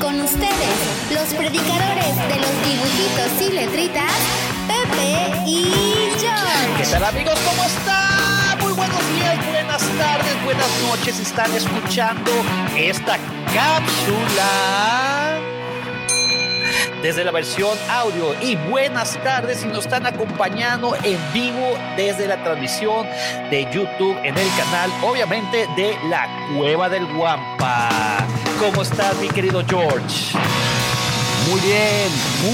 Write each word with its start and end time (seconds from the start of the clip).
Con 0.00 0.20
ustedes, 0.20 1.10
los 1.10 1.34
predicadores 1.34 2.16
de 2.28 2.36
los 2.36 2.52
dibujitos 2.64 3.40
y 3.40 3.52
letritas, 3.52 4.12
Pepe 4.66 5.32
y 5.46 5.72
George. 6.18 6.76
¿Qué 6.76 6.84
tal 6.90 7.04
amigos? 7.04 7.38
¿Cómo 7.48 7.64
están? 7.64 8.58
Muy 8.60 8.72
buenos 8.74 9.00
días, 9.14 9.46
buenas 9.46 9.82
tardes, 9.98 10.44
buenas 10.44 10.82
noches. 10.88 11.18
Están 11.18 11.52
escuchando 11.54 12.30
esta 12.76 13.16
cápsula 13.54 15.25
desde 17.06 17.22
la 17.22 17.30
versión 17.30 17.78
audio 17.88 18.34
y 18.42 18.56
buenas 18.68 19.16
tardes 19.22 19.58
si 19.58 19.68
nos 19.68 19.84
están 19.84 20.06
acompañando 20.06 20.96
en 21.04 21.16
vivo 21.32 21.78
desde 21.96 22.26
la 22.26 22.42
transmisión 22.42 23.06
de 23.48 23.64
YouTube 23.72 24.16
en 24.24 24.36
el 24.36 24.48
canal, 24.56 24.90
obviamente 25.04 25.68
de 25.76 25.96
la 26.10 26.26
Cueva 26.58 26.88
del 26.88 27.06
Guampa. 27.14 28.26
¿Cómo 28.58 28.82
estás, 28.82 29.16
mi 29.20 29.28
querido 29.28 29.62
George? 29.68 30.36
Muy 31.48 31.60
bien, 31.60 32.10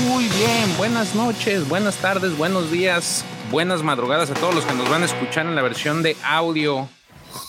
muy 0.07 0.25
bien. 0.25 0.77
Buenas 0.77 1.15
noches, 1.15 1.67
buenas 1.67 1.97
tardes, 1.97 2.37
buenos 2.37 2.71
días, 2.71 3.25
buenas 3.51 3.83
madrugadas 3.83 4.31
a 4.31 4.35
todos 4.35 4.55
los 4.55 4.67
que 4.67 4.75
nos 4.75 4.91
van 4.91 5.01
a 5.01 5.07
escuchar 5.07 5.47
en 5.47 5.55
la 5.55 5.63
versión 5.63 6.03
de 6.03 6.15
audio 6.23 6.91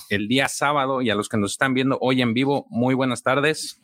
el 0.10 0.30
día 0.30 0.48
sábado 0.48 1.02
y 1.02 1.10
a 1.10 1.16
los 1.16 1.28
que 1.28 1.36
nos 1.36 1.52
están 1.52 1.74
viendo 1.74 1.98
hoy 2.00 2.22
en 2.22 2.34
vivo, 2.34 2.66
muy 2.70 2.96
buenas 2.96 3.24
tardes. 3.24 3.82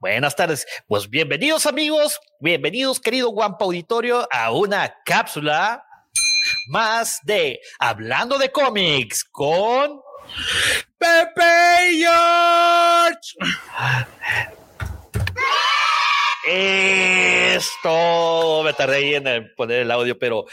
Buenas 0.00 0.36
tardes. 0.36 0.66
Pues 0.86 1.08
bienvenidos 1.08 1.66
amigos, 1.66 2.20
bienvenidos 2.40 3.00
querido 3.00 3.30
Guampa 3.30 3.64
Auditorio 3.64 4.28
a 4.30 4.52
una 4.52 4.94
cápsula 5.04 5.84
más 6.68 7.20
de 7.22 7.60
Hablando 7.78 8.38
de 8.38 8.50
cómics 8.50 9.24
con 9.24 10.00
Pepe 10.98 11.96
George. 11.98 13.36
Esto 16.48 17.92
me 18.64 18.72
tardé 18.72 19.16
en 19.16 19.52
poner 19.56 19.82
el 19.82 19.90
audio, 19.90 20.18
pero 20.18 20.46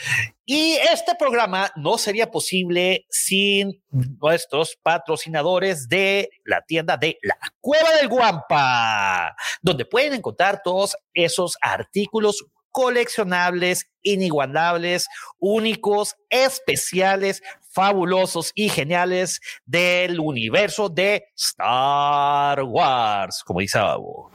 y 0.46 0.74
este 0.92 1.16
programa 1.16 1.72
no 1.76 1.98
sería 1.98 2.30
posible 2.30 3.06
sin 3.10 3.82
nuestros 3.90 4.78
patrocinadores 4.82 5.88
de 5.88 6.30
la 6.44 6.62
tienda 6.62 6.98
de 6.98 7.18
la 7.22 7.38
Cueva 7.62 7.92
del 7.94 8.10
Guampa, 8.10 9.36
donde 9.62 9.86
pueden 9.86 10.14
encontrar 10.14 10.62
todos 10.64 10.98
esos 11.14 11.58
artículos 11.62 12.46
coleccionables, 12.72 13.90
inigualables, 14.02 15.08
únicos, 15.40 16.16
especiales, 16.30 17.42
fabulosos 17.78 18.52
y 18.56 18.70
geniales 18.70 19.40
del 19.64 20.20
universo 20.20 20.90
de 20.90 21.28
Star 21.38 22.64
Wars, 22.64 23.44
como 23.46 23.60
dice 23.60 23.78
Abo. 23.78 24.32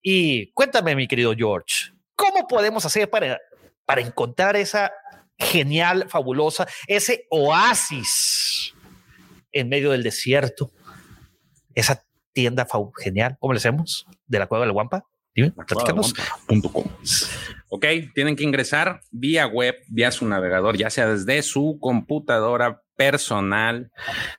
Y 0.00 0.52
cuéntame, 0.52 0.94
mi 0.94 1.08
querido 1.08 1.34
George, 1.36 1.90
¿cómo 2.14 2.46
podemos 2.46 2.84
hacer 2.84 3.10
para, 3.10 3.40
para 3.84 4.02
encontrar 4.02 4.54
esa 4.54 4.92
genial, 5.36 6.06
fabulosa, 6.08 6.68
ese 6.86 7.26
oasis 7.28 8.72
en 9.50 9.68
medio 9.68 9.90
del 9.90 10.04
desierto? 10.04 10.70
Esa 11.74 12.06
tienda 12.32 12.68
genial, 13.02 13.36
¿cómo 13.40 13.52
le 13.52 13.56
hacemos? 13.56 14.06
De 14.28 14.38
la 14.38 14.46
Cueva 14.46 14.64
del 14.64 14.72
Guampa. 14.72 15.04
Dime, 15.34 15.52
Ok, 17.68 17.84
tienen 18.14 18.36
que 18.36 18.44
ingresar 18.44 19.00
vía 19.10 19.46
web, 19.46 19.76
vía 19.88 20.12
su 20.12 20.26
navegador, 20.26 20.76
ya 20.76 20.90
sea 20.90 21.08
desde 21.08 21.42
su 21.42 21.78
computadora 21.80 22.82
personal, 22.96 23.92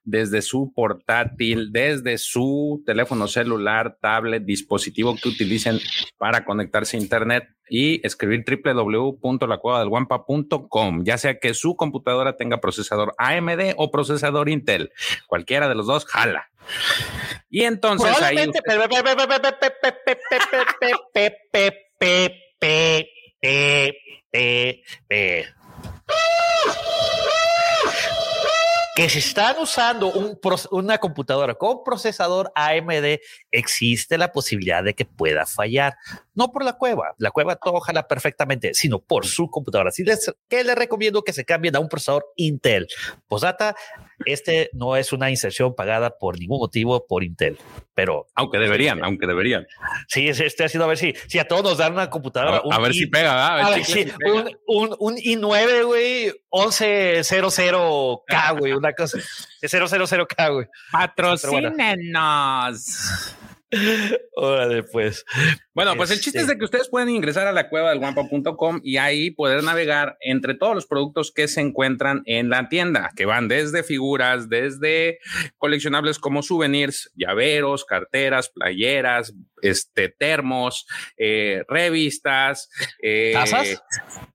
desde 0.03 0.41
su 0.41 0.73
portátil, 0.73 1.71
desde 1.71 2.17
su 2.17 2.83
teléfono 2.85 3.27
celular, 3.27 3.97
tablet, 4.01 4.43
dispositivo 4.43 5.15
que 5.15 5.29
utilicen 5.29 5.79
para 6.17 6.43
conectarse 6.43 6.97
a 6.97 6.99
Internet 6.99 7.45
y 7.69 8.05
escribir 8.05 8.43
www.lacuevadelguampa.com, 8.63 11.03
ya 11.03 11.17
sea 11.17 11.39
que 11.39 11.53
su 11.53 11.75
computadora 11.75 12.37
tenga 12.37 12.59
procesador 12.59 13.13
AMD 13.17 13.73
o 13.77 13.91
procesador 13.91 14.49
Intel. 14.49 14.91
Cualquiera 15.27 15.67
de 15.67 15.75
los 15.75 15.85
dos, 15.85 16.05
jala. 16.05 16.49
Y 17.49 17.63
entonces 17.63 18.21
ahí... 18.21 18.37
que 28.97 29.09
si 29.09 29.19
están 29.19 29.57
usando 29.59 30.11
un, 30.11 30.39
una 30.71 30.97
computadora 30.97 31.53
con 31.53 31.83
procesador 31.83 32.51
AMD, 32.55 33.19
existe 33.51 34.17
la 34.17 34.31
posibilidad 34.31 34.83
de 34.83 34.95
que 34.95 35.05
pueda 35.05 35.45
fallar. 35.45 35.95
No 36.33 36.51
por 36.51 36.65
la 36.65 36.73
cueva, 36.73 37.13
la 37.19 37.29
cueva 37.29 37.57
todo 37.57 37.75
ojalá 37.75 38.07
perfectamente, 38.07 38.73
sino 38.73 38.97
por 38.97 39.27
su 39.27 39.51
computadora. 39.51 39.89
Así 39.89 40.03
que 40.49 40.63
les 40.63 40.75
recomiendo 40.75 41.21
que 41.21 41.31
se 41.31 41.45
cambien 41.45 41.75
a 41.75 41.79
un 41.79 41.89
procesador 41.89 42.25
Intel. 42.37 42.87
Posdata, 43.27 43.75
este 44.25 44.69
no 44.73 44.95
es 44.95 45.13
una 45.13 45.29
inserción 45.29 45.75
pagada 45.75 46.17
por 46.17 46.39
ningún 46.39 46.57
motivo 46.59 47.05
por 47.05 47.23
Intel, 47.23 47.57
pero 47.93 48.27
aunque 48.35 48.57
deberían, 48.57 49.03
aunque 49.03 49.27
deberían. 49.27 49.67
Sí, 50.07 50.27
estoy 50.27 50.65
haciendo 50.65 50.85
a 50.85 50.87
ver 50.87 50.97
si, 50.97 51.13
si 51.27 51.37
a 51.39 51.47
todos 51.47 51.63
nos 51.63 51.77
dan 51.77 51.93
una 51.93 52.09
computadora. 52.09 52.61
A, 52.71 52.79
ver, 52.79 52.93
si 52.93 53.07
pega, 53.07 53.47
a 53.47 53.69
ver, 53.69 53.85
si 53.85 54.11
Un, 54.25 54.57
un, 54.67 54.95
un, 54.99 55.17
i9, 55.17 55.85
güey, 55.85 56.31
1100K, 56.51 58.59
güey, 58.59 58.73
una 58.73 58.93
cosa. 58.93 59.19
000K, 59.61 60.53
güey. 60.53 60.67
Patrocínenos. 60.91 63.35
Órale, 64.35 64.83
pues. 64.83 65.25
Bueno, 65.73 65.95
pues 65.97 66.09
el 66.11 66.19
chiste 66.19 66.39
es 66.39 66.47
de 66.47 66.53
este 66.53 66.59
que 66.59 66.65
ustedes 66.65 66.89
pueden 66.89 67.09
ingresar 67.09 67.47
a 67.47 67.51
la 67.51 67.69
cueva 67.69 67.89
del 67.89 67.99
guampa.com 67.99 68.79
y 68.83 68.97
ahí 68.97 69.31
poder 69.31 69.63
navegar 69.63 70.17
entre 70.21 70.55
todos 70.55 70.73
los 70.73 70.85
productos 70.85 71.31
que 71.31 71.47
se 71.47 71.61
encuentran 71.61 72.23
en 72.25 72.49
la 72.49 72.69
tienda, 72.69 73.11
que 73.15 73.25
van 73.25 73.47
desde 73.47 73.83
figuras, 73.83 74.47
desde 74.47 75.19
coleccionables 75.57 76.17
como 76.19 76.43
souvenirs, 76.43 77.11
llaveros, 77.15 77.83
carteras, 77.83 78.49
playeras, 78.49 79.33
este, 79.61 80.09
termos, 80.09 80.87
eh, 81.17 81.63
revistas, 81.67 82.69
eh, 83.01 83.31
tazas, 83.33 83.83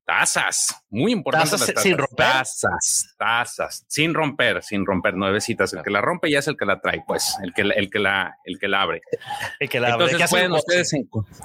tazas, 0.05 0.85
muy 0.91 1.13
importantes. 1.13 1.61
Tazas 1.61 1.83
sin 1.83 1.99
romper. 1.99 2.27
Tazas, 2.27 3.15
tazas, 3.19 3.85
sin 3.89 4.15
romper, 4.15 4.63
sin 4.63 4.87
romper, 4.87 5.15
nuevecitas. 5.15 5.73
El 5.73 5.83
que 5.83 5.91
la 5.91 6.01
rompe 6.01 6.31
ya 6.31 6.41
es 6.41 6.49
el 6.49 6.57
que 6.57 6.65
la 6.65 6.81
trae, 6.81 7.03
pues, 7.07 7.37
el 7.43 7.53
que, 7.53 7.63
el 7.63 7.91
que 7.91 7.99
la, 7.99 8.37
el 8.45 8.59
que 8.59 8.69
la 8.69 8.83
abre. 8.83 9.01
El 9.61 9.69
que 9.69 9.81
la 9.81 9.95
abre. 9.95 10.07
Entonces 10.07 10.31
pueden 10.31 10.53
ustedes, 10.53 10.93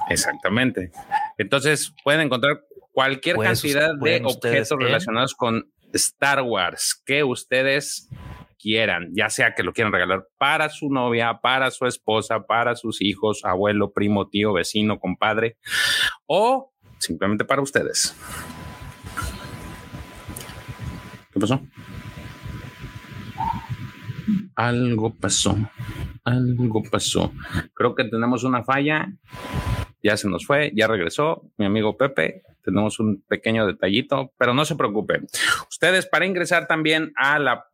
exactamente. 0.08 0.90
Entonces 1.36 1.94
pueden 2.02 2.22
encontrar 2.22 2.60
cualquier 2.92 3.36
cantidad 3.36 3.90
de 4.00 4.22
objetos 4.24 4.78
relacionados 4.78 5.34
con 5.34 5.70
Star 5.92 6.42
Wars 6.42 7.00
que 7.06 7.24
ustedes 7.24 8.07
quieran, 8.58 9.10
ya 9.14 9.30
sea 9.30 9.54
que 9.54 9.62
lo 9.62 9.72
quieran 9.72 9.92
regalar 9.92 10.26
para 10.36 10.68
su 10.68 10.90
novia, 10.90 11.40
para 11.40 11.70
su 11.70 11.86
esposa, 11.86 12.46
para 12.46 12.74
sus 12.76 13.00
hijos, 13.00 13.44
abuelo, 13.44 13.92
primo, 13.92 14.28
tío, 14.28 14.52
vecino, 14.52 14.98
compadre, 14.98 15.56
o 16.26 16.72
simplemente 16.98 17.44
para 17.44 17.62
ustedes. 17.62 18.16
¿Qué 21.32 21.40
pasó? 21.40 21.60
Algo 24.56 25.14
pasó, 25.14 25.56
algo 26.24 26.82
pasó. 26.90 27.32
Creo 27.74 27.94
que 27.94 28.04
tenemos 28.04 28.44
una 28.44 28.64
falla. 28.64 29.12
Ya 30.02 30.16
se 30.16 30.28
nos 30.28 30.46
fue, 30.46 30.72
ya 30.74 30.86
regresó 30.86 31.50
mi 31.56 31.66
amigo 31.66 31.96
Pepe. 31.96 32.42
Tenemos 32.64 33.00
un 33.00 33.22
pequeño 33.26 33.66
detallito, 33.66 34.32
pero 34.36 34.54
no 34.54 34.64
se 34.64 34.76
preocupen. 34.76 35.26
Ustedes 35.70 36.06
para 36.06 36.26
ingresar 36.26 36.66
también 36.66 37.12
a 37.16 37.38
la 37.38 37.64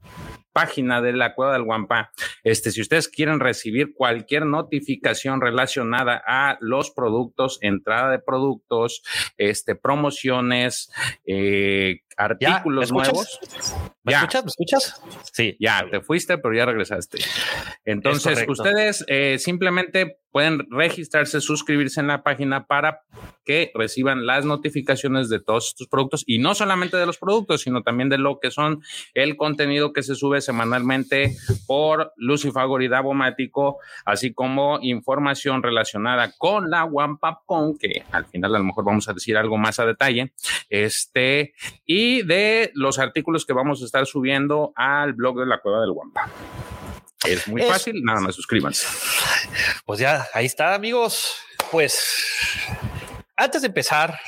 página 0.54 1.02
de 1.02 1.12
la 1.12 1.34
Cueva 1.34 1.52
del 1.52 1.64
Guampa. 1.64 2.12
Este, 2.44 2.70
si 2.70 2.80
ustedes 2.80 3.08
quieren 3.08 3.40
recibir 3.40 3.92
cualquier 3.94 4.46
notificación 4.46 5.42
relacionada 5.42 6.22
a 6.26 6.56
los 6.60 6.90
productos, 6.92 7.58
entrada 7.60 8.10
de 8.10 8.20
productos, 8.20 9.02
este, 9.36 9.74
promociones, 9.74 10.90
eh, 11.26 12.00
artículos 12.16 12.92
nuevos. 12.92 13.40
¿Me 14.04 14.12
escuchas? 14.12 14.44
¿Me 14.44 14.48
escuchas? 14.48 15.02
Sí. 15.32 15.56
Ya, 15.58 15.84
te 15.90 16.00
fuiste, 16.00 16.38
pero 16.38 16.54
ya 16.54 16.66
regresaste. 16.66 17.18
Entonces, 17.84 18.44
ustedes 18.46 19.04
eh, 19.08 19.38
simplemente 19.38 20.18
pueden 20.34 20.66
registrarse, 20.68 21.40
suscribirse 21.40 22.00
en 22.00 22.08
la 22.08 22.24
página 22.24 22.66
para 22.66 23.02
que 23.44 23.70
reciban 23.72 24.26
las 24.26 24.44
notificaciones 24.44 25.28
de 25.28 25.38
todos 25.38 25.68
estos 25.68 25.86
productos 25.86 26.24
y 26.26 26.40
no 26.40 26.56
solamente 26.56 26.96
de 26.96 27.06
los 27.06 27.18
productos, 27.18 27.60
sino 27.60 27.84
también 27.84 28.08
de 28.08 28.18
lo 28.18 28.40
que 28.40 28.50
son 28.50 28.82
el 29.14 29.36
contenido 29.36 29.92
que 29.92 30.02
se 30.02 30.16
sube 30.16 30.40
semanalmente 30.40 31.36
por 31.68 32.12
Lucifago 32.16 32.80
y 32.80 32.88
Davomático, 32.88 33.78
así 34.04 34.34
como 34.34 34.80
información 34.82 35.62
relacionada 35.62 36.32
con 36.36 36.68
la 36.68 36.90
Con, 37.46 37.78
que 37.78 38.02
al 38.10 38.26
final 38.26 38.56
a 38.56 38.58
lo 38.58 38.64
mejor 38.64 38.84
vamos 38.84 39.08
a 39.08 39.12
decir 39.12 39.36
algo 39.36 39.56
más 39.56 39.78
a 39.78 39.86
detalle, 39.86 40.32
este, 40.68 41.54
y 41.86 42.22
de 42.22 42.72
los 42.74 42.98
artículos 42.98 43.46
que 43.46 43.52
vamos 43.52 43.82
a 43.82 43.84
estar 43.84 43.93
subiendo 44.04 44.72
al 44.74 45.12
blog 45.12 45.38
de 45.38 45.46
la 45.46 45.60
Cueva 45.60 45.80
del 45.80 45.90
Wampa. 45.90 46.30
Es 47.24 47.48
muy 47.48 47.62
fácil, 47.62 48.02
nada 48.02 48.20
más 48.20 48.34
suscríbanse. 48.34 48.86
Pues 49.86 50.00
ya, 50.00 50.26
ahí 50.34 50.46
está, 50.46 50.74
amigos. 50.74 51.36
Pues 51.70 52.14
antes 53.36 53.62
de 53.62 53.68
empezar 53.68 54.18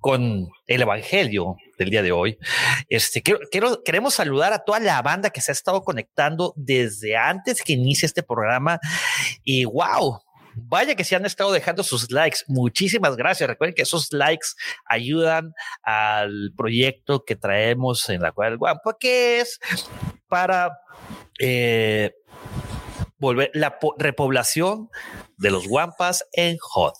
con 0.00 0.48
el 0.66 0.82
evangelio 0.82 1.56
del 1.78 1.90
día 1.90 2.02
de 2.02 2.12
hoy, 2.12 2.38
este 2.88 3.22
quiero, 3.22 3.82
queremos 3.84 4.14
saludar 4.14 4.52
a 4.52 4.60
toda 4.60 4.80
la 4.80 5.00
banda 5.02 5.30
que 5.30 5.40
se 5.40 5.50
ha 5.50 5.54
estado 5.54 5.82
conectando 5.82 6.52
desde 6.56 7.16
antes 7.16 7.62
que 7.62 7.72
inicie 7.72 8.06
este 8.06 8.22
programa. 8.22 8.78
Y 9.42 9.64
wow, 9.64 10.20
Vaya 10.56 10.94
que 10.94 11.04
se 11.04 11.14
han 11.14 11.26
estado 11.26 11.52
dejando 11.52 11.82
sus 11.82 12.10
likes. 12.10 12.38
Muchísimas 12.48 13.16
gracias. 13.16 13.48
Recuerden 13.48 13.74
que 13.74 13.82
esos 13.82 14.12
likes 14.12 14.48
ayudan 14.86 15.52
al 15.82 16.52
proyecto 16.56 17.24
que 17.24 17.36
traemos 17.36 18.08
en 18.08 18.22
la 18.22 18.32
cual 18.32 18.56
guapo, 18.56 18.96
que 18.98 19.40
es 19.40 19.60
para 20.28 20.78
eh, 21.38 22.14
volver 23.18 23.50
la 23.52 23.78
repoblación 23.98 24.88
de 25.36 25.50
los 25.50 25.66
Wampas 25.66 26.24
en 26.32 26.56
Hot. 26.58 26.94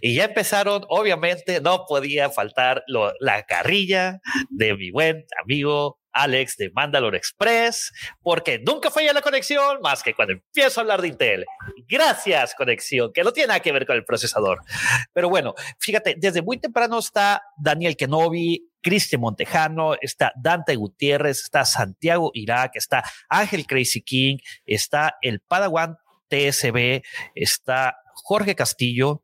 Y 0.00 0.16
ya 0.16 0.24
empezaron, 0.24 0.84
obviamente, 0.88 1.60
no 1.60 1.84
podía 1.86 2.30
faltar 2.30 2.82
la 3.20 3.42
carrilla 3.44 4.20
de 4.50 4.74
mi 4.74 4.90
buen 4.90 5.24
amigo 5.42 6.00
Alex 6.16 6.56
de 6.56 6.70
Mandalore 6.70 7.18
Express, 7.18 7.92
porque 8.22 8.58
nunca 8.58 8.90
falla 8.90 9.12
la 9.12 9.22
conexión 9.22 9.80
más 9.82 10.02
que 10.02 10.14
cuando 10.14 10.34
empiezo 10.34 10.80
a 10.80 10.82
hablar 10.82 11.02
de 11.02 11.08
Intel. 11.08 11.44
Gracias, 11.88 12.54
conexión, 12.54 13.12
que 13.12 13.22
no 13.22 13.32
tiene 13.32 13.48
nada 13.48 13.60
que 13.60 13.72
ver 13.72 13.86
con 13.86 13.96
el 13.96 14.04
procesador. 14.04 14.60
Pero 15.12 15.28
bueno, 15.28 15.54
fíjate, 15.78 16.16
desde 16.18 16.42
muy 16.42 16.58
temprano 16.58 16.98
está 16.98 17.42
Daniel 17.58 17.96
Kenobi, 17.96 18.70
Cristian 18.82 19.20
Montejano, 19.20 19.94
está 20.00 20.32
Dante 20.36 20.76
Gutiérrez, 20.76 21.42
está 21.42 21.64
Santiago 21.64 22.30
Irak, 22.34 22.72
está 22.74 23.04
Ángel 23.28 23.66
Crazy 23.66 24.00
King, 24.02 24.38
está 24.64 25.16
el 25.22 25.40
Padawan 25.40 25.96
TSB, 26.28 27.02
está 27.34 27.96
Jorge 28.14 28.54
Castillo, 28.54 29.22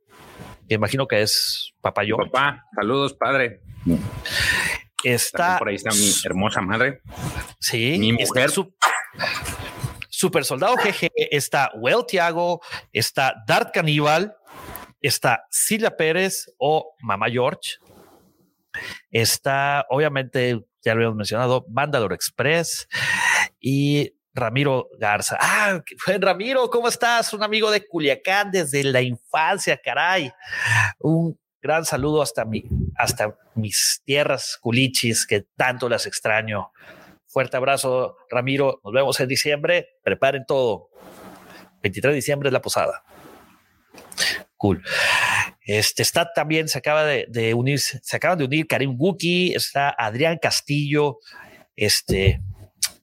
que 0.69 0.75
imagino 0.75 1.07
que 1.07 1.23
es 1.23 1.73
papayo. 1.81 2.17
Papá, 2.17 2.65
saludos, 2.75 3.15
padre. 3.15 3.61
Está. 5.03 5.59
por 5.59 5.69
ahí 5.69 5.77
está 5.77 5.91
mi 5.91 6.13
hermosa 6.25 6.61
madre. 6.61 7.01
Sí. 7.59 7.97
Mi 7.99 8.13
mujer. 8.13 8.51
Su, 8.51 8.75
super 10.09 10.45
Soldado 10.45 10.77
GG, 10.77 11.11
está 11.31 11.73
Well 11.75 12.07
Tiago, 12.07 12.61
está 12.93 13.35
Dart 13.47 13.73
Caníbal, 13.75 14.37
está 15.01 15.45
Silvia 15.51 15.97
Pérez 15.97 16.47
o 16.59 16.95
Mamá 17.01 17.29
George. 17.29 17.79
Está, 19.11 19.85
obviamente, 19.91 20.65
ya 20.85 20.95
lo 20.95 21.01
habíamos 21.01 21.17
mencionado, 21.17 21.67
Mandalor 21.69 22.13
Express 22.13 22.89
y 23.61 24.15
Ramiro 24.35 24.89
Garza. 24.99 25.37
Ah, 25.41 25.83
Ramiro, 26.21 26.71
¿cómo 26.71 26.89
estás? 26.89 27.33
Un 27.33 27.43
amigo 27.43 27.71
de 27.71 27.87
Culiacán 27.87 28.51
desde 28.51 28.85
la 28.85 29.03
infancia, 29.03 29.79
caray. 29.83 30.33
Un 31.01 31.39
gran 31.61 31.85
saludo 31.85 32.23
hasta, 32.23 32.45
mi, 32.45 32.65
hasta 32.97 33.37
mis 33.55 34.03
tierras 34.05 34.59
culichis 34.61 35.27
que 35.27 35.47
tanto 35.57 35.89
las 35.89 36.07
extraño. 36.07 36.73
Fuerte 37.27 37.57
abrazo, 37.57 38.17
Ramiro. 38.31 38.81
Nos 38.85 38.93
vemos 38.93 39.21
en 39.21 39.29
diciembre. 39.29 39.89
Preparen 40.03 40.45
todo. 40.47 40.91
23 41.83 42.13
de 42.13 42.17
diciembre 42.17 42.49
es 42.49 42.53
la 42.53 42.63
posada. 42.63 43.03
Cool. 44.57 44.83
Este 45.65 46.03
está 46.03 46.33
también, 46.33 46.69
se 46.69 46.79
acaba 46.79 47.05
de, 47.05 47.55
unir, 47.55 47.81
se 47.81 48.17
acaban 48.17 48.39
de 48.39 48.45
unir 48.45 48.67
Karim 48.67 48.97
Guki, 48.97 49.55
está 49.55 49.91
Adrián 49.91 50.39
Castillo. 50.41 51.19
Este, 51.77 52.41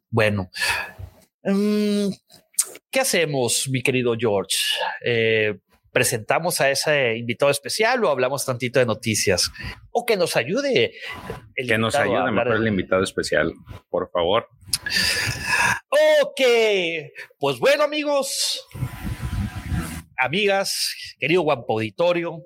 bueno, 0.10 0.50
mm, 1.44 2.10
¿qué 2.92 3.00
hacemos, 3.00 3.68
mi 3.70 3.82
querido 3.82 4.16
George? 4.18 4.58
Eh, 5.04 5.58
presentamos 5.92 6.62
a 6.62 6.70
ese 6.70 7.18
invitado 7.18 7.52
especial 7.52 8.04
o 8.04 8.10
hablamos 8.10 8.46
tantito 8.46 8.80
de 8.80 8.86
noticias 8.86 9.52
o 9.92 10.06
que 10.06 10.18
nos 10.18 10.36
ayude. 10.36 10.94
El 11.56 11.68
que 11.68 11.78
nos 11.78 11.96
ayude 11.96 12.32
mejor 12.32 12.56
el 12.56 12.68
invitado 12.68 13.04
especial, 13.04 13.54
por 13.90 14.10
favor. 14.12 14.48
Ok, 16.22 16.42
pues 17.40 17.60
bueno 17.60 17.84
amigos, 17.84 18.66
amigas, 20.18 20.94
querido 21.20 21.42
Guampo 21.42 21.74
Auditorio, 21.74 22.44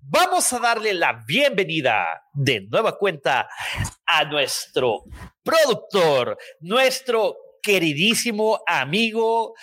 vamos 0.00 0.52
a 0.52 0.58
darle 0.58 0.94
la 0.94 1.22
bienvenida 1.26 2.22
de 2.32 2.62
nueva 2.62 2.96
cuenta 2.98 3.48
a 4.06 4.24
nuestro 4.24 5.04
productor, 5.42 6.36
nuestro 6.60 7.36
queridísimo 7.68 8.58
amigo 8.66 9.54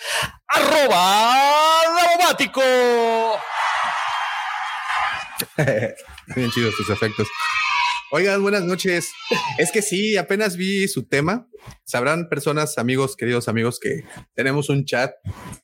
arroba 0.46 1.82
dramático. 1.98 2.62
Bien 6.36 6.50
chidos 6.52 6.76
tus 6.76 6.88
efectos. 6.90 7.26
Oigan, 8.12 8.40
buenas 8.40 8.62
noches. 8.62 9.12
Es 9.58 9.72
que 9.72 9.82
sí, 9.82 10.16
apenas 10.16 10.56
vi 10.56 10.86
su 10.86 11.08
tema. 11.08 11.48
Sabrán 11.82 12.28
personas, 12.28 12.78
amigos, 12.78 13.16
queridos 13.16 13.48
amigos, 13.48 13.80
que 13.80 14.04
tenemos 14.34 14.68
un 14.68 14.84
chat 14.84 15.12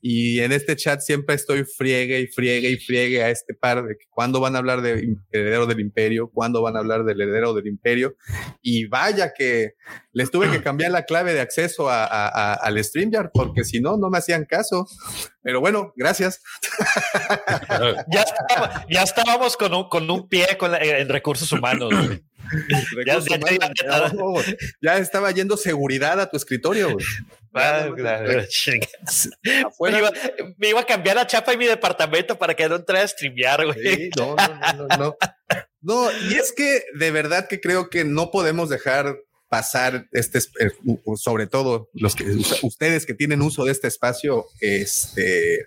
y 0.00 0.40
en 0.40 0.50
este 0.50 0.74
chat 0.74 1.00
siempre 1.00 1.36
estoy 1.36 1.64
friegue 1.64 2.20
y 2.20 2.26
friegue 2.26 2.70
y 2.70 2.76
friegue 2.78 3.22
a 3.22 3.30
este 3.30 3.54
par 3.54 3.84
de 3.84 3.96
cuándo 4.10 4.40
van 4.40 4.56
a 4.56 4.58
hablar 4.58 4.82
del 4.82 5.18
heredero 5.30 5.66
del 5.66 5.78
imperio, 5.78 6.30
cuándo 6.32 6.62
van 6.62 6.74
a 6.74 6.80
hablar 6.80 7.04
del 7.04 7.20
heredero 7.20 7.54
del 7.54 7.68
imperio. 7.68 8.16
Y 8.60 8.86
vaya 8.86 9.32
que 9.32 9.74
les 10.12 10.32
tuve 10.32 10.50
que 10.50 10.62
cambiar 10.62 10.90
la 10.90 11.04
clave 11.04 11.34
de 11.34 11.40
acceso 11.40 11.88
a, 11.88 12.54
al 12.54 12.82
StreamYard 12.82 13.30
porque 13.32 13.62
si 13.62 13.80
no, 13.80 13.96
no 13.96 14.10
me 14.10 14.18
hacían 14.18 14.46
caso. 14.46 14.88
Pero 15.42 15.60
bueno, 15.60 15.92
gracias. 15.96 16.42
ya, 18.88 19.02
estábamos, 19.02 19.56
con 19.56 19.74
un, 19.74 19.88
con 19.88 20.10
un 20.10 20.28
pie 20.28 20.46
en 20.80 21.08
recursos 21.08 21.50
humanos. 21.52 21.92
ya, 24.82 24.98
estaba 24.98 25.30
yendo 25.30 25.56
seguridad 25.56 26.20
a 26.20 26.30
tu 26.30 26.36
escritorio. 26.36 26.96
Ah, 27.54 27.86
me, 30.56 30.70
iba, 30.70 30.80
a 30.80 30.86
cambiar 30.86 31.16
la 31.16 31.26
chapa 31.26 31.52
en 31.52 31.58
mi 31.58 31.66
departamento 31.66 32.38
para 32.38 32.54
que 32.54 32.66
no 32.66 32.76
entrara 32.76 33.04
a 33.04 33.08
streamear, 33.08 33.66
güey. 33.66 34.08
no, 34.16 34.36
no, 34.36 34.72
no, 34.74 34.86
no. 34.96 35.16
No, 35.82 36.10
y 36.30 36.34
es 36.34 36.54
que 36.56 36.82
de 36.94 37.10
verdad 37.10 37.48
que 37.48 37.60
creo 37.60 37.90
que 37.90 38.06
no 38.06 38.30
podemos 38.30 38.70
dejar 38.70 39.18
pasar 39.52 40.08
este, 40.12 40.38
eh, 40.38 40.70
sobre 41.16 41.46
todo 41.46 41.90
los 41.92 42.14
que 42.14 42.24
ustedes 42.62 43.04
que 43.04 43.12
tienen 43.12 43.42
uso 43.42 43.66
de 43.66 43.72
este 43.72 43.86
espacio, 43.86 44.46
este, 44.60 45.66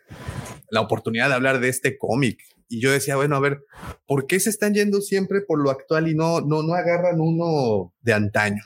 la 0.76 0.82
oportunidad 0.82 1.30
de 1.30 1.36
hablar 1.36 1.60
de 1.60 1.70
este 1.70 1.98
cómic. 1.98 2.40
Y 2.68 2.82
yo 2.82 2.92
decía, 2.92 3.16
bueno, 3.16 3.36
a 3.36 3.40
ver, 3.40 3.64
¿por 4.06 4.28
qué 4.28 4.40
se 4.40 4.50
están 4.50 4.74
yendo 4.74 5.02
siempre 5.02 5.42
por 5.42 5.62
lo 5.62 5.72
actual 5.72 6.08
y 6.08 6.16
no, 6.16 6.42
no, 6.42 6.64
no 6.64 6.74
agarran 6.74 7.20
uno 7.20 7.94
de 8.02 8.14
antaño? 8.14 8.62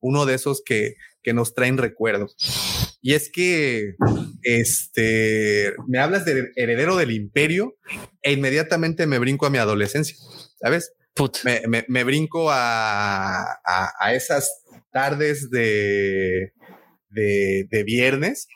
Uno 0.00 0.24
de 0.24 0.34
esos 0.34 0.62
que, 0.64 0.94
que 1.22 1.34
nos 1.34 1.54
traen 1.54 1.76
recuerdos. 1.76 2.36
Y 3.02 3.14
es 3.14 3.30
que, 3.30 3.94
este, 4.42 5.74
me 5.86 5.98
hablas 5.98 6.24
del 6.24 6.52
heredero 6.56 6.96
del 6.96 7.12
imperio 7.12 7.76
e 8.22 8.32
inmediatamente 8.32 9.06
me 9.06 9.18
brinco 9.18 9.46
a 9.46 9.50
mi 9.50 9.58
adolescencia, 9.58 10.16
¿sabes? 10.60 10.92
Me, 11.44 11.84
me, 11.88 12.04
brinco 12.04 12.50
a, 12.50 13.42
a, 13.64 14.14
esas 14.14 14.62
tardes 14.90 15.50
de, 15.50 16.52
de, 17.10 17.66
de 17.70 17.84
viernes 17.84 18.48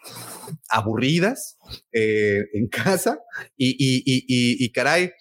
aburridas 0.69 1.59
eh, 1.93 2.45
en 2.53 2.69
casa 2.69 3.19
y, 3.57 3.71
y, 3.71 4.03
y, 4.05 4.65
y, 4.65 4.73
caray, 4.73 5.13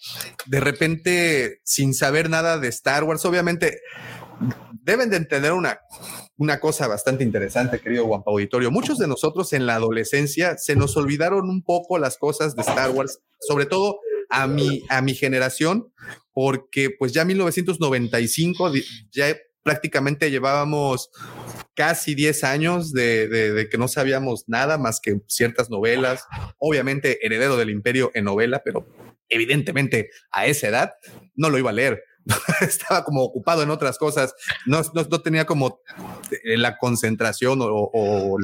de 0.46 0.60
repente 0.60 1.60
sin 1.63 1.94
saber 1.94 2.30
nada 2.30 2.58
de 2.58 2.68
Star 2.70 3.04
Wars, 3.04 3.25
obviamente 3.25 3.80
deben 4.84 5.10
de 5.10 5.18
entender 5.18 5.54
una, 5.54 5.80
una 6.38 6.60
cosa 6.60 6.88
bastante 6.88 7.24
interesante, 7.24 7.80
querido 7.80 8.06
Guampa 8.06 8.32
Auditorio. 8.32 8.72
Muchos 8.72 8.98
de 8.98 9.08
nosotros 9.08 9.54
en 9.54 9.66
la 9.66 9.75
adolescencia 9.75 10.58
se 10.58 10.75
nos 10.75 10.98
olvidaron 10.98 11.50
un 11.50 11.63
poco 11.63 11.98
las 11.98 12.18
cosas 12.18 12.56
de 12.56 12.62
Star 12.62 12.92
Wars, 12.92 13.20
sobre 13.40 13.66
todo 13.66 14.00
a 14.30 14.48
mi, 14.48 14.84
a 14.90 15.02
mi 15.02 15.13
generación, 15.13 15.94
porque 16.34 16.90
pues 16.98 17.13
ya 17.13 17.24
1995 17.24 18.72
ya 19.12 19.36
prácticamente 19.63 20.29
llevábamos 20.29 21.10
casi 21.75 22.15
10 22.15 22.43
años 22.43 22.93
de, 22.93 23.27
de, 23.27 23.53
de, 23.53 23.70
que 23.70 23.77
no 23.77 23.88
sabíamos 23.88 24.43
nada 24.48 24.77
más 24.77 25.00
que 25.01 25.22
ciertas 25.27 25.70
novelas, 25.70 26.25
obviamente 26.60 27.25
heredero 27.25 27.58
del 27.58 27.70
imperio 27.70 28.12
en 28.13 28.25
novela, 28.25 28.62
pero 28.63 28.86
evidentemente 29.29 30.10
a 30.32 30.46
esa 30.46 30.67
edad 30.67 30.93
no 31.36 31.50
lo 31.50 31.58
iba 31.58 31.72
a 31.72 31.74
leer. 31.74 32.03
Estaba 32.62 33.03
como 33.03 33.22
ocupado 33.24 33.63
en 33.63 33.70
otras 33.70 33.98
cosas, 33.98 34.34
no, 34.65 34.82
no, 34.94 35.03
no 35.10 35.22
tenía 35.22 35.46
como 35.46 35.80
la 36.44 36.77
concentración 36.77 37.62
o, 37.62 37.68
o, 37.94 38.38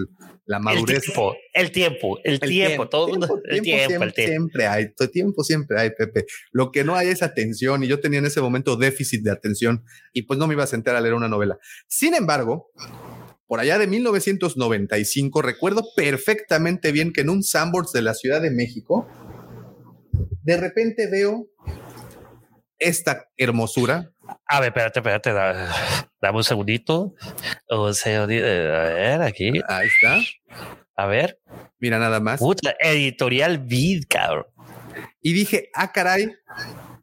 la 0.46 0.60
madurez. 0.60 0.98
El 0.98 1.02
tiempo, 1.04 1.36
el 1.54 1.72
tiempo, 1.72 2.20
el, 2.24 2.34
el 2.34 2.40
tiempo, 2.40 2.90
todo 2.90 3.06
tiempo, 3.06 3.40
el 3.46 3.62
tiempo, 3.62 3.64
tiempo, 3.64 3.88
siempre, 3.88 4.26
siempre 4.26 4.68
hay, 4.68 4.94
todo 4.94 5.10
tiempo 5.10 5.44
siempre 5.44 5.80
hay, 5.80 5.92
Pepe. 5.92 6.26
Lo 6.52 6.72
que 6.72 6.84
no 6.84 6.96
hay 6.96 7.10
es 7.10 7.22
atención 7.22 7.84
y 7.84 7.88
yo 7.88 8.00
tenía 8.00 8.20
en 8.20 8.26
ese 8.26 8.42
momento 8.42 8.76
déficit 8.76 9.24
de 9.24 9.32
atención 9.32 9.84
y 10.12 10.24
pues 10.24 10.40
no 10.40 10.48
me 10.48 10.56
iba 10.56 10.64
a 10.64 10.68
sentar 10.68 10.96
a 10.96 11.02
leer 11.02 11.14
una 11.14 11.28
novela. 11.28 11.60
Sin 11.88 12.16
embargo, 12.16 12.72
por 13.48 13.60
allá 13.60 13.78
de 13.78 13.88
1995, 13.88 15.42
recuerdo 15.42 15.84
perfectamente 15.96 16.92
bien 16.92 17.14
que 17.14 17.22
en 17.22 17.30
un 17.30 17.44
Sandbox 17.44 17.92
de 17.92 18.02
la 18.02 18.14
Ciudad 18.14 18.42
de 18.42 18.52
México, 18.52 19.08
de 20.44 20.58
repente 20.58 21.08
veo 21.10 21.48
esta 22.80 23.28
hermosura. 23.38 24.12
A 24.46 24.60
ver, 24.60 24.70
espérate, 24.70 25.00
espérate, 25.00 25.34
dame, 25.34 26.38
un 26.38 26.44
segundito. 26.44 27.14
Un 27.70 27.94
segundito. 27.94 28.46
A 28.46 28.50
ver, 28.50 29.22
aquí. 29.22 29.52
Ahí 29.68 29.88
está. 29.88 30.18
A 30.96 31.06
ver. 31.06 31.40
Mira 31.80 32.00
nada 32.00 32.20
más. 32.20 32.40
Puta, 32.40 32.76
editorial 32.80 33.60
Vid, 33.60 34.06
cabrón. 34.10 34.48
Y 35.22 35.34
dije, 35.34 35.70
ah, 35.74 35.92
caray, 35.92 36.34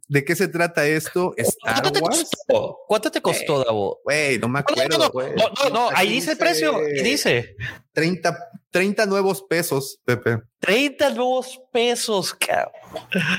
¿De 0.09 0.25
qué 0.25 0.37
se 0.37 0.47
trata 0.47 0.87
esto? 0.87 1.35
Star 1.37 1.81
¿Cuánto 1.81 1.93
te 1.93 2.01
Wars. 2.01 2.31
Costó? 2.31 2.79
¿Cuánto 2.87 3.11
te 3.11 3.21
costó, 3.21 3.65
Davo? 3.65 4.01
Güey, 4.05 4.39
no 4.39 4.49
me 4.49 4.61
acuerdo. 4.61 4.99
No, 4.99 5.09
no, 5.09 5.51
no, 5.65 5.71
no, 5.71 5.89
ahí 5.93 6.11
dice 6.11 6.33
el 6.33 6.39
precio. 6.39 6.77
Ahí 6.77 7.03
dice 7.03 7.57
30, 7.93 8.39
30 8.71 9.07
nuevos 9.07 9.43
pesos, 9.43 9.99
Pepe. 10.05 10.39
30 10.61 11.11
nuevos 11.11 11.61
pesos, 11.73 12.35
cabrón. 12.35 12.73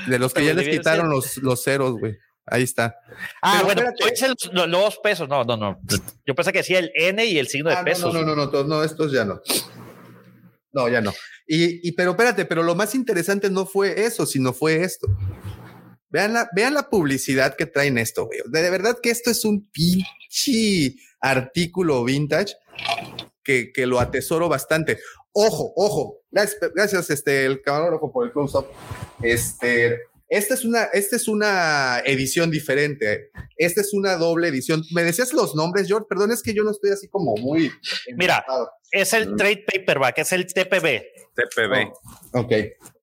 De 0.08 0.18
los 0.18 0.34
que 0.34 0.44
ya 0.44 0.52
les 0.52 0.68
quitaron 0.68 1.08
los, 1.08 1.38
los 1.38 1.64
ceros, 1.64 1.98
güey. 1.98 2.18
Ahí 2.50 2.62
está. 2.62 2.96
Ah, 3.42 3.62
Pero 3.62 3.74
bueno, 3.74 3.92
es 4.12 4.22
el, 4.22 4.34
los, 4.52 4.68
los 4.68 4.98
pesos. 4.98 5.28
No, 5.28 5.44
no, 5.44 5.56
no. 5.56 5.80
Yo 6.26 6.34
pensé 6.34 6.52
que 6.52 6.58
decía 6.58 6.78
el 6.78 6.90
N 6.94 7.24
y 7.24 7.38
el 7.38 7.48
signo 7.48 7.70
de 7.70 7.76
ah, 7.76 7.84
pesos. 7.84 8.12
No, 8.12 8.22
no, 8.22 8.34
no, 8.34 8.46
no, 8.46 8.64
no, 8.64 8.84
estos 8.84 9.12
ya 9.12 9.24
no. 9.24 9.40
No, 10.72 10.88
ya 10.88 11.00
no. 11.00 11.12
Y, 11.46 11.88
y, 11.88 11.92
pero 11.92 12.10
espérate, 12.10 12.44
pero 12.44 12.62
lo 12.62 12.74
más 12.74 12.94
interesante 12.94 13.50
no 13.50 13.66
fue 13.66 14.04
eso, 14.04 14.26
sino 14.26 14.52
fue 14.52 14.82
esto. 14.82 15.08
Vean 16.10 16.34
la, 16.34 16.48
vean 16.54 16.74
la 16.74 16.88
publicidad 16.88 17.56
que 17.56 17.66
traen 17.66 17.98
esto, 17.98 18.26
güey. 18.26 18.40
De, 18.46 18.62
de 18.62 18.70
verdad 18.70 18.98
que 19.02 19.10
esto 19.10 19.30
es 19.30 19.44
un 19.44 19.68
pinche 19.70 20.94
artículo 21.20 22.04
vintage 22.04 22.54
que, 23.42 23.72
que 23.72 23.86
lo 23.86 23.98
atesoro 24.00 24.48
bastante. 24.48 24.98
Ojo, 25.32 25.72
ojo. 25.76 26.20
Gracias, 26.30 26.60
gracias 26.74 27.10
este, 27.10 27.46
el 27.46 27.62
camarógrafo 27.62 28.12
por 28.12 28.26
el 28.26 28.32
close-up. 28.32 28.66
Este, 29.22 30.00
esta 30.28 30.54
es 30.54 30.64
una, 30.64 30.84
esta 30.84 31.16
es 31.16 31.26
una 31.26 32.00
edición 32.04 32.50
diferente. 32.50 33.30
Esta 33.56 33.80
es 33.80 33.94
una 33.94 34.16
doble 34.16 34.48
edición. 34.48 34.84
¿Me 34.92 35.02
decías 35.02 35.32
los 35.32 35.54
nombres, 35.54 35.88
George? 35.88 36.06
Perdón, 36.08 36.32
es 36.32 36.42
que 36.42 36.54
yo 36.54 36.62
no 36.64 36.70
estoy 36.70 36.90
así 36.90 37.08
como 37.08 37.34
muy. 37.36 37.72
Mira, 38.16 38.44
es 38.90 39.12
el 39.14 39.36
trade 39.36 39.64
paperback, 39.66 40.18
es 40.18 40.32
el 40.32 40.46
TPB. 40.46 41.02
TPB. 41.34 41.92
Oh, 42.32 42.40
ok. 42.40 42.52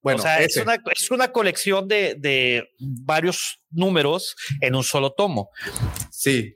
Bueno, 0.01 0.19
o 0.19 0.21
sea, 0.21 0.39
es 0.39 0.55
una, 0.57 0.77
es 0.93 1.09
una, 1.09 1.31
colección 1.31 1.87
de, 1.87 2.15
de, 2.19 2.69
varios 2.79 3.59
números 3.71 4.35
en 4.61 4.75
un 4.75 4.83
solo 4.83 5.13
tomo. 5.13 5.49
Sí. 6.11 6.55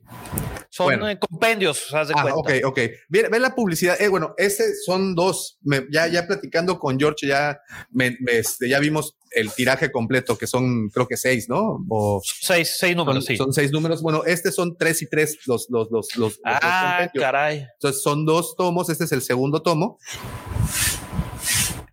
Son 0.72 0.86
bueno. 0.86 1.20
compendios, 1.20 1.88
¿sabes 1.90 2.10
de 2.10 2.14
ah, 2.16 2.22
cuenta? 2.22 2.40
Ok, 2.40 2.52
ok. 2.64 2.78
Ve, 3.10 3.28
ve 3.30 3.40
la 3.40 3.56
publicidad. 3.56 4.00
Eh, 4.00 4.08
bueno, 4.08 4.36
ese 4.38 4.76
son 4.76 5.16
dos. 5.16 5.58
Me, 5.64 5.88
ya, 5.92 6.08
ya 6.08 6.28
platicando 6.28 6.78
con 6.78 7.00
George, 7.00 7.28
ya, 7.28 7.60
me, 7.90 8.16
me, 8.20 8.38
este, 8.38 8.70
ya 8.70 8.80
vimos 8.80 9.18
el 9.32 9.52
tiraje 9.52 9.92
completo, 9.92 10.38
que 10.38 10.46
son 10.46 10.90
creo 10.90 11.08
que 11.08 11.18
seis, 11.18 11.50
¿no? 11.50 11.84
O 11.90 12.22
seis, 12.24 12.76
seis 12.78 12.96
números, 12.96 13.26
son, 13.26 13.34
sí. 13.34 13.38
Son 13.38 13.54
seis 13.54 13.72
números. 13.72 14.04
Bueno, 14.04 14.24
este 14.26 14.52
son 14.52 14.78
tres 14.78 15.02
y 15.02 15.10
tres 15.10 15.40
los, 15.48 15.68
los, 15.70 15.90
los, 15.90 16.16
los. 16.16 16.40
Ah, 16.46 17.10
los 17.14 17.24
caray. 17.24 17.66
Entonces 17.74 18.04
son 18.04 18.26
dos 18.26 18.56
tomos. 18.56 18.90
Este 18.90 19.06
es 19.06 19.12
el 19.12 19.24
segundo 19.24 19.64
tomo. 19.64 19.98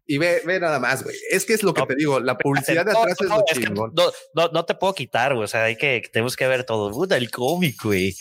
Y 0.06 0.18
ve, 0.18 0.42
ve 0.44 0.60
nada 0.60 0.78
más, 0.78 1.02
güey. 1.02 1.16
Es 1.30 1.44
que 1.44 1.54
es 1.54 1.62
lo 1.62 1.74
que 1.74 1.80
no, 1.80 1.86
te 1.86 1.96
digo, 1.96 2.20
la 2.20 2.38
publicidad 2.38 2.84
de 2.84 2.92
atrás 2.92 3.16
no, 3.20 3.26
es 3.26 3.30
lo 3.30 3.44
es 3.46 3.58
chingón. 3.58 3.92
No, 4.34 4.48
no, 4.52 4.64
te 4.64 4.74
puedo 4.74 4.94
quitar, 4.94 5.34
güey. 5.34 5.44
O 5.44 5.48
sea, 5.48 5.64
hay 5.64 5.76
que, 5.76 6.02
tenemos 6.12 6.36
que 6.36 6.46
ver 6.46 6.64
todo. 6.64 6.90
Puta, 6.90 7.16
el 7.16 7.30
cómic, 7.30 7.82
güey. 7.82 8.16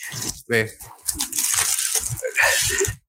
Ve. 0.47 0.71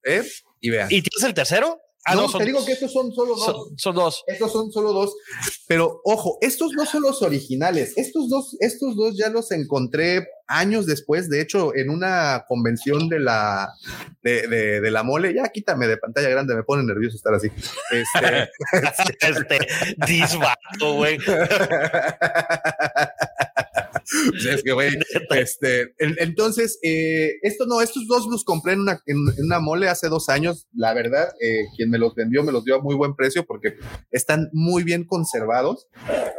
¿Eh? 0.03 0.23
Y 0.61 0.69
vean. 0.69 0.87
¿Y 0.91 1.01
tienes 1.01 1.23
el 1.23 1.33
tercero? 1.33 1.81
Ah, 2.07 2.15
no, 2.15 2.21
no 2.21 2.29
son, 2.29 2.39
te 2.39 2.45
digo 2.45 2.65
que 2.65 2.71
estos 2.71 2.93
son 2.93 3.11
solo 3.11 3.35
dos. 3.35 3.45
Son, 3.45 3.77
son, 3.77 3.95
dos. 3.95 4.23
Estos 4.27 4.51
son 4.53 4.71
solo 4.71 4.93
dos. 4.93 5.13
Pero 5.67 5.99
ojo, 6.05 6.37
estos 6.39 6.71
no 6.71 6.85
son 6.85 7.01
los 7.01 7.21
originales. 7.21 7.97
Estos 7.97 8.29
dos, 8.29 8.55
estos 8.61 8.95
dos 8.95 9.17
ya 9.17 9.27
los 9.27 9.51
encontré 9.51 10.25
años 10.47 10.85
después. 10.85 11.29
De 11.29 11.41
hecho, 11.41 11.75
en 11.75 11.89
una 11.89 12.45
convención 12.47 13.09
de 13.09 13.19
la 13.19 13.73
de, 14.23 14.47
de, 14.47 14.79
de 14.79 14.91
la 14.91 15.03
mole. 15.03 15.33
Ya 15.33 15.49
quítame 15.49 15.85
de 15.87 15.97
pantalla 15.97 16.29
grande, 16.29 16.55
me 16.55 16.63
pone 16.63 16.83
nervioso 16.83 17.17
estar 17.17 17.33
así. 17.33 17.51
Este, 17.91 18.49
este 19.19 19.59
disbato, 20.05 20.93
güey. 20.93 21.17
Pues 24.29 24.45
es 24.45 24.63
que, 24.63 24.71
güey, 24.71 24.91
este, 25.35 25.93
entonces, 25.99 26.79
eh, 26.81 27.33
esto 27.41 27.65
no, 27.65 27.81
estos 27.81 28.07
dos 28.07 28.27
los 28.27 28.43
compré 28.43 28.73
en 28.73 28.81
una, 28.81 29.01
en, 29.05 29.17
en 29.37 29.45
una 29.45 29.59
mole 29.59 29.89
hace 29.89 30.07
dos 30.07 30.29
años. 30.29 30.67
La 30.73 30.93
verdad, 30.93 31.27
eh, 31.41 31.65
quien 31.75 31.89
me 31.89 31.97
los 31.97 32.15
vendió 32.15 32.43
me 32.43 32.51
los 32.51 32.63
dio 32.63 32.75
a 32.75 32.81
muy 32.81 32.95
buen 32.95 33.15
precio 33.15 33.45
porque 33.45 33.75
están 34.11 34.49
muy 34.53 34.83
bien 34.83 35.05
conservados. 35.05 35.87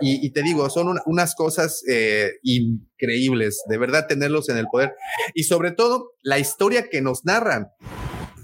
Y, 0.00 0.25
y 0.25 0.30
te 0.30 0.42
digo, 0.42 0.68
son 0.70 0.88
un, 0.88 1.00
unas 1.06 1.34
cosas 1.34 1.82
eh, 1.88 2.32
increíbles, 2.42 3.62
de 3.68 3.78
verdad, 3.78 4.06
tenerlos 4.06 4.48
en 4.48 4.56
el 4.56 4.66
poder. 4.70 4.94
Y 5.34 5.44
sobre 5.44 5.72
todo, 5.72 6.12
la 6.22 6.38
historia 6.38 6.88
que 6.88 7.02
nos 7.02 7.25
narran. 7.25 7.68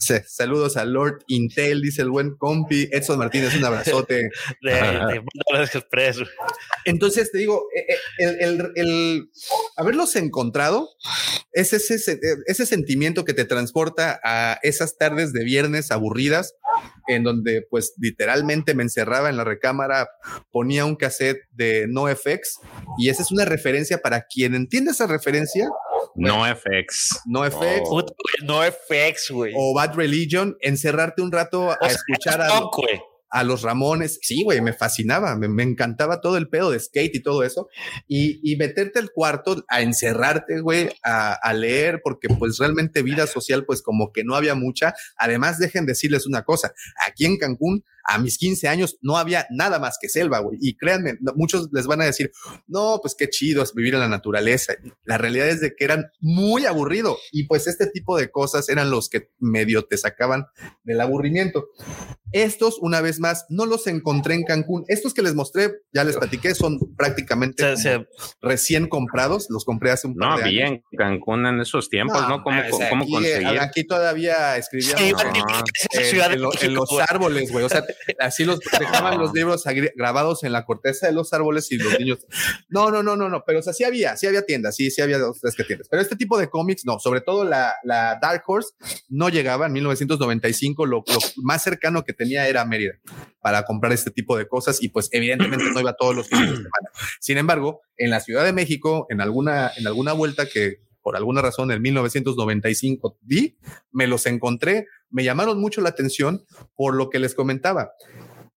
Sí, 0.05 0.17
saludos 0.27 0.77
a 0.77 0.85
Lord 0.85 1.25
Intel, 1.29 1.81
dice 1.81 2.03
el 2.03 2.11
buen 2.11 2.37
compi. 2.37 2.91
Edson 2.93 3.19
Martínez, 3.19 3.57
un 3.57 3.65
abrazote. 3.65 4.29
de, 4.61 4.73
de 4.73 5.63
Express. 5.63 6.19
Entonces 6.85 7.33
te 7.33 7.39
digo, 7.39 7.65
el, 8.19 8.41
el, 8.43 8.73
el, 8.75 9.31
haberlos 9.79 10.15
encontrado 10.17 10.91
es 11.53 11.73
ese, 11.73 12.21
ese 12.47 12.67
sentimiento 12.67 13.25
que 13.25 13.33
te 13.33 13.47
transporta 13.47 14.21
a 14.23 14.59
esas 14.63 14.99
tardes 14.99 15.33
de 15.33 15.43
viernes 15.43 15.91
aburridas, 15.91 16.55
en 17.07 17.23
donde 17.23 17.67
pues 17.69 17.95
literalmente 17.99 18.75
me 18.75 18.83
encerraba 18.83 19.31
en 19.31 19.37
la 19.37 19.45
recámara, 19.45 20.09
ponía 20.51 20.85
un 20.85 20.97
cassette 20.97 21.43
de 21.53 21.87
NoFX 21.89 22.61
y 22.99 23.09
esa 23.09 23.23
es 23.23 23.31
una 23.31 23.45
referencia 23.45 23.99
para 23.99 24.27
quien 24.27 24.55
entiende 24.55 24.93
esa 24.93 25.07
referencia. 25.07 25.69
No 26.15 26.45
FX. 26.45 27.23
No 27.27 27.45
FX. 27.45 27.81
Oh. 27.87 28.05
No 28.45 28.63
FX, 28.63 29.31
güey. 29.31 29.53
O 29.57 29.75
Bad 29.75 29.95
Religion, 29.95 30.57
encerrarte 30.61 31.23
un 31.23 31.33
rato 31.33 31.71
a 31.71 31.79
o 31.81 31.89
sea, 31.89 31.89
escuchar 31.89 32.41
a, 32.41 32.49
no, 32.49 32.71
a 33.35 33.43
los 33.43 33.63
Ramones. 33.63 34.21
Sí, 34.23 34.45
güey, 34.45 34.61
me 34.61 34.73
fascinaba, 34.73 35.35
me, 35.35 35.49
me, 35.49 35.65
encantaba 35.65 36.21
todo 36.21 36.37
el 36.37 36.49
pedo 36.49 36.71
de 36.71 36.79
skate 36.79 37.17
y 37.17 37.21
todo 37.21 37.43
eso. 37.43 37.69
Y, 38.07 38.39
y 38.49 38.55
meterte 38.57 39.01
al 39.01 39.11
cuarto 39.11 39.65
a 39.69 39.83
encerrarte, 39.83 40.61
güey, 40.61 40.89
a, 41.03 41.53
leer, 41.53 42.01
porque 42.05 42.29
pues 42.29 42.59
realmente 42.59 43.03
vida 43.03 43.27
social, 43.27 43.65
pues 43.65 43.83
como 43.83 44.13
que 44.13 44.23
no 44.23 44.37
había 44.37 44.55
mucha. 44.55 44.95
Además, 45.17 45.59
dejen 45.59 45.85
decirles 45.85 46.27
una 46.27 46.45
cosa, 46.45 46.75
aquí 47.05 47.25
en 47.27 47.37
Cancún 47.37 47.85
a 48.05 48.19
mis 48.19 48.39
15 48.39 48.69
años 48.69 48.99
no 49.01 49.17
había 49.17 49.47
nada 49.51 49.79
más 49.79 49.99
que 50.01 50.09
selva, 50.09 50.39
güey. 50.39 50.59
Y 50.61 50.77
créanme, 50.77 51.17
muchos 51.35 51.71
les 51.73 51.87
van 51.87 52.03
a 52.03 52.05
decir, 52.05 52.31
no, 52.67 52.99
pues 53.03 53.15
qué 53.19 53.29
chido 53.29 53.63
es 53.63 53.75
vivir 53.75 53.95
en 53.95 54.01
la 54.01 54.09
naturaleza. 54.09 54.75
La 55.05 55.19
realidad 55.19 55.49
es 55.49 55.61
de 55.61 55.75
que 55.75 55.85
eran 55.85 56.11
muy 56.21 56.67
aburrido 56.67 57.17
y 57.33 57.45
pues 57.45 57.67
este 57.67 57.87
tipo 57.87 58.17
de 58.17 58.31
cosas 58.31 58.69
eran 58.69 58.91
los 58.91 59.09
que 59.09 59.31
medio 59.39 59.87
te 59.87 59.97
sacaban 59.97 60.47
del 60.85 61.01
aburrimiento. 61.01 61.67
Estos, 62.35 62.79
una 62.81 63.01
vez 63.01 63.21
más, 63.21 63.47
no 63.49 63.65
los 63.65 63.87
encontré 63.87 64.35
en 64.35 64.43
Cancún. 64.43 64.85
Estos 64.89 65.15
que 65.15 65.23
les 65.23 65.37
mostré, 65.37 65.71
ya 65.93 66.03
les 66.03 66.17
platiqué, 66.17 66.53
son 66.57 66.81
prácticamente 66.97 67.77
sí, 67.77 67.85
sí. 67.85 67.91
recién 68.43 68.89
comprados. 68.89 69.47
Los 69.51 69.65
compré 69.65 69.93
hace 69.93 70.09
un 70.09 70.17
par 70.17 70.31
no, 70.31 70.45
de 70.45 70.51
bien, 70.51 70.67
años. 70.67 70.83
Cancún 70.99 71.47
en 71.47 71.61
esos 71.61 71.89
tiempos, 71.89 72.29
¿no? 72.29 72.43
¿Cómo, 72.43 72.61
o 72.61 72.77
sea, 72.77 72.91
cómo 72.91 73.05
aquí, 73.05 73.13
conseguir? 73.13 73.61
aquí, 73.61 73.85
todavía 73.85 74.57
escribíamos 74.57 75.01
Sí, 75.01 75.13
no, 75.13 75.21
en, 75.21 75.27
en, 76.33 76.43
lo, 76.43 76.51
en, 76.61 76.75
los 76.75 76.91
árboles, 77.09 77.53
güey. 77.53 77.65
O 77.65 77.69
sea, 77.69 77.85
así 78.19 78.45
los 78.45 78.59
dejaban 78.59 79.17
los 79.17 79.33
libros 79.33 79.63
grabados 79.95 80.43
en 80.43 80.51
la 80.51 80.65
corteza 80.65 81.07
de 81.07 81.13
los 81.13 81.33
árboles 81.33 81.71
y 81.71 81.79
los 81.79 82.01
niños. 82.01 82.27
No, 82.69 82.91
no, 82.91 83.05
no, 83.05 83.15
no, 83.15 83.29
no. 83.29 83.45
Pero 83.47 83.61
o 83.61 83.63
sea, 83.63 83.73
sí 83.73 83.85
había, 83.85 84.17
sí 84.17 84.27
había 84.27 84.43
tiendas, 84.43 84.75
sí, 84.75 84.91
sí 84.91 85.03
había 85.03 85.19
dos, 85.19 85.39
tres 85.41 85.55
que 85.55 85.63
tiendas. 85.63 85.87
Pero 85.89 86.03
este 86.03 86.17
tipo 86.17 86.37
de 86.37 86.51
cómics, 86.51 86.85
no. 86.85 86.99
Sobre 86.99 87.21
todo 87.21 87.45
la, 87.45 87.75
la 87.85 88.19
Dark 88.21 88.43
Horse 88.45 88.71
no 89.09 89.29
llegaba 89.29 89.67
en 89.67 89.73
1995. 89.75 90.85
Lo, 90.85 91.05
lo 91.07 91.19
más 91.37 91.63
cercano 91.63 92.03
que 92.03 92.13
era 92.33 92.65
Mérida 92.65 92.95
para 93.41 93.65
comprar 93.65 93.93
este 93.93 94.11
tipo 94.11 94.37
de 94.37 94.49
cosas 94.49 94.83
y 94.83 94.89
pues 94.89 95.09
evidentemente 95.13 95.65
no 95.73 95.81
iba 95.81 95.95
todos 95.95 96.15
los 96.15 96.29
fines 96.29 96.51
de 96.51 96.57
semana. 96.57 96.91
Sin 97.21 97.39
embargo, 97.39 97.83
en 97.97 98.11
la 98.11 98.21
Ciudad 98.21 98.45
de 98.45 98.53
México, 98.53 99.07
en 99.11 99.21
alguna, 99.21 99.71
en 99.77 99.87
alguna 99.87 100.13
vuelta 100.13 100.47
que 100.47 100.81
por 101.03 101.17
alguna 101.17 101.43
razón 101.43 101.71
en 101.71 101.83
1995 101.83 103.19
vi, 103.21 103.59
me 103.93 104.07
los 104.07 104.25
encontré, 104.25 104.87
me 105.11 105.23
llamaron 105.23 105.61
mucho 105.61 105.83
la 105.83 105.91
atención 105.91 106.45
por 106.75 106.95
lo 106.95 107.11
que 107.11 107.19
les 107.19 107.35
comentaba. 107.35 107.93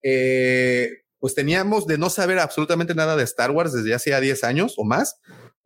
Eh, 0.01 0.89
pues 1.19 1.35
teníamos 1.35 1.87
de 1.87 1.97
no 1.97 2.09
saber 2.09 2.39
absolutamente 2.39 2.95
nada 2.95 3.17
de 3.17 3.23
Star 3.23 3.51
Wars 3.51 3.73
desde 3.73 3.93
hace 3.93 4.19
10 4.19 4.43
años 4.45 4.75
o 4.77 4.85
más. 4.85 5.19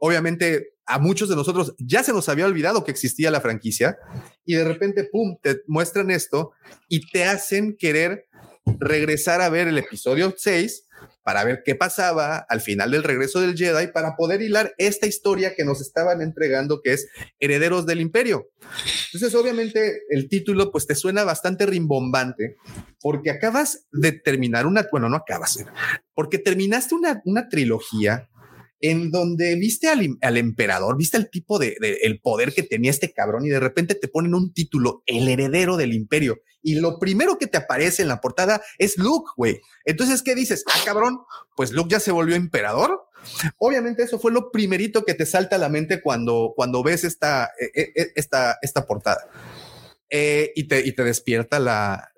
Obviamente 0.03 0.73
a 0.87 0.97
muchos 0.97 1.29
de 1.29 1.35
nosotros 1.35 1.75
ya 1.77 2.01
se 2.01 2.11
nos 2.11 2.27
había 2.27 2.47
olvidado 2.47 2.83
que 2.83 2.89
existía 2.89 3.29
la 3.29 3.39
franquicia 3.39 3.99
y 4.43 4.55
de 4.55 4.63
repente, 4.63 5.03
¡pum!, 5.03 5.37
te 5.39 5.61
muestran 5.67 6.09
esto 6.09 6.53
y 6.89 7.07
te 7.11 7.25
hacen 7.25 7.77
querer 7.77 8.27
regresar 8.79 9.41
a 9.41 9.49
ver 9.49 9.67
el 9.67 9.77
episodio 9.77 10.33
6 10.35 10.87
para 11.23 11.43
ver 11.43 11.61
qué 11.63 11.75
pasaba 11.75 12.37
al 12.49 12.61
final 12.61 12.89
del 12.89 13.03
regreso 13.03 13.41
del 13.41 13.55
Jedi 13.55 13.87
para 13.91 14.15
poder 14.15 14.41
hilar 14.41 14.73
esta 14.79 15.05
historia 15.05 15.53
que 15.55 15.65
nos 15.65 15.81
estaban 15.81 16.21
entregando 16.21 16.81
que 16.81 16.93
es 16.93 17.07
Herederos 17.39 17.85
del 17.85 18.01
Imperio. 18.01 18.49
Entonces, 19.13 19.39
obviamente, 19.39 20.01
el 20.09 20.29
título 20.29 20.71
pues 20.71 20.87
te 20.87 20.95
suena 20.95 21.23
bastante 21.23 21.67
rimbombante 21.67 22.57
porque 22.99 23.29
acabas 23.29 23.87
de 23.91 24.13
terminar 24.13 24.65
una, 24.65 24.87
bueno, 24.91 25.09
no 25.09 25.17
acabas, 25.17 25.63
porque 26.15 26.39
terminaste 26.39 26.95
una, 26.95 27.21
una 27.25 27.49
trilogía 27.49 28.30
en 28.81 29.11
donde 29.11 29.55
viste 29.55 29.87
al, 29.87 30.37
emperador, 30.37 30.97
viste 30.97 31.15
el 31.15 31.29
tipo 31.29 31.59
de, 31.59 31.77
el 32.01 32.19
poder 32.19 32.51
que 32.53 32.63
tenía 32.63 32.89
este 32.89 33.13
cabrón 33.13 33.45
y 33.45 33.49
de 33.49 33.59
repente 33.59 33.93
te 33.93 34.07
ponen 34.07 34.33
un 34.33 34.53
título, 34.53 35.03
el 35.05 35.27
heredero 35.27 35.77
del 35.77 35.93
imperio. 35.93 36.41
Y 36.63 36.75
lo 36.75 36.97
primero 36.99 37.37
que 37.37 37.47
te 37.47 37.57
aparece 37.57 38.01
en 38.01 38.07
la 38.07 38.21
portada 38.21 38.61
es 38.79 38.97
Luke, 38.97 39.31
güey. 39.37 39.61
Entonces, 39.85 40.23
¿qué 40.23 40.33
dices? 40.33 40.63
Ah, 40.67 40.79
cabrón, 40.83 41.19
pues 41.55 41.71
Luke 41.71 41.91
ya 41.91 41.99
se 41.99 42.11
volvió 42.11 42.35
emperador. 42.35 43.07
Obviamente 43.57 44.01
eso 44.01 44.19
fue 44.19 44.31
lo 44.31 44.51
primerito 44.51 45.05
que 45.05 45.13
te 45.13 45.27
salta 45.27 45.57
a 45.57 45.59
la 45.59 45.69
mente 45.69 46.01
cuando, 46.01 46.53
cuando 46.55 46.81
ves 46.81 47.03
esta, 47.03 47.51
e, 47.59 47.81
e, 47.81 47.91
e, 47.95 48.11
esta, 48.15 48.57
esta 48.63 48.87
portada. 48.87 49.29
Eh, 50.09 50.51
y, 50.55 50.67
te, 50.67 50.85
y 50.85 50.93
te 50.93 51.03
despierta 51.03 51.59
la, 51.59 52.11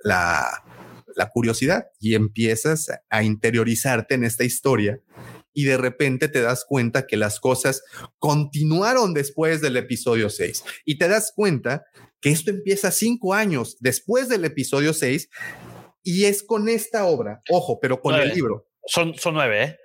la 1.15 1.29
curiosidad 1.29 1.87
y 1.99 2.15
empiezas 2.15 2.89
a 3.09 3.23
interiorizarte 3.23 4.15
en 4.15 4.23
esta 4.23 4.45
historia 4.45 4.99
y 5.53 5.65
de 5.65 5.77
repente 5.77 6.27
te 6.27 6.41
das 6.41 6.65
cuenta 6.65 7.07
que 7.07 7.17
las 7.17 7.39
cosas 7.39 7.83
continuaron 8.19 9.13
después 9.13 9.61
del 9.61 9.77
episodio 9.77 10.29
6 10.29 10.63
y 10.85 10.97
te 10.97 11.07
das 11.07 11.31
cuenta 11.35 11.85
que 12.19 12.29
esto 12.29 12.51
empieza 12.51 12.91
cinco 12.91 13.33
años 13.33 13.77
después 13.79 14.29
del 14.29 14.45
episodio 14.45 14.93
6 14.93 15.29
y 16.03 16.25
es 16.25 16.43
con 16.43 16.69
esta 16.69 17.05
obra, 17.05 17.41
ojo, 17.49 17.79
pero 17.79 17.99
con 17.99 18.15
el 18.15 18.29
libro. 18.29 18.67
Son, 18.85 19.15
son 19.15 19.35
nueve, 19.35 19.63
¿eh? 19.63 19.79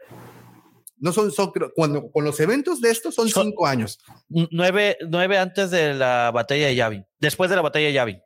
No 1.01 1.13
son, 1.13 1.31
son 1.31 1.53
cuando 1.77 2.11
con 2.11 2.25
los 2.25 2.41
eventos 2.41 2.81
de 2.81 2.91
estos 2.91 3.15
son, 3.15 3.29
cinco 3.29 3.67
años. 3.67 4.01
Nueve, 4.29 4.97
nueve 5.09 5.39
antes 5.39 5.71
de 5.71 5.95
la 5.95 6.33
batalla 6.33 6.67
de 6.67 6.75
Yavin, 6.75 7.07
después 7.21 7.51
de 7.51 7.57
la 7.57 7.63
batalla 7.63 7.87
de 7.87 7.93
Yavin. 7.93 8.21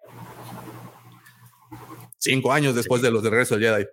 Cinco 2.22 2.52
años 2.52 2.76
después 2.76 3.02
de 3.02 3.10
los 3.10 3.24
de 3.24 3.30
regreso 3.30 3.58
del 3.58 3.64
Jedi. 3.64 3.84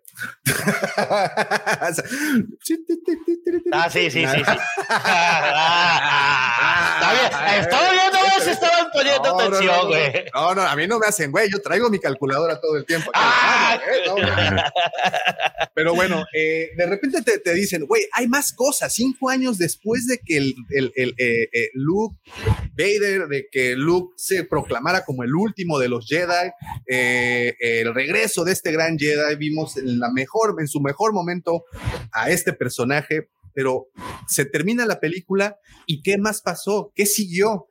ah, 3.72 3.90
sí, 3.90 4.12
sí, 4.12 4.24
sí, 4.24 4.28
sí. 4.28 4.28
Estaba 7.60 7.92
viendo 7.92 8.20
si 8.44 8.52
estaban 8.52 8.92
poniendo 8.94 9.36
atención, 9.36 9.88
güey. 9.88 10.14
No, 10.32 10.54
no, 10.54 10.62
a 10.62 10.76
mí 10.76 10.86
no 10.86 11.00
me 11.00 11.08
hacen, 11.08 11.32
güey. 11.32 11.50
Yo 11.52 11.60
traigo 11.60 11.90
mi 11.90 11.98
calculadora 11.98 12.62
todo 12.62 12.78
el 12.78 12.86
tiempo. 12.86 13.10
Ah, 13.16 13.80
¿eh? 13.92 14.06
Pero 15.74 15.96
bueno, 15.96 16.24
eh, 16.32 16.70
de 16.78 16.86
repente 16.86 17.24
te, 17.24 17.40
te 17.40 17.56
dicen, 17.56 17.88
güey, 17.88 18.04
hay 18.14 18.28
más 18.28 18.54
cosas. 18.54 18.94
Cinco 18.94 19.30
años 19.30 19.58
después 19.58 20.06
de 20.06 20.20
que 20.20 20.38
el, 20.38 20.54
el, 20.70 20.94
el 20.96 21.16
eh, 21.18 21.50
Luke 21.74 22.16
Vader, 22.78 23.28
de 23.28 23.48
que 23.52 23.76
Luke 23.76 24.14
se 24.18 24.44
proclamara 24.44 25.04
como 25.04 25.24
el 25.24 25.34
último 25.34 25.80
de 25.80 25.90
los 25.90 26.06
Jedi, 26.06 26.52
el 26.86 27.92
regreso 27.96 28.19
eso 28.24 28.44
de 28.44 28.52
este 28.52 28.72
gran 28.72 28.98
Jedi, 28.98 29.36
vimos 29.38 29.78
en, 29.78 30.00
la 30.00 30.12
mejor, 30.12 30.56
en 30.60 30.68
su 30.68 30.80
mejor 30.82 31.14
momento 31.14 31.64
a 32.12 32.30
este 32.30 32.54
personaje, 32.54 33.30
pero 33.54 33.88
se 34.28 34.46
termina 34.46 34.86
la 34.86 35.00
película 35.00 35.58
y 35.86 36.02
¿qué 36.02 36.18
más 36.18 36.42
pasó? 36.42 36.92
¿Qué 36.96 37.06
siguió? 37.06 37.68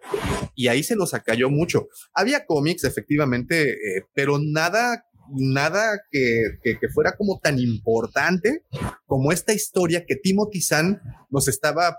Y 0.54 0.68
ahí 0.68 0.82
se 0.82 0.96
nos 0.96 1.14
acalló 1.14 1.50
mucho. 1.50 1.88
Había 2.12 2.44
cómics, 2.46 2.84
efectivamente, 2.84 3.70
eh, 3.70 4.04
pero 4.14 4.38
nada 4.38 5.04
nada 5.30 6.00
que, 6.10 6.58
que, 6.62 6.88
fuera 6.88 7.16
como 7.16 7.38
tan 7.38 7.58
importante 7.58 8.64
como 9.06 9.32
esta 9.32 9.52
historia 9.52 10.04
que 10.06 10.16
Timothy 10.16 10.60
Zahn 10.60 11.00
nos 11.30 11.48
estaba, 11.48 11.96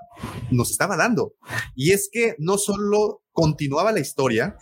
nos 0.51 0.71
estaba 0.71 0.97
dando. 0.97 1.35
Y 1.75 1.91
es 1.91 2.09
que 2.11 2.35
no 2.39 2.57
solo 2.57 3.23
continuaba 3.31 3.91
la 3.91 3.99
historia, 3.99 4.57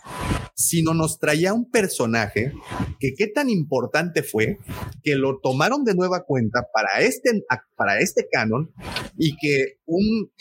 sino 0.54 0.92
nos 0.92 1.18
traía 1.18 1.54
un 1.54 1.70
personaje 1.70 2.52
que 2.98 3.14
qué 3.16 3.28
tan 3.28 3.48
importante 3.48 4.22
fue 4.22 4.58
que 5.02 5.14
lo 5.14 5.38
tomaron 5.40 5.84
de 5.84 5.94
nueva 5.94 6.24
cuenta 6.24 6.66
para 6.72 7.00
este, 7.00 7.44
para 7.76 8.00
este 8.00 8.26
canon 8.30 8.72
y 9.16 9.36
que 9.36 9.78
un 9.86 10.32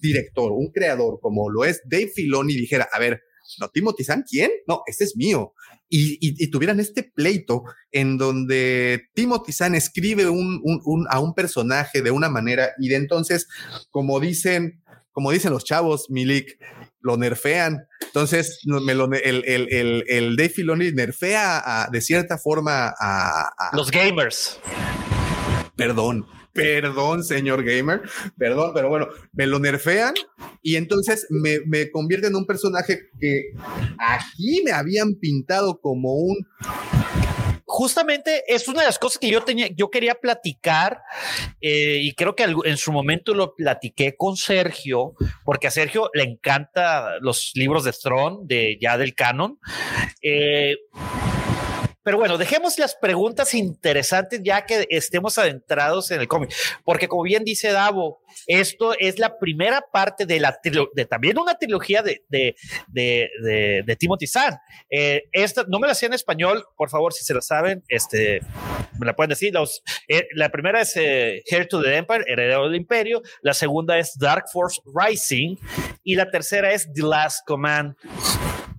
director, 0.00 0.52
un 0.52 0.70
creador 0.70 1.18
como 1.20 1.50
lo 1.50 1.64
es 1.64 1.82
Dave 1.86 2.08
Filoni 2.08 2.54
dijera, 2.54 2.88
a 2.92 2.98
ver, 2.98 3.20
no, 3.60 3.68
Timothy 3.68 4.04
Zahn, 4.04 4.24
¿quién? 4.28 4.50
No, 4.66 4.82
este 4.86 5.04
es 5.04 5.16
mío. 5.16 5.52
Y, 5.96 6.50
tuvieran 6.50 6.80
este 6.80 7.04
pleito 7.04 7.62
en 7.92 8.18
donde 8.18 9.10
Timothy 9.14 9.52
Zahn 9.52 9.76
escribe 9.76 10.28
un, 10.28 11.06
a 11.08 11.20
un 11.20 11.34
personaje 11.34 12.02
de 12.02 12.10
una 12.10 12.28
manera 12.28 12.70
y 12.80 12.88
de 12.88 12.96
entonces, 12.96 13.46
como 13.90 14.18
dicen, 14.18 14.82
como 15.12 15.30
dicen 15.30 15.52
los 15.52 15.64
chavos, 15.64 16.10
Milik, 16.10 16.58
lo 17.00 17.16
nerfean. 17.16 17.86
Entonces, 18.00 18.58
me 18.64 18.94
lo, 18.94 19.04
el, 19.12 19.44
el, 19.46 19.68
el, 19.70 20.04
el 20.08 20.36
Dave 20.36 20.48
Filoni 20.48 20.90
nerfea 20.90 21.88
de 21.92 22.00
cierta 22.00 22.38
forma 22.38 22.92
a, 22.98 23.70
los 23.74 23.92
gamers. 23.92 24.58
Perdón, 25.76 26.26
perdón, 26.54 27.24
señor 27.24 27.64
gamer, 27.64 28.02
perdón, 28.38 28.70
pero 28.74 28.88
bueno, 28.88 29.08
me 29.32 29.46
lo 29.46 29.58
nerfean 29.58 30.14
y 30.62 30.76
entonces 30.76 31.26
me, 31.28 31.58
me 31.66 31.90
convierte 31.90 32.28
en 32.28 32.36
un 32.36 32.46
personaje 32.46 33.10
que 33.20 33.50
aquí 33.98 34.62
me 34.64 34.72
habían 34.72 35.16
pintado 35.16 35.80
como 35.80 36.14
un 36.14 36.46
justamente 37.74 38.44
es 38.46 38.68
una 38.68 38.82
de 38.82 38.86
las 38.86 39.00
cosas 39.00 39.18
que 39.18 39.28
yo 39.28 39.42
tenía, 39.42 39.66
yo 39.74 39.90
quería 39.90 40.14
platicar 40.14 41.02
eh, 41.60 41.98
y 42.02 42.14
creo 42.14 42.36
que 42.36 42.44
en 42.44 42.76
su 42.76 42.92
momento 42.92 43.34
lo 43.34 43.56
platiqué 43.56 44.14
con 44.16 44.36
Sergio, 44.36 45.14
porque 45.44 45.66
a 45.66 45.72
Sergio 45.72 46.08
le 46.14 46.22
encanta 46.22 47.18
los 47.20 47.50
libros 47.56 47.82
de 47.82 47.92
Throne, 47.92 48.38
de 48.44 48.78
ya 48.80 48.96
del 48.96 49.16
canon. 49.16 49.58
Eh, 50.22 50.76
pero 52.04 52.18
bueno, 52.18 52.38
dejemos 52.38 52.78
las 52.78 52.94
preguntas 52.94 53.54
interesantes 53.54 54.40
ya 54.44 54.64
que 54.64 54.86
estemos 54.90 55.38
adentrados 55.38 56.10
en 56.10 56.20
el 56.20 56.28
cómic, 56.28 56.54
porque 56.84 57.08
como 57.08 57.22
bien 57.22 57.44
dice 57.44 57.72
Davo, 57.72 58.20
esto 58.46 58.94
es 58.98 59.18
la 59.18 59.38
primera 59.38 59.80
parte 59.92 60.26
de 60.26 60.38
la 60.38 60.56
de 60.94 61.04
también 61.06 61.38
una 61.38 61.56
trilogía 61.56 62.02
de, 62.02 62.22
de, 62.28 62.54
de, 62.88 63.82
de, 63.84 63.96
Timothy 63.96 64.26
Zahn. 64.26 64.56
Eh, 64.90 65.24
esta 65.32 65.64
no 65.66 65.78
me 65.78 65.86
la 65.86 65.92
hacía 65.92 66.06
en 66.06 66.14
español, 66.14 66.64
por 66.76 66.90
favor, 66.90 67.12
si 67.12 67.24
se 67.24 67.34
la 67.34 67.40
saben, 67.40 67.82
este, 67.88 68.40
me 68.98 69.06
la 69.06 69.16
pueden 69.16 69.30
decir. 69.30 69.52
Los, 69.54 69.82
eh, 70.08 70.26
la 70.34 70.50
primera 70.50 70.80
es 70.80 70.96
eh, 70.96 71.42
to 71.68 71.82
the 71.82 71.96
Empire, 71.96 72.24
Heredero 72.26 72.64
del 72.64 72.76
Imperio. 72.76 73.22
La 73.42 73.54
segunda 73.54 73.98
es 73.98 74.16
Dark 74.18 74.44
Force 74.52 74.80
Rising 74.94 75.56
y 76.02 76.16
la 76.16 76.30
tercera 76.30 76.72
es 76.72 76.92
The 76.92 77.02
Last 77.02 77.46
Command. 77.46 77.96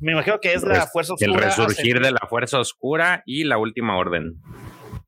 Me 0.05 0.11
imagino 0.11 0.39
que 0.39 0.53
es 0.53 0.61
la 0.61 0.85
Fuerza 0.85 1.15
Oscura. 1.15 1.33
El 1.33 1.43
resurgir 1.43 1.99
de 1.99 2.11
la 2.11 2.27
Fuerza 2.29 2.59
Oscura 2.59 3.23
y 3.25 3.43
la 3.43 3.57
Última 3.57 3.97
Orden. 3.97 4.39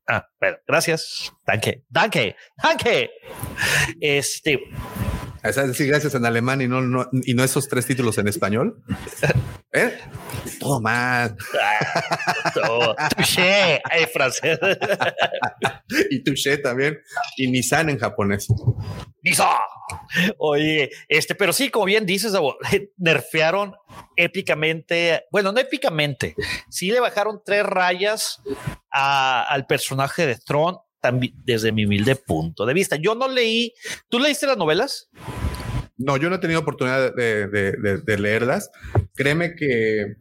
Ah, 0.08 0.26
pero 0.40 0.58
gracias. 0.66 1.32
Danke, 1.46 1.84
danke, 1.88 2.34
danke. 2.60 3.08
Este. 4.00 4.60
Es 5.56 5.68
decir, 5.68 5.86
gracias 5.86 6.14
en 6.14 6.24
alemán 6.24 6.60
y 6.60 6.68
no, 6.68 6.80
no, 6.80 7.08
y 7.12 7.34
no 7.34 7.44
esos 7.44 7.68
tres 7.68 7.86
títulos 7.86 8.18
en 8.18 8.28
español. 8.28 8.82
¿Eh? 9.72 9.98
Todo 10.58 10.80
mal. 10.80 11.36
Todo. 12.54 12.96
Touché, 13.16 13.80
francés. 14.12 14.58
y 16.10 16.22
touché 16.24 16.58
también. 16.58 16.98
Y 17.36 17.48
Nissan 17.48 17.90
en 17.90 17.98
japonés. 17.98 18.48
Nissan. 19.22 19.48
Oye, 20.38 20.90
este, 21.08 21.34
pero 21.34 21.52
sí, 21.52 21.70
como 21.70 21.86
bien 21.86 22.06
dices, 22.06 22.32
nerfearon 22.96 23.74
épicamente, 24.16 25.24
bueno, 25.30 25.52
no 25.52 25.60
épicamente, 25.60 26.34
sí 26.68 26.90
le 26.90 27.00
bajaron 27.00 27.42
tres 27.44 27.64
rayas 27.64 28.42
al 28.90 29.66
personaje 29.66 30.26
de 30.26 30.36
Tron 30.36 30.78
también 31.00 31.32
desde 31.44 31.72
mi 31.72 31.84
humilde 31.84 32.16
punto 32.16 32.66
de 32.66 32.74
vista. 32.74 32.96
Yo 32.96 33.14
no 33.14 33.28
leí, 33.28 33.72
¿tú 34.08 34.18
leíste 34.18 34.46
las 34.46 34.56
novelas? 34.56 35.08
No, 35.98 36.16
yo 36.16 36.30
no 36.30 36.36
he 36.36 36.38
tenido 36.38 36.60
oportunidad 36.60 37.14
de, 37.14 38.16
leerlas. 38.18 38.70
Créeme 39.14 39.54
que 39.56 40.16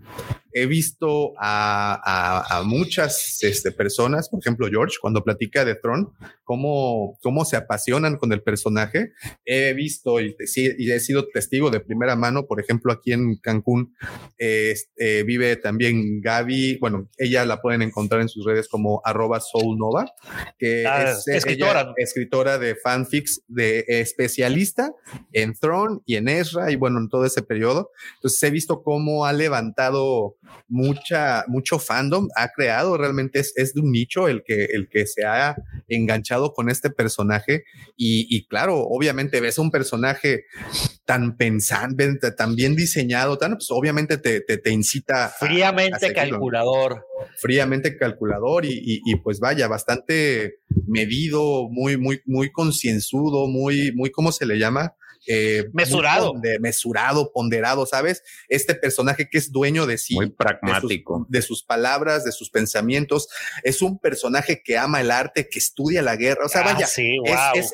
he 0.62 0.65
visto 0.65 1.34
a, 1.39 2.63
muchas 2.65 3.39
este, 3.43 3.72
personas, 3.72 4.30
por 4.30 4.39
ejemplo, 4.39 4.67
George, 4.70 4.98
cuando 5.02 5.24
platica 5.24 5.65
de 5.65 5.76
Tron, 5.76 6.12
cómo, 6.43 7.17
cómo 7.22 7.46
se 7.46 7.58
apasionan 7.58 8.17
con 8.17 8.32
el 8.34 8.41
personaje. 8.41 9.12
He 9.46 9.74
visto 9.74 10.20
y, 10.20 10.36
he 10.39 11.00
sido 11.00 11.28
testigo 11.28 11.70
de 11.70 11.80
primera 11.80 12.15
mano, 12.15 12.46
por 12.46 12.60
ejemplo, 12.60 12.91
aquí 12.91 13.13
en 13.13 13.38
Cancún 13.38 13.96
este, 14.38 15.24
vive 15.24 15.56
también 15.58 16.22
Gaby, 16.22 16.78
bueno, 16.80 17.10
ella 17.17 17.46
la 17.46 17.62
pueden 17.62 17.82
encontrar 17.82 18.22
en 18.22 18.30
sus 18.30 18.46
redes 18.46 18.67
como 18.67 19.02
arroba 19.04 19.39
soulnova, 19.39 20.12
que 20.58 20.86
ah, 20.88 21.12
es 21.12 21.28
escritora. 21.28 21.93
escritora 21.98 22.58
de 22.58 22.76
fanfics, 22.76 23.41
de 23.48 23.86
especialista 23.88 24.93
en 25.34 25.54
Tron 25.54 26.02
y 26.06 26.15
en 26.15 26.28
Ezra 26.28 26.72
y 26.72 26.76
bueno, 26.76 27.00
en 27.00 27.10
todo 27.10 27.26
ese 27.26 27.41
periodo. 27.43 27.91
Entonces 28.15 28.41
he 28.43 28.50
visto 28.50 28.84
cómo 28.84 29.26
ha 29.26 29.34
levantado 29.34 30.36
mucha, 30.68 31.46
mucho 31.48 31.80
fandom, 31.80 32.28
ha 32.36 32.50
creado 32.50 32.98
realmente 32.98 33.40
es, 33.40 33.54
es 33.56 33.74
de 33.74 33.82
un 33.82 33.92
nicho 33.92 34.28
el 34.28 34.44
que, 34.44 34.66
el 34.66 34.90
que 34.90 35.06
se 35.08 35.26
ha 35.26 35.56
enganchado 35.88 36.54
con 36.54 36.70
este 36.70 36.90
personaje 36.90 37.64
y, 37.96 38.48
claro, 38.48 38.80
obviamente 38.80 39.42
ves 39.42 39.58
un 39.58 39.72
personaje 39.72 40.46
tan 41.06 41.38
pensante, 41.38 42.18
tan 42.32 42.56
bien 42.56 42.76
diseñado, 42.76 43.38
tan, 43.38 43.54
pues 43.54 43.68
obviamente 43.72 44.18
te, 44.18 44.42
te, 44.42 44.72
incita. 44.72 45.30
Fríamente 45.30 46.14
calculador. 46.14 47.06
Fríamente 47.38 47.98
calculador 47.98 48.66
y, 48.66 49.02
y, 49.04 49.16
pues 49.18 49.40
vaya, 49.40 49.68
bastante 49.68 50.60
medido, 50.86 51.70
muy, 51.70 51.98
muy, 51.98 52.22
muy 52.26 52.52
concienzudo, 52.52 53.48
muy, 53.48 53.92
muy, 53.94 54.12
¿cómo 54.12 54.32
se 54.32 54.46
le 54.46 54.60
llama? 54.60 54.96
Eh, 55.28 55.66
mesurado. 55.74 56.34
mesurado, 56.60 57.32
ponderado, 57.32 57.86
¿sabes? 57.86 58.24
Este 58.48 58.76
personaje 58.76 59.30
que 59.30 59.38
es 59.38 59.52
dueño 59.52 59.86
de 59.86 59.98
sí. 59.98 60.16
Muy 60.16 60.30
pragmático. 60.30 61.26
De 61.30 61.42
sus, 61.42 61.63
palabras, 61.63 62.24
de 62.24 62.32
sus 62.32 62.50
pensamientos. 62.50 63.28
Es 63.63 63.82
un 63.82 64.00
personaje 64.00 64.62
que 64.63 64.78
ama 64.78 65.02
el 65.02 65.12
arte, 65.12 65.50
que 65.50 65.60
estudia 65.60 66.02
la 66.02 66.16
guerra. 66.16 66.46
O 66.46 66.50
sea, 66.50 66.62
ah, 66.62 66.74
vaya, 66.74 66.88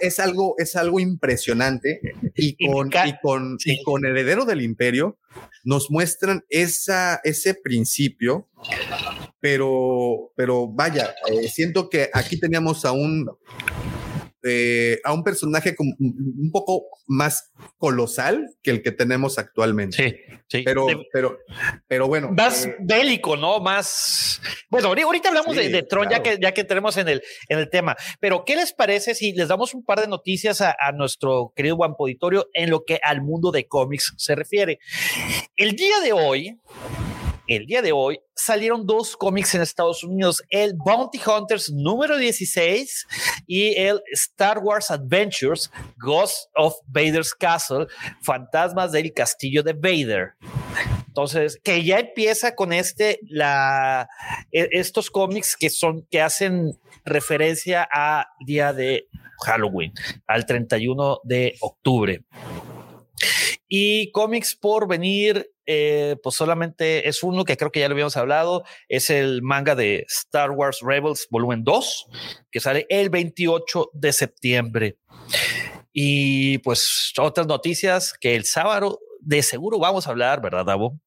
es, 0.02 0.20
algo, 0.20 0.56
es 0.58 0.76
algo 0.76 1.00
impresionante. 1.00 2.00
Y 2.36 2.56
con, 2.68 2.89
y 2.89 3.20
con, 3.22 3.58
y 3.63 3.84
con 3.84 4.06
Heredero 4.06 4.46
del 4.46 4.62
Imperio 4.62 5.18
nos 5.63 5.89
muestran 5.89 6.44
esa, 6.50 7.22
ese 7.24 7.54
principio, 7.54 8.50
pero, 9.39 10.32
pero 10.36 10.68
vaya, 10.68 11.13
eh, 11.28 11.48
siento 11.48 11.89
que 11.89 12.10
aquí 12.13 12.39
teníamos 12.39 12.86
a 12.86 12.92
un 12.92 13.30
eh, 14.43 14.99
a 15.03 15.13
un 15.13 15.23
personaje 15.23 15.75
como 15.75 15.93
un 15.99 16.51
poco 16.51 16.86
más 17.08 17.51
colosal 17.77 18.49
que 18.62 18.71
el 18.71 18.82
que 18.82 18.91
tenemos 18.91 19.38
actualmente. 19.38 19.97
Sí, 19.97 20.36
sí. 20.47 20.63
Pero, 20.63 20.86
pero, 21.12 21.38
pero 21.88 22.08
bueno. 22.08 22.32
Más 22.32 22.65
eh, 22.65 22.75
bélico, 22.79 23.38
¿no? 23.38 23.60
Más. 23.60 24.41
Bueno, 24.69 24.89
ahorita 24.89 25.29
hablamos 25.29 25.56
de, 25.56 25.84
Tron, 25.84 26.10
ya 26.10 26.21
que, 26.21 26.38
ya 26.41 26.53
que 26.53 26.63
tenemos 26.63 26.97
en 26.97 27.08
el, 27.08 27.23
en 27.47 27.60
el 27.60 27.69
tema. 27.69 27.95
Pero, 28.19 28.43
¿qué 28.45 28.56
les 28.56 28.73
parece 28.73 29.15
si 29.15 29.34
les 29.34 29.47
damos 29.47 29.73
un 29.73 29.84
par 29.84 30.01
de 30.01 30.08
noticias 30.08 30.62
a, 30.62 30.75
a 30.77 30.91
nuestro 30.91 31.53
querido 31.56 31.75
Guampo 31.75 32.03
Auditorio 32.03 32.49
en 32.53 32.69
lo 32.69 32.84
que 32.84 32.99
al 33.01 33.21
mundo 33.21 33.51
de 33.51 33.67
cómics 33.67 34.13
se 34.17 34.36
refiere? 34.36 34.79
El 35.56 35.75
día 35.75 35.99
de 36.03 36.13
hoy, 36.13 36.60
el 37.47 37.65
día 37.65 37.82
de 37.82 37.91
hoy 37.91 38.19
salieron 38.36 38.86
dos 38.86 39.17
cómics 39.17 39.53
en 39.56 39.62
Estados 39.62 40.03
Unidos, 40.03 40.41
el 40.49 40.75
Bounty 40.75 41.19
Hunters 41.25 41.71
número 41.71 42.17
16 42.17 43.08
y 43.47 43.75
el 43.75 44.01
Star 44.12 44.60
Wars 44.60 44.91
Adventures 44.91 45.71
Ghost 45.97 46.49
of 46.56 46.75
Vader's 46.88 47.34
Castle, 47.34 47.88
Fantasmas 48.21 48.91
del 48.91 49.13
Castillo 49.13 49.63
de 49.63 49.73
Vader. 49.73 50.34
Entonces, 51.08 51.60
que 51.63 51.84
ya 51.84 51.99
empieza 51.99 52.56
con 52.56 52.73
este, 52.73 53.19
e, 53.32 54.67
estos 54.71 55.12
cómics 55.12 55.56
que 55.56 55.69
son, 55.69 56.08
que 56.10 56.21
hacen 56.21 56.79
referencia 57.06 57.88
a 57.91 58.27
día 58.45 58.73
de 58.73 59.08
Halloween, 59.45 59.93
al 60.25 60.45
31 60.45 61.19
de 61.23 61.56
octubre. 61.62 62.23
Y 63.67 64.12
cómics 64.12 64.56
por 64.56 64.88
venir, 64.88 65.52
eh, 65.65 66.17
pues 66.21 66.36
solamente 66.36 67.08
es 67.08 67.23
uno 67.23 67.45
que 67.45 67.58
creo 67.58 67.71
que 67.71 67.80
ya 67.80 67.88
lo 67.88 67.93
habíamos 67.93 68.17
hablado, 68.17 68.63
es 68.88 69.10
el 69.10 69.41
manga 69.41 69.76
de 69.76 70.06
Star 70.08 70.52
Wars 70.52 70.80
Rebels 70.82 71.28
volumen 71.30 71.63
2, 71.63 72.08
que 72.52 72.60
sale 72.60 72.86
el 72.89 73.10
28 73.10 73.91
de 73.93 74.13
septiembre. 74.13 74.97
Y 75.91 76.58
pues 76.60 77.13
otras 77.17 77.47
noticias 77.47 78.13
que 78.19 78.36
el 78.36 78.45
sábado 78.45 78.99
de 79.21 79.41
seguro 79.43 79.80
vamos 79.80 80.08
a 80.08 80.12
hablar, 80.12 80.41
¿verdad, 80.41 80.65
Davo? 80.65 80.99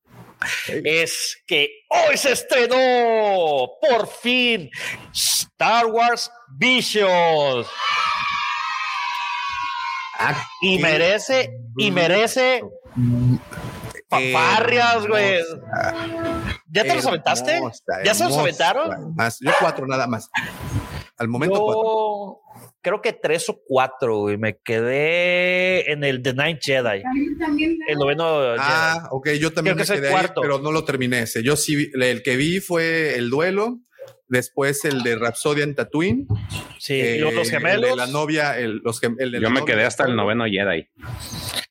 Es 0.69 1.42
que 1.47 1.69
hoy 1.88 2.16
se 2.16 2.33
estrenó 2.33 3.71
por 3.81 4.07
fin 4.07 4.71
Star 5.12 5.87
Wars 5.87 6.31
Visions. 6.59 7.66
Y 10.63 10.79
merece, 10.79 11.51
y 11.77 11.91
merece 11.91 12.63
paparrias, 14.09 15.07
güey. 15.07 15.41
¿Ya 16.71 16.83
te 16.85 16.95
los 16.95 17.07
aventaste? 17.07 17.61
¿Ya 18.05 18.15
se 18.15 18.25
los 18.25 18.37
aventaron? 18.37 19.15
Más, 19.15 19.39
yo 19.41 19.53
cuatro 19.61 19.87
nada 19.87 20.07
más. 20.07 20.31
Al 21.19 21.29
momento 21.29 21.61
cuatro. 21.61 22.41
Creo 22.83 23.03
que 23.03 23.13
tres 23.13 23.49
o 23.49 23.59
cuatro, 23.67 24.31
y 24.31 24.39
me 24.39 24.59
quedé 24.59 25.91
en 25.91 26.05
el 26.05 26.23
The 26.23 26.35
Ninth 26.35 26.61
Jedi. 26.63 27.03
El 27.89 27.99
noveno 27.99 28.55
Ah, 28.59 29.09
ok, 29.11 29.31
yo 29.31 29.53
también 29.53 29.77
me 29.77 29.85
quedé 29.85 30.15
ahí, 30.15 30.27
pero 30.41 30.61
no 30.61 30.71
lo 30.71 30.85
terminé 30.85 31.23
ese. 31.23 31.43
Yo 31.43 31.57
sí, 31.57 31.91
el 31.95 32.23
que 32.23 32.37
vi 32.37 32.61
fue 32.61 33.17
el 33.17 33.29
duelo, 33.29 33.81
después 34.29 34.85
el 34.85 35.03
de 35.03 35.17
Rhapsody 35.17 35.62
en 35.62 35.75
Tatooine. 35.75 36.27
Sí, 36.79 37.19
los 37.19 37.51
gemelos. 37.51 37.91
El 37.91 37.97
de 37.97 37.97
la 37.97 38.07
novia, 38.07 38.59
el, 38.59 38.79
los 38.79 39.01
el 39.03 39.41
Yo 39.41 39.51
me 39.51 39.65
quedé 39.65 39.85
hasta 39.85 40.05
el 40.05 40.17
noveno 40.17 40.45
Jedi. 40.47 40.89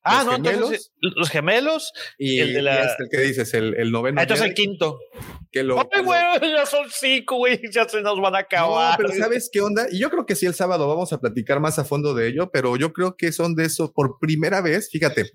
Ah, 0.08 0.24
no, 0.24 0.36
entonces 0.36 0.94
los 1.02 1.30
gemelos 1.30 1.92
y 2.20 2.40
el 2.40 2.54
de 2.54 2.62
la. 2.62 2.84
Este, 2.84 3.04
el 3.04 3.10
que 3.10 3.20
dices, 3.22 3.54
el, 3.56 3.76
el 3.76 3.92
noveno. 3.92 4.20
Ah, 4.20 4.24
entonces 4.24 4.46
el 4.46 4.54
quinto. 4.54 5.00
Que 5.52 5.64
lo, 5.64 5.80
Ay, 5.80 6.04
güey, 6.04 6.22
ya 6.42 6.66
son 6.66 6.86
cinco, 6.92 7.38
güey, 7.38 7.60
ya 7.72 7.88
se 7.88 8.02
nos 8.02 8.20
van 8.20 8.36
a 8.36 8.40
acabar. 8.40 9.00
No, 9.00 9.08
pero 9.08 9.20
¿sabes 9.20 9.50
qué 9.52 9.62
onda? 9.62 9.88
Y 9.90 10.00
yo 10.00 10.10
creo 10.12 10.26
que 10.26 10.36
sí, 10.36 10.46
el 10.46 10.54
sábado 10.54 10.88
vamos 10.88 11.12
a 11.14 11.20
platicar 11.20 11.60
más 11.60 11.80
a 11.80 11.86
fondo 11.86 12.14
de 12.14 12.28
ello, 12.28 12.52
pero 12.52 12.76
yo 12.76 12.94
creo 12.94 13.16
que 13.16 13.32
son 13.32 13.56
de 13.56 13.66
eso 13.66 13.94
por 13.94 14.20
primera 14.20 14.62
vez, 14.62 14.90
fíjate, 14.92 15.32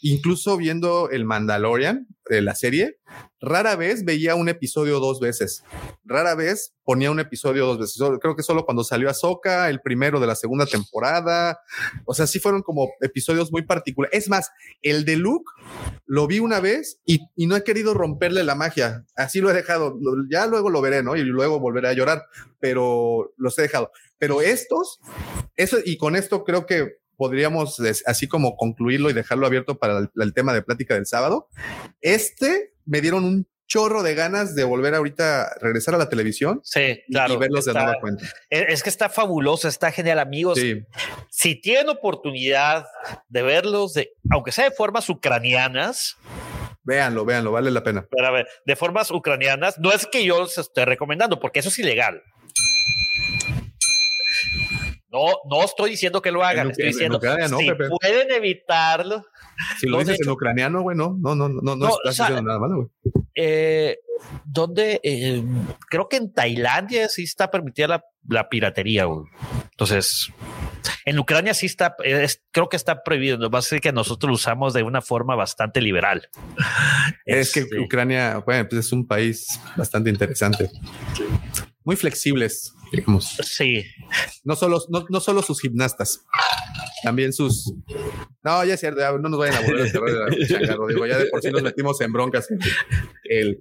incluso 0.00 0.56
viendo 0.56 1.10
el 1.10 1.24
Mandalorian, 1.24 2.06
de 2.30 2.40
la 2.40 2.54
serie, 2.54 2.98
rara 3.40 3.76
vez 3.76 4.04
veía 4.04 4.34
un 4.34 4.48
episodio 4.48 5.00
dos 5.00 5.20
veces. 5.20 5.64
Rara 6.04 6.34
vez 6.34 6.74
ponía 6.82 7.10
un 7.10 7.20
episodio 7.20 7.66
dos 7.66 7.78
veces. 7.78 8.02
Creo 8.20 8.36
que 8.36 8.42
solo 8.42 8.64
cuando 8.64 8.84
salió 8.84 9.10
Ahsoka, 9.10 9.68
el 9.68 9.80
primero 9.80 10.20
de 10.20 10.26
la 10.26 10.34
segunda 10.34 10.66
temporada. 10.66 11.60
O 12.04 12.14
sea, 12.14 12.26
sí 12.26 12.38
fueron 12.38 12.62
como 12.62 12.90
episodios 13.00 13.52
muy 13.52 13.62
particulares. 13.62 14.18
Es 14.18 14.28
más, 14.28 14.50
el 14.82 15.04
de 15.04 15.16
Luke 15.16 15.50
lo 16.06 16.26
vi 16.26 16.38
una 16.38 16.60
vez 16.60 17.00
y, 17.04 17.20
no 17.36 17.56
he 17.56 17.64
querido 17.64 17.94
romperle 17.94 18.44
la 18.44 18.54
magia. 18.54 19.04
Así 19.16 19.40
lo 19.40 19.50
he 19.50 19.54
dejado. 19.54 19.98
Ya 20.30 20.46
luego 20.46 20.70
lo 20.70 20.80
veré, 20.80 21.02
¿no? 21.02 21.16
Y 21.16 21.22
luego 21.22 21.60
volveré 21.60 21.88
a 21.88 21.92
llorar, 21.92 22.24
pero 22.60 23.32
los 23.36 23.58
he 23.58 23.62
dejado. 23.62 23.90
Pero 24.18 24.40
estos, 24.40 25.00
eso, 25.56 25.78
y 25.84 25.98
con 25.98 26.16
esto 26.16 26.44
creo 26.44 26.66
que 26.66 26.98
podríamos 27.16 27.80
así 28.06 28.28
como 28.28 28.56
concluirlo 28.56 29.10
y 29.10 29.12
dejarlo 29.12 29.46
abierto 29.46 29.78
para 29.78 30.10
el, 30.14 30.34
tema 30.34 30.52
de 30.52 30.62
plática 30.62 30.94
del 30.94 31.06
sábado. 31.06 31.48
Este 32.00 32.73
me 32.84 33.00
dieron 33.00 33.24
un 33.24 33.46
chorro 33.66 34.02
de 34.02 34.14
ganas 34.14 34.54
de 34.54 34.64
volver 34.64 34.94
ahorita 34.94 35.56
regresar 35.60 35.94
a 35.94 35.98
la 35.98 36.08
televisión. 36.08 36.60
Sí, 36.62 37.02
claro. 37.10 37.34
Y 37.34 37.36
verlos 37.38 37.64
de 37.64 37.72
nueva 37.72 37.94
cuenta. 38.00 38.24
E, 38.50 38.66
es 38.68 38.82
que 38.82 38.90
está 38.90 39.08
fabuloso, 39.08 39.68
está 39.68 39.90
genial, 39.90 40.18
amigos. 40.18 40.60
Si 41.30 41.60
tienen 41.60 41.88
oportunidad 41.88 42.86
de 43.28 43.42
verlos, 43.42 43.94
de, 43.94 44.12
aunque 44.30 44.52
sea 44.52 44.64
de 44.64 44.70
formas 44.70 45.08
ucranianas, 45.08 46.16
Véanlo, 46.86 47.24
véanlo, 47.24 47.50
vale 47.50 47.70
la 47.70 47.82
pena. 47.82 48.06
Pero 48.10 48.26
a 48.26 48.30
ver, 48.30 48.46
de 48.66 48.76
formas 48.76 49.10
ucranianas, 49.10 49.78
no 49.78 49.90
es 49.90 50.06
que 50.06 50.22
yo 50.22 50.40
los 50.40 50.58
esté 50.58 50.84
recomendando, 50.84 51.40
porque 51.40 51.60
eso 51.60 51.70
es 51.70 51.78
ilegal. 51.78 52.22
No, 55.08 55.28
no 55.48 55.64
estoy 55.64 55.90
diciendo 55.90 56.20
que 56.20 56.30
lo 56.30 56.44
hagan, 56.44 56.72
estoy 56.72 56.88
diciendo 56.88 57.20
si 57.20 57.70
pueden 58.00 58.30
evitarlo. 58.32 59.24
Si 59.78 59.86
lo 59.86 59.98
dices 59.98 60.18
en 60.20 60.28
ucraniano, 60.28 60.82
güey, 60.82 60.96
no, 60.96 61.16
no, 61.18 61.34
no, 61.34 61.48
no, 61.48 61.76
no, 61.76 61.88
estás 62.04 62.16
diciendo 62.16 62.42
nada 62.42 62.58
malo, 62.58 62.76
güey. 62.76 62.88
Eh, 63.34 63.98
donde 64.44 65.00
eh, 65.02 65.42
creo 65.88 66.08
que 66.08 66.16
en 66.16 66.32
Tailandia 66.32 67.08
sí 67.08 67.24
está 67.24 67.50
permitida 67.50 67.88
la, 67.88 68.04
la 68.28 68.48
piratería, 68.48 69.04
güey. 69.04 69.26
Entonces, 69.70 70.32
en 71.04 71.18
Ucrania 71.18 71.52
sí 71.52 71.66
está, 71.66 71.96
creo 72.50 72.68
que 72.68 72.76
está 72.76 73.02
prohibido. 73.02 73.36
Lo 73.36 73.50
más 73.50 73.70
es 73.72 73.80
que 73.80 73.92
nosotros 73.92 74.28
lo 74.28 74.34
usamos 74.34 74.72
de 74.72 74.82
una 74.82 75.02
forma 75.02 75.34
bastante 75.34 75.80
liberal. 75.80 76.28
Es, 77.26 77.52
que 77.52 77.60
este 77.60 77.80
Ucrania, 77.80 78.42
bueno, 78.44 78.68
pues 78.68 78.86
es 78.86 78.92
un 78.92 79.06
país 79.06 79.60
bastante 79.76 80.10
interesante. 80.10 80.70
Muy 81.84 81.96
flexibles 81.96 82.72
Sí. 83.42 83.84
No 84.44 84.56
solo, 84.56 84.80
no, 84.90 85.04
no 85.08 85.20
solo 85.20 85.42
sus 85.42 85.60
gimnastas, 85.60 86.20
también 87.02 87.32
sus 87.32 87.72
No, 88.42 88.64
ya 88.64 88.74
es 88.74 88.80
cierto, 88.80 89.00
ya 89.00 89.12
no 89.12 89.28
nos 89.28 89.38
vayan 89.38 89.56
a 89.56 89.60
volver 89.66 89.86
a 89.86 89.90
cerrar 89.90 90.32
el 90.34 90.46
changarro. 90.48 90.86
Digo, 90.86 91.06
ya 91.06 91.18
de 91.18 91.26
por 91.26 91.40
sí 91.42 91.50
nos 91.50 91.62
metimos 91.62 92.00
en 92.00 92.12
broncas 92.12 92.48
el, 92.50 92.60
el, 93.24 93.58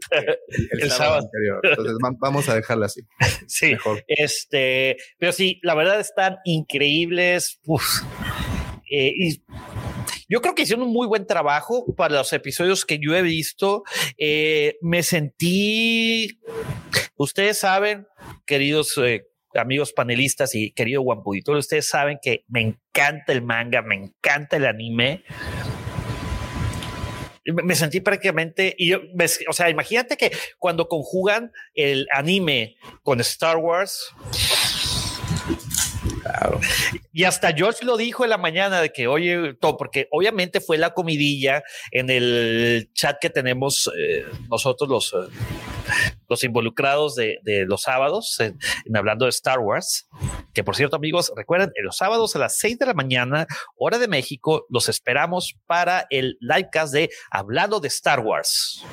El 0.82 0.90
sábado, 0.92 0.98
sábado. 0.98 1.24
anterior. 1.26 1.60
Entonces 1.64 1.96
va- 2.04 2.18
vamos 2.20 2.50
a 2.50 2.56
dejarla 2.56 2.86
así. 2.88 3.02
Sí, 3.48 3.72
Mejor. 3.72 4.04
este, 4.08 4.98
pero 5.18 5.32
sí, 5.32 5.60
la 5.64 5.76
verdad 5.76 6.00
están 6.00 6.38
increíbles. 6.46 7.60
Uf. 7.66 8.02
Eh, 8.92 9.12
y 9.18 9.42
yo 10.30 10.42
creo 10.42 10.56
que 10.56 10.64
hicieron 10.64 10.86
un 10.88 10.94
muy 10.94 11.08
buen 11.08 11.26
trabajo 11.28 11.86
para 11.96 12.16
los 12.16 12.34
episodios 12.34 12.86
que 12.86 13.00
yo 13.02 13.16
he 13.16 13.22
visto. 13.22 13.84
Eh, 14.18 14.78
me 14.82 15.04
sentí, 15.04 16.40
ustedes 17.16 17.60
saben, 17.60 18.08
queridos 18.46 18.98
eh, 18.98 19.26
amigos 19.56 19.94
panelistas 19.94 20.56
y 20.56 20.72
querido 20.72 21.02
Guampudito, 21.02 21.52
ustedes 21.52 21.88
saben 21.88 22.18
que 22.22 22.44
me 22.48 22.62
encanta 22.62 23.32
el 23.34 23.42
manga, 23.44 23.82
me 23.82 23.96
encanta 23.96 24.58
el 24.58 24.66
anime. 24.66 25.24
Me- 27.46 27.76
sentí 27.76 28.00
prácticamente, 28.00 28.76
o 29.50 29.54
sea, 29.54 29.70
imagínate 29.70 30.16
que 30.16 30.32
cuando 30.58 30.88
conjugan 30.88 31.52
el 31.74 32.08
anime 32.14 32.78
con 33.04 33.20
Star 33.20 33.58
Wars, 33.58 34.14
Claro. 36.24 36.60
y 37.12 37.26
hasta 37.26 37.54
George 37.54 37.86
lo 37.86 37.98
dijo 37.98 38.24
en 38.24 38.30
la 38.30 38.38
mañana 38.38 38.82
de 38.82 38.92
que, 38.92 39.08
oye, 39.08 39.54
todo, 39.56 39.76
porque 39.78 40.08
obviamente 40.10 40.62
fue 40.62 40.78
la 40.78 40.94
comidilla 40.94 41.64
en 41.92 42.10
el 42.10 42.90
chat 42.94 43.18
que 43.20 43.30
tenemos 43.30 43.92
eh, 43.98 44.26
nosotros 44.50 44.90
los, 44.90 45.14
eh, 45.14 45.34
los 46.30 46.44
involucrados 46.44 47.16
de, 47.16 47.40
los 47.68 47.82
sábados 47.82 48.40
en, 48.40 48.58
hablando 48.96 49.26
de 49.26 49.30
Star 49.30 49.60
Wars. 49.60 50.08
Que 50.54 50.64
por 50.64 50.76
cierto, 50.76 50.96
amigos, 50.96 51.32
recuerden, 51.36 51.72
en 51.76 51.86
los 51.86 51.98
sábados 51.98 52.36
a 52.36 52.40
las 52.40 52.58
6 52.58 52.80
de 52.80 52.86
la 52.86 52.94
mañana, 52.94 53.48
hora 53.76 53.98
de 53.98 54.08
México, 54.08 54.66
los 54.70 54.90
esperamos 54.90 55.56
para 55.66 56.08
el 56.10 56.38
livecast 56.40 56.94
de 56.94 57.10
Hablando 57.32 57.80
de 57.80 57.90
Star 57.90 58.22
Wars. 58.22 58.84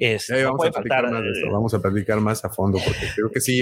Es, 0.00 0.26
Ya 0.28 0.36
no 0.42 0.44
vamos, 0.52 0.66
a 0.66 0.70
platicar 0.70 1.02
faltar, 1.02 1.12
más 1.12 1.22
de 1.22 1.30
esto, 1.30 1.50
vamos 1.52 1.74
a 1.74 1.80
platicar 1.82 2.20
más 2.20 2.44
a 2.44 2.48
fondo 2.50 2.78
porque 2.84 3.06
creo 3.14 3.30
que 3.30 3.40
sí 3.40 3.60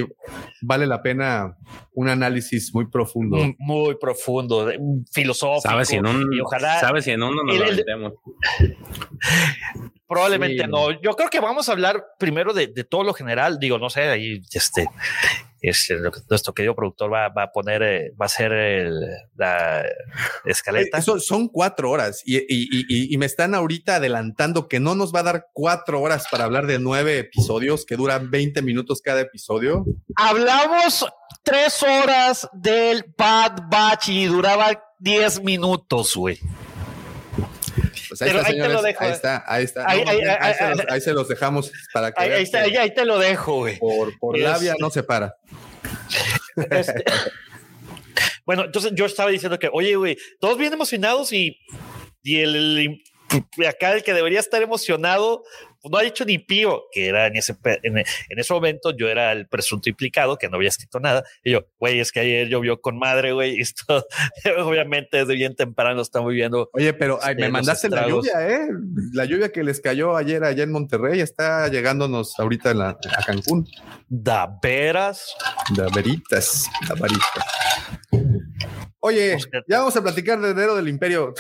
vale 0.62 0.86
la 0.86 1.02
pena 1.02 1.56
un 1.94 2.08
análisis 2.08 2.72
muy 2.72 2.86
profundo. 2.86 3.36
muy, 3.36 3.56
muy 3.58 3.94
profundo, 3.96 4.64
de- 4.66 4.78
filosófico. 5.12 5.62
Sabes 5.68 5.88
si 5.88 5.96
en 5.96 6.06
un, 6.06 6.32
y 6.32 6.40
ojalá 6.40 6.78
sabes 6.80 7.04
si 7.04 7.10
en 7.10 7.22
uno 7.24 7.42
nos 7.42 7.54
el- 7.56 7.84
lo. 8.00 8.22
Probablemente 10.08 10.62
Sí. 10.64 10.70
no. 10.70 10.90
Yo 11.02 11.10
creo 11.12 11.28
que 11.28 11.40
vamos 11.40 11.68
a 11.68 11.72
hablar 11.72 12.02
primero 12.18 12.54
de, 12.54 12.68
de 12.68 12.84
todo 12.84 13.02
lo 13.04 13.12
general. 13.12 13.58
Digo, 13.58 13.78
no 13.78 13.90
sé, 13.90 14.02
ahí 14.08 14.40
este, 14.52 14.86
este, 15.60 15.94
lo 15.98 16.10
que 16.12 16.20
nuestro 16.30 16.52
querido 16.54 16.74
productor 16.74 17.12
va, 17.12 17.28
va 17.28 17.44
a 17.44 17.52
poner, 17.52 17.82
eh, 17.82 18.10
va 18.20 18.24
a 18.24 18.26
hacer 18.26 18.52
el- 18.52 19.00
la 19.36 19.84
escaleta. 20.44 20.96
Eh, 20.98 21.00
Eso 21.00 21.18
son 21.20 21.48
cuatro 21.48 21.90
horas 21.90 22.22
y, 22.24 22.36
y- 22.38 22.44
y- 22.48 22.84
y- 22.88 23.14
y 23.14 23.18
me 23.18 23.26
están 23.26 23.54
ahorita 23.54 23.96
adelantando 23.96 24.68
que 24.68 24.80
no 24.80 24.94
nos 24.94 25.14
va 25.14 25.20
a 25.20 25.24
dar 25.24 25.46
cuatro 25.52 26.00
horas 26.00 26.26
para 26.30 26.44
hablar 26.44 26.66
de 26.66 26.78
nueve 26.78 27.18
episodios 27.18 27.84
que 27.84 27.96
duran 27.96 28.30
20 28.30 28.62
minutos 28.62 29.00
cada 29.02 29.20
episodio. 29.20 29.84
Hablamos 30.16 31.06
tres 31.42 31.82
horas 31.82 32.48
del 32.52 33.04
Bad 33.16 33.62
Batch 33.70 34.08
y 34.10 34.26
duraba 34.26 34.82
10 34.98 35.42
minutos, 35.42 36.16
güey. 36.16 36.38
Pues 38.18 38.22
ahí 38.22 38.28
Pero 38.30 38.38
está, 38.40 38.50
ahí 38.52 38.60
te 38.60 38.68
lo 38.68 38.82
dejo. 38.82 39.04
Ahí 39.04 39.10
está, 39.12 39.44
ahí 39.46 39.64
está. 39.64 39.84
Ahí- 39.88 40.04
No, 40.04 40.10
ahí- 40.10 40.20
ahí, 40.22 40.36
ahí- 40.40 40.54
se 40.54 40.68
los, 40.70 40.80
ahí 40.90 41.00
se 41.00 41.12
los 41.12 41.28
dejamos 41.28 41.72
para 41.92 42.12
que 42.12 42.22
Ahí, 42.22 42.42
está, 42.42 42.60
ahí, 42.60 42.94
te 42.94 43.04
lo 43.04 43.18
dejo, 43.18 43.54
güey. 43.56 43.78
por, 43.78 44.18
por 44.18 44.38
labia 44.38 44.74
no 44.78 44.90
se 44.90 45.02
para. 45.02 45.36
Este- 46.70 47.04
bueno, 48.44 48.64
entonces 48.64 48.92
yo 48.94 49.04
estaba 49.06 49.30
diciendo 49.30 49.58
que, 49.58 49.68
oye, 49.72 49.94
güey, 49.96 50.16
todos 50.40 50.58
bien 50.58 50.72
emocionados 50.72 51.32
y, 51.32 51.58
y 52.22 52.40
el, 52.40 52.56
el- 52.56 53.02
acá 53.66 53.92
el 53.92 54.02
que 54.02 54.14
debería 54.14 54.40
estar 54.40 54.62
emocionado 54.62 55.44
no 55.90 55.98
ha 55.98 56.02
dicho 56.02 56.24
ni 56.24 56.38
pío, 56.38 56.84
que 56.92 57.08
era 57.08 57.26
en 57.26 57.36
ese, 57.36 57.56
en, 57.82 57.98
en 57.98 58.04
ese 58.38 58.52
momento 58.52 58.96
yo 58.96 59.08
era 59.08 59.32
el 59.32 59.46
presunto 59.48 59.88
implicado, 59.88 60.36
que 60.36 60.48
no 60.48 60.56
había 60.56 60.68
escrito 60.68 61.00
nada. 61.00 61.24
Y 61.44 61.52
yo, 61.52 61.66
güey, 61.78 62.00
es 62.00 62.12
que 62.12 62.20
ayer 62.20 62.48
llovió 62.48 62.80
con 62.80 62.98
madre, 62.98 63.32
güey, 63.32 63.56
y 63.58 63.60
esto 63.60 64.06
obviamente 64.58 65.18
desde 65.18 65.34
bien 65.34 65.54
temprano 65.56 66.00
estamos 66.02 66.32
viendo. 66.32 66.70
Oye, 66.72 66.92
pero 66.92 67.18
ay, 67.22 67.34
me 67.36 67.42
los 67.42 67.52
mandaste 67.52 67.88
la 67.88 68.08
lluvia, 68.08 68.48
¿eh? 68.48 68.68
La 69.12 69.24
lluvia 69.24 69.50
que 69.52 69.62
les 69.64 69.80
cayó 69.80 70.16
ayer 70.16 70.44
allá 70.44 70.62
en 70.64 70.72
Monterrey 70.72 71.20
está 71.20 71.68
llegándonos 71.68 72.38
ahorita 72.38 72.70
en 72.70 72.78
la- 72.78 72.90
a 73.16 73.22
Cancún. 73.24 73.66
Da 74.08 74.58
veras. 74.62 75.34
De 75.74 75.82
veritas, 75.94 76.66
de 76.88 76.94
veritas. 77.00 77.44
Oye, 79.00 79.34
Pues, 79.50 79.64
ya 79.68 79.78
vamos 79.78 79.96
a 79.96 80.02
platicar 80.02 80.40
de 80.40 80.50
enero 80.50 80.74
del 80.74 80.88
imperio. 80.88 81.32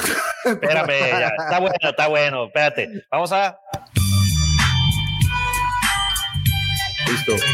Espérame, 0.44 0.88
ya, 1.10 1.32
está 1.36 1.58
bueno, 1.60 1.74
está 1.82 2.06
bueno. 2.08 2.44
Espérate, 2.46 3.04
vamos 3.10 3.32
a. 3.32 3.58
Listo. 7.32 7.46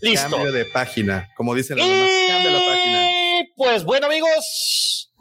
Listo. 0.00 0.30
Cambio 0.30 0.52
de 0.52 0.64
página. 0.66 1.28
Como 1.36 1.54
dicen 1.54 1.78
las 1.78 1.86
mamás, 1.86 2.10
cambia 2.28 2.50
la 2.50 2.66
página. 2.66 3.10
Y 3.10 3.52
pues 3.56 3.84
bueno, 3.84 4.06
amigos, 4.06 5.12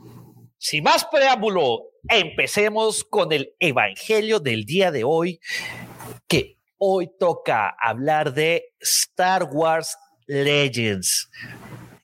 sin 0.58 0.84
más 0.84 1.06
preámbulo, 1.06 1.84
empecemos 2.08 3.04
con 3.04 3.32
el 3.32 3.54
evangelio 3.60 4.40
del 4.40 4.66
día 4.66 4.92
de 4.92 5.04
hoy, 5.04 5.40
que 6.28 6.58
hoy 6.78 7.10
toca 7.20 7.76
hablar 7.80 8.34
de 8.34 8.74
Star 8.80 9.44
Wars 9.52 9.98
Legends, 10.26 11.30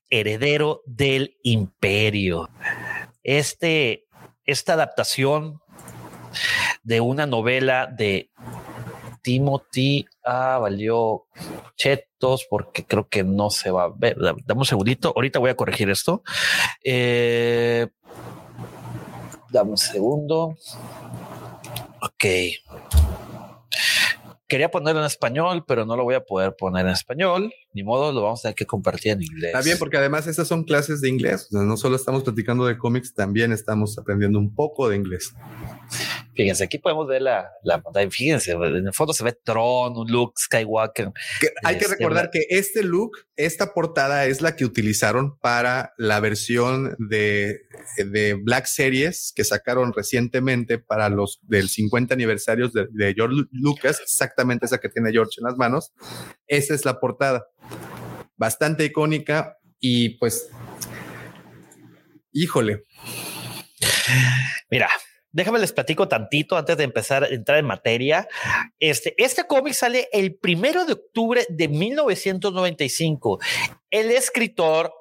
heredero 0.09 0.81
del 0.85 1.37
imperio. 1.43 2.49
Este, 3.23 4.05
esta 4.45 4.73
adaptación 4.73 5.59
de 6.83 7.01
una 7.01 7.25
novela 7.25 7.87
de 7.87 8.29
Timothy, 9.25 10.05
ah, 10.23 10.59
valió 10.61 11.25
chetos 11.75 12.45
porque 12.47 12.85
creo 12.85 13.07
que 13.09 13.23
no 13.23 13.49
se 13.49 13.71
va 13.71 13.85
a 13.85 13.89
ver. 13.89 14.15
Da- 14.19 14.35
Dame 14.45 14.59
un 14.59 14.65
segundito. 14.65 15.11
Ahorita 15.15 15.39
voy 15.39 15.49
a 15.49 15.55
corregir 15.55 15.89
esto. 15.89 16.21
Eh, 16.83 17.87
dame 19.49 19.71
un 19.71 19.77
segundo. 19.77 20.55
Ok. 22.03 22.25
Quería 24.47 24.69
ponerlo 24.69 25.01
en 25.01 25.07
español, 25.07 25.65
pero 25.67 25.87
no 25.87 25.97
lo 25.97 26.03
voy 26.03 26.13
a 26.13 26.23
poder 26.23 26.55
poner 26.55 26.85
en 26.85 26.91
español. 26.91 27.51
Ni 27.73 27.81
modo, 27.83 28.11
lo 28.11 28.21
vamos 28.21 28.41
a 28.41 28.43
tener 28.43 28.55
que 28.55 28.67
compartir 28.67 29.13
en 29.13 29.23
inglés. 29.23 29.55
Está 29.55 29.61
bien, 29.63 29.79
porque 29.79 29.97
además 29.97 30.27
estas 30.27 30.47
son 30.47 30.63
clases 30.65 31.01
de 31.01 31.09
inglés. 31.09 31.47
No 31.51 31.75
solo 31.77 31.95
estamos 31.95 32.21
platicando 32.21 32.63
de 32.67 32.77
cómics, 32.77 33.15
también 33.15 33.51
estamos 33.51 33.97
aprendiendo 33.97 34.37
un 34.37 34.53
poco 34.53 34.87
de 34.87 34.97
inglés. 34.97 35.33
Fíjense, 36.35 36.65
aquí 36.65 36.79
podemos 36.79 37.07
ver 37.07 37.21
la, 37.21 37.49
la 37.63 37.81
pantalla. 37.81 38.09
Fíjense, 38.11 38.51
en 38.51 38.87
el 38.87 38.93
fondo 38.93 39.13
se 39.13 39.23
ve 39.23 39.31
Tron, 39.43 39.97
un 39.97 40.11
Luke 40.11 40.33
Skywalker. 40.37 41.11
Que 41.39 41.49
hay 41.63 41.77
que 41.77 41.85
Este, 41.85 41.95
recordar 41.97 42.29
que 42.29 42.45
este 42.49 42.83
look, 42.83 43.11
esta 43.37 43.73
portada 43.73 44.25
es 44.25 44.41
la 44.41 44.55
que 44.57 44.65
utilizaron 44.65 45.37
para 45.39 45.93
la 45.97 46.19
versión 46.19 46.95
de, 46.99 47.61
de 47.97 48.33
Black 48.33 48.65
Series 48.65 49.31
que 49.33 49.45
sacaron 49.45 49.93
recientemente 49.93 50.77
para 50.77 51.07
los 51.09 51.39
del 51.43 51.69
50 51.69 52.13
aniversarios 52.13 52.73
de, 52.73 52.87
de 52.91 53.13
George 53.13 53.35
Lu- 53.37 53.47
Lucas, 53.51 54.01
exactamente 54.01 54.65
esa 54.65 54.79
que 54.79 54.89
tiene 54.89 55.11
George 55.11 55.35
en 55.39 55.45
las 55.45 55.55
manos. 55.55 55.93
Esa 56.47 56.73
es 56.73 56.83
la 56.83 56.99
portada. 56.99 57.45
Bastante 58.35 58.83
icónica 58.83 59.57
y 59.79 60.17
pues, 60.17 60.49
híjole, 62.33 62.83
Mira, 64.69 64.89
déjame 65.35 65.59
les 65.59 65.73
platico 65.73 66.07
tantito 66.07 66.57
antes 66.57 66.77
de 66.77 66.85
empezar 66.85 67.25
a 67.25 67.27
entrar 67.27 67.57
en 67.57 67.65
materia. 67.65 68.25
Este, 68.79 69.13
este 69.17 69.45
cómic 69.45 69.73
sale 69.73 70.07
el 70.13 70.35
primero 70.35 70.85
de 70.85 70.93
octubre 70.93 71.45
de 71.49 71.67
1995. 71.67 73.39
El 73.91 74.11
escritor, 74.11 74.93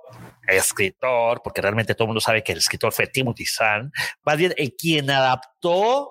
escritor, 0.48 1.40
porque 1.42 1.62
realmente 1.62 1.94
todo 1.94 2.06
el 2.06 2.08
mundo 2.08 2.20
sabe 2.20 2.42
que 2.42 2.50
el 2.50 2.58
escritor 2.58 2.92
fue 2.92 3.06
Timothy 3.06 3.46
Zahn, 3.46 3.92
más 4.24 4.36
bien 4.36 4.52
el 4.56 4.74
quien 4.74 5.08
adaptó 5.08 6.10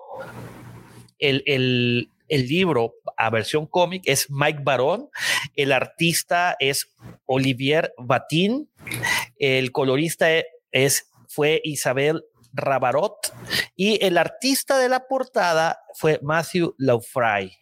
el, 1.20 1.44
el, 1.46 2.10
el 2.30 2.48
libro 2.48 2.94
a 3.18 3.30
versión 3.30 3.68
cómic 3.68 4.04
es 4.06 4.30
Mike 4.30 4.62
Barón, 4.64 5.10
el 5.58 5.74
artista 5.74 6.56
es 6.60 6.94
Olivier 7.26 7.94
Batin, 7.98 8.70
el 9.38 9.74
colorista 9.74 10.28
es, 10.72 11.10
fue 11.28 11.60
Isabel 11.66 12.24
Rabarot 12.54 13.34
y 13.76 14.04
el 14.06 14.18
artista 14.18 14.78
de 14.78 14.90
la 14.90 15.08
portada 15.08 15.80
fue 15.96 16.20
Matthew 16.22 16.76
Laufray. 16.78 17.58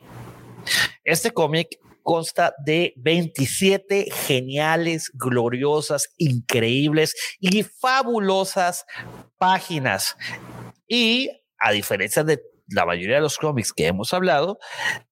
Este 1.03 1.31
cómic 1.31 1.79
consta 2.03 2.53
de 2.65 2.93
27 2.97 4.09
geniales, 4.11 5.11
gloriosas, 5.13 6.09
increíbles 6.17 7.15
y 7.39 7.63
fabulosas 7.63 8.85
páginas. 9.37 10.17
Y 10.87 11.29
a 11.57 11.71
diferencia 11.71 12.23
de 12.23 12.41
la 12.67 12.85
mayoría 12.85 13.15
de 13.15 13.21
los 13.21 13.37
cómics 13.37 13.73
que 13.73 13.87
hemos 13.87 14.13
hablado, 14.13 14.59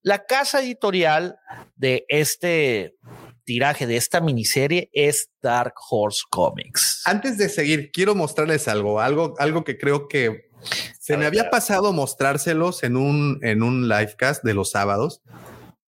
la 0.02 0.24
casa 0.24 0.60
editorial 0.60 1.38
de 1.76 2.04
este 2.08 2.96
tiraje 3.50 3.88
de 3.88 3.96
esta 3.96 4.20
miniserie 4.20 4.90
es 4.92 5.32
Dark 5.42 5.74
Horse 5.90 6.22
Comics. 6.30 7.02
Antes 7.04 7.36
de 7.36 7.48
seguir, 7.48 7.90
quiero 7.90 8.14
mostrarles 8.14 8.68
algo, 8.68 9.00
algo, 9.00 9.34
algo 9.38 9.64
que 9.64 9.76
creo 9.76 10.06
que 10.06 10.50
se 11.00 11.16
me 11.16 11.26
había 11.26 11.50
pasado 11.50 11.92
mostrárselos 11.92 12.84
en 12.84 12.96
un, 12.96 13.40
en 13.42 13.64
un 13.64 13.88
livecast 13.88 14.44
de 14.44 14.54
los 14.54 14.70
sábados, 14.70 15.22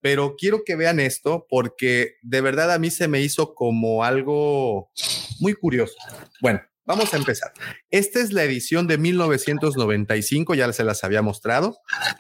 pero 0.01 0.35
quiero 0.37 0.65
que 0.67 0.75
vean 0.75 0.99
esto 0.99 1.47
porque 1.49 2.17
de 2.23 2.41
verdad 2.41 2.73
a 2.73 2.81
mí 2.81 2.91
se 2.91 3.07
me 3.07 3.21
hizo 3.21 3.55
como 3.55 4.03
algo 4.03 4.91
muy 5.39 5.55
curioso. 5.55 5.95
Bueno, 6.41 6.63
vamos 6.85 7.15
a 7.15 7.17
empezar. 7.17 7.53
Esta 7.91 8.19
es 8.19 8.33
la 8.33 8.43
edición 8.43 8.89
de 8.89 8.99
1995, 8.99 10.57
ya 10.57 10.73
se 10.73 10.83
las 10.83 11.05
había 11.05 11.23
mostrado. 11.23 11.79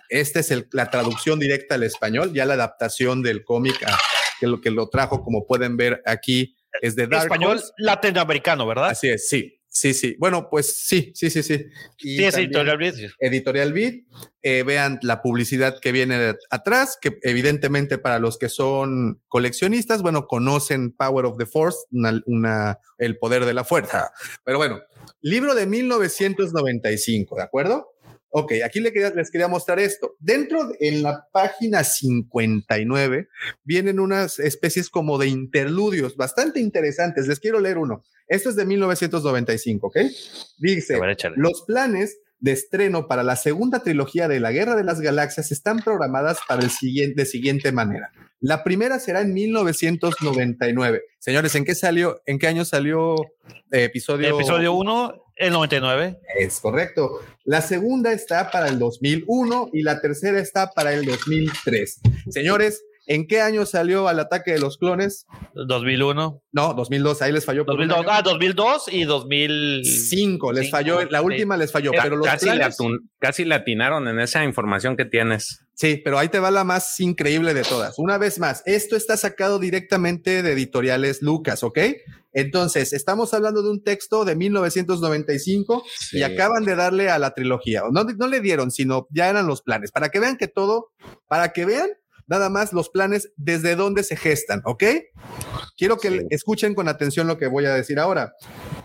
Esta 0.08 0.38
es 0.38 0.54
la 0.70 0.88
traducción 0.88 1.40
directa 1.40 1.74
al 1.74 1.82
español, 1.82 2.32
ya 2.32 2.46
la 2.46 2.54
adaptación 2.54 3.24
del 3.24 3.42
cómic 3.42 3.84
que 4.42 4.48
lo 4.48 4.60
que 4.60 4.72
lo 4.72 4.88
trajo, 4.88 5.22
como 5.22 5.46
pueden 5.46 5.76
ver 5.76 6.02
aquí, 6.04 6.56
es 6.80 6.96
de 6.96 7.06
Dark 7.06 7.26
Español 7.26 7.62
latinoamericano, 7.78 8.66
¿verdad? 8.66 8.88
Así 8.88 9.08
es, 9.08 9.28
sí. 9.28 9.56
Sí, 9.68 9.94
sí. 9.94 10.16
Bueno, 10.18 10.48
pues 10.50 10.84
sí, 10.86 11.12
sí, 11.14 11.30
sí, 11.30 11.42
sí. 11.42 11.64
sí, 11.96 12.22
es 12.22 12.36
Editorial 12.36 12.76
Beat. 12.76 12.94
Editorial 13.18 13.72
Beat. 13.72 13.94
Eh, 14.42 14.64
vean 14.64 14.98
la 15.00 15.22
publicidad 15.22 15.78
que 15.80 15.92
viene 15.92 16.34
atrás, 16.50 16.98
que 17.00 17.18
evidentemente 17.22 17.96
para 17.96 18.18
los 18.18 18.36
que 18.36 18.50
son 18.50 19.22
coleccionistas, 19.28 20.02
bueno, 20.02 20.26
conocen 20.26 20.92
Power 20.92 21.24
of 21.24 21.38
the 21.38 21.46
Force, 21.46 21.78
una, 21.90 22.78
el 22.98 23.18
poder 23.18 23.46
de 23.46 23.54
la 23.54 23.64
fuerza. 23.64 24.10
Pero 24.44 24.58
bueno, 24.58 24.82
libro 25.22 25.54
de 25.54 25.66
1995, 25.66 27.36
¿de 27.36 27.42
acuerdo? 27.42 27.91
Ok, 28.34 28.52
aquí 28.64 28.80
les 28.80 29.30
quería, 29.30 29.46
mostrar 29.46 29.78
esto. 29.78 30.16
Dentro, 30.18 30.72
en 30.80 31.02
la 31.02 31.28
página 31.32 31.84
59, 31.84 33.28
vienen 33.62 34.00
unas 34.00 34.38
especies 34.38 34.88
como 34.88 35.18
de 35.18 35.26
interludios 35.26 36.16
bastante 36.16 36.58
interesantes. 36.58 37.28
Les 37.28 37.40
quiero 37.40 37.60
leer 37.60 37.76
uno. 37.76 38.02
Esto 38.26 38.48
es 38.48 38.56
de 38.56 38.64
1995, 38.64 39.86
¿ok? 39.86 39.96
Dice, 40.56 40.98
los 41.36 41.62
planes 41.66 42.21
de 42.42 42.52
estreno 42.52 43.06
para 43.06 43.22
la 43.22 43.36
segunda 43.36 43.84
trilogía 43.84 44.26
de 44.26 44.40
la 44.40 44.50
Guerra 44.50 44.74
de 44.74 44.82
las 44.82 45.00
Galaxias 45.00 45.52
están 45.52 45.78
programadas 45.78 46.38
para 46.46 46.62
el 46.62 46.70
siguiente, 46.70 47.22
de 47.22 47.26
siguiente 47.26 47.70
manera. 47.70 48.10
La 48.40 48.64
primera 48.64 48.98
será 48.98 49.20
en 49.20 49.32
1999. 49.32 51.02
Señores, 51.20 51.54
¿en 51.54 51.64
qué 51.64 51.76
salió? 51.76 52.20
¿En 52.26 52.40
qué 52.40 52.48
año 52.48 52.64
salió 52.64 53.14
eh, 53.70 53.84
episodio? 53.84 54.34
Episodio 54.34 54.72
1 54.72 55.24
el 55.36 55.52
99. 55.52 56.18
Es 56.36 56.58
correcto. 56.58 57.20
La 57.44 57.60
segunda 57.62 58.12
está 58.12 58.50
para 58.50 58.66
el 58.66 58.80
2001 58.80 59.70
y 59.72 59.82
la 59.82 60.00
tercera 60.00 60.40
está 60.40 60.72
para 60.72 60.92
el 60.92 61.04
2003. 61.04 62.00
Señores, 62.28 62.82
¿En 63.12 63.26
qué 63.26 63.42
año 63.42 63.66
salió 63.66 64.08
al 64.08 64.18
ataque 64.20 64.52
de 64.52 64.58
los 64.58 64.78
clones? 64.78 65.26
2001. 65.54 66.42
No, 66.50 66.72
2002. 66.72 67.20
Ahí 67.20 67.30
les 67.30 67.44
falló. 67.44 67.64
2002, 67.64 68.06
ah, 68.08 68.22
2002 68.22 68.88
y 68.90 69.04
2005. 69.04 70.52
Les 70.54 70.70
falló. 70.70 71.04
La 71.10 71.20
última 71.20 71.58
les 71.58 71.70
falló. 71.70 71.90
pero 71.90 72.16
los 72.16 72.26
casi, 72.26 72.48
casi 73.18 73.44
le 73.44 73.54
atinaron 73.54 74.08
en 74.08 74.18
esa 74.18 74.44
información 74.44 74.96
que 74.96 75.04
tienes. 75.04 75.62
Sí, 75.74 76.00
pero 76.02 76.18
ahí 76.18 76.28
te 76.28 76.38
va 76.38 76.50
la 76.50 76.64
más 76.64 76.98
increíble 77.00 77.52
de 77.52 77.64
todas. 77.64 77.98
Una 77.98 78.16
vez 78.16 78.38
más, 78.38 78.62
esto 78.64 78.96
está 78.96 79.18
sacado 79.18 79.58
directamente 79.58 80.42
de 80.42 80.52
editoriales 80.52 81.20
Lucas, 81.20 81.62
¿ok? 81.64 81.78
Entonces, 82.32 82.94
estamos 82.94 83.34
hablando 83.34 83.62
de 83.62 83.72
un 83.72 83.82
texto 83.82 84.24
de 84.24 84.36
1995 84.36 85.84
y 86.12 86.22
acaban 86.22 86.64
de 86.64 86.76
darle 86.76 87.10
a 87.10 87.18
la 87.18 87.34
trilogía. 87.34 87.82
No, 87.90 88.04
no 88.04 88.26
le 88.26 88.40
dieron, 88.40 88.70
sino 88.70 89.06
ya 89.10 89.28
eran 89.28 89.46
los 89.46 89.60
planes. 89.60 89.92
Para 89.92 90.08
que 90.08 90.18
vean 90.18 90.38
que 90.38 90.48
todo, 90.48 90.92
para 91.28 91.52
que 91.52 91.66
vean 91.66 91.90
nada 92.26 92.48
más 92.48 92.72
los 92.72 92.88
planes 92.88 93.32
desde 93.36 93.76
dónde 93.76 94.02
se 94.02 94.16
gestan, 94.16 94.62
¿ok? 94.64 94.84
Quiero 95.76 95.98
que 95.98 96.26
escuchen 96.30 96.74
con 96.74 96.88
atención 96.88 97.26
lo 97.26 97.38
que 97.38 97.46
voy 97.46 97.66
a 97.66 97.74
decir 97.74 97.98
ahora. 97.98 98.32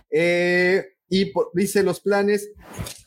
Eh, 0.10 0.86
y 1.10 1.32
dice 1.54 1.84
los 1.84 2.02
planes, 2.02 2.50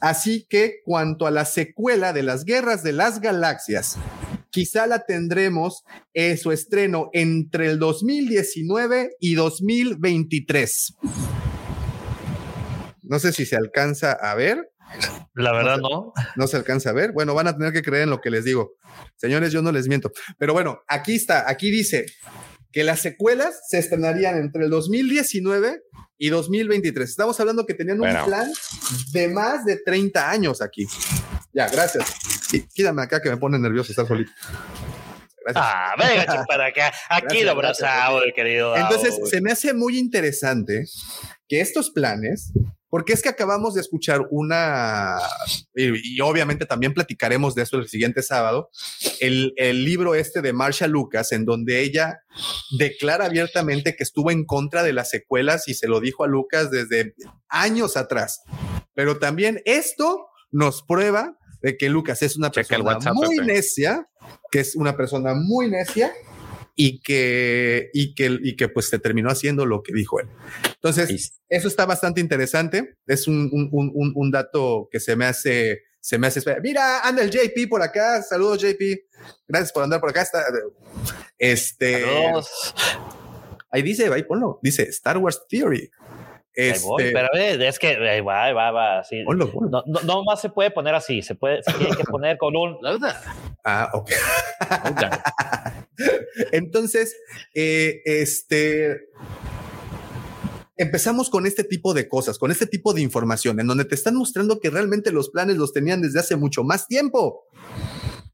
así 0.00 0.46
que 0.48 0.80
cuanto 0.84 1.26
a 1.26 1.30
la 1.30 1.44
secuela 1.44 2.12
de 2.12 2.22
las 2.22 2.44
guerras 2.44 2.82
de 2.82 2.92
las 2.92 3.20
galaxias, 3.20 3.98
quizá 4.50 4.86
la 4.86 5.04
tendremos 5.04 5.84
en 6.14 6.38
su 6.38 6.50
estreno 6.52 7.10
entre 7.12 7.66
el 7.66 7.78
2019 7.78 9.16
y 9.20 9.34
2023. 9.34 10.94
No 13.02 13.18
sé 13.18 13.32
si 13.32 13.44
se 13.44 13.56
alcanza 13.56 14.12
a 14.12 14.34
ver. 14.34 14.69
La 15.35 15.53
verdad 15.53 15.79
no, 15.79 16.12
no. 16.37 16.46
se 16.46 16.57
alcanza 16.57 16.90
a 16.90 16.92
ver. 16.92 17.12
Bueno, 17.12 17.35
van 17.35 17.46
a 17.46 17.57
tener 17.57 17.72
que 17.72 17.83
creer 17.83 18.05
en 18.05 18.11
lo 18.11 18.20
que 18.20 18.31
les 18.31 18.44
digo. 18.44 18.74
Señores, 19.16 19.53
yo 19.53 19.62
no 19.62 19.72
les 19.72 19.88
miento. 19.88 20.12
Pero 20.38 20.53
bueno, 20.53 20.83
aquí 20.88 21.14
está, 21.14 21.48
aquí 21.48 21.70
dice 21.70 22.07
que 22.72 22.85
las 22.85 23.00
secuelas 23.00 23.62
se 23.68 23.79
estrenarían 23.79 24.37
entre 24.37 24.64
el 24.64 24.70
2019 24.70 25.83
y 26.18 26.29
2023. 26.29 27.09
Estamos 27.09 27.38
hablando 27.40 27.66
que 27.66 27.74
tenían 27.74 28.00
un 28.00 28.24
plan 28.24 28.50
de 29.12 29.29
más 29.29 29.64
de 29.64 29.76
30 29.76 30.31
años 30.31 30.62
aquí. 30.62 30.87
Ya, 31.53 31.68
gracias. 31.68 32.05
Y 32.53 32.62
quídame 32.62 33.03
acá 33.03 33.20
que 33.20 33.31
me 33.31 33.37
pone 33.37 33.59
nervioso 33.59 33.92
estar 33.92 34.07
solito. 34.07 34.31
Gracias. 35.42 35.64
Ah, 35.66 35.94
venga 35.98 36.44
para 36.48 36.66
acá. 36.66 36.92
Aquí 37.09 37.42
lo 37.42 37.53
abrazado, 37.53 38.20
querido. 38.35 38.76
Entonces, 38.76 39.18
se 39.29 39.40
me 39.40 39.50
hace 39.50 39.72
muy 39.72 39.98
interesante 39.98 40.85
que 41.48 41.61
estos 41.61 41.90
planes 41.90 42.53
porque 42.90 43.12
es 43.12 43.22
que 43.22 43.29
acabamos 43.29 43.74
de 43.74 43.81
escuchar 43.81 44.26
una, 44.31 45.16
y, 45.74 46.20
obviamente 46.20 46.66
también 46.66 46.92
platicaremos 46.92 47.55
de 47.55 47.62
eso 47.62 47.79
el 47.79 47.88
siguiente 47.88 48.22
sábado, 48.22 48.68
el, 49.20 49.55
el, 49.57 49.85
libro 49.85 50.16
este 50.16 50.42
de 50.42 50.53
Marsha 50.53 50.88
Lucas, 50.88 51.31
en 51.31 51.44
donde 51.44 51.81
ella 51.81 52.24
declara 52.79 53.26
abiertamente 53.26 53.94
que 53.94 54.03
estuvo 54.03 54.33
en 54.33 54.44
contra 54.44 54.83
de 54.83 54.92
las 54.92 55.09
secuelas 55.09 55.68
y 55.68 55.74
se 55.74 55.87
lo 55.87 56.00
dijo 56.00 56.24
a 56.24 56.29
Lucas 56.29 56.70
desde 56.70 57.14
años 57.48 57.96
atrás. 57.96 58.42
Pero 58.92 59.18
también 59.18 59.62
esto 59.64 60.26
nos 60.50 60.83
prueba 60.83 61.38
de 61.62 61.76
que 61.76 61.88
Lucas 61.88 62.22
es 62.22 62.37
una 62.37 62.50
persona 62.50 62.98
muy 63.12 63.38
necia, 63.38 64.09
que 64.50 64.61
es 64.61 64.74
una 64.74 64.96
persona 64.96 65.35
muy 65.35 65.70
necia 65.70 66.12
y 66.76 67.00
que, 67.00 67.90
y 67.92 68.14
que, 68.14 68.38
y 68.42 68.56
que 68.56 68.68
pues 68.68 68.88
se 68.88 68.98
terminó 68.98 69.30
haciendo 69.30 69.66
lo 69.66 69.83
que 69.83 69.92
dijo 69.92 70.20
él. 70.20 70.28
Entonces, 70.74 71.40
eso 71.48 71.68
está 71.68 71.87
bastante 71.87 72.20
interesante. 72.20 72.96
Es 73.06 73.28
un, 73.28 73.48
un, 73.52 73.68
un, 73.72 74.12
un, 74.14 74.30
dato 74.30 74.88
que 74.90 75.00
se 75.00 75.16
me 75.16 75.26
hace, 75.26 75.83
se 76.00 76.18
me 76.18 76.26
hace. 76.26 76.40
Mira, 76.62 77.00
anda 77.00 77.22
el 77.22 77.30
JP 77.30 77.68
por 77.68 77.83
acá. 77.83 78.22
Saludos, 78.22 78.62
JP. 78.62 78.83
Gracias 79.48 79.72
por 79.72 79.83
andar 79.83 80.00
por 80.00 80.11
acá. 80.11 80.22
Está, 80.22 80.44
este. 81.38 82.04
Ahí 83.70 83.83
dice, 83.83 84.12
ahí 84.12 84.22
ponlo. 84.24 84.59
Dice 84.62 84.83
Star 84.85 85.18
Wars 85.18 85.42
Theory. 85.48 85.90
Este, 86.54 87.12
pero 87.12 87.28
es 87.34 87.78
que 87.78 87.88
ahí 87.88 88.20
va, 88.20 88.44
ahí 88.44 88.52
va, 88.52 88.70
va 88.72 88.98
así. 88.98 89.22
No, 89.22 89.34
no, 89.34 89.84
no, 90.02 90.24
más 90.24 90.40
se 90.40 90.50
puede 90.50 90.70
poner 90.70 90.94
así, 90.94 91.22
se 91.22 91.34
puede, 91.34 91.62
se 91.62 91.72
tiene 91.74 91.96
que 91.96 92.04
poner 92.04 92.38
con 92.38 92.56
un. 92.56 92.78
ah, 93.64 93.90
ok. 93.92 94.10
Entonces, 96.52 97.16
eh, 97.54 98.02
este 98.04 99.10
empezamos 100.76 101.28
con 101.28 101.46
este 101.46 101.62
tipo 101.62 101.92
de 101.92 102.08
cosas, 102.08 102.38
con 102.38 102.50
este 102.50 102.66
tipo 102.66 102.94
de 102.94 103.02
información, 103.02 103.60
en 103.60 103.66
donde 103.66 103.84
te 103.84 103.94
están 103.94 104.16
mostrando 104.16 104.60
que 104.60 104.70
realmente 104.70 105.12
los 105.12 105.28
planes 105.28 105.56
los 105.56 105.74
tenían 105.74 106.00
desde 106.00 106.20
hace 106.20 106.36
mucho 106.36 106.64
más 106.64 106.88
tiempo. 106.88 107.44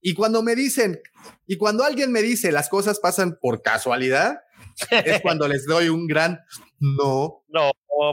Y 0.00 0.14
cuando 0.14 0.44
me 0.44 0.54
dicen, 0.54 1.00
y 1.48 1.56
cuando 1.56 1.82
alguien 1.82 2.12
me 2.12 2.22
dice 2.22 2.52
las 2.52 2.68
cosas 2.68 3.00
pasan 3.00 3.38
por 3.40 3.62
casualidad, 3.62 4.38
es 4.90 5.20
cuando 5.22 5.48
les 5.48 5.66
doy 5.66 5.88
un 5.88 6.06
gran 6.06 6.40
no. 6.78 7.42
No, 7.48 7.70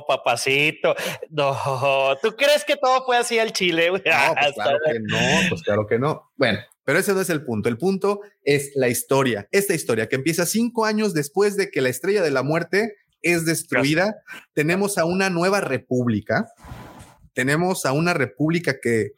papacito. 0.07 0.95
No, 1.29 1.57
¿tú 2.21 2.35
crees 2.35 2.63
que 2.65 2.75
todo 2.75 3.05
fue 3.05 3.17
así 3.17 3.39
al 3.39 3.53
Chile? 3.53 3.89
No, 3.91 3.99
pues 3.99 4.53
claro 4.55 4.79
que 4.85 4.99
no, 4.99 5.49
pues 5.49 5.61
claro 5.63 5.87
que 5.87 5.99
no. 5.99 6.31
Bueno, 6.35 6.59
pero 6.83 6.99
ese 6.99 7.13
no 7.13 7.21
es 7.21 7.29
el 7.29 7.43
punto. 7.43 7.69
El 7.69 7.77
punto 7.77 8.21
es 8.43 8.71
la 8.75 8.89
historia. 8.89 9.47
Esta 9.51 9.73
historia 9.73 10.09
que 10.09 10.15
empieza 10.15 10.45
cinco 10.45 10.85
años 10.85 11.13
después 11.13 11.55
de 11.55 11.71
que 11.71 11.81
la 11.81 11.89
estrella 11.89 12.21
de 12.21 12.31
la 12.31 12.43
muerte 12.43 12.95
es 13.21 13.45
destruida. 13.45 14.15
Tenemos 14.53 14.97
a 14.97 15.05
una 15.05 15.29
nueva 15.29 15.61
república. 15.61 16.47
Tenemos 17.33 17.85
a 17.85 17.93
una 17.93 18.13
república 18.13 18.79
que, 18.79 19.13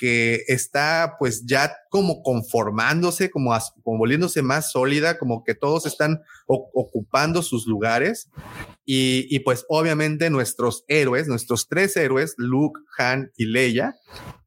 que 0.00 0.44
está 0.46 1.16
pues 1.18 1.44
ya 1.44 1.76
como 1.90 2.22
conformándose, 2.22 3.30
como, 3.30 3.54
como 3.82 3.98
volviéndose 3.98 4.40
más 4.40 4.72
sólida, 4.72 5.18
como 5.18 5.44
que 5.44 5.54
todos 5.54 5.84
están 5.84 6.22
ocupando 6.46 7.42
sus 7.42 7.66
lugares. 7.66 8.30
Y, 8.86 9.26
y, 9.28 9.40
pues 9.40 9.66
obviamente 9.68 10.30
nuestros 10.30 10.84
héroes, 10.88 11.28
nuestros 11.28 11.68
tres 11.68 11.98
héroes, 11.98 12.32
Luke, 12.38 12.80
Han 12.96 13.30
y 13.36 13.44
Leia, 13.44 13.94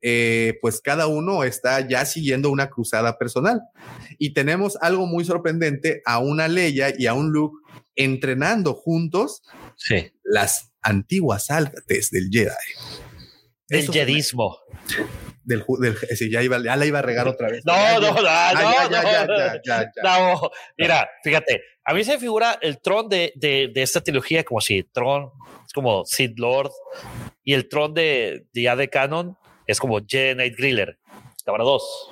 eh, 0.02 0.58
pues 0.60 0.82
cada 0.82 1.06
uno 1.06 1.44
está 1.44 1.88
ya 1.88 2.04
siguiendo 2.06 2.50
una 2.50 2.72
cruzada 2.72 3.20
personal. 3.20 3.62
Y 4.18 4.34
tenemos 4.34 4.76
algo 4.82 5.06
muy 5.06 5.24
sorprendente 5.24 6.02
a 6.06 6.18
una 6.18 6.48
Leia 6.48 6.96
y 6.98 7.06
a 7.06 7.14
un 7.14 7.32
Luke 7.32 7.60
entrenando 7.96 8.74
juntos 8.74 9.44
las 10.24 10.72
antiguas 10.82 11.52
artes 11.52 12.10
del 12.10 12.30
Jedi. 12.32 12.56
El 13.70 13.88
jedismo. 13.92 14.58
Del, 15.44 15.64
del 15.80 15.98
sí, 16.16 16.32
ya, 16.32 16.42
iba, 16.42 16.58
ya 16.64 16.76
la 16.76 16.86
iba 16.86 17.00
a 17.00 17.02
regar 17.02 17.28
otra 17.28 17.50
vez. 17.50 17.64
No, 17.66 17.74
Ya, 17.74 18.00
no, 18.00 18.14
no, 18.14 19.62
ya, 19.64 19.92
no, 20.04 20.52
mira, 20.78 21.10
fíjate, 21.24 21.62
a 21.86 21.94
mí 21.94 22.04
se 22.04 22.14
me 22.14 22.20
figura 22.20 22.58
el 22.62 22.82
Tron 22.82 23.10
de, 23.10 23.34
de, 23.36 23.70
de 23.74 23.82
esta 23.82 24.02
trilogía 24.02 24.44
como 24.44 24.62
si 24.62 24.84
Tron 24.84 25.32
es 25.66 25.74
como 25.74 26.06
Sid 26.06 26.34
Lord 26.38 26.72
y 27.44 27.54
el 27.54 27.68
Tron 27.68 27.94
de, 27.94 28.46
de 28.54 28.62
ya 28.62 28.76
de 28.76 28.90
Canon 28.90 29.38
es 29.68 29.80
como 29.80 30.00
Jedi 30.06 30.34
Knight 30.34 30.56
Griller. 30.58 30.98
Cámara 31.46 31.64
2. 31.66 32.12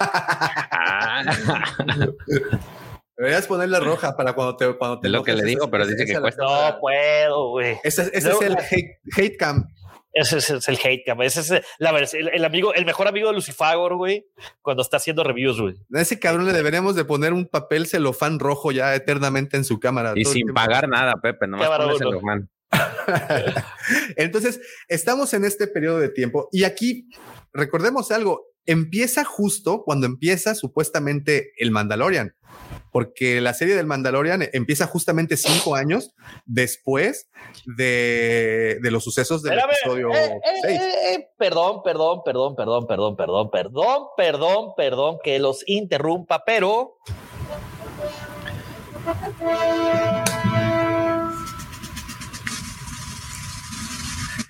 Ah, 0.00 1.24
Deberías 3.16 3.46
ponerle 3.46 3.80
roja 3.80 4.14
para 4.14 4.34
cuando 4.34 4.56
te 4.56 4.76
cuando 4.76 5.00
te 5.00 5.08
Es 5.08 5.12
lo 5.12 5.24
que 5.24 5.32
le 5.32 5.42
digo, 5.44 5.70
pero 5.70 5.86
dice 5.86 6.04
que 6.04 6.20
cuesta. 6.20 6.42
No 6.44 6.78
puedo, 6.80 7.50
güey. 7.50 7.78
Ese, 7.82 8.10
ese 8.12 8.28
No, 8.28 8.34
es 8.34 8.46
el 8.46 8.52
no. 8.52 8.58
hate, 8.60 8.98
hate 9.16 9.36
cam. 9.38 9.66
Ese 10.18 10.38
es, 10.38 10.68
el 10.68 10.78
hate 10.82 11.02
cam. 11.04 11.20
Ese 11.20 11.40
es 11.40 11.62
la 11.78 11.92
vers- 11.92 12.14
el, 12.14 12.28
el 12.28 12.44
amigo, 12.44 12.72
el 12.72 12.86
mejor 12.86 13.06
amigo 13.06 13.28
de 13.28 13.34
Lucifagor, 13.34 13.96
güey, 13.96 14.26
cuando 14.62 14.82
está 14.82 14.96
haciendo 14.96 15.22
reviews, 15.24 15.60
güey. 15.60 15.74
A 15.94 16.00
ese 16.00 16.18
cabrón 16.18 16.46
le 16.46 16.52
deberíamos 16.54 16.96
de 16.96 17.04
poner 17.04 17.34
un 17.34 17.46
papel 17.46 17.86
celofán 17.86 18.38
rojo 18.38 18.72
ya 18.72 18.94
eternamente 18.94 19.56
en 19.58 19.64
su 19.64 19.78
cámara. 19.78 20.14
y 20.16 20.24
sin 20.24 20.46
pagar 20.54 20.88
nada, 20.88 21.14
Pepe, 21.22 21.46
nomás 21.46 21.68
Cámara 21.68 21.84
pones. 21.84 22.00
Luján. 22.00 22.48
Entonces, 24.16 24.60
estamos 24.88 25.32
en 25.34 25.44
este 25.44 25.66
periodo 25.66 25.98
de 25.98 26.08
tiempo 26.08 26.48
y 26.52 26.64
aquí 26.64 27.08
recordemos 27.52 28.10
algo, 28.10 28.46
empieza 28.64 29.24
justo 29.24 29.82
cuando 29.84 30.06
empieza 30.06 30.54
supuestamente 30.54 31.52
el 31.58 31.70
Mandalorian, 31.70 32.34
porque 32.96 33.42
la 33.42 33.52
serie 33.52 33.74
del 33.74 33.84
Mandalorian 33.84 34.48
empieza 34.54 34.86
justamente 34.86 35.36
cinco 35.36 35.74
años 35.74 36.14
después 36.46 37.28
de, 37.66 38.78
de 38.80 38.90
los 38.90 39.04
sucesos 39.04 39.42
del 39.42 39.58
episodio 39.58 40.10
eh, 40.14 40.32
eh, 40.32 40.60
6. 40.62 40.80
eh, 40.80 40.94
eh, 41.12 41.28
perdón, 41.36 41.82
perdón, 41.84 42.22
perdón, 42.24 42.56
perdón, 42.56 42.86
perdón, 42.86 43.14
perdón, 43.16 43.50
perdón, 43.50 44.06
perdón, 44.16 44.72
perdón, 44.78 45.18
que 45.22 45.38
los 45.38 45.62
interrumpa, 45.66 46.42
pero 46.46 46.96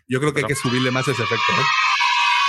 Yo 0.07 0.21
creo 0.21 0.33
que 0.33 0.43
hay 0.43 0.47
que 0.47 0.55
subirle 0.55 0.93
más 0.93 1.09
ese 1.09 1.21
efecto. 1.21 1.53
¿eh? 1.53 1.96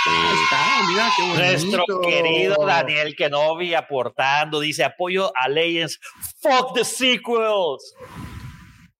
Ahí 0.08 0.34
está, 0.44 0.88
mira 0.88 1.10
qué 1.16 1.26
nuestro 1.26 1.84
querido 2.00 2.64
Daniel 2.66 3.14
Kenobi 3.16 3.74
aportando, 3.74 4.60
dice 4.60 4.84
apoyo 4.84 5.32
a 5.36 5.48
Legends, 5.48 5.98
fuck 6.40 6.74
the 6.74 6.84
sequels. 6.84 7.94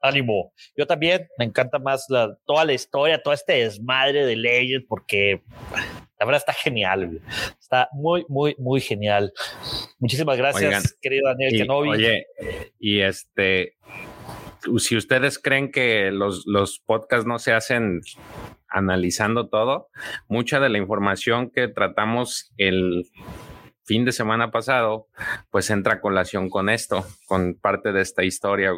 Ánimo. 0.01 0.53
Yo 0.77 0.87
también 0.87 1.27
me 1.39 1.45
encanta 1.45 1.79
más 1.81 2.05
la, 2.09 2.37
toda 2.47 2.65
la 2.65 2.73
historia, 2.73 3.21
todo 3.21 3.35
este 3.35 3.55
desmadre 3.55 4.25
de 4.27 4.37
Legends, 4.37 4.87
porque 4.89 5.43
la 6.19 6.25
verdad 6.27 6.37
está 6.39 6.53
genial. 6.53 7.07
güey. 7.07 7.21
Está 7.61 7.89
muy, 7.93 8.25
muy, 8.29 8.55
muy 8.59 8.81
genial. 8.81 9.33
Muchísimas 9.99 10.37
gracias, 10.37 10.65
Oigan, 10.65 10.83
querido 11.03 11.29
Daniel 11.29 11.55
Y, 11.55 11.59
Kenobi. 11.59 11.89
oye, 11.89 12.27
y 12.79 13.01
este, 13.01 13.75
si 14.79 14.97
ustedes 14.97 15.39
creen 15.41 15.73
que 15.73 16.11
los, 16.13 16.45
los 16.47 16.79
podcasts 16.79 17.27
no 17.27 17.41
se 17.41 17.53
hacen 17.53 18.01
analizando 18.69 19.49
todo, 19.49 19.89
mucha 20.29 20.61
de 20.61 20.69
la 20.69 20.79
información 20.79 21.51
que 21.51 21.69
tratamos 21.69 22.53
el 22.57 23.05
fin 23.85 24.05
de 24.05 24.13
semana 24.13 24.51
pasado, 24.51 25.09
pues 25.51 25.71
entra 25.71 25.95
a 25.95 26.01
colación 26.01 26.51
con 26.51 26.69
esto, 26.69 27.07
con 27.27 27.55
parte 27.55 27.93
de 27.93 28.03
esta 28.03 28.23
historia, 28.23 28.73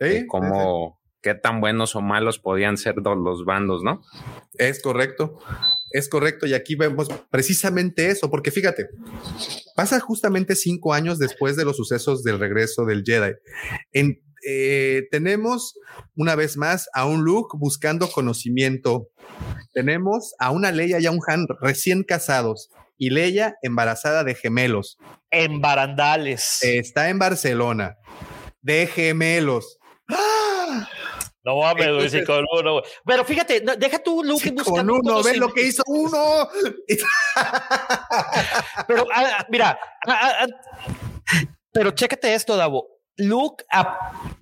Sí, 0.00 0.26
cómo, 0.26 1.00
qué 1.22 1.34
tan 1.34 1.60
buenos 1.60 1.96
o 1.96 2.00
malos 2.00 2.38
podían 2.38 2.76
ser 2.76 2.96
los 2.96 3.44
bandos, 3.44 3.82
¿no? 3.82 4.02
Es 4.54 4.82
correcto, 4.82 5.38
es 5.92 6.08
correcto. 6.08 6.46
Y 6.46 6.54
aquí 6.54 6.74
vemos 6.74 7.08
precisamente 7.30 8.08
eso, 8.10 8.30
porque 8.30 8.50
fíjate, 8.50 8.88
pasa 9.74 10.00
justamente 10.00 10.54
cinco 10.54 10.94
años 10.94 11.18
después 11.18 11.56
de 11.56 11.64
los 11.64 11.76
sucesos 11.76 12.22
del 12.22 12.38
regreso 12.38 12.84
del 12.84 13.04
Jedi. 13.04 13.34
En, 13.92 14.20
eh, 14.46 15.08
tenemos 15.10 15.74
una 16.14 16.34
vez 16.34 16.56
más 16.56 16.88
a 16.94 17.06
un 17.06 17.24
Luke 17.24 17.56
buscando 17.58 18.10
conocimiento. 18.10 19.08
Tenemos 19.72 20.34
a 20.38 20.50
una 20.50 20.72
Leia 20.72 21.00
y 21.00 21.06
a 21.06 21.10
un 21.10 21.20
Han 21.26 21.46
recién 21.60 22.02
casados 22.02 22.70
y 22.96 23.10
Leia 23.10 23.56
embarazada 23.62 24.24
de 24.24 24.34
gemelos. 24.34 24.98
En 25.30 25.60
barandales. 25.60 26.58
Está 26.62 27.08
en 27.10 27.18
Barcelona 27.18 27.96
de 28.62 28.86
gemelos. 28.86 29.78
¡Ah! 30.10 30.88
no 31.44 31.60
mames, 31.60 31.86
entonces- 31.86 32.26
con 32.26 32.44
uno. 32.58 32.82
Pero 33.06 33.24
fíjate, 33.24 33.62
no, 33.62 33.76
deja 33.76 33.98
tú, 33.98 34.22
Luke, 34.22 34.50
buscando 34.50 34.64
con 34.64 34.90
uno, 34.90 35.22
¿ves 35.22 35.38
lo 35.38 35.52
que 35.52 35.66
hizo 35.66 35.82
uno? 35.86 36.48
Pero 38.86 39.06
ah, 39.14 39.46
mira, 39.48 39.78
ah, 40.06 40.32
ah, 40.40 40.46
pero 41.72 41.92
chécate 41.92 42.34
esto, 42.34 42.56
Davo. 42.56 42.97
Luke, 43.18 43.64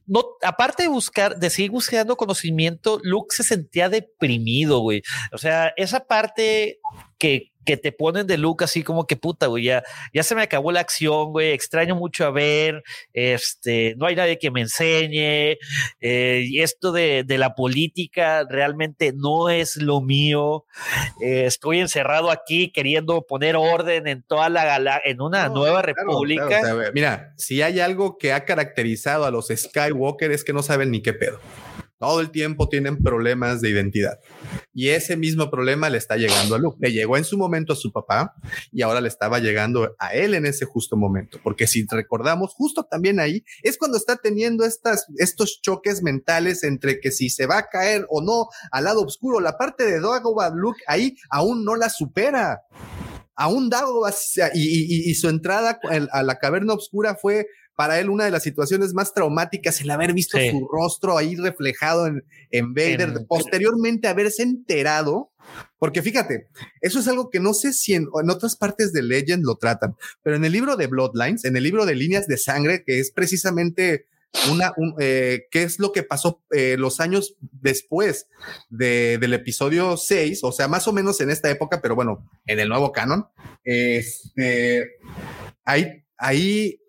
no, 0.06 0.22
aparte 0.42 0.84
de 0.84 0.88
buscar, 0.88 1.36
de 1.36 1.50
seguir 1.50 1.70
buscando 1.70 2.16
conocimiento, 2.16 3.00
Luke 3.02 3.34
se 3.34 3.42
sentía 3.42 3.88
deprimido, 3.88 4.80
güey. 4.80 5.02
O 5.32 5.38
sea, 5.38 5.72
esa 5.76 6.00
parte 6.00 6.78
que, 7.26 7.52
que 7.64 7.76
te 7.76 7.90
ponen 7.90 8.28
de 8.28 8.38
Luke 8.38 8.62
así 8.64 8.84
como 8.84 9.08
que 9.08 9.16
puta, 9.16 9.46
güey, 9.48 9.64
ya, 9.64 9.82
ya 10.14 10.22
se 10.22 10.36
me 10.36 10.42
acabó 10.42 10.70
la 10.70 10.78
acción, 10.80 11.32
güey, 11.32 11.50
extraño 11.50 11.96
mucho 11.96 12.24
a 12.24 12.30
ver, 12.30 12.84
este, 13.12 13.94
no 13.96 14.06
hay 14.06 14.14
nadie 14.14 14.38
que 14.38 14.52
me 14.52 14.60
enseñe, 14.60 15.56
eh, 16.00 16.44
y 16.46 16.60
esto 16.62 16.92
de, 16.92 17.24
de 17.24 17.38
la 17.38 17.54
política 17.56 18.44
realmente 18.48 19.12
no 19.16 19.48
es 19.50 19.74
lo 19.76 20.00
mío, 20.00 20.64
eh, 21.20 21.46
estoy 21.46 21.80
encerrado 21.80 22.30
aquí 22.30 22.70
queriendo 22.70 23.22
poner 23.22 23.56
orden 23.56 24.06
en 24.06 24.22
toda 24.22 24.48
la 24.48 24.64
gala, 24.64 25.00
en 25.04 25.20
una 25.20 25.48
No, 25.48 25.56
nueva 25.56 25.82
claro, 25.82 25.94
república. 25.96 26.46
claro, 26.46 26.62
o 26.62 26.66
sea, 26.66 26.72
a 26.72 26.76
ver, 26.76 26.94
mira, 26.94 27.32
si 27.36 27.62
hay 27.62 27.80
algo 27.80 28.16
que 28.16 28.32
ha 28.32 28.44
caracterizado 28.44 29.24
a 29.24 29.32
los 29.32 29.48
Skywalker 29.48 30.30
es 30.30 30.44
que 30.44 30.52
no 30.52 30.62
saben 30.62 30.92
ni 30.92 31.02
qué 31.02 31.12
pedo. 31.14 31.40
Todo 31.98 32.20
el 32.20 32.30
tiempo 32.30 32.68
tienen 32.68 33.02
problemas 33.02 33.60
de 33.62 33.70
identidad. 33.70 34.18
Y 34.74 34.88
ese 34.88 35.16
mismo 35.16 35.50
problema 35.50 35.88
le 35.88 35.96
está 35.96 36.16
llegando 36.16 36.54
a 36.54 36.58
Luke. 36.58 36.76
Le 36.80 36.92
llegó 36.92 37.16
en 37.16 37.24
su 37.24 37.38
momento 37.38 37.72
a 37.72 37.76
su 37.76 37.90
papá 37.90 38.34
y 38.70 38.82
ahora 38.82 39.00
le 39.00 39.08
estaba 39.08 39.38
llegando 39.38 39.94
a 39.98 40.12
él 40.14 40.34
en 40.34 40.44
ese 40.44 40.66
justo 40.66 40.96
momento. 40.96 41.38
Porque 41.42 41.66
si 41.66 41.86
recordamos, 41.90 42.52
justo 42.52 42.84
también 42.84 43.18
ahí 43.18 43.44
es 43.62 43.78
cuando 43.78 43.96
está 43.96 44.16
teniendo 44.16 44.64
estas, 44.66 45.06
estos 45.16 45.60
choques 45.62 46.02
mentales 46.02 46.64
entre 46.64 47.00
que 47.00 47.10
si 47.10 47.30
se 47.30 47.46
va 47.46 47.58
a 47.58 47.68
caer 47.68 48.04
o 48.10 48.20
no 48.20 48.48
al 48.70 48.84
lado 48.84 49.02
oscuro. 49.02 49.40
La 49.40 49.56
parte 49.56 49.84
de 49.84 50.00
Dagobah 50.00 50.50
Luke 50.54 50.82
ahí 50.86 51.16
aún 51.30 51.64
no 51.64 51.76
la 51.76 51.88
supera 51.88 52.60
aún 53.38 53.68
Dagobah 53.68 54.14
y, 54.54 54.60
y- 54.62 55.10
y 55.10 55.14
su 55.14 55.28
entrada 55.28 55.78
a 56.10 56.22
la 56.22 56.38
caverna 56.38 56.72
oscura 56.72 57.16
fue 57.20 57.46
para 57.76 58.00
él 58.00 58.08
una 58.10 58.24
de 58.24 58.30
las 58.30 58.42
situaciones 58.42 58.94
más 58.94 59.12
traumáticas, 59.14 59.80
el 59.82 59.90
haber 59.90 60.12
visto 60.14 60.38
Sí. 60.38 60.50
su 60.50 60.66
rostro 60.66 61.16
ahí 61.18 61.36
reflejado 61.36 62.06
en, 62.06 62.24
en 62.50 62.74
Vader, 62.74 63.12
En- 63.16 63.26
posteriormente 63.26 64.08
haberse 64.08 64.42
enterado, 64.42 65.30
porque 65.78 66.02
fíjate, 66.02 66.48
eso 66.80 66.98
es 66.98 67.06
algo 67.06 67.30
que 67.30 67.38
no 67.38 67.52
sé 67.54 67.72
si 67.72 67.94
en, 67.94 68.08
en 68.20 68.30
otras 68.30 68.56
partes 68.56 68.92
de 68.92 69.02
Legend 69.02 69.44
lo 69.44 69.56
tratan, 69.56 69.94
pero 70.22 70.36
en 70.36 70.44
el 70.44 70.52
libro 70.52 70.76
de 70.76 70.86
Bloodlines, 70.88 71.44
en 71.44 71.56
el 71.56 71.62
libro 71.62 71.86
de 71.86 71.94
líneas 71.94 72.26
de 72.26 72.38
sangre, 72.38 72.82
que 72.84 72.98
es 72.98 73.12
precisamente 73.12 74.06
una, 74.50 74.72
un, 74.76 74.94
eh, 74.98 75.46
qué 75.50 75.62
es 75.62 75.78
lo 75.78 75.92
que 75.92 76.02
pasó 76.02 76.42
eh, 76.50 76.76
los 76.78 76.98
años 77.00 77.36
después 77.40 78.26
de, 78.68 79.16
del 79.18 79.32
episodio 79.34 79.96
6, 79.96 80.40
o 80.42 80.52
sea, 80.52 80.66
más 80.68 80.88
o 80.88 80.92
menos 80.92 81.20
en 81.20 81.30
esta 81.30 81.50
época, 81.50 81.80
pero 81.80 81.94
bueno, 81.94 82.28
en 82.46 82.58
el 82.58 82.68
nuevo 82.68 82.90
canon, 82.92 83.26
este, 83.64 84.96
ahí, 85.64 86.02
ahí 86.18 86.80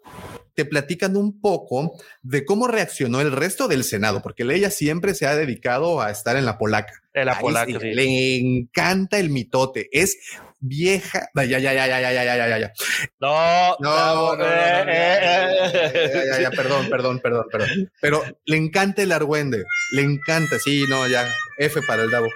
te 0.58 0.66
platican 0.66 1.16
un 1.16 1.40
poco 1.40 1.96
de 2.24 2.44
cómo 2.44 2.68
reaccionó 2.68 3.22
el 3.22 3.32
resto 3.32 3.68
del 3.68 3.84
Senado, 3.84 4.24
porque 4.24 4.42
ella 4.42 4.72
siempre 4.72 5.14
se 5.14 5.28
ha 5.28 5.36
dedicado 5.36 6.02
a 6.02 6.10
estar 6.10 6.36
en 6.36 6.46
la 6.46 6.58
polaca. 6.58 6.94
De 7.14 7.26
la 7.26 7.34
Ahí 7.34 7.42
polaca, 7.42 7.80
sí. 7.80 7.94
Le 7.94 8.38
encanta 8.38 9.20
el 9.20 9.30
mitote, 9.30 9.88
es 9.92 10.18
vieja. 10.60 11.30
Ya, 11.36 11.44
ya, 11.44 11.60
ya, 11.60 11.74
ya, 11.74 12.02
ya, 12.02 12.12
ya, 12.12 12.24
ya, 12.24 12.48
ya, 12.48 12.58
ya. 12.58 12.74
No, 13.20 13.78
No, 13.80 14.36
no, 14.36 14.36
no, 14.36 14.36
no, 14.38 14.46
eh, 14.46 14.84
no, 14.84 14.92
eh, 14.92 15.20
ya, 15.22 15.86
eh. 15.86 16.24
ya, 16.32 16.42
ya, 16.42 16.50
perdón, 16.50 16.90
perdón, 16.90 17.20
perdón, 17.20 17.46
perdón. 17.52 17.92
Pero 18.02 18.24
le 18.46 18.58
encanta 18.58 19.04
el 19.04 19.12
argüende, 19.12 19.64
le 19.92 20.02
encanta, 20.02 20.58
sí, 20.58 20.86
no, 20.90 21.08
ya, 21.08 21.32
F 21.60 21.84
para 21.84 22.02
el 22.02 22.10
Davo. 22.10 22.30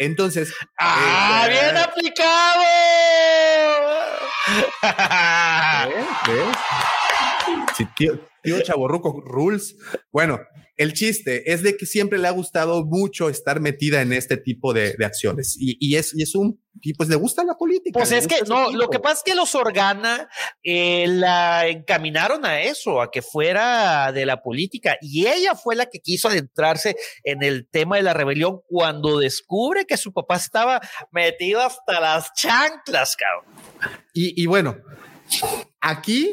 Entonces, 0.00 0.52
¡Ah, 0.80 1.46
eh, 1.46 1.52
bien 1.52 1.76
aplicado! 1.76 2.62
¿ves? 5.88 6.06
¿Ves? 6.26 6.56
Sí, 7.76 7.86
tío, 7.96 8.20
tío 8.42 8.60
Chaborruco 8.60 9.20
Rules. 9.20 9.76
Bueno, 10.12 10.40
el 10.78 10.92
chiste 10.92 11.52
es 11.52 11.64
de 11.64 11.76
que 11.76 11.86
siempre 11.86 12.20
le 12.20 12.28
ha 12.28 12.30
gustado 12.30 12.84
mucho 12.84 13.28
estar 13.28 13.60
metida 13.60 14.00
en 14.00 14.12
este 14.12 14.36
tipo 14.36 14.72
de, 14.72 14.94
de 14.96 15.04
acciones 15.04 15.56
y, 15.58 15.76
y, 15.80 15.96
es, 15.96 16.14
y 16.14 16.22
es 16.22 16.36
un 16.36 16.62
y 16.80 16.94
pues 16.94 17.08
le 17.08 17.16
gusta 17.16 17.42
la 17.42 17.54
política. 17.54 17.98
Pues 17.98 18.12
es 18.12 18.28
que 18.28 18.42
no, 18.46 18.70
lo 18.70 18.88
que 18.88 19.00
pasa 19.00 19.14
es 19.16 19.22
que 19.24 19.34
los 19.34 19.56
Organa 19.56 20.28
eh, 20.62 21.06
la 21.08 21.66
encaminaron 21.66 22.46
a 22.46 22.60
eso, 22.60 23.02
a 23.02 23.10
que 23.10 23.22
fuera 23.22 24.12
de 24.12 24.24
la 24.24 24.40
política 24.40 24.96
y 25.00 25.26
ella 25.26 25.56
fue 25.56 25.74
la 25.74 25.86
que 25.86 25.98
quiso 25.98 26.28
adentrarse 26.28 26.94
en 27.24 27.42
el 27.42 27.68
tema 27.68 27.96
de 27.96 28.04
la 28.04 28.14
rebelión 28.14 28.60
cuando 28.68 29.18
descubre 29.18 29.84
que 29.84 29.96
su 29.96 30.12
papá 30.12 30.36
estaba 30.36 30.80
metido 31.10 31.60
hasta 31.60 31.98
las 31.98 32.32
chanclas, 32.34 33.16
cabrón. 33.16 33.52
Y, 34.14 34.40
y 34.40 34.46
bueno, 34.46 34.76
aquí 35.80 36.32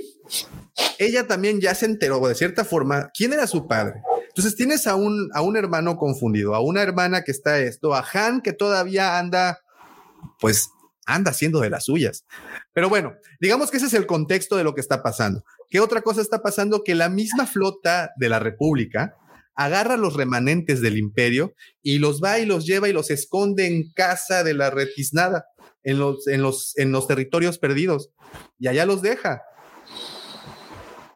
ella 0.97 1.28
también 1.28 1.61
ya 1.61 1.76
se 1.76 1.86
enteró 1.86 2.26
de 2.28 2.36
cierta 2.36 2.65
forma 2.65 3.09
quién 3.13 3.34
era 3.34 3.47
su 3.47 3.67
padre. 3.67 4.01
Entonces 4.28 4.55
tienes 4.55 4.88
a 4.88 4.95
un, 4.95 5.30
a 5.34 5.41
un 5.41 5.55
hermano 5.55 5.97
confundido, 5.97 6.55
a 6.55 6.59
una 6.59 6.82
hermana 6.82 7.23
que 7.23 7.32
está 7.32 7.59
esto, 7.59 7.93
a 7.93 8.05
Han 8.13 8.41
que 8.41 8.53
todavía 8.53 9.17
anda, 9.17 9.59
pues 10.39 10.69
anda 11.05 11.32
haciendo 11.32 11.61
de 11.61 11.69
las 11.69 11.86
suyas. 11.86 12.26
Pero 12.73 12.89
bueno, 12.89 13.13
digamos 13.39 13.71
que 13.71 13.78
ese 13.78 13.86
es 13.86 13.93
el 13.93 14.05
contexto 14.05 14.57
de 14.57 14.63
lo 14.63 14.76
que 14.76 14.82
está 14.82 15.01
pasando. 15.03 15.45
¿Qué 15.69 15.80
otra 15.80 16.01
cosa 16.01 16.21
está 16.21 16.41
pasando? 16.41 16.84
Que 16.84 16.95
la 16.95 17.09
misma 17.09 17.45
flota 17.47 18.11
de 18.17 18.30
la 18.30 18.39
República 18.39 19.15
agarra 19.55 19.95
los 19.95 20.15
remanentes 20.15 20.82
del 20.82 20.97
imperio 20.97 21.53
y 21.82 21.99
los 21.99 22.21
va 22.21 22.39
y 22.39 22.45
los 22.45 22.65
lleva 22.65 22.89
y 22.89 22.93
los 22.93 23.09
esconde 23.09 23.67
en 23.67 23.91
casa 23.93 24.43
de 24.43 24.53
la 24.53 24.69
retiznada, 24.69 25.45
en 25.84 25.99
los, 25.99 26.28
en 26.28 26.41
los, 26.41 26.78
en 26.78 26.91
los 26.91 27.07
territorios 27.07 27.57
perdidos. 27.57 28.09
Y 28.59 28.67
allá 28.67 28.86
los 28.86 29.01
deja. 29.01 29.43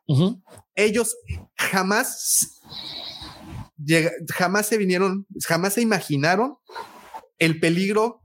Uh 0.10 0.18
-huh. 0.18 0.43
Ellos 0.74 1.16
jamás, 1.55 2.60
jamás 4.36 4.66
se 4.66 4.78
vinieron, 4.78 5.28
jamás 5.45 5.74
se 5.76 5.82
imaginaron 5.82 6.57
el 7.38 7.60
peligro 7.60 8.22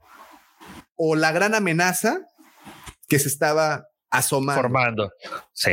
o 0.96 1.14
la 1.14 1.30
gran 1.30 1.54
amenaza 1.54 2.26
que 3.06 3.18
se 3.18 3.28
estaba 3.28 3.86
asomando. 4.10 4.62
Formando. 4.62 5.12
Sí. 5.52 5.72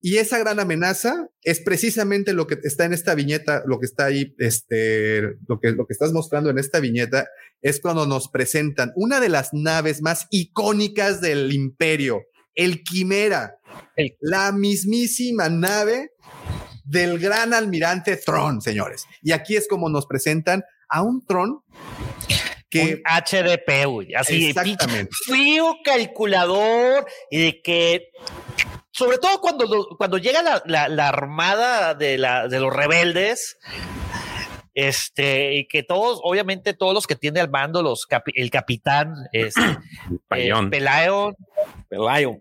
Y 0.00 0.18
esa 0.18 0.38
gran 0.38 0.58
amenaza 0.58 1.28
es 1.42 1.60
precisamente 1.60 2.32
lo 2.32 2.46
que 2.46 2.58
está 2.62 2.84
en 2.84 2.92
esta 2.92 3.14
viñeta, 3.14 3.62
lo 3.66 3.78
que 3.78 3.86
está 3.86 4.06
ahí, 4.06 4.34
este, 4.38 5.36
lo 5.46 5.60
que, 5.60 5.72
lo 5.72 5.86
que 5.86 5.92
estás 5.92 6.12
mostrando 6.12 6.50
en 6.50 6.58
esta 6.58 6.80
viñeta 6.80 7.28
es 7.62 7.80
cuando 7.80 8.06
nos 8.06 8.28
presentan 8.28 8.92
una 8.96 9.20
de 9.20 9.28
las 9.28 9.52
naves 9.52 10.02
más 10.02 10.26
icónicas 10.30 11.20
del 11.20 11.52
imperio, 11.52 12.22
el 12.54 12.82
Quimera, 12.82 13.57
el, 13.96 14.16
la 14.20 14.52
mismísima 14.52 15.48
nave 15.48 16.12
del 16.84 17.18
gran 17.18 17.52
almirante 17.52 18.16
Tron, 18.16 18.60
señores. 18.60 19.04
Y 19.22 19.32
aquí 19.32 19.56
es 19.56 19.68
como 19.68 19.88
nos 19.88 20.06
presentan 20.06 20.64
a 20.88 21.02
un 21.02 21.24
Tron 21.24 21.62
que 22.70 22.96
un 22.96 23.02
HDP, 23.04 23.86
güey, 23.86 24.14
así 24.14 24.48
exactamente. 24.48 25.10
frío 25.26 25.76
calculador 25.84 27.06
y 27.30 27.42
de 27.42 27.62
que 27.62 28.10
sobre 28.90 29.18
todo 29.18 29.40
cuando, 29.40 29.86
cuando 29.96 30.18
llega 30.18 30.42
la, 30.42 30.62
la, 30.66 30.88
la 30.88 31.08
armada 31.08 31.94
de, 31.94 32.18
la, 32.18 32.48
de 32.48 32.58
los 32.58 32.74
rebeldes, 32.74 33.56
este, 34.78 35.54
y 35.54 35.66
que 35.66 35.82
todos, 35.82 36.20
obviamente, 36.22 36.72
todos 36.72 36.94
los 36.94 37.08
que 37.08 37.16
tiene 37.16 37.40
al 37.40 37.50
mando, 37.50 37.82
los 37.82 38.06
capi, 38.06 38.30
el 38.36 38.48
capitán, 38.48 39.12
este, 39.32 39.60
eh, 40.30 40.52
Pelayo, 40.70 41.34
Pelayo, 41.88 42.36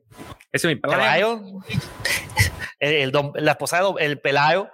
ese 0.52 0.68
es 0.68 0.76
mi 0.76 0.76
Pelayo. 0.76 1.42
El, 2.80 2.94
el, 2.94 3.32
la 3.38 3.58
posada, 3.58 3.90
el 3.98 4.22
Pelayo, 4.22 4.70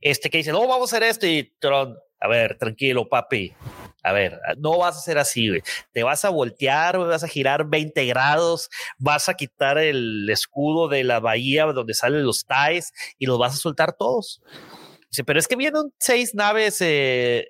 este, 0.00 0.30
que 0.30 0.38
dice, 0.38 0.52
no, 0.52 0.60
vamos 0.68 0.92
a 0.92 0.96
hacer 0.96 1.08
esto, 1.08 1.26
y 1.26 1.52
Tron, 1.58 1.98
a 2.20 2.28
ver, 2.28 2.56
tranquilo, 2.56 3.08
papi. 3.08 3.52
A 4.04 4.12
ver, 4.12 4.40
no 4.58 4.78
vas 4.78 4.96
a 4.96 5.00
ser 5.00 5.18
así, 5.18 5.48
güey. 5.48 5.62
Te 5.92 6.04
vas 6.04 6.24
a 6.24 6.30
voltear, 6.30 6.98
vas 6.98 7.24
a 7.24 7.28
girar 7.28 7.66
20 7.66 8.06
grados, 8.06 8.70
vas 8.96 9.28
a 9.28 9.34
quitar 9.34 9.76
el 9.76 10.30
escudo 10.30 10.86
de 10.86 11.02
la 11.02 11.18
bahía 11.18 11.64
donde 11.64 11.94
salen 11.94 12.24
los 12.24 12.46
TIEs 12.46 12.92
y 13.18 13.26
los 13.26 13.40
vas 13.40 13.54
a 13.54 13.56
soltar 13.56 13.94
todos. 13.94 14.40
Dice, 15.10 15.24
pero 15.24 15.38
es 15.38 15.48
que 15.48 15.56
vienen 15.56 15.92
seis 15.98 16.34
naves, 16.34 16.78
eh, 16.80 17.46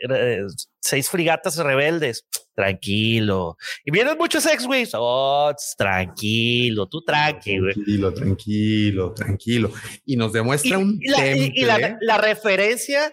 seis 0.81 1.09
frigatas 1.09 1.57
rebeldes. 1.57 2.27
Tranquilo. 2.55 3.57
Y 3.85 3.93
vienen 3.93 4.19
muchos 4.19 4.45
X-Wings. 4.45 4.91
Oh, 4.95 5.53
tranquilo, 5.77 6.89
tú 6.89 7.05
tranquilo. 7.05 7.73
Tranquilo, 7.73 8.15
tranquilo, 8.15 9.15
tranquilo. 9.15 9.73
Y 10.05 10.17
nos 10.17 10.33
demuestra 10.33 10.71
y, 10.71 10.75
un 10.75 10.99
y 11.01 11.09
la, 11.09 11.37
y 11.37 11.63
la, 11.63 11.99
la 12.01 12.19
referencia 12.19 13.13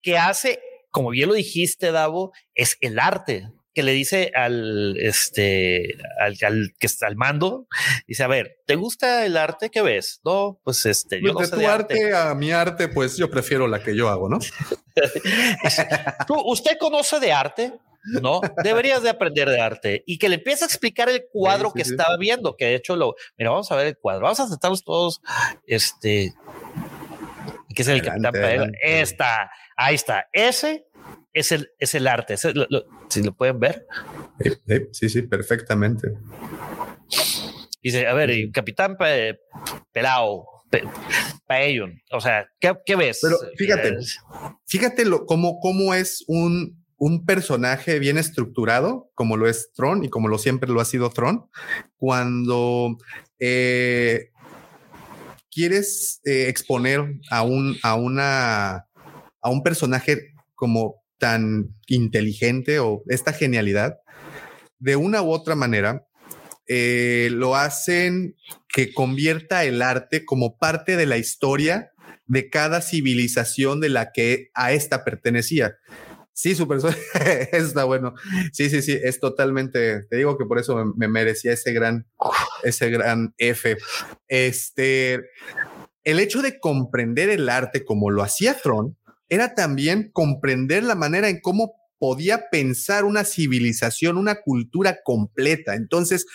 que 0.00 0.16
hace 0.16 0.60
como 0.90 1.10
bien 1.10 1.28
lo 1.28 1.34
dijiste, 1.34 1.92
Davo, 1.92 2.32
es 2.54 2.76
el 2.80 2.98
arte 2.98 3.48
que 3.74 3.82
le 3.82 3.92
dice 3.92 4.32
al 4.34 4.96
este 4.98 5.96
al, 6.20 6.36
al 6.42 6.72
que 6.78 6.86
está 6.86 7.06
al 7.06 7.16
mando 7.16 7.66
dice 8.06 8.24
a 8.24 8.28
ver 8.28 8.58
te 8.66 8.74
gusta 8.74 9.24
el 9.24 9.36
arte 9.36 9.70
que 9.70 9.82
ves 9.82 10.20
no 10.24 10.60
pues 10.64 10.84
este 10.86 11.20
yo 11.22 11.32
no 11.32 11.40
de 11.40 11.46
sé 11.46 11.52
tu 11.52 11.58
de 11.58 11.66
arte, 11.66 11.94
arte, 12.04 12.16
a 12.16 12.34
mi 12.34 12.50
arte 12.50 12.88
pues 12.88 13.16
yo 13.16 13.30
prefiero 13.30 13.68
la 13.68 13.82
que 13.82 13.94
yo 13.94 14.08
hago 14.08 14.28
no 14.28 14.38
¿Tú, 16.26 16.34
usted 16.46 16.76
conoce 16.78 17.20
de 17.20 17.32
arte 17.32 17.72
no. 18.02 18.40
Deberías 18.64 19.02
de 19.02 19.10
aprender 19.10 19.48
de 19.48 19.60
arte 19.60 20.02
y 20.06 20.18
que 20.18 20.30
le 20.30 20.36
empiece 20.36 20.64
a 20.64 20.66
explicar 20.66 21.10
el 21.10 21.24
cuadro 21.30 21.68
sí, 21.68 21.72
sí, 21.72 21.78
que 21.78 21.84
sí. 21.84 21.90
estaba 21.92 22.16
viendo 22.16 22.56
que 22.56 22.64
de 22.64 22.74
hecho 22.76 22.96
lo 22.96 23.14
mira 23.36 23.50
vamos 23.50 23.70
a 23.70 23.76
ver 23.76 23.88
el 23.88 23.98
cuadro 23.98 24.22
vamos 24.22 24.40
a 24.40 24.48
sentarnos 24.48 24.82
todos 24.84 25.20
este 25.66 26.34
que 27.74 27.82
es 27.82 27.88
el 27.88 28.00
adelante, 28.00 28.40
capitán 28.40 28.72
esta 28.82 29.50
ahí 29.76 29.94
está 29.94 30.28
ese 30.32 30.86
es 31.32 31.52
el, 31.52 31.70
es 31.78 31.94
el 31.94 32.06
arte. 32.06 32.36
Lo, 32.54 32.66
lo, 32.68 32.84
si 33.08 33.22
lo 33.22 33.32
pueden 33.32 33.60
ver. 33.60 33.86
Sí, 34.92 35.08
sí, 35.08 35.22
perfectamente. 35.22 36.12
Dice, 37.82 38.06
a 38.06 38.14
ver, 38.14 38.30
capitán 38.52 38.96
Pe 38.96 39.40
Pelao, 39.92 40.46
Pe 40.70 40.82
Paellon, 41.46 42.00
o 42.12 42.20
sea, 42.20 42.46
¿qué, 42.60 42.74
¿qué, 42.84 42.94
ves? 42.94 43.20
Pero 43.22 43.38
fíjate, 43.56 43.96
fíjate 44.66 45.04
lo, 45.04 45.24
cómo, 45.24 45.58
cómo 45.60 45.94
es 45.94 46.22
un, 46.28 46.84
un 46.98 47.24
personaje 47.24 47.98
bien 47.98 48.18
estructurado, 48.18 49.10
como 49.14 49.38
lo 49.38 49.48
es 49.48 49.72
Tron 49.72 50.04
y 50.04 50.10
como 50.10 50.28
lo 50.28 50.38
siempre 50.38 50.70
lo 50.70 50.80
ha 50.80 50.84
sido 50.84 51.08
Tron, 51.08 51.48
cuando 51.96 52.98
eh, 53.38 54.30
quieres 55.50 56.20
eh, 56.24 56.48
exponer 56.48 57.18
a 57.30 57.42
un, 57.42 57.78
a 57.82 57.94
una, 57.94 58.86
a 59.40 59.50
un 59.50 59.62
personaje 59.62 60.34
como 60.54 60.99
tan 61.20 61.76
inteligente 61.86 62.80
o 62.80 63.04
esta 63.06 63.32
genialidad, 63.32 63.98
de 64.80 64.96
una 64.96 65.22
u 65.22 65.30
otra 65.30 65.54
manera, 65.54 66.08
eh, 66.66 67.28
lo 67.32 67.54
hacen 67.54 68.34
que 68.68 68.92
convierta 68.92 69.64
el 69.64 69.82
arte 69.82 70.24
como 70.24 70.58
parte 70.58 70.96
de 70.96 71.06
la 71.06 71.18
historia 71.18 71.92
de 72.26 72.48
cada 72.48 72.80
civilización 72.80 73.80
de 73.80 73.88
la 73.90 74.12
que 74.12 74.50
a 74.54 74.72
esta 74.72 75.04
pertenecía. 75.04 75.76
Sí, 76.32 76.54
su 76.54 76.66
persona 76.66 76.96
está 77.52 77.84
bueno. 77.84 78.14
Sí, 78.52 78.70
sí, 78.70 78.82
sí, 78.82 78.98
es 79.02 79.20
totalmente. 79.20 80.04
Te 80.08 80.16
digo 80.16 80.38
que 80.38 80.46
por 80.46 80.58
eso 80.58 80.76
me, 80.76 80.92
me 80.96 81.08
merecía 81.08 81.52
ese 81.52 81.72
gran, 81.72 82.06
ese 82.62 82.88
gran 82.88 83.34
F. 83.36 83.76
Este, 84.28 85.20
el 86.04 86.20
hecho 86.20 86.40
de 86.40 86.58
comprender 86.58 87.28
el 87.28 87.48
arte 87.48 87.84
como 87.84 88.10
lo 88.10 88.22
hacía 88.22 88.54
Tron, 88.54 88.96
era 89.30 89.54
también 89.54 90.10
comprender 90.12 90.82
la 90.82 90.94
manera 90.94 91.28
en 91.28 91.40
cómo 91.40 91.74
podía 91.98 92.50
pensar 92.50 93.04
una 93.04 93.24
civilización, 93.24 94.16
una 94.16 94.42
cultura 94.42 94.98
completa. 95.04 95.74
Entonces, 95.74 96.26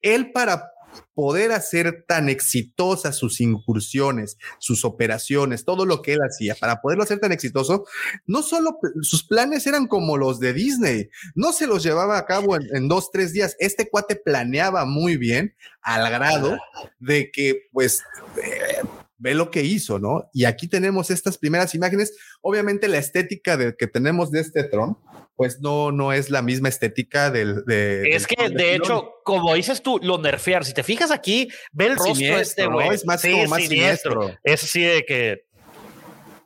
él 0.00 0.32
para 0.32 0.72
poder 1.14 1.52
hacer 1.52 2.04
tan 2.06 2.28
exitosas 2.28 3.16
sus 3.16 3.40
incursiones, 3.40 4.36
sus 4.58 4.84
operaciones, 4.84 5.64
todo 5.64 5.86
lo 5.86 6.02
que 6.02 6.14
él 6.14 6.20
hacía, 6.20 6.54
para 6.54 6.80
poderlo 6.80 7.04
hacer 7.04 7.18
tan 7.18 7.32
exitoso, 7.32 7.84
no 8.26 8.42
solo 8.42 8.78
sus 9.02 9.26
planes 9.26 9.66
eran 9.66 9.86
como 9.86 10.16
los 10.16 10.40
de 10.40 10.52
Disney, 10.52 11.08
no 11.34 11.52
se 11.52 11.66
los 11.66 11.82
llevaba 11.82 12.18
a 12.18 12.26
cabo 12.26 12.56
en, 12.56 12.64
en 12.74 12.88
dos, 12.88 13.10
tres 13.10 13.32
días. 13.32 13.56
Este 13.58 13.88
cuate 13.88 14.16
planeaba 14.16 14.84
muy 14.84 15.16
bien 15.16 15.54
al 15.82 16.10
grado 16.10 16.58
de 16.98 17.30
que, 17.30 17.68
pues, 17.72 18.02
eh, 18.42 18.82
ve 19.22 19.34
lo 19.34 19.50
que 19.50 19.62
hizo, 19.62 20.00
¿no? 20.00 20.28
Y 20.32 20.44
aquí 20.44 20.66
tenemos 20.66 21.10
estas 21.10 21.38
primeras 21.38 21.74
imágenes. 21.76 22.12
Obviamente 22.40 22.88
la 22.88 22.98
estética 22.98 23.56
de, 23.56 23.76
que 23.76 23.86
tenemos 23.86 24.32
de 24.32 24.40
este 24.40 24.64
Tron, 24.64 24.98
pues 25.36 25.60
no, 25.60 25.92
no 25.92 26.12
es 26.12 26.28
la 26.28 26.42
misma 26.42 26.68
estética 26.68 27.30
del... 27.30 27.64
De, 27.64 28.02
es 28.10 28.26
del 28.26 28.36
que, 28.36 28.48
de, 28.50 28.74
hecho, 28.74 29.12
como 29.24 29.54
dices 29.54 29.80
tú, 29.80 30.00
lo 30.02 30.18
nerfear, 30.18 30.64
si 30.64 30.74
te 30.74 30.82
fijas 30.82 31.12
aquí, 31.12 31.48
ve 31.70 31.86
el 31.86 31.96
rostro 31.96 32.16
siniestro, 32.16 32.40
este 32.40 32.66
güey. 32.66 32.88
¿no? 32.88 32.94
Es 32.94 33.06
más, 33.06 33.20
sí, 33.20 33.30
como 33.30 33.46
más 33.46 33.62
siniestro. 33.62 34.12
siniestro. 34.12 34.40
Es 34.42 34.64
así 34.64 34.82
de 34.82 35.04
que... 35.04 35.46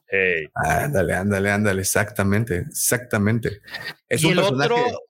Hey. 0.08 0.46
Ándale, 0.54 1.14
ándale, 1.14 1.50
ándale, 1.50 1.80
exactamente, 1.80 2.58
exactamente. 2.68 3.60
Es 4.08 4.22
y 4.22 4.26
un 4.26 4.32
el 4.32 4.38
personaje... 4.38 4.72
otro 4.72 5.00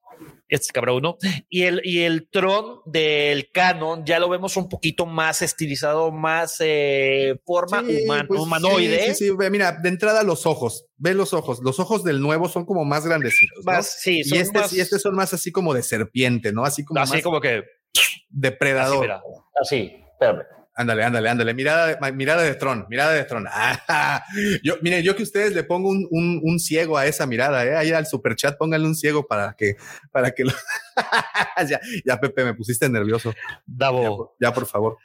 Este 0.49 0.67
es 0.67 0.73
Cabra 0.73 0.93
1. 0.93 1.17
Y 1.49 1.63
el, 1.65 1.81
y 1.85 2.03
el 2.03 2.29
Tron 2.31 2.81
del 2.87 3.51
Canon 3.51 4.05
ya 4.07 4.19
lo 4.21 4.29
vemos 4.29 4.57
un 4.57 4.69
poquito 4.69 5.05
más 5.07 5.43
estilizado, 5.43 6.13
más 6.13 6.57
eh, 6.61 7.41
forma 7.45 7.81
Sí, 7.81 8.05
human- 8.07 8.27
pues, 8.29 8.41
humanoide. 8.41 9.15
Sí, 9.15 9.27
sí, 9.29 9.35
mira, 9.51 9.73
de 9.73 9.89
entrada 9.89 10.23
los 10.23 10.47
ojos, 10.47 10.87
ve 10.97 11.15
los 11.15 11.33
ojos. 11.33 11.61
Los 11.63 11.81
ojos 11.81 12.05
del 12.05 12.21
nuevo 12.21 12.49
son 12.49 12.65
como 12.65 12.85
más 12.85 13.05
grandecitos. 13.07 13.65
¿no? 13.65 13.73
Más, 13.73 13.99
sí, 14.01 14.23
son 14.25 14.39
y, 14.39 14.41
este, 14.43 14.59
más- 14.59 14.73
y 14.73 14.81
estos 14.81 15.03
son 15.03 15.15
más 15.17 15.33
así 15.35 15.51
como 15.51 15.75
de 15.75 15.83
serpiente, 15.83 16.53
¿no? 16.53 16.65
Así 16.65 16.85
como 16.85 17.01
así 17.01 17.15
más 17.15 17.23
como 17.23 17.41
que. 17.41 17.65
Así, 17.97 18.21
depredador. 18.29 19.01
mira. 19.01 19.23
Así, 19.61 19.97
espérame. 20.13 20.43
Ándale, 20.79 21.05
ándale, 21.05 21.29
ándale. 21.31 21.55
Mirada 21.55 21.87
de, 21.97 22.13
mirada 22.13 22.43
de 22.43 22.55
Tron, 22.55 22.87
mirada 22.91 23.13
de 23.13 23.25
Tron. 23.25 23.47
Ah, 23.51 24.23
yo, 24.63 24.75
miren, 24.83 25.03
yo 25.03 25.17
que 25.17 25.23
ustedes 25.23 25.55
le 25.55 25.65
pongo 25.65 25.89
un, 25.89 26.07
un, 26.11 26.41
un 26.45 26.59
ciego 26.61 26.99
a 26.99 27.07
esa 27.07 27.25
mirada, 27.27 27.65
¿eh? 27.65 27.75
Ahí 27.77 27.93
al 27.93 28.07
superchat, 28.07 28.59
pónganle 28.59 28.87
un 28.87 28.95
ciego 28.95 29.27
para 29.27 29.55
que, 29.57 29.77
para 30.13 30.33
que 30.33 30.45
lo. 30.45 30.53
ya, 31.69 31.81
ya, 32.05 32.21
Pepe, 32.21 32.45
me 32.45 32.53
pusiste 32.53 32.89
nervioso. 32.91 33.33
Ya, 33.33 33.61
Davo, 33.67 34.17
por- 34.17 34.33
ya, 34.39 34.53
por 34.53 34.67
favor. 34.67 34.99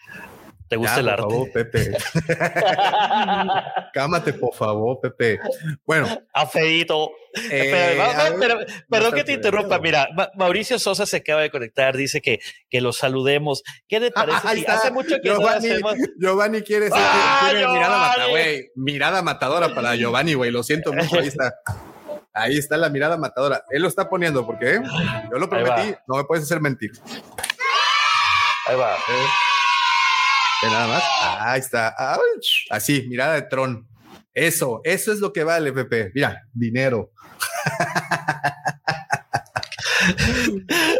¿Te 0.72 0.78
gusta 0.78 0.96
Ya, 0.96 1.00
el 1.02 1.06
por 1.06 1.14
arte? 1.14 1.24
favor, 1.34 1.52
Pepe. 1.52 1.92
Cámate, 3.94 4.34
por 4.34 4.54
favor, 4.54 5.00
Pepe. 5.02 5.40
Bueno, 5.86 6.08
Afeito. 6.34 7.12
eh, 7.52 7.70
Pero, 7.72 8.00
va- 8.00 8.08
va- 8.08 8.20
a 8.20 8.24
ver, 8.30 8.40
pero- 8.40 8.60
perdón 8.90 9.14
que 9.14 9.24
te 9.26 9.34
interrumpa. 9.34 9.80
Mira, 9.80 10.08
Ma- 10.16 10.30
Mauricio 10.36 10.80
Sosa 10.80 11.06
se 11.06 11.18
acaba 11.18 11.42
de 11.42 11.52
conectar. 11.52 11.96
Dice 11.98 12.22
que, 12.22 12.40
que 12.70 12.80
lo 12.80 12.94
saludemos. 12.94 13.64
¿Qué 13.90 14.00
le 14.00 14.12
parece? 14.12 14.48
Ahí 14.48 14.62
si 14.62 14.66
hace 14.66 14.92
mucho 14.92 15.18
que 15.22 15.28
no 15.30 15.40
Giovanni, 15.40 15.70
hacemos. 15.72 15.96
Giovanni 16.18 16.62
quiere 16.62 16.86
ser 16.88 16.98
¡Ah, 17.00 17.48
quiere 17.50 17.68
mirada 17.68 17.84
Giovanni! 17.84 18.00
matadora, 18.08 18.28
güey. 18.30 18.72
Mirada 18.76 19.22
matadora 19.22 19.76
para 19.76 19.96
Giovanni, 19.96 20.34
güey. 20.36 20.52
Lo 20.52 20.64
siento 20.64 20.94
mucho. 20.94 21.20
Ahí 21.20 21.28
está. 21.28 21.54
Ahí 22.34 22.58
está 22.58 22.78
la 22.78 22.88
mirada 22.88 23.18
matadora. 23.18 23.66
Él 23.72 23.82
lo 23.82 23.90
está 23.90 24.08
poniendo 24.08 24.46
porque 24.46 24.76
¿eh? 24.76 24.80
yo 25.30 25.38
lo 25.38 25.50
prometí. 25.50 25.96
No 26.08 26.16
me 26.16 26.24
puedes 26.24 26.46
hacer 26.46 26.62
mentir. 26.62 26.92
Ahí 28.68 28.78
va. 28.78 28.96
Ve 30.64 30.70
nada 30.70 30.88
más. 30.88 31.04
Ahí 31.40 31.60
está. 31.60 31.96
Así, 32.70 33.06
mirada 33.08 33.34
de 33.36 33.42
tron. 33.44 33.88
Eso, 34.34 34.82
eso 34.84 35.12
es 35.12 35.20
lo 35.20 35.34
que 35.34 35.44
vale, 35.44 35.74
Pepe. 35.74 36.12
Mira, 36.14 36.42
dinero. 36.54 37.12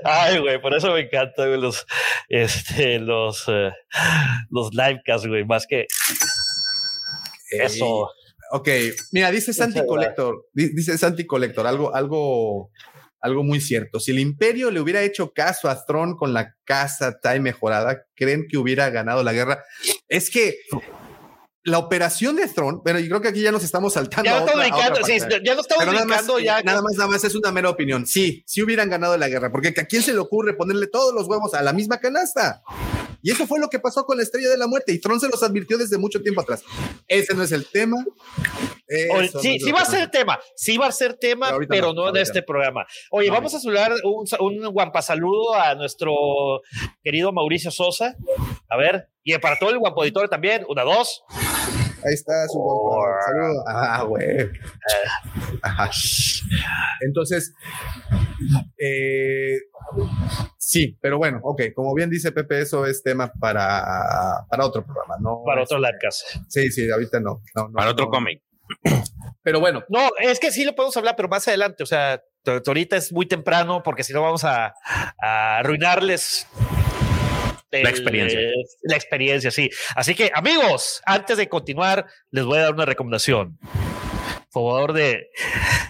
Ay, 0.04 0.40
güey, 0.40 0.62
por 0.62 0.74
eso 0.76 0.92
me 0.94 1.02
encanta 1.02 1.48
güey, 1.48 1.60
los, 1.60 1.86
este, 2.30 3.00
los, 3.00 3.46
eh, 3.48 3.72
los 4.50 4.74
livecasts, 4.74 5.28
güey, 5.28 5.46
más 5.46 5.66
que 5.68 5.88
eso. 7.52 8.10
Ok, 8.54 8.68
mira, 9.12 9.32
dice 9.32 9.54
Santi 9.54 9.86
Collector, 9.86 10.48
di- 10.54 10.74
dice 10.74 10.98
Santi 10.98 11.26
Collector, 11.26 11.66
algo, 11.66 11.96
algo, 11.96 12.70
algo 13.22 13.44
muy 13.44 13.62
cierto. 13.62 14.00
Si 14.00 14.12
el 14.12 14.20
Imperio 14.20 14.72
le 14.72 14.82
hubiera 14.82 15.02
hecho 15.02 15.32
caso 15.32 15.70
a 15.70 15.86
Throne 15.86 16.16
con 16.18 16.34
la 16.34 16.56
casa 16.64 17.20
TIE 17.20 17.40
mejorada, 17.40 18.06
¿creen 18.16 18.48
que 18.50 18.58
hubiera 18.58 18.90
ganado 18.90 19.24
la 19.24 19.34
guerra? 19.34 19.64
Es 20.08 20.30
que 20.30 20.58
la 21.64 21.78
operación 21.78 22.36
de 22.36 22.48
Throne, 22.48 22.80
pero 22.84 23.00
yo 23.00 23.08
creo 23.08 23.22
que 23.22 23.28
aquí 23.28 23.42
ya 23.42 23.52
nos 23.52 23.64
estamos 23.64 23.94
saltando. 23.94 24.26
Ya 24.26 24.40
no 24.40 24.46
estamos 24.46 24.66
brincando, 24.66 25.04
sí, 25.06 25.18
ya 25.44 25.56
no 25.56 25.62
estamos 25.62 25.86
nada 25.86 26.06
más, 26.06 26.26
ya. 26.44 26.64
nada 26.64 26.82
más, 26.82 26.94
nada 26.98 27.10
más 27.10 27.24
es 27.24 27.36
una 27.36 27.52
mera 27.52 27.70
opinión. 27.70 28.08
Sí, 28.08 28.44
sí 28.48 28.64
hubieran 28.64 28.90
ganado 28.90 29.16
la 29.18 29.30
guerra, 29.30 29.52
porque 29.52 29.70
¿a 29.70 29.86
quién 29.86 30.02
se 30.02 30.14
le 30.14 30.20
ocurre 30.20 30.56
ponerle 30.56 30.88
todos 30.88 31.14
los 31.14 31.28
huevos 31.28 31.54
a 31.54 31.62
la 31.62 31.74
misma 31.74 32.00
canasta? 32.00 32.64
Y 33.24 33.32
eso 33.32 33.46
fue 33.48 33.60
lo 33.60 33.70
que 33.70 33.80
pasó 33.80 34.06
con 34.06 34.18
la 34.18 34.24
Estrella 34.24 34.50
de 34.50 34.58
la 34.58 34.68
Muerte 34.68 34.92
y 34.94 35.00
Tron 35.00 35.20
se 35.20 35.30
los 35.30 35.42
advirtió 35.44 35.78
desde 35.78 35.98
mucho 35.98 36.22
tiempo 36.22 36.42
atrás. 36.42 36.64
Ese 37.08 37.34
no 37.34 37.44
es 37.44 37.52
el 37.52 37.66
tema. 37.66 37.98
Eso 38.88 39.40
sí, 39.40 39.58
no 39.58 39.66
sí 39.66 39.72
va 39.72 39.82
a 39.82 39.86
ser 39.86 40.10
tema, 40.10 40.40
sí 40.56 40.78
va 40.78 40.88
a 40.88 40.92
ser 40.92 41.14
tema, 41.14 41.52
Pero 41.70 41.94
no, 41.94 42.04
no, 42.04 42.10
en 42.10 42.18
este 42.18 42.42
programa. 42.42 42.86
Oye, 43.12 43.30
No, 43.30 43.36
vamos 43.36 43.54
a 43.54 43.60
saludar 43.60 43.94
un, 44.04 44.26
un 44.40 44.74
guampa 44.74 45.02
saludo 45.02 45.56
a 45.56 45.76
nuestro 45.76 46.12
querido 47.04 47.32
Mauricio 47.32 47.72
Sosa. 47.72 48.16
A 48.70 48.78
ver, 48.78 49.10
y 49.24 49.38
para 49.38 49.58
todo 49.58 49.70
el 49.70 49.80
guampo 49.80 50.02
auditorio 50.02 50.30
también, 50.30 50.66
una, 50.68 50.84
dos. 50.84 51.24
Ahí 52.04 52.14
está 52.14 52.48
su 52.48 52.58
guapa. 52.58 53.22
Saludo. 53.26 53.64
Ah, 53.68 54.04
güey. 54.04 54.50
Ajá. 55.62 55.92
Entonces, 57.02 57.54
eh, 58.80 59.58
sí, 60.72 60.98
pero 61.02 61.18
bueno, 61.18 61.40
ok, 61.44 61.64
como 61.76 61.94
bien 61.94 62.10
dice 62.10 62.32
Pepe, 62.32 62.62
eso 62.62 62.86
es 62.86 63.04
tema 63.04 63.32
para, 63.40 64.46
para 64.50 64.66
otro 64.66 64.86
programa, 64.86 65.16
¿no? 65.20 65.44
Para 65.46 65.64
otro 65.64 65.78
livecast. 65.78 66.22
Sí, 66.48 66.72
sí, 66.72 66.90
ahorita 66.90 67.20
no. 67.20 67.42
no, 67.56 67.68
no, 67.68 67.74
Para 67.74 67.92
otro 67.92 68.06
no. 68.06 68.12
cómic. 68.12 68.42
Pero 69.44 69.60
bueno, 69.60 69.84
No, 69.90 70.10
es 70.20 70.40
que 70.40 70.52
sí 70.52 70.64
lo 70.64 70.76
podemos 70.76 70.96
hablar, 70.96 71.16
pero 71.16 71.28
más 71.28 71.48
adelante. 71.48 71.82
O 71.82 71.86
sea, 71.86 72.22
ahorita 72.46 72.96
es 72.96 73.12
muy 73.12 73.26
temprano 73.26 73.82
porque 73.84 74.04
si 74.04 74.14
no 74.14 74.22
vamos 74.22 74.44
a, 74.44 74.74
a 75.20 75.58
arruinarles. 75.58 76.48
La 77.72 77.90
experiencia. 77.90 78.40
La 78.84 78.96
experiencia, 78.96 79.50
sí. 79.50 79.70
Así 79.96 80.14
que, 80.14 80.32
amigos, 80.34 81.02
antes 81.06 81.38
de 81.38 81.50
continuar, 81.50 82.06
les 82.30 82.46
voy 82.46 82.60
a 82.60 82.64
dar 82.64 82.74
una 82.74 82.86
recomendación. 82.86 83.58
Favor 84.52 84.92
de 84.92 85.30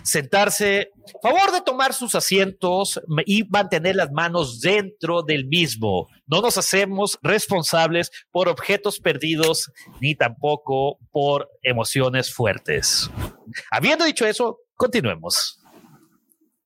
sentarse, 0.03 0.91
favor 1.21 1.51
de 1.51 1.61
tomar 1.61 1.93
sus 1.93 2.13
asientos 2.13 3.01
y 3.25 3.43
mantener 3.45 3.95
las 3.95 4.11
manos 4.11 4.61
dentro 4.61 5.23
del 5.23 5.47
mismo. 5.47 6.07
No 6.27 6.41
nos 6.41 6.57
hacemos 6.57 7.17
responsables 7.23 8.11
por 8.31 8.47
objetos 8.47 8.99
perdidos 8.99 9.71
ni 9.99 10.15
tampoco 10.15 10.99
por 11.11 11.49
emociones 11.63 12.31
fuertes. 12.31 13.09
Habiendo 13.71 14.05
dicho 14.05 14.25
eso, 14.27 14.59
continuemos. 14.75 15.59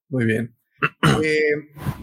muy 0.10 0.26
bien. 0.26 0.54
Eh, 1.24 1.40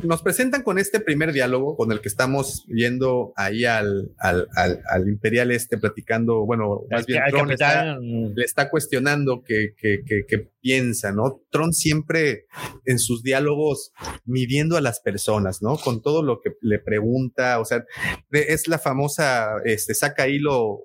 nos 0.03 0.23
presentan 0.23 0.63
con 0.63 0.79
este 0.79 1.01
primer 1.01 1.33
diálogo 1.33 1.77
con 1.77 1.93
el 1.93 2.01
que 2.01 2.09
estamos 2.09 2.65
viendo 2.69 3.33
ahí 3.37 3.65
al, 3.65 4.13
al, 4.19 4.49
al, 4.57 4.83
al 4.89 5.09
Imperial 5.09 5.51
este 5.51 5.79
platicando, 5.79 6.45
bueno, 6.47 6.83
más 6.91 7.07
bien 7.07 7.23
Tron 7.31 7.51
está- 7.53 7.67
capitán, 7.67 8.35
le 8.35 8.45
está 8.45 8.71
cuestionando 8.71 9.43
que, 9.43 9.75
que, 9.77 10.03
que, 10.07 10.25
que 10.27 10.49
piensa, 10.61 11.13
¿no? 11.13 11.43
Tron 11.51 11.73
siempre 11.73 12.47
en 12.85 12.99
sus 12.99 13.23
diálogos 13.23 13.93
midiendo 14.25 14.77
a 14.77 14.81
las 14.81 15.01
personas, 15.01 15.63
¿no? 15.63 15.77
Con 15.77 16.01
todo 16.03 16.23
lo 16.23 16.41
que 16.41 16.53
le 16.61 16.79
pregunta, 16.79 17.61
o 17.61 17.65
sea, 17.65 17.85
es 18.31 18.69
la 18.69 18.79
famosa, 18.79 19.57
este, 19.65 19.95
saca 19.95 20.29
hilo, 20.29 20.81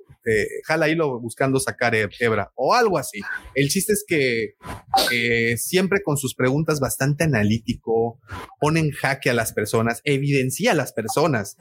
jala 0.66 0.90
hilo 0.90 1.20
buscando 1.20 1.60
sacar 1.60 1.96
he- 1.96 2.10
hebra 2.20 2.52
o 2.56 2.74
algo 2.74 2.98
así. 2.98 3.22
El 3.56 3.70
chiste 3.70 3.94
es 3.94 4.06
que 4.08 4.56
siempre 5.58 6.02
con 6.04 6.18
sus 6.18 6.36
preguntas 6.36 6.80
bastante 6.80 7.24
analítico, 7.24 8.20
pone 8.60 8.80
en 8.80 8.92
jaque 8.92 9.30
a 9.30 9.34
las 9.34 9.54
personas, 9.54 10.02
evidencia 10.04 10.72
a 10.72 10.76
las 10.76 10.94
personas. 10.94 11.58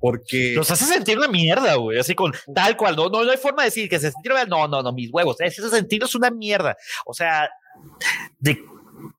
Porque 0.00 0.52
los 0.54 0.70
hace 0.70 0.84
sentir 0.84 1.16
una 1.16 1.28
mierda, 1.28 1.76
güey, 1.76 1.98
así 1.98 2.14
con 2.14 2.32
tal 2.54 2.76
cual. 2.76 2.94
No, 2.94 3.08
no, 3.08 3.20
hay 3.20 3.38
forma 3.38 3.62
de 3.62 3.68
decir 3.68 3.88
que 3.88 3.98
se 3.98 4.10
sentir, 4.12 4.32
no, 4.48 4.68
no, 4.68 4.82
no, 4.82 4.92
mis 4.92 5.10
huevos. 5.10 5.36
Ese 5.40 5.66
sentido 5.70 6.04
es 6.06 6.14
una 6.14 6.30
mierda. 6.30 6.76
O 7.06 7.14
sea, 7.14 7.48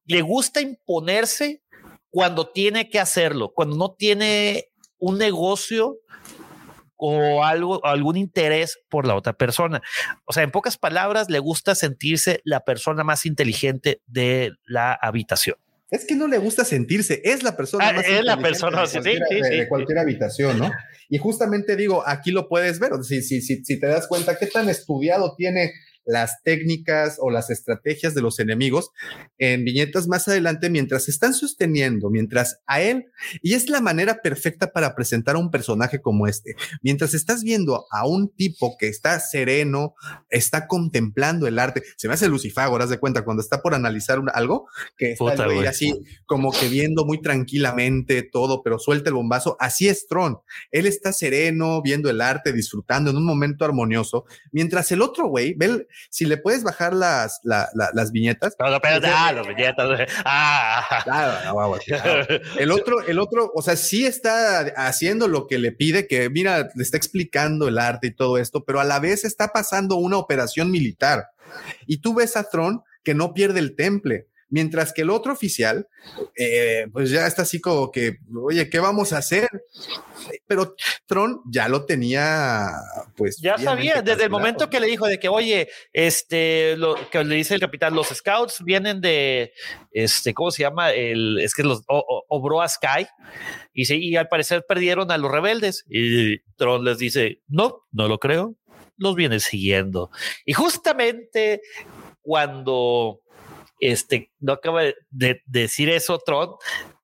le 0.06 0.22
gusta 0.22 0.62
imponerse 0.62 1.64
cuando 2.12 2.50
tiene 2.50 2.90
que 2.90 3.00
hacerlo, 3.00 3.52
cuando 3.54 3.76
no 3.76 3.94
tiene 3.94 4.68
un 5.00 5.18
negocio 5.18 5.98
o 6.98 7.44
algo, 7.44 7.86
algún 7.86 8.18
interés 8.18 8.80
por 8.90 9.06
la 9.06 9.16
otra 9.16 9.34
persona. 9.34 9.82
O 10.26 10.34
sea, 10.34 10.44
en 10.44 10.52
pocas 10.52 10.78
palabras, 10.78 11.30
le 11.30 11.40
gusta 11.40 11.76
sentirse 11.76 12.42
la 12.44 12.62
persona 12.62 13.04
más 13.04 13.26
inteligente 13.26 14.02
de 14.08 14.52
la 14.66 14.94
habitación. 14.94 15.58
Es 15.92 16.06
que 16.06 16.16
no 16.16 16.28
le 16.28 16.40
gusta 16.40 16.66
sentirse, 16.66 17.22
es 17.24 17.44
la 17.44 17.56
persona 17.56 17.90
Ah, 17.90 17.94
más 17.94 18.06
es 18.06 18.10
la 18.24 18.34
inteligente 18.34 18.42
persona, 18.44 18.82
de 18.82 18.88
sí, 18.88 18.94
cualquiera- 18.94 19.26
sí, 19.30 19.36
de- 19.36 19.44
sí, 19.44 19.56
de 19.56 19.62
sí. 19.64 19.68
cualquier 19.70 19.98
habitación, 20.00 20.60
¿no? 20.60 20.72
Y 21.10 21.18
justamente 21.20 21.76
digo, 21.76 22.04
aquí 22.08 22.32
lo 22.32 22.50
puedes 22.50 22.80
ver, 22.80 22.92
si, 23.04 23.22
si, 23.22 23.42
si, 23.42 23.64
si 23.64 23.80
te 23.80 23.86
das 23.88 24.08
cuenta 24.08 24.38
qué 24.38 24.48
tan 24.48 24.68
estudiado 24.68 25.36
tiene 25.38 25.72
las 26.06 26.42
técnicas 26.44 27.18
o 27.20 27.30
las 27.30 27.50
estrategias 27.50 28.14
de 28.14 28.22
los 28.22 28.40
enemigos 28.40 28.92
en 29.38 29.66
viñetas 29.66 30.08
más 30.08 30.28
adelante 30.28 30.70
mientras 30.70 31.10
están 31.10 31.34
sosteniendo, 31.34 32.10
mientras 32.10 32.60
a 32.68 32.82
él, 32.82 33.08
y 33.42 33.54
es 33.54 33.70
la 33.70 33.82
manera 33.82 34.22
perfecta 34.22 34.72
para 34.72 34.96
presentar 34.96 35.36
a 35.36 35.40
un 35.40 35.52
personaje 35.52 36.02
como 36.02 36.28
este, 36.28 36.56
mientras 36.82 37.14
estás 37.14 37.44
viendo 37.44 37.86
a 37.92 38.08
un 38.08 38.30
tipo 38.30 38.78
que 38.78 38.88
está 38.88 39.20
sereno, 39.20 39.96
está 40.30 40.68
contemplando 40.68 41.48
el 41.48 41.60
arte, 41.60 41.84
se 41.98 42.08
me 42.08 42.14
hace 42.14 42.28
Lucifago, 42.30 42.78
haz 42.78 42.90
de 42.90 43.00
cuenta, 43.00 43.24
cuando 43.24 43.42
está 43.42 43.62
por 43.62 43.74
analizar 43.74 44.20
un- 44.20 44.30
algo, 44.34 44.68
que 44.98 45.14
está 45.14 45.24
Puta, 45.26 45.46
el 45.46 45.68
así 45.68 45.94
como 46.26 46.52
que 46.52 46.68
viendo 46.70 47.06
muy 47.06 47.22
tranquilamente 47.22 48.22
todo, 48.24 48.62
pero 48.64 48.80
suelta 48.80 49.10
el 49.10 49.16
bombazo, 49.16 49.56
así 49.60 49.88
es 49.88 50.08
Tron, 50.08 50.40
él 50.72 50.86
está 50.86 51.14
sereno, 51.14 51.82
viendo 51.82 52.10
el 52.10 52.22
arte, 52.22 52.54
disfrutando 52.54 53.10
en 53.12 53.18
un 53.18 53.26
momento 53.26 53.66
armonioso, 53.66 54.26
mientras 54.52 54.92
el 54.92 55.02
otro 55.02 55.28
güey, 55.28 55.54
ve, 55.56 55.66
el- 55.66 55.88
si 56.10 56.26
le 56.26 56.38
puedes 56.38 56.64
bajar 56.64 56.94
las, 56.94 57.40
la- 57.44 57.70
la- 57.74 57.90
las 57.94 58.12
viñetas, 58.12 58.56
No, 58.60 58.70
no, 58.70 58.80
pero, 58.82 58.96
ah, 59.06 59.32
ah, 60.26 60.82
ah, 61.10 61.42
ah, 61.46 62.28
El 62.60 62.72
otro, 62.72 63.02
el 63.06 63.20
otro, 63.20 63.52
o 63.54 63.62
sea, 63.62 63.76
sí 63.76 64.06
está 64.06 64.60
haciendo 64.76 65.28
lo 65.28 65.48
que 65.48 65.58
le 65.58 65.72
pide, 65.72 66.08
que 66.08 66.30
mira, 66.30 66.70
le 66.76 66.84
está 66.84 66.98
explicando 66.98 67.68
el 67.68 67.78
arte 67.78 68.08
y 68.08 68.16
todo 68.16 68.38
esto, 68.38 68.64
pero 68.66 68.80
a 68.80 68.84
la 68.84 69.00
vez 69.00 69.24
está 69.26 69.50
pasando 69.50 69.96
una 69.98 70.18
operación 70.18 70.72
militar. 70.72 71.28
Y 71.88 71.98
tú 71.98 72.14
ves 72.16 72.36
a 72.38 72.44
Tron 72.50 72.84
que 73.04 73.14
no 73.14 73.34
pierde 73.34 73.60
el 73.60 73.76
temple. 73.76 74.28
Mientras 74.50 74.94
que 74.94 75.02
el 75.02 75.10
otro 75.10 75.34
oficial, 75.34 75.88
eh, 76.38 76.88
pues 76.94 77.10
ya 77.10 77.26
está 77.26 77.42
así 77.42 77.60
como 77.60 77.92
que, 77.92 78.18
oye, 78.36 78.70
¿qué 78.70 78.80
vamos 78.80 79.12
a 79.12 79.18
hacer? 79.18 79.50
Pero 80.48 80.76
Tron 81.08 81.42
ya 81.52 81.68
lo 81.68 81.86
tenía, 81.86 82.70
pues. 83.16 83.38
Ya 83.42 83.58
sabía, 83.58 84.02
desde 84.02 84.26
el 84.26 84.30
momento 84.30 84.70
que 84.70 84.80
le 84.80 84.88
dijo 84.88 85.08
de 85.08 85.20
que, 85.20 85.30
oye, 85.30 85.70
este, 85.94 86.78
lo 86.78 86.96
que 87.10 87.24
le 87.24 87.36
dice 87.36 87.56
el 87.56 87.60
capitán, 87.60 87.96
los 87.96 88.08
scouts 88.08 88.64
vienen 88.64 89.02
de, 89.02 89.52
este, 89.92 90.34
¿cómo 90.34 90.52
se 90.52 90.64
llama? 90.64 90.92
El, 90.92 91.40
es 91.40 91.56
que 91.56 91.64
los 91.64 91.82
obró 91.88 92.62
a 92.62 92.70
Sky 92.70 93.08
y, 93.74 93.86
sí, 93.86 93.98
y 93.98 94.16
al 94.16 94.28
parecer 94.28 94.66
perdieron 94.68 95.12
a 95.12 95.18
los 95.18 95.32
rebeldes. 95.32 95.86
Y 95.90 96.40
Tron 96.56 96.84
les 96.86 96.98
dice, 96.98 97.42
no, 97.48 97.84
no 97.92 98.08
lo 98.08 98.20
creo, 98.20 98.56
los 98.98 99.16
viene 99.16 99.40
siguiendo. 99.40 100.10
Y 100.46 100.54
justamente 100.54 101.62
cuando 102.22 103.22
este, 103.80 104.32
no 104.40 104.54
acaba 104.54 104.84
de, 105.10 105.42
decir 105.46 105.90
eso, 105.90 106.20
Tron, 106.20 106.52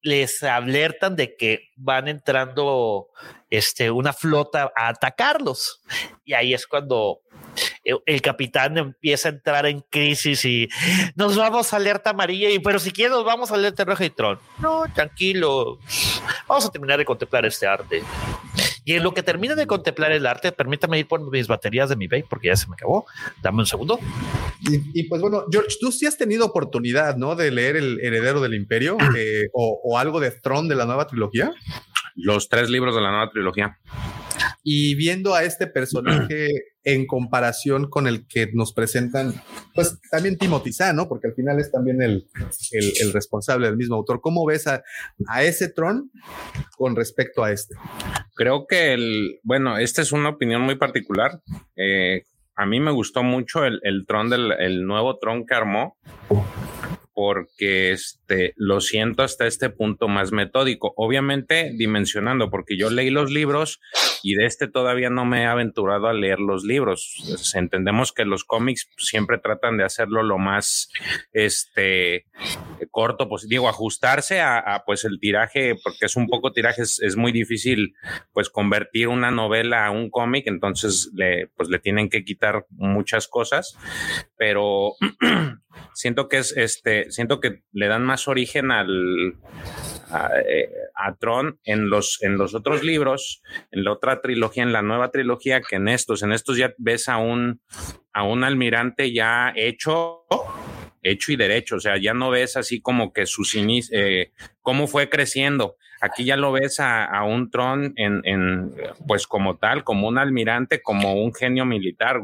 les 0.01 0.41
alertan 0.43 1.15
de 1.15 1.35
que 1.35 1.69
van 1.75 2.07
entrando 2.07 3.07
este, 3.49 3.91
una 3.91 4.13
flota 4.13 4.71
a 4.75 4.89
atacarlos. 4.89 5.81
Y 6.25 6.33
ahí 6.33 6.53
es 6.53 6.65
cuando 6.65 7.21
el, 7.83 8.21
capitán 8.21 8.77
empieza 8.77 9.29
a 9.29 9.31
entrar 9.31 9.65
en 9.65 9.81
crisis 9.81 10.45
y 10.45 10.69
nos 11.15 11.35
vamos 11.35 11.73
a 11.73 11.77
alerta 11.77 12.11
amarilla, 12.11 12.49
y 12.49 12.59
pero 12.59 12.79
si 12.79 12.91
quieres 12.91 13.11
nos 13.11 13.25
vamos 13.25 13.51
a 13.51 13.55
alerta 13.55 13.83
roja 13.83 14.05
y 14.05 14.09
Tron. 14.09 14.39
No, 14.59 14.85
tranquilo, 14.93 15.79
vamos 16.47 16.65
a 16.65 16.71
terminar 16.71 16.97
de 16.97 17.05
contemplar 17.05 17.45
este 17.45 17.67
arte. 17.67 18.03
Y 18.91 18.95
en 18.95 19.03
lo 19.03 19.13
que 19.13 19.23
termina 19.23 19.55
de 19.55 19.67
contemplar 19.67 20.11
el 20.11 20.25
arte, 20.25 20.51
permítame 20.51 20.99
ir 20.99 21.07
por 21.07 21.21
mis 21.31 21.47
baterías 21.47 21.87
de 21.87 21.95
mi 21.95 22.07
vape 22.07 22.25
porque 22.29 22.47
ya 22.47 22.57
se 22.57 22.67
me 22.67 22.73
acabó. 22.73 23.05
Dame 23.41 23.59
un 23.59 23.65
segundo. 23.65 23.97
Y, 24.93 25.03
pues 25.03 25.21
bueno, 25.21 25.45
George, 25.49 25.77
tú 25.79 25.93
sí 25.93 26.05
has 26.05 26.17
tenido 26.17 26.45
oportunidad, 26.45 27.15
¿no? 27.15 27.37
De 27.37 27.51
leer 27.51 27.77
El 27.77 28.01
Heredero 28.01 28.41
del 28.41 28.53
Imperio 28.53 28.97
eh, 29.17 29.47
o, 29.53 29.79
o 29.81 29.97
algo 29.97 30.19
de 30.19 30.31
Throne 30.31 30.67
de 30.67 30.75
la 30.75 30.85
nueva 30.85 31.07
trilogía. 31.07 31.53
Los 32.15 32.49
tres 32.49 32.69
libros 32.69 32.93
de 32.93 32.99
la 32.99 33.11
nueva 33.11 33.29
trilogía. 33.29 33.79
Y 34.63 34.95
viendo 34.95 35.33
a 35.33 35.43
este 35.43 35.67
personaje 35.67 36.49
en 36.83 37.05
comparación 37.05 37.89
con 37.89 38.07
el 38.07 38.27
que 38.27 38.49
nos 38.53 38.73
presentan, 38.73 39.33
pues 39.73 39.99
también 40.09 40.37
Timothy 40.37 40.71
¿no? 40.93 41.07
Porque 41.07 41.27
al 41.27 41.33
final 41.33 41.59
es 41.59 41.71
también 41.71 42.01
el, 42.01 42.27
el, 42.71 43.13
responsable 43.13 43.67
del 43.67 43.77
mismo 43.77 43.95
autor. 43.95 44.21
¿Cómo 44.21 44.45
ves 44.45 44.67
a, 44.67 44.83
a, 45.27 45.43
ese 45.43 45.69
Tron 45.69 46.11
con 46.77 46.95
respecto 46.95 47.43
a 47.43 47.51
este? 47.51 47.75
Creo 48.35 48.65
que 48.67 48.93
el, 48.93 49.39
bueno, 49.43 49.77
esta 49.77 50.01
es 50.01 50.11
una 50.11 50.29
opinión 50.29 50.61
muy 50.61 50.75
particular. 50.75 51.41
Eh, 51.75 52.23
a 52.55 52.65
mí 52.65 52.79
me 52.79 52.91
gustó 52.91 53.23
mucho 53.23 53.65
el, 53.65 53.79
el 53.83 54.05
Tron 54.07 54.29
del 54.29 54.51
el 54.59 54.85
nuevo 54.85 55.17
Tron 55.17 55.45
que 55.45 55.53
armó 55.53 55.97
porque 57.13 57.91
este, 57.91 58.53
lo 58.55 58.81
siento 58.81 59.23
hasta 59.23 59.45
este 59.45 59.69
punto 59.69 60.07
más 60.07 60.31
metódico. 60.31 60.93
Obviamente 60.95 61.71
dimensionando, 61.77 62.49
porque 62.49 62.77
yo 62.77 62.89
leí 62.89 63.09
los 63.09 63.29
libros 63.29 63.79
y 64.23 64.35
de 64.35 64.45
este 64.45 64.67
todavía 64.67 65.09
no 65.09 65.25
me 65.25 65.43
he 65.43 65.45
aventurado 65.45 66.07
a 66.07 66.13
leer 66.13 66.39
los 66.39 66.63
libros. 66.63 67.15
entendemos 67.53 68.11
que 68.11 68.25
los 68.25 68.43
cómics 68.43 68.89
siempre 68.97 69.37
tratan 69.37 69.77
de 69.77 69.83
hacerlo 69.83 70.23
lo 70.23 70.37
más 70.37 70.89
este, 71.33 72.25
corto, 72.89 73.29
pues 73.29 73.47
digo, 73.47 73.69
ajustarse 73.69 74.41
a, 74.41 74.83
pues 74.85 75.05
el 75.05 75.19
tiraje, 75.19 75.75
porque 75.83 76.05
es 76.05 76.15
un 76.15 76.27
poco 76.27 76.51
tiraje, 76.51 76.81
es, 76.81 77.15
muy 77.15 77.31
difícil 77.31 77.95
pues 78.33 78.49
convertir 78.49 79.07
una 79.07 79.31
novela 79.31 79.85
a 79.85 79.91
un 79.91 80.09
cómic, 80.09 80.47
entonces 80.47 81.11
le, 81.13 81.47
pues 81.55 81.69
le 81.69 81.79
tienen 81.79 82.09
que 82.09 82.23
quitar 82.23 82.65
muchas 82.71 83.27
cosas, 83.27 83.77
pero 84.37 84.93
siento 85.93 86.27
que 86.27 86.37
es 86.37 86.55
este, 86.55 87.11
siento 87.11 87.39
que 87.39 87.63
le 87.71 87.87
dan 87.87 88.03
más 88.03 88.27
origen 88.27 88.71
al 88.71 89.35
eh, 90.45 90.69
a, 90.95 91.15
Tron 91.15 91.59
en 91.63 91.89
los, 91.89 92.21
en 92.21 92.37
los 92.37 92.53
otros 92.53 92.83
libros, 92.83 93.41
en 93.71 93.85
la 93.85 93.93
otra 93.93 94.21
trilogía, 94.21 94.63
en 94.63 94.73
la 94.73 94.81
nueva 94.81 95.09
trilogía, 95.09 95.61
que 95.61 95.77
en 95.77 95.87
estos, 95.87 96.21
en 96.23 96.33
estos 96.33 96.57
ya 96.57 96.73
ves 96.77 97.07
a 97.07 97.17
un, 97.17 97.61
a 98.11 98.23
un 98.23 98.43
almirante 98.43 99.13
ya 99.13 99.53
hecho, 99.55 100.25
hecho 101.01 101.31
y 101.31 101.37
derecho, 101.37 101.77
o 101.77 101.79
sea, 101.79 101.97
ya 101.97 102.13
no 102.13 102.29
ves 102.29 102.57
así 102.57 102.81
como 102.81 103.13
que 103.13 103.25
sus 103.25 103.55
inicios, 103.55 103.91
eh, 103.93 104.31
cómo 104.61 104.87
fue 104.87 105.09
creciendo. 105.09 105.77
Aquí 106.03 106.25
ya 106.25 106.35
lo 106.35 106.51
ves 106.51 106.79
a, 106.79 107.23
un 107.23 107.51
Tron 107.51 107.93
en, 107.95 108.21
en, 108.25 108.73
pues 109.07 109.27
como 109.27 109.57
tal, 109.57 109.83
como 109.83 110.07
un 110.07 110.17
almirante, 110.17 110.81
como 110.81 111.13
un 111.13 111.31
genio 111.31 111.63
militar. 111.63 112.19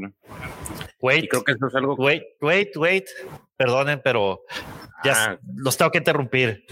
Wait, 0.99 1.29
creo 1.29 1.43
que 1.43 1.51
eso 1.51 1.67
es 1.67 1.75
algo. 1.75 1.93
Wait, 1.93 2.23
wait, 2.41 2.75
wait. 2.75 3.05
Perdonen, 3.55 4.01
pero 4.03 4.41
ya 5.03 5.13
ah. 5.15 5.39
los 5.57 5.77
tengo 5.77 5.91
que 5.91 5.99
interrumpir. 5.99 6.65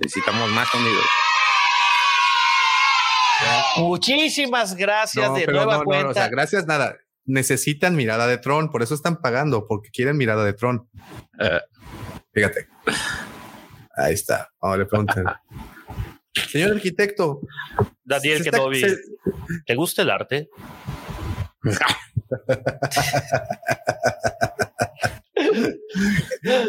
Necesitamos 0.00 0.50
más 0.50 0.68
sonidos. 0.68 1.06
Muchísimas 3.76 4.74
gracias 4.74 5.32
de 5.32 5.46
nueva 5.46 5.84
cuenta. 5.84 6.28
gracias 6.28 6.66
nada. 6.66 6.96
Necesitan 7.24 7.94
mirada 7.96 8.26
de 8.26 8.38
Tron, 8.38 8.70
por 8.70 8.82
eso 8.82 8.94
están 8.94 9.20
pagando, 9.20 9.66
porque 9.66 9.90
quieren 9.90 10.16
mirada 10.16 10.44
de 10.44 10.52
Tron. 10.52 10.88
Eh. 11.38 11.60
Fíjate. 12.32 12.68
Ahí 13.94 14.14
está. 14.14 14.50
Ahora 14.60 14.84
le 14.84 14.88
Señor 16.50 16.72
arquitecto. 16.72 17.40
Daniel 18.04 18.42
Kenobi, 18.42 18.82
¿te 19.66 19.74
gusta 19.74 20.02
el 20.02 20.10
arte? 20.10 20.48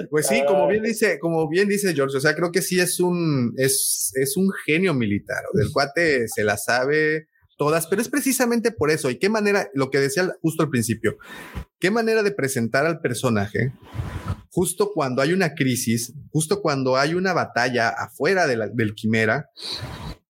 Pues 0.10 0.28
sí, 0.28 0.44
como 0.46 0.68
bien 0.68 0.84
dice, 0.84 1.18
como 1.20 1.48
bien 1.50 1.68
dice 1.68 1.94
George, 1.94 2.18
o 2.18 2.20
sea, 2.20 2.36
creo 2.36 2.52
que 2.52 2.62
sí 2.62 2.80
es 2.80 3.00
un, 3.00 3.54
es, 3.58 4.12
es 4.16 4.38
un 4.38 4.52
genio 4.66 4.94
militar. 4.94 5.44
Del 5.54 5.72
cuate 5.72 6.28
se 6.28 6.44
la 6.44 6.58
sabe 6.58 7.28
todas, 7.58 7.88
pero 7.88 8.02
es 8.02 8.10
precisamente 8.10 8.72
por 8.72 8.92
eso. 8.92 9.10
Y 9.10 9.20
qué 9.20 9.30
manera, 9.30 9.70
lo 9.74 9.90
que 9.90 10.00
decía 10.00 10.30
justo 10.42 10.64
al 10.64 10.70
principio, 10.70 11.18
qué 11.80 11.92
manera 11.92 12.24
de 12.24 12.32
presentar 12.32 12.86
al 12.86 13.00
personaje 13.00 13.74
justo 14.52 14.92
cuando 14.94 15.22
hay 15.22 15.34
una 15.34 15.56
crisis, 15.56 16.14
justo 16.32 16.62
cuando 16.62 16.96
hay 16.96 17.16
una 17.16 17.34
batalla 17.34 17.90
afuera 17.90 18.46
de 18.46 18.70
del 18.74 18.94
quimera, 18.94 19.50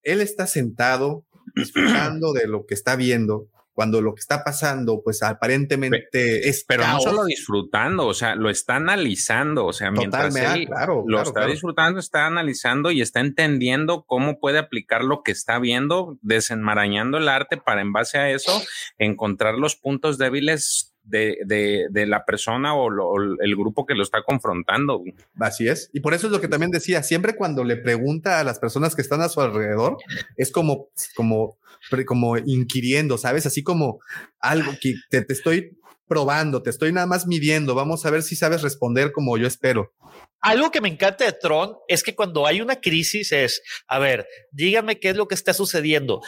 él 0.02 0.20
está 0.20 0.46
sentado 0.46 1.26
disfrutando 1.54 2.32
de 2.32 2.46
lo 2.46 2.66
que 2.66 2.74
está 2.74 2.96
viendo 2.96 3.48
cuando 3.74 4.00
lo 4.00 4.14
que 4.14 4.20
está 4.20 4.44
pasando, 4.44 5.02
pues 5.02 5.22
aparentemente 5.22 6.48
es. 6.48 6.64
Pero 6.66 6.86
no 6.86 7.00
solo 7.00 7.24
disfrutando, 7.24 8.06
o 8.06 8.14
sea, 8.14 8.36
lo 8.36 8.48
está 8.48 8.76
analizando, 8.76 9.66
o 9.66 9.72
sea, 9.72 9.90
mientras 9.90 10.34
él 10.36 10.68
lo 11.06 11.22
está 11.22 11.46
disfrutando, 11.46 11.98
está 11.98 12.26
analizando 12.26 12.92
y 12.92 13.02
está 13.02 13.20
entendiendo 13.20 14.04
cómo 14.06 14.38
puede 14.38 14.58
aplicar 14.58 15.02
lo 15.02 15.22
que 15.22 15.32
está 15.32 15.58
viendo, 15.58 16.16
desenmarañando 16.22 17.18
el 17.18 17.28
arte 17.28 17.56
para 17.56 17.80
en 17.80 17.92
base 17.92 18.18
a 18.18 18.30
eso 18.30 18.62
encontrar 18.98 19.54
los 19.54 19.74
puntos 19.74 20.18
débiles 20.18 20.94
de, 21.04 21.38
de, 21.44 21.86
de, 21.90 22.06
la 22.06 22.24
persona 22.24 22.74
o, 22.74 22.88
el 23.20 23.56
grupo 23.56 23.86
que 23.86 23.94
lo 23.94 24.02
está 24.02 24.22
confrontando. 24.22 25.02
Así 25.38 25.68
es. 25.68 25.90
Y 25.92 26.00
por 26.00 26.14
eso 26.14 26.26
es 26.26 26.32
lo 26.32 26.40
que 26.40 26.48
también 26.48 26.70
decía, 26.70 27.02
siempre 27.02 27.36
cuando 27.36 27.62
le 27.62 27.76
pregunta 27.76 28.40
a 28.40 28.44
las 28.44 28.58
personas 28.58 28.94
que 28.94 29.02
están 29.02 29.20
a 29.20 29.28
su 29.28 29.40
alrededor, 29.40 29.98
es 30.36 30.50
como, 30.50 30.88
como 31.14 31.58
como 32.06 32.36
inquiriendo, 32.38 33.18
¿sabes? 33.18 33.46
Así 33.46 33.62
como 33.62 34.00
algo 34.40 34.72
que 34.80 34.94
te, 35.10 35.24
estoy 35.28 35.76
probando, 36.06 36.62
te 36.62 36.70
estoy 36.70 36.92
nada 36.92 37.06
más 37.06 37.26
midiendo, 37.26 37.74
vamos 37.74 38.04
a 38.04 38.10
ver 38.10 38.22
si 38.22 38.36
sabes 38.36 38.62
responder 38.62 39.12
como 39.12 39.36
yo 39.38 39.46
espero. 39.46 39.92
Algo 40.40 40.70
que 40.70 40.82
me 40.82 40.88
encanta 40.88 41.24
de 41.24 41.32
Tron 41.32 41.76
es 41.88 42.02
que 42.02 42.14
cuando 42.14 42.46
hay 42.46 42.60
una 42.60 42.76
crisis 42.76 43.32
es, 43.32 43.62
a 43.88 43.98
ver, 43.98 44.26
dígame 44.50 45.00
qué 45.00 45.10
es 45.10 45.16
lo 45.16 45.26
que 45.26 45.34
está 45.34 45.54
sucediendo. 45.54 46.20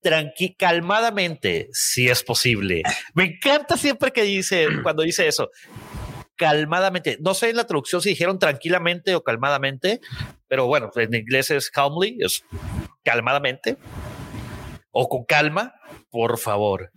Tranqui, 0.00 0.54
calmadamente, 0.54 1.68
si 1.72 2.08
es 2.08 2.22
posible. 2.22 2.82
Me 3.14 3.24
encanta 3.24 3.76
siempre 3.76 4.12
que 4.12 4.22
dice, 4.22 4.68
cuando 4.84 5.02
dice 5.02 5.26
eso, 5.26 5.50
calmadamente. 6.36 7.18
No 7.20 7.34
sé 7.34 7.50
en 7.50 7.56
la 7.56 7.66
traducción 7.66 8.00
si 8.00 8.10
dijeron 8.10 8.38
tranquilamente 8.38 9.16
o 9.16 9.24
calmadamente, 9.24 10.00
pero 10.46 10.66
bueno, 10.66 10.90
en 10.94 11.14
inglés 11.14 11.50
es 11.50 11.70
calmly, 11.70 12.18
es 12.20 12.44
calmadamente 13.02 13.76
o 14.94 15.08
con 15.08 15.24
calma, 15.24 15.74
por 16.10 16.38
favor. 16.38 16.90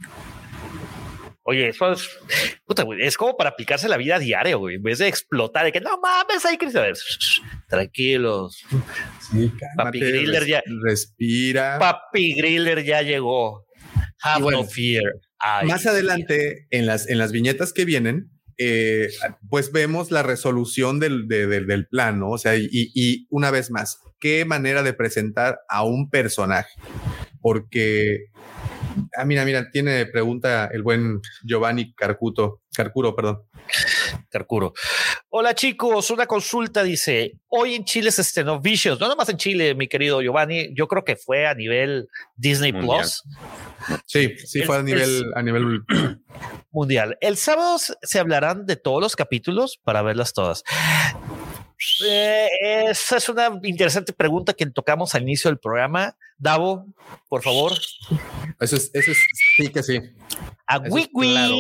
Oye, 1.44 1.70
eso 1.70 1.94
es, 1.94 2.10
es 3.00 3.18
como 3.18 3.38
para 3.38 3.52
aplicarse 3.52 3.90
la 3.90 3.98
vida 3.98 4.20
diaria, 4.20 4.56
güey. 4.56 4.76
En 4.76 4.84
vez 4.84 5.00
de 5.00 5.08
explotar, 5.08 5.66
de 5.66 5.72
que 5.72 5.82
no 5.82 5.98
mames, 6.00 6.46
hay 6.46 6.58
que 6.58 6.70
tranquilos. 7.70 8.64
Sí, 9.32 9.52
Papi 9.76 10.00
Griller 10.00 10.46
ya 10.46 10.62
respira. 10.84 11.80
Papi 11.80 12.36
Griller 12.36 12.84
ya 12.84 13.02
llegó. 13.02 13.66
Have 14.22 14.52
no 14.52 14.64
fear. 14.66 15.04
más 15.66 15.86
adelante, 15.86 16.68
en 16.70 16.86
las, 16.86 17.10
en 17.10 17.18
las 17.18 17.32
viñetas 17.32 17.72
que 17.72 17.86
vienen, 17.86 18.30
eh, 18.58 19.08
pues 19.50 19.72
vemos 19.72 20.12
la 20.12 20.24
resolución 20.24 21.00
del, 21.00 21.28
del 21.28 21.88
plan, 21.88 22.20
¿no? 22.20 22.32
O 22.32 22.38
sea, 22.38 22.58
y, 22.58 22.68
y 22.72 23.26
una 23.30 23.52
vez 23.52 23.72
más, 23.72 24.02
qué 24.20 24.44
manera 24.46 24.84
de 24.84 24.94
presentar 24.94 25.60
a 25.70 25.84
un 25.84 26.10
personaje 26.10 26.74
porque 27.42 28.26
Ah, 29.16 29.26
mira, 29.26 29.46
mira, 29.46 29.70
tiene 29.70 30.08
pregunta 30.08 30.70
el 30.74 30.82
buen 30.82 31.22
Giovanni 31.44 31.94
Carcuto, 31.94 32.62
Carcuro, 32.76 33.16
perdón. 33.16 33.44
Carcuro. 34.30 34.74
Hola 35.30 35.54
chicos, 35.54 36.10
una 36.10 36.26
consulta 36.26 36.82
dice, 36.84 37.34
hoy 37.48 37.76
en 37.76 37.86
Chile 37.86 38.10
se 38.12 38.22
estrenó 38.24 38.60
Vicious, 38.60 39.00
no 39.00 39.08
nomás 39.08 39.30
en 39.30 39.38
Chile, 39.38 39.76
mi 39.76 39.88
querido 39.88 40.22
Giovanni, 40.22 40.74
yo 40.76 40.88
creo 40.88 41.04
que 41.04 41.16
fue 41.16 41.46
a 41.46 41.54
nivel 41.54 42.08
Disney 42.36 42.72
Mundial. 42.74 43.02
Plus 43.02 43.24
Sí, 44.08 44.36
sí, 44.46 44.62
El- 44.62 44.66
fue 44.66 44.78
a 44.78 44.80
el- 44.80 44.86
nivel, 44.86 45.24
a 45.36 45.42
nivel. 45.44 45.84
mundial. 46.72 47.18
El 47.22 47.38
sábado 47.38 47.78
se 47.78 48.20
hablarán 48.20 48.66
de 48.66 48.78
todos 48.78 49.02
los 49.02 49.16
capítulos 49.16 49.80
para 49.84 50.02
verlas 50.02 50.34
todas. 50.34 50.64
Eh, 52.06 52.48
esa 52.90 53.18
es 53.18 53.30
una 53.30 53.60
interesante 53.64 54.14
pregunta 54.14 54.54
que 54.54 54.66
tocamos 54.68 55.16
al 55.16 55.24
inicio 55.24 55.50
del 55.50 55.60
programa. 55.60 56.16
Davo, 56.38 56.86
por 57.30 57.42
favor, 57.42 57.74
Eso 58.60 58.76
es, 58.76 58.92
eso 58.94 59.12
es, 59.12 59.18
sí 59.56 59.70
que 59.70 59.82
sí. 59.82 60.00
a 60.68 60.78
Wiki. 60.78 61.10
claro. 61.12 61.56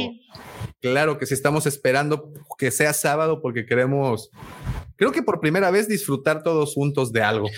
Claro 0.79 1.17
que 1.17 1.25
sí, 1.25 1.33
estamos 1.33 1.65
esperando 1.65 2.31
que 2.57 2.69
sea 2.69 2.93
sábado 2.93 3.41
porque 3.41 3.65
queremos, 3.65 4.29
creo 4.95 5.11
que 5.11 5.23
por 5.23 5.39
primera 5.39 5.71
vez 5.71 5.87
disfrutar 5.87 6.43
todos 6.43 6.75
juntos 6.75 7.11
de 7.11 7.23
algo. 7.23 7.49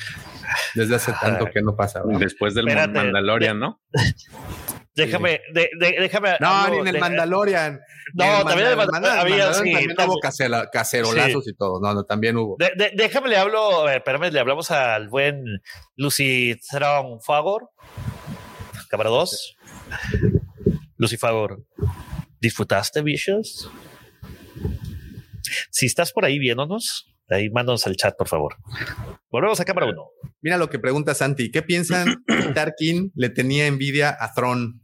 Desde 0.73 0.95
hace 0.95 1.13
tanto 1.21 1.47
que 1.53 1.61
no 1.61 1.75
pasaba. 1.75 2.17
Después 2.17 2.55
del 2.55 2.69
Espérate, 2.69 2.93
Mandalorian, 2.93 3.59
¿no? 3.59 3.81
Déjame, 5.05 5.41
de- 5.53 5.69
de- 5.79 5.95
déjame. 5.99 6.35
No, 6.39 6.69
ni 6.69 6.77
en 6.79 6.87
el 6.87 6.93
de- 6.93 6.99
Mandalorian. 6.99 7.79
No, 8.13 8.39
el 8.39 8.45
también 8.45 8.67
en 8.67 8.73
el 8.73 8.77
Mandal- 8.77 8.91
Mandal- 9.01 9.19
había, 9.19 9.35
Mandalorian 9.45 9.53
sí, 9.53 9.59
también 9.71 9.95
también. 9.95 10.09
hubo 10.09 10.19
casera- 10.19 10.69
cacerolazos 10.71 11.47
y 11.47 11.53
todo. 11.55 11.79
No, 11.81 11.93
no, 11.93 12.03
también 12.05 12.37
hubo. 12.37 12.57
déjame 12.95 13.29
le 13.29 13.37
hablo, 13.37 13.81
a 13.81 13.85
ver, 13.85 13.97
espérame, 13.97 14.31
le 14.31 14.39
hablamos 14.39 14.71
al 14.71 15.07
buen 15.09 15.43
Lucy 15.95 16.59
Throne 16.69 17.17
Fagor. 17.25 17.69
Cámara 18.89 19.09
2. 19.09 19.55
Lucy 20.97 21.17
Fagor, 21.17 21.63
¿disfrutaste 22.41 23.01
Vicious? 23.01 23.69
Si 25.71 25.85
estás 25.85 26.11
por 26.11 26.25
ahí 26.25 26.39
viéndonos, 26.39 27.07
ahí 27.35 27.49
mándanos 27.49 27.85
al 27.87 27.95
chat, 27.95 28.15
por 28.17 28.27
favor. 28.27 28.55
Volvemos 29.31 29.59
a 29.59 29.65
cámara 29.65 29.87
1. 29.87 30.03
Mira 30.41 30.57
lo 30.57 30.69
que 30.69 30.79
pregunta 30.79 31.13
Santi. 31.13 31.51
¿Qué 31.51 31.61
piensan? 31.61 32.23
que 32.27 32.35
Tarkin 32.53 33.11
le 33.15 33.29
tenía 33.29 33.67
envidia 33.67 34.15
a 34.19 34.33
Thron. 34.33 34.81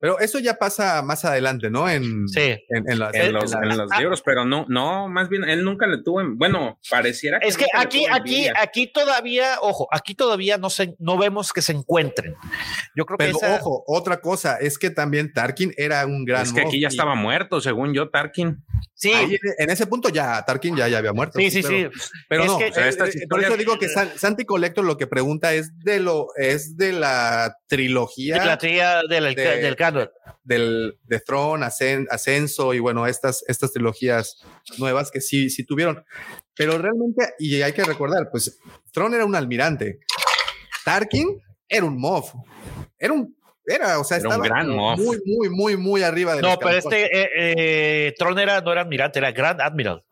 Pero 0.00 0.20
eso 0.20 0.38
ya 0.38 0.54
pasa 0.54 1.02
más 1.02 1.24
adelante, 1.24 1.70
¿no? 1.70 1.88
En, 1.88 2.28
Sí. 2.28 2.40
en, 2.68 2.88
en 2.88 2.98
las- 2.98 3.14
En 3.14 3.22
en 3.26 3.32
los, 3.32 3.50
los 3.52 3.98
libros, 3.98 4.22
pero 4.24 4.44
no, 4.44 4.64
no, 4.68 5.08
más 5.08 5.28
bien 5.28 5.44
él 5.44 5.64
nunca 5.64 5.86
le 5.86 6.02
tuvo, 6.02 6.20
en- 6.20 6.38
bueno, 6.38 6.78
pareciera 6.88 7.38
Es 7.38 7.56
que 7.56 7.64
nunca 7.64 7.78
le 7.78 7.84
aquí, 7.86 8.06
aquí, 8.10 8.48
aquí 8.56 8.86
todavía, 8.92 9.56
ojo, 9.60 9.88
aquí 9.90 10.14
todavía 10.14 10.56
no 10.58 10.70
se, 10.70 10.94
no 11.00 11.18
vemos 11.18 11.52
que 11.52 11.62
se 11.62 11.72
encuentren. 11.72 12.34
Yo 12.94 13.06
creo 13.06 13.18
que 13.18 13.24
Pero 13.26 13.38
esa- 13.38 13.56
ojo, 13.56 13.82
otra 13.88 14.20
cosa 14.20 14.56
es 14.58 14.78
que 14.78 14.90
también 14.90 15.32
Tarkin 15.32 15.72
era 15.76 16.06
un 16.06 16.24
gran. 16.24 16.42
Es 16.42 16.52
que 16.52 16.60
aquí 16.60 16.80
ya 16.80 16.88
estaba 16.88 17.14
muerto, 17.16 17.60
según 17.60 17.92
yo, 17.92 18.08
Tarkin. 18.10 18.64
sí, 18.94 19.12
ahí 19.12 19.36
en- 19.58 19.70
ese 19.70 19.86
punto 19.86 20.08
ya 20.10 20.44
Tarkin 20.44 20.76
ya, 20.76 20.86
ya 20.88 20.98
había 20.98 21.12
muerto. 21.12 21.38
sí, 21.40 21.50
sí, 21.50 21.62
pero- 21.62 21.90
sí. 21.92 22.00
Pero 22.28 22.42
Es 22.44 22.48
no, 22.48 22.58
que- 22.58 22.66
o 22.68 22.72
sea, 22.72 22.88
eh, 22.88 23.26
por 23.28 23.42
eso 23.42 23.56
digo 23.56 23.78
que 23.78 23.88
San- 23.88 24.16
Santi 24.16 24.44
Collector 24.44 24.84
lo 24.84 24.96
que 24.96 25.06
pregunta 25.08 25.54
es 25.54 25.76
de 25.80 25.98
lo 26.00 26.28
es 26.36 26.76
de 26.76 26.92
la 26.92 27.56
trilogía 27.66 28.38
De 28.40 28.46
la 28.46 28.58
tría 28.58 29.02
del, 29.08 29.34
de- 29.34 29.56
del 29.60 29.76
canon. 29.92 30.10
del 30.44 30.98
de 31.04 31.20
Throne, 31.20 31.64
Ascen- 31.66 32.06
Ascenso 32.10 32.72
y 32.74 32.78
bueno, 32.78 33.06
estas 33.06 33.44
estas 33.48 33.72
trilogías 33.72 34.42
nuevas 34.78 35.10
que 35.10 35.20
sí 35.20 35.50
sí 35.50 35.64
tuvieron. 35.64 36.04
Pero 36.54 36.78
realmente 36.78 37.34
y 37.38 37.60
hay 37.62 37.72
que 37.72 37.84
recordar, 37.84 38.28
pues 38.30 38.58
Throne 38.92 39.16
era 39.16 39.24
un 39.24 39.34
almirante. 39.34 40.00
Tarkin 40.84 41.40
era 41.68 41.84
un 41.84 41.98
Moff. 42.00 42.32
Era 42.98 43.12
un 43.12 43.36
era, 43.66 43.98
o 44.00 44.04
sea, 44.04 44.16
Era 44.16 44.28
un 44.28 44.32
estaba 44.34 44.48
gran 44.48 44.66
como 44.66 44.76
Moff. 44.96 44.98
muy 44.98 45.20
muy 45.26 45.48
muy 45.50 45.76
muy 45.76 46.02
arriba 46.02 46.34
de 46.34 46.40
No, 46.42 46.58
pero 46.58 46.70
este 46.78 47.04
eh, 47.04 47.28
eh, 47.36 48.14
Tron 48.18 48.38
era, 48.38 48.60
no 48.62 48.72
era 48.72 48.80
admirante, 48.80 49.18
era 49.18 49.30
Grand 49.32 49.60
Admiral. 49.60 50.02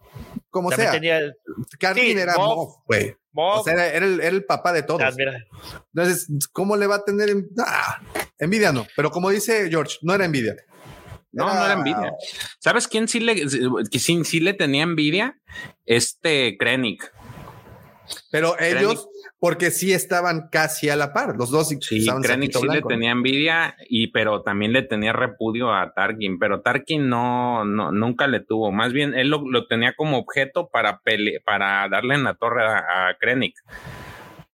como 0.51 0.69
También 0.69 0.91
sea, 0.91 0.93
tenía 1.01 1.19
el 1.19 1.35
Tarkin 1.81 2.03
sí, 2.17 2.21
era 2.21 2.37
Moff. 2.37 2.57
Moff, 2.57 2.77
güey. 2.87 3.17
O 3.61 3.65
sea, 3.65 3.75
era, 3.75 3.87
era 3.89 4.07
el, 4.07 4.21
era 4.21 4.29
el 4.31 4.45
papá 4.45 4.73
de 4.73 4.83
todos. 4.83 5.03
Admiral. 5.03 5.47
Entonces, 5.95 6.29
¿cómo 6.53 6.77
le 6.77 6.87
va 6.87 6.97
a 6.97 7.05
tener 7.05 7.29
en- 7.31 7.49
ah, 7.65 8.01
envidia? 8.39 8.73
No, 8.73 8.87
pero 8.97 9.11
como 9.11 9.31
dice 9.31 9.69
George, 9.71 9.99
no 10.03 10.15
era 10.15 10.25
envidia. 10.25 10.57
No, 11.33 11.53
no 11.55 11.65
era 11.65 11.75
envidia. 11.75 12.13
¿Sabes 12.59 12.89
quién 12.89 13.09
sí 13.09 13.21
le, 13.21 13.47
sí 13.99 14.41
le 14.41 14.55
tenía 14.55 14.83
envidia? 14.85 15.39
Este 15.85 16.57
Krennic. 16.59 17.13
Pero 18.31 18.59
ellos, 18.59 19.09
porque 19.39 19.71
sí 19.71 19.93
estaban 19.93 20.49
casi 20.51 20.89
a 20.89 20.97
la 20.97 21.13
par, 21.13 21.37
los 21.37 21.51
dos 21.51 21.69
Sí, 21.81 22.07
Krennic 22.23 22.53
sí 22.53 22.67
le 22.67 22.83
tenía 22.83 23.11
envidia 23.11 23.77
y 23.89 24.09
pero 24.09 24.43
también 24.43 24.73
le 24.73 24.83
tenía 24.83 25.13
repudio 25.13 25.75
a 25.75 25.93
Tarkin, 25.93 26.39
pero 26.39 26.63
Tarkin 26.63 27.09
no, 27.09 27.65
no 27.65 27.93
nunca 27.93 28.27
le 28.27 28.41
tuvo, 28.41 28.73
más 28.73 28.93
bien 28.93 29.15
él 29.15 29.29
lo, 29.29 29.43
lo 29.49 29.67
tenía 29.67 29.95
como 29.95 30.19
objeto 30.19 30.69
para 30.69 31.01
pele, 31.01 31.41
para 31.45 31.89
darle 31.89 32.15
en 32.15 32.25
la 32.25 32.35
torre 32.35 32.65
a, 32.65 33.09
a 33.09 33.15
Krennic. 33.19 33.57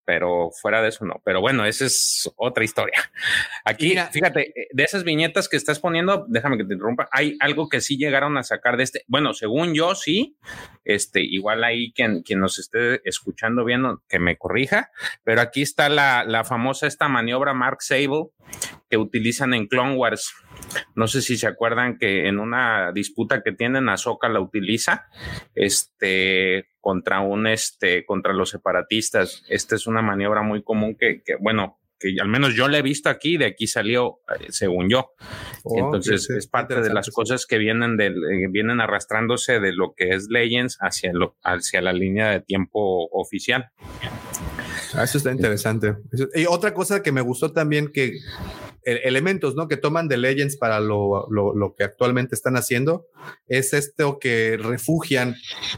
Pero 0.05 0.50
fuera 0.50 0.82
de 0.82 0.88
eso 0.88 1.05
no. 1.05 1.20
Pero 1.24 1.40
bueno, 1.40 1.64
esa 1.64 1.84
es 1.84 2.30
otra 2.36 2.64
historia. 2.64 2.98
Aquí, 3.64 3.90
Mira. 3.90 4.07
fíjate, 4.07 4.48
eh, 4.48 4.68
de 4.72 4.82
esas 4.82 5.05
viñetas 5.05 5.48
que 5.48 5.57
estás 5.57 5.78
poniendo, 5.78 6.26
déjame 6.28 6.57
que 6.57 6.64
te 6.64 6.74
interrumpa, 6.74 7.09
hay 7.12 7.36
algo 7.40 7.68
que 7.68 7.80
sí 7.80 7.96
llegaron 7.96 8.36
a 8.38 8.42
sacar 8.42 8.76
de 8.76 8.84
este. 8.84 9.05
Bueno, 9.07 9.34
según 9.34 9.74
yo, 9.74 9.94
sí. 9.94 10.36
Este, 10.84 11.20
igual 11.22 11.62
ahí 11.62 11.92
quien, 11.92 12.22
quien 12.22 12.40
nos 12.40 12.59
esté 12.59 13.00
escuchando 13.09 13.64
bien, 13.64 13.82
que 14.09 14.18
me 14.18 14.36
corrija. 14.36 14.90
Pero 15.24 15.40
aquí 15.40 15.62
está 15.62 15.88
la, 15.88 16.24
la 16.24 16.44
famosa 16.44 16.86
esta 16.86 17.09
maniobra 17.09 17.55
Mark 17.55 17.82
Sable 17.82 18.26
que 18.90 18.96
utilizan 18.96 19.55
en 19.55 19.66
Clone 19.66 19.94
Wars. 19.94 20.32
No 20.94 21.06
sé 21.08 21.22
si 21.22 21.36
se 21.36 21.46
acuerdan 21.46 21.98
que 21.98 22.28
en 22.28 22.38
una 22.38 22.92
disputa 22.92 23.42
que 23.42 23.52
tienen, 23.52 23.88
Ahsoka 23.88 24.28
la 24.28 24.40
utiliza 24.40 25.06
este, 25.54 26.68
contra 26.80 27.20
un 27.20 27.46
este, 27.46 28.04
contra 28.04 28.32
los 28.32 28.50
separatistas. 28.50 29.42
Esta 29.48 29.74
es 29.76 29.86
una 29.86 30.02
maniobra 30.02 30.42
muy 30.42 30.62
común 30.62 30.96
que, 30.98 31.22
que, 31.24 31.36
bueno, 31.40 31.78
que 31.98 32.16
al 32.20 32.28
menos 32.28 32.54
yo 32.54 32.66
la 32.68 32.78
he 32.78 32.82
visto 32.82 33.08
aquí, 33.08 33.36
de 33.36 33.46
aquí 33.46 33.66
salió, 33.68 34.18
eh, 34.40 34.46
según 34.50 34.88
yo. 34.90 35.12
Oh, 35.62 35.78
Entonces 35.78 36.22
sí, 36.22 36.32
sí, 36.32 36.38
es 36.38 36.48
parte 36.48 36.80
de 36.80 36.92
las 36.92 37.08
cosas 37.10 37.46
que 37.46 37.58
vienen 37.58 37.96
del, 37.96 38.14
eh, 38.16 38.48
vienen 38.50 38.80
arrastrándose 38.80 39.60
de 39.60 39.72
lo 39.72 39.94
que 39.96 40.08
es 40.10 40.26
Legends 40.28 40.78
hacia 40.80 41.12
lo, 41.12 41.36
hacia 41.44 41.80
la 41.80 41.92
línea 41.92 42.30
de 42.30 42.40
tiempo 42.40 43.06
oficial. 43.12 43.70
Ah, 44.94 45.04
Eso 45.04 45.18
está 45.18 45.30
interesante. 45.30 45.94
Eso- 46.12 46.28
Y 46.34 46.44
otra 46.46 46.74
cosa 46.74 47.02
que 47.02 47.12
me 47.12 47.20
gustó 47.20 47.52
también 47.52 47.92
que 47.92 48.18
elementos, 48.84 49.54
¿no? 49.54 49.68
Que 49.68 49.76
toman 49.76 50.08
de 50.08 50.16
Legends 50.16 50.56
para 50.56 50.80
lo, 50.80 51.26
lo- 51.30 51.54
lo 51.54 51.74
que 51.74 51.84
actualmente 51.84 52.34
están 52.34 52.56
haciendo 52.56 53.06
es 53.46 53.72
esto 53.72 54.18
que 54.18 54.56
refugian 54.56 55.34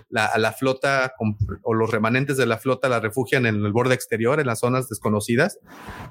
la, 0.08 0.26
a 0.26 0.38
la 0.38 0.52
flota 0.52 1.12
o 1.62 1.74
los 1.74 1.90
remanentes 1.90 2.36
de 2.36 2.46
la 2.46 2.58
flota 2.58 2.88
la 2.88 3.00
refugian 3.00 3.46
en 3.46 3.56
el 3.56 3.72
borde 3.72 3.94
exterior, 3.94 4.40
en 4.40 4.46
las 4.46 4.60
zonas 4.60 4.88
desconocidas 4.88 5.58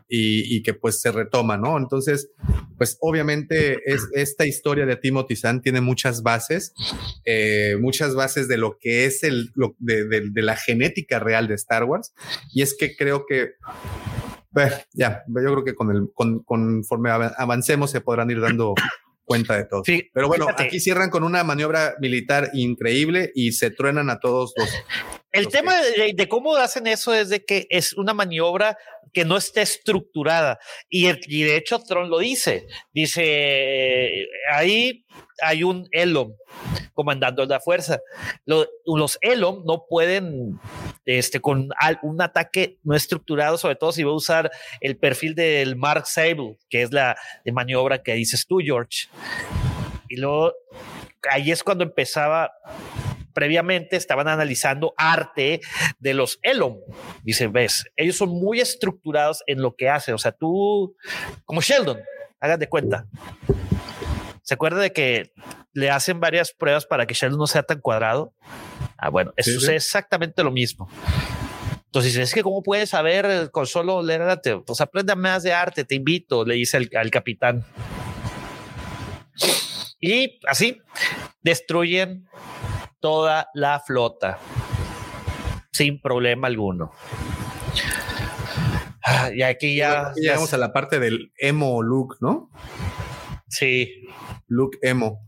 y, 0.08 0.56
y 0.56 0.62
que 0.64 0.74
pues 0.74 1.02
se 1.02 1.12
retoma, 1.12 1.58
¿no? 1.58 1.78
Entonces, 1.78 2.30
pues 2.78 2.98
obviamente 3.02 3.80
es, 3.86 4.08
esta 4.14 4.46
historia 4.46 4.86
de 4.86 4.96
Timothy 4.96 5.36
Zahn 5.36 5.62
tiene 5.62 5.82
muchas 5.82 6.22
bases, 6.24 6.74
eh, 7.26 7.78
muchas 7.80 8.14
bases 8.16 8.48
de 8.48 8.58
lo 8.58 8.78
que 8.80 9.06
es 9.06 9.24
el, 9.24 9.52
lo- 9.56 9.76
de, 9.80 10.06
de- 10.06 10.30
de 10.30 10.42
la 10.42 10.56
genética 10.56 11.20
real 11.20 11.48
de 11.48 11.56
Star 11.56 11.84
Wars. 11.86 12.14
Y 12.54 12.62
es 12.62 12.76
que 12.78 12.96
creo 12.96 13.26
que, 13.28 13.52
bueno, 14.54 14.76
ya, 14.94 15.24
yo 15.28 15.34
creo 15.52 15.64
que 15.64 15.76
con 15.76 15.92
el, 15.92 16.08
con, 16.14 16.44
conforme 16.44 17.10
av- 17.10 17.34
avancemos 17.38 17.92
se 17.92 18.02
podrán 18.02 18.30
ir 18.32 18.40
dando 18.40 18.74
cuenta 19.26 19.56
de 19.58 19.66
todo. 19.66 19.84
Sí, 19.86 20.10
Pero 20.14 20.28
bueno, 20.28 20.46
fíjate, 20.46 20.64
aquí 20.64 20.80
cierran 20.80 21.10
con 21.10 21.24
una 21.24 21.44
maniobra 21.44 21.96
militar 22.00 22.50
increíble 22.54 23.32
y 23.36 23.54
se 23.54 23.72
truenan 23.72 24.10
a 24.10 24.20
todos 24.20 24.54
los. 24.58 24.70
El 25.32 25.48
tema 25.48 25.74
de, 25.82 26.14
de 26.14 26.28
cómo 26.30 26.56
hacen 26.58 26.88
eso 26.88 27.14
es 27.14 27.30
de 27.30 27.44
que 27.44 27.66
es 27.70 27.94
una 27.94 28.14
maniobra 28.14 28.78
que 29.14 29.26
no 29.26 29.38
está 29.38 29.62
estructurada. 29.62 30.60
Y, 30.90 31.06
el- 31.08 31.20
y 31.28 31.44
de 31.44 31.56
hecho, 31.56 31.80
Tron 31.80 32.10
lo 32.10 32.20
dice. 32.20 32.68
Dice, 32.94 33.22
eh, 33.26 34.28
ahí 34.52 35.06
hay 35.42 35.64
un 35.64 35.88
Elom 35.92 36.34
comandando 36.94 37.46
la 37.46 37.60
fuerza. 37.60 38.00
Lo- 38.46 38.68
los 38.86 39.18
Elom 39.22 39.64
no 39.66 39.86
pueden, 39.90 40.60
este, 41.06 41.42
con 41.42 41.70
un 42.02 42.22
ataque 42.22 42.78
no 42.84 42.96
estructurado, 42.96 43.58
sobre 43.58 43.76
todo 43.76 43.92
si 43.92 44.04
va 44.04 44.12
a 44.12 44.16
usar 44.16 44.52
el 44.82 44.98
perfil 44.98 45.36
del 45.36 45.76
Mark 45.76 46.08
Sable, 46.08 46.58
que 46.70 46.82
es 46.82 46.92
la 46.92 47.18
de 47.44 47.52
maniobra 47.52 48.02
que 48.02 48.14
dices 48.14 48.46
tú, 48.48 48.60
George. 48.64 49.08
Y 50.08 50.18
luego, 50.18 50.54
ahí 51.30 51.52
es 51.52 51.64
cuando 51.64 51.84
empezaba 51.84 52.52
previamente 53.34 53.96
estaban 53.96 54.28
analizando 54.28 54.94
arte 54.96 55.62
de 56.00 56.14
los 56.14 56.40
Elom. 56.42 56.78
Dicen, 57.24 57.52
ves, 57.52 57.86
ellos 57.96 58.16
son 58.16 58.30
muy 58.30 58.60
estructurados 58.60 59.44
en 59.48 59.62
lo 59.62 59.76
que 59.76 59.90
hacen. 59.90 60.14
O 60.14 60.18
sea, 60.18 60.32
tú, 60.32 60.96
como 61.46 61.62
Sheldon, 61.62 62.00
hagan 62.40 62.60
de 62.60 62.70
cuenta. 62.70 63.08
¿Se 64.44 64.54
acuerda 64.54 64.80
de 64.80 64.94
que 64.94 65.32
le 65.74 65.90
hacen 65.90 66.20
varias 66.20 66.52
pruebas 66.52 66.86
para 66.86 67.08
que 67.08 67.14
Sheldon 67.14 67.40
no 67.40 67.48
sea 67.48 67.64
tan 67.64 67.80
cuadrado? 67.80 68.34
Ah, 69.04 69.10
bueno, 69.10 69.34
eso 69.36 69.60
Sí, 69.60 69.66
es 69.66 69.68
exactamente 69.68 70.42
lo 70.44 70.52
mismo. 70.52 70.90
Entonces, 71.88 72.16
es 72.16 72.34
que 72.34 72.42
cómo 72.42 72.64
puedes 72.64 72.92
saber 72.92 73.52
con 73.52 73.68
solo 73.68 74.02
leer 74.02 74.22
arte? 74.22 74.58
Pues 74.66 74.80
aprende 74.80 75.14
más 75.14 75.44
de 75.44 75.52
arte, 75.52 75.84
te 75.84 75.96
invito, 75.96 76.46
le 76.46 76.56
dice 76.56 76.90
al 76.96 77.12
capitán. 77.12 77.66
Y 80.00 80.40
así 80.48 80.80
destruyen 81.42 82.30
toda 83.02 83.50
la 83.54 83.82
flota 83.82 84.40
sin 85.74 86.00
problema 86.00 86.48
alguno. 86.48 86.94
Ah, 89.04 89.32
y 89.36 89.42
aquí 89.42 89.76
ya 89.76 90.14
llegamos 90.16 90.54
a 90.54 90.58
la 90.58 90.72
parte 90.72 90.98
del 90.98 91.34
emo 91.38 91.84
look, 91.84 92.20
¿no? 92.22 92.50
Sí. 93.50 94.06
Look 94.48 94.78
emo. 94.82 95.20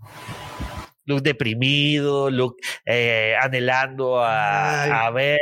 Look 1.05 1.21
deprimido, 1.21 2.29
look 2.29 2.57
eh, 2.85 3.35
anhelando 3.39 4.19
a, 4.19 5.05
a 5.05 5.11
ver 5.11 5.39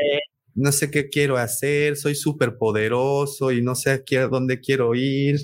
no 0.56 0.72
sé 0.72 0.92
qué 0.92 1.10
quiero 1.10 1.38
hacer, 1.38 1.98
soy 1.98 2.16
súper 2.16 2.58
poderoso 2.58 3.52
y 3.52 3.62
no 3.62 3.76
sé 3.76 3.92
a 3.92 4.28
dónde 4.28 4.60
quiero 4.60 4.94
ir, 4.96 5.42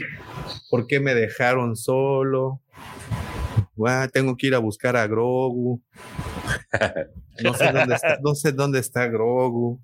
por 0.70 0.88
qué 0.88 1.00
me 1.00 1.16
dejaron 1.16 1.76
solo. 1.76 2.62
tengo 4.12 4.38
que 4.38 4.48
ir 4.48 4.56
a 4.56 4.60
buscar 4.60 4.96
a 4.96 5.08
Grogu. 5.08 5.82
No 7.44 7.54
sé 7.54 7.72
dónde 7.72 7.96
está, 7.96 8.20
no 8.24 8.36
sé 8.36 8.52
dónde 8.52 8.80
está 8.80 9.08
Grogu. 9.08 9.80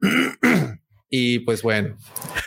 y 1.10 1.40
pues 1.40 1.62
bueno. 1.62 1.96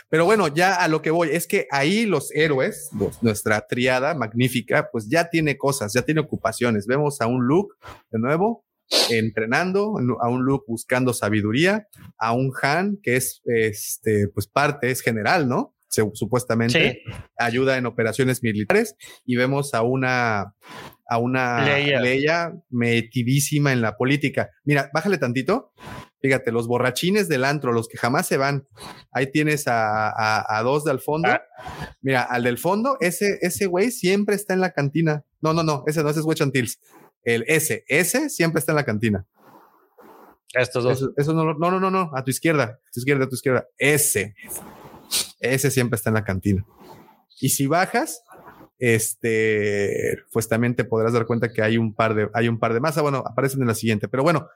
Pero 0.08 0.24
bueno, 0.24 0.48
ya 0.48 0.76
a 0.76 0.88
lo 0.88 1.02
que 1.02 1.10
voy 1.10 1.30
es 1.30 1.46
que 1.46 1.66
ahí 1.70 2.06
los 2.06 2.30
héroes, 2.32 2.90
nuestra 3.20 3.66
triada 3.66 4.14
magnífica, 4.14 4.88
pues 4.92 5.08
ya 5.08 5.30
tiene 5.30 5.56
cosas, 5.56 5.92
ya 5.92 6.02
tiene 6.02 6.20
ocupaciones. 6.20 6.86
Vemos 6.86 7.20
a 7.20 7.26
un 7.26 7.46
Luke 7.46 7.74
de 8.10 8.18
nuevo 8.18 8.64
entrenando, 9.10 9.94
a 10.20 10.28
un 10.28 10.44
Luke 10.44 10.64
buscando 10.68 11.14
sabiduría, 11.14 11.88
a 12.18 12.32
un 12.32 12.52
Han 12.62 12.98
que 13.02 13.16
es 13.16 13.40
este, 13.46 14.28
pues 14.28 14.46
parte, 14.46 14.90
es 14.90 15.00
general, 15.00 15.48
¿no? 15.48 15.74
supuestamente 16.14 17.02
ayuda 17.36 17.76
en 17.76 17.86
operaciones 17.86 18.42
militares 18.42 18.96
y 19.26 19.36
vemos 19.36 19.74
a 19.74 19.82
una 19.82 20.54
a 21.06 21.18
una 21.18 21.64
Leia. 22.00 22.54
metidísima 22.70 23.72
en 23.72 23.82
la 23.82 23.96
política. 23.96 24.50
Mira, 24.64 24.90
bájale 24.94 25.18
tantito. 25.18 25.72
Fíjate, 26.22 26.52
los 26.52 26.68
borrachines 26.68 27.28
del 27.28 27.44
antro, 27.44 27.72
los 27.72 27.88
que 27.88 27.98
jamás 27.98 28.26
se 28.28 28.36
van. 28.36 28.66
Ahí 29.10 29.30
tienes 29.30 29.64
a, 29.66 30.60
dos 30.64 30.84
del 30.84 31.00
fondo. 31.00 31.28
Ah. 31.28 31.42
Mira, 32.00 32.22
al 32.22 32.44
del 32.44 32.58
fondo, 32.58 32.96
ese, 33.00 33.38
ese 33.42 33.66
güey 33.66 33.90
siempre 33.90 34.36
está 34.36 34.54
en 34.54 34.60
la 34.60 34.70
cantina. 34.70 35.24
No, 35.40 35.52
no, 35.52 35.64
no, 35.64 35.82
ese 35.86 36.02
no, 36.02 36.10
ese 36.10 36.20
es 36.20 36.26
Witch 36.26 36.40
el 37.24 37.44
S. 37.46 37.84
S 37.86 38.30
siempre 38.30 38.60
está 38.60 38.72
en 38.72 38.76
la 38.76 38.84
cantina. 38.84 39.26
Estos 40.54 40.84
dos. 40.84 41.10
Eso, 41.16 41.32
no, 41.32 41.54
no, 41.54 41.80
no, 41.80 41.90
no, 41.90 42.10
a 42.14 42.24
tu 42.24 42.30
izquierda, 42.30 42.64
a 42.64 42.90
tu 42.92 43.00
izquierda, 43.00 43.24
a 43.24 43.28
tu 43.28 43.34
izquierda. 43.34 43.66
S. 43.78 44.34
S 45.40 45.70
siempre 45.70 45.96
está 45.96 46.10
en 46.10 46.14
la 46.14 46.24
cantina. 46.24 46.64
Y 47.40 47.48
si 47.50 47.66
bajas, 47.66 48.22
este, 48.84 50.18
pues 50.32 50.48
también 50.48 50.74
te 50.74 50.84
podrás 50.84 51.12
dar 51.12 51.24
cuenta 51.24 51.52
que 51.52 51.62
hay 51.62 51.78
un 51.78 51.94
par 51.94 52.16
de, 52.16 52.28
hay 52.34 52.48
un 52.48 52.58
par 52.58 52.74
de 52.74 52.80
más. 52.80 53.00
Bueno, 53.00 53.22
aparecen 53.24 53.60
en 53.60 53.68
la 53.68 53.76
siguiente. 53.76 54.08
Pero 54.08 54.24
bueno, 54.24 54.48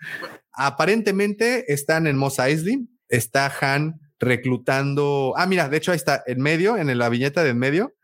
aparentemente 0.52 1.72
están 1.72 2.08
en 2.08 2.16
Mos 2.16 2.40
Eisley. 2.40 2.88
Está 3.08 3.52
Han 3.60 4.00
reclutando. 4.18 5.32
Ah, 5.36 5.46
mira, 5.46 5.68
de 5.68 5.76
hecho 5.76 5.92
ahí 5.92 5.96
está 5.96 6.24
en 6.26 6.40
medio, 6.40 6.76
en 6.76 6.98
la 6.98 7.08
viñeta 7.08 7.44
de 7.44 7.50
en 7.50 7.58
medio. 7.58 7.94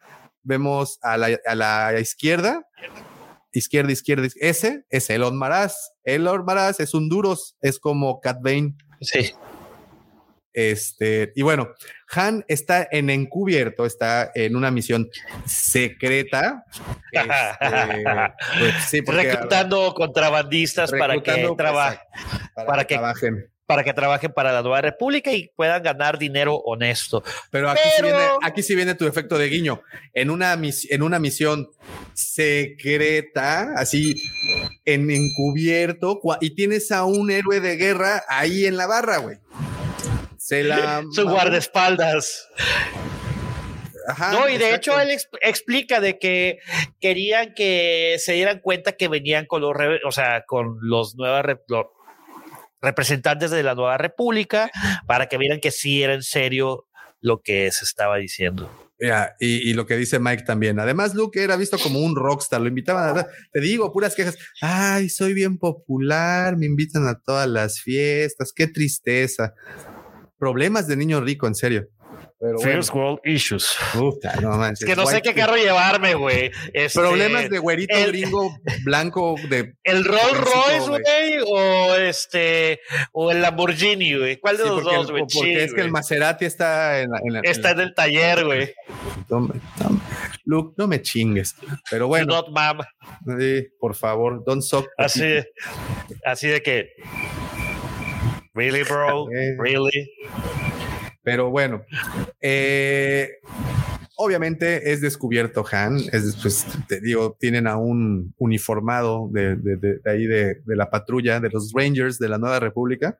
Vemos 0.44 1.00
a 1.02 1.16
la, 1.16 1.40
a 1.44 1.54
la 1.56 1.98
izquierda 1.98 2.68
izquierda, 3.52 3.92
izquierda, 3.92 4.28
ese 4.36 4.84
es 4.90 5.10
Elon 5.10 5.36
Maraz. 5.36 5.92
Elon 6.04 6.44
Maraz 6.44 6.80
es 6.80 6.94
un 6.94 7.08
duros, 7.08 7.56
es 7.60 7.78
como 7.78 8.20
Cat 8.20 8.38
Bane. 8.42 8.76
Sí. 9.00 9.32
Este, 10.52 11.32
y 11.34 11.42
bueno, 11.42 11.70
Han 12.14 12.44
está 12.48 12.86
en 12.90 13.10
encubierto, 13.10 13.86
está 13.86 14.30
en 14.34 14.56
una 14.56 14.70
misión 14.70 15.08
secreta. 15.46 16.64
Este, 18.60 19.02
pues 19.02 19.16
reclutando 19.16 19.94
contrabandistas 19.94 20.90
para 20.90 21.20
que, 21.22 21.54
trabajen. 21.56 21.98
para, 22.54 22.84
que 22.84 22.94
trabajen 22.94 23.52
para 23.72 23.84
que 23.84 23.94
trabajen 23.94 24.32
para 24.32 24.52
la 24.52 24.60
Nueva 24.60 24.82
República 24.82 25.32
y 25.32 25.50
puedan 25.56 25.82
ganar 25.82 26.18
dinero 26.18 26.56
honesto. 26.56 27.24
Pero 27.50 27.70
aquí, 27.70 27.80
Sí, 27.96 28.02
viene, 28.02 28.18
aquí 28.42 28.62
sí 28.62 28.74
viene 28.74 28.94
tu 28.94 29.06
efecto 29.06 29.38
de 29.38 29.48
guiño. 29.48 29.82
En 30.12 30.28
una, 30.28 30.52
en 30.52 31.02
una 31.02 31.18
misión 31.18 31.70
secreta, 32.12 33.72
así 33.76 34.14
en 34.84 35.10
encubierto, 35.10 36.20
y 36.42 36.50
tienes 36.54 36.92
a 36.92 37.04
un 37.04 37.30
héroe 37.30 37.60
de 37.60 37.76
guerra 37.76 38.24
ahí 38.28 38.66
en 38.66 38.76
la 38.76 38.86
barra, 38.86 39.18
güey. 39.18 39.38
Se 40.52 40.64
la. 40.64 41.02
Su 41.12 41.24
guardaespaldas. 41.24 42.46
Ajá, 44.06 44.32
no, 44.32 44.50
y 44.50 44.58
de 44.58 44.74
hecho 44.74 45.00
él 45.00 45.16
explica 45.40 45.98
de 45.98 46.18
que 46.18 46.58
querían 47.00 47.54
que 47.54 48.16
se 48.18 48.34
dieran 48.34 48.58
cuenta 48.58 48.92
que 48.92 49.08
venían 49.08 49.46
con 49.46 49.62
los, 49.62 49.72
o 50.04 50.12
sea, 50.12 50.44
con 50.46 50.76
los 50.82 51.14
nuevas, 51.14 51.46
representantes 52.82 53.50
de 53.50 53.62
la 53.62 53.74
nueva 53.74 53.96
república 53.96 54.70
para 55.06 55.28
que 55.28 55.38
vieran 55.38 55.60
que 55.60 55.70
sí 55.70 56.02
era 56.02 56.12
en 56.12 56.22
serio 56.22 56.86
lo 57.20 57.40
que 57.40 57.72
se 57.72 57.86
estaba 57.86 58.18
diciendo. 58.18 58.70
y, 59.40 59.72
lo 59.72 59.86
que 59.86 59.96
dice 59.96 60.18
Mike 60.18 60.42
también. 60.44 60.78
Además, 60.80 61.14
Luke 61.14 61.42
era 61.42 61.56
visto 61.56 61.78
como 61.78 62.00
un 62.00 62.14
rockstar. 62.14 62.60
Lo 62.60 62.68
invitaban 62.68 63.18
a. 63.18 63.26
Te 63.52 63.60
digo, 63.60 63.90
puras 63.90 64.14
quejas. 64.14 64.36
Ay, 64.60 65.08
soy 65.08 65.32
bien 65.32 65.56
popular. 65.56 66.58
Me 66.58 66.66
invitan 66.66 67.06
a 67.06 67.18
todas 67.18 67.48
las 67.48 67.80
fiestas. 67.80 68.52
Qué 68.52 68.66
tristeza. 68.66 69.54
Problemas 70.42 70.88
de 70.88 70.96
niño 70.96 71.20
rico, 71.20 71.46
en 71.46 71.54
serio. 71.54 71.88
First 72.64 72.92
World 72.92 73.20
Issues. 73.24 73.76
Es 74.72 74.84
que 74.84 74.96
no 74.96 75.06
sé 75.06 75.22
qué 75.22 75.34
carro 75.34 75.54
llevarme, 75.54 76.14
güey. 76.14 76.50
Este, 76.72 76.98
Problemas 76.98 77.48
de 77.48 77.60
güerito 77.60 77.94
gringo 78.08 78.52
blanco 78.84 79.36
de. 79.48 79.76
El 79.84 80.04
Rolls 80.04 80.40
Royce, 80.40 80.88
güey, 80.88 81.38
o 81.46 81.94
este, 81.94 82.80
o 83.12 83.30
el 83.30 83.40
Lamborghini, 83.40 84.18
güey. 84.18 84.40
¿Cuál 84.40 84.56
de 84.56 84.64
los 84.64 84.82
dos, 84.82 85.12
güey? 85.12 85.22
Porque 85.32 85.62
es 85.62 85.74
que 85.74 85.82
el 85.82 85.92
Maserati 85.92 86.44
está 86.44 87.02
en, 87.02 87.12
la, 87.12 87.40
Está 87.44 87.70
en, 87.70 87.78
el 87.78 87.94
taller, 87.94 88.44
güey. 88.44 88.74
Luke, 90.44 90.74
no 90.76 90.88
me 90.88 91.00
chingues. 91.02 91.54
Pero 91.88 92.08
bueno. 92.08 92.34
Not 92.34 92.48
mom. 92.48 92.84
Sí, 93.38 93.68
por 93.78 93.94
favor, 93.94 94.42
don't 94.44 94.62
suck. 94.62 94.88
Así, 94.98 95.22
así 96.24 96.48
de 96.48 96.60
que. 96.64 96.88
Really, 98.54 98.82
bro? 98.82 99.28
Really? 99.58 100.10
Pero 101.22 101.50
bueno, 101.50 101.84
eh, 102.40 103.28
obviamente 104.16 104.92
es 104.92 105.00
descubierto 105.00 105.64
Han, 105.70 105.98
es, 106.12 106.36
pues, 106.42 106.66
te 106.88 107.00
digo, 107.00 107.36
tienen 107.38 107.66
a 107.66 107.76
un 107.76 108.34
uniformado 108.38 109.28
de, 109.32 109.56
ahí 110.04 110.26
de, 110.26 110.60
la 110.66 110.90
patrulla 110.90 111.38
de 111.40 111.50
los 111.50 111.72
Rangers 111.74 112.18
de 112.18 112.28
la 112.28 112.38
Nueva 112.38 112.58
República, 112.60 113.18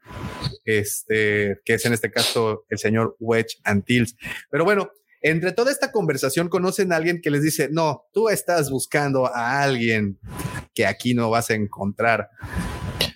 este, 0.64 1.60
que 1.64 1.74
es 1.74 1.86
en 1.86 1.92
este 1.92 2.10
caso 2.10 2.64
el 2.68 2.78
señor 2.78 3.16
Wedge 3.20 3.60
Antilles. 3.64 4.16
Pero 4.50 4.64
bueno, 4.64 4.90
entre 5.20 5.52
toda 5.52 5.70
esta 5.70 5.92
conversación 5.92 6.48
conocen 6.48 6.92
a 6.92 6.96
alguien 6.96 7.20
que 7.20 7.30
les 7.30 7.42
dice, 7.42 7.68
no, 7.70 8.06
tú 8.12 8.28
estás 8.28 8.70
buscando 8.70 9.26
a 9.26 9.62
alguien 9.62 10.18
que 10.74 10.86
aquí 10.86 11.14
no 11.14 11.30
vas 11.30 11.50
a 11.50 11.54
encontrar. 11.54 12.30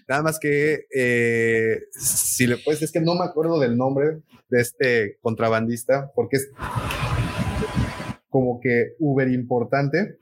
Nada 0.09 0.22
más 0.22 0.38
que 0.38 0.86
eh, 0.94 1.80
si 1.92 2.46
le 2.46 2.59
puedes, 2.59 2.82
es 2.82 2.92
que 2.92 3.00
no 3.00 3.14
me 3.14 3.24
acuerdo 3.24 3.59
del 3.59 3.76
nombre 3.76 4.22
de 4.48 4.61
este 4.61 5.18
contrabandista, 5.20 6.12
porque 6.14 6.36
es 6.36 6.50
como 8.28 8.61
que 8.61 8.94
uber 9.00 9.28
importante. 9.28 10.18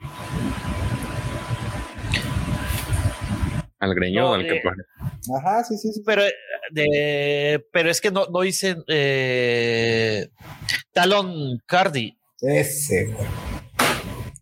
Al 3.78 3.94
greñudo, 3.94 4.34
al 4.34 4.46
que 4.46 4.62
Ajá, 5.36 5.64
sí, 5.64 5.76
sí, 5.76 5.92
sí. 5.92 6.02
Pero, 6.06 6.22
de, 6.70 7.62
pero 7.70 7.90
es 7.90 8.00
que 8.00 8.10
no, 8.10 8.26
no 8.32 8.40
dicen 8.40 8.82
eh, 8.88 10.28
Talon 10.92 11.60
Cardi. 11.66 12.16
Ese. 12.40 13.14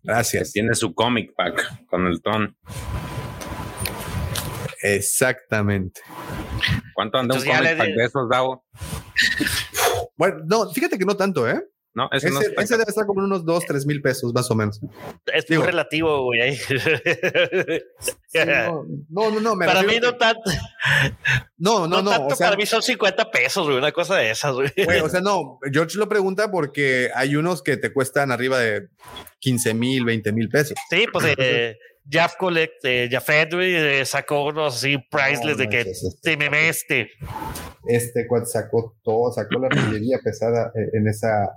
Gracias. 0.03 0.51
tiene 0.51 0.73
su 0.75 0.93
comic 0.93 1.33
pack 1.35 1.87
con 1.87 2.07
el 2.07 2.21
ton. 2.21 2.55
Exactamente. 4.83 6.01
¿Cuánto 6.93 7.17
anda 7.17 7.35
un 7.35 7.41
comic 7.41 7.77
pack 7.77 7.89
de 7.89 8.05
esos, 8.05 8.29
Davo? 8.29 8.65
Bueno, 10.15 10.37
no, 10.45 10.69
fíjate 10.71 10.99
que 10.99 11.05
no 11.05 11.17
tanto, 11.17 11.49
¿eh? 11.49 11.59
No, 11.95 12.09
ese, 12.11 12.31
no 12.31 12.39
ese 12.39 12.77
debe 12.77 12.89
estar 12.89 13.05
como 13.05 13.23
unos 13.23 13.45
2, 13.45 13.65
3 13.67 13.85
mil 13.85 14.01
pesos, 14.01 14.33
más 14.33 14.49
o 14.49 14.55
menos. 14.55 14.79
Es 15.31 15.47
muy 15.49 15.59
relativo, 15.59 16.23
güey. 16.23 16.57
no, 19.09 19.29
no, 19.29 19.39
no, 19.39 19.55
Para 19.59 19.83
mí 19.83 19.99
no 20.01 20.15
tanto. 20.15 20.49
No, 21.57 21.87
no, 21.87 22.01
no. 22.01 22.09
Tanto, 22.09 22.35
para 22.35 22.55
mí 22.55 22.65
son 22.65 22.81
50 22.81 23.29
pesos, 23.29 23.65
güey, 23.65 23.77
una 23.77 23.91
cosa 23.91 24.15
de 24.15 24.31
esas, 24.31 24.53
güey. 24.53 24.71
O 25.03 25.09
sea, 25.09 25.21
no, 25.21 25.59
George 25.71 25.99
lo 25.99 26.09
pregunta 26.09 26.49
porque 26.49 27.11
hay 27.13 27.35
unos 27.35 27.61
que 27.61 27.77
te 27.77 27.93
cuestan 27.93 28.31
arriba 28.31 28.57
de 28.57 28.87
15 29.39 29.75
mil, 29.75 30.03
20 30.03 30.31
mil 30.31 30.49
pesos. 30.49 30.73
Sí, 30.89 31.05
pues 31.11 31.35
eh, 31.37 31.77
Jaf 32.09 32.35
Collect, 32.35 32.83
eh, 32.85 33.07
Jafet, 33.09 33.53
güey, 33.53 33.75
eh, 33.75 34.05
sacó 34.05 34.45
unos 34.45 34.75
así 34.75 34.97
priceless 35.09 35.57
de 35.57 35.69
que 35.69 35.81
este- 35.81 36.07
te 36.21 36.37
memeste. 36.37 37.09
Este 37.85 38.27
cual 38.27 38.45
sacó 38.45 38.95
todo, 39.03 39.31
sacó 39.33 39.59
la 39.59 39.67
artillería 39.67 40.17
pesada 40.23 40.71
en 40.93 41.07
esa, 41.07 41.49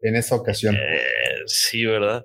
en 0.00 0.14
esa 0.14 0.36
ocasión. 0.36 0.76
Eh, 0.76 1.00
sí, 1.46 1.84
¿verdad? 1.84 2.24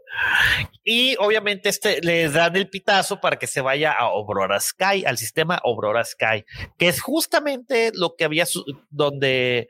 Y 0.84 1.16
obviamente 1.20 1.70
este 1.70 2.00
le 2.02 2.30
dan 2.30 2.56
el 2.56 2.70
pitazo 2.70 3.20
para 3.20 3.38
que 3.38 3.48
se 3.48 3.62
vaya 3.62 3.92
a 3.94 4.02
Aurora 4.10 4.60
Sky, 4.60 5.06
al 5.06 5.18
sistema 5.18 5.56
Aurora 5.64 6.04
Sky, 6.04 6.46
que 6.78 6.88
es 6.88 7.02
justamente 7.02 7.92
lo 7.96 8.16
que 8.16 8.26
había 8.26 8.46
su- 8.46 8.64
donde 8.92 9.70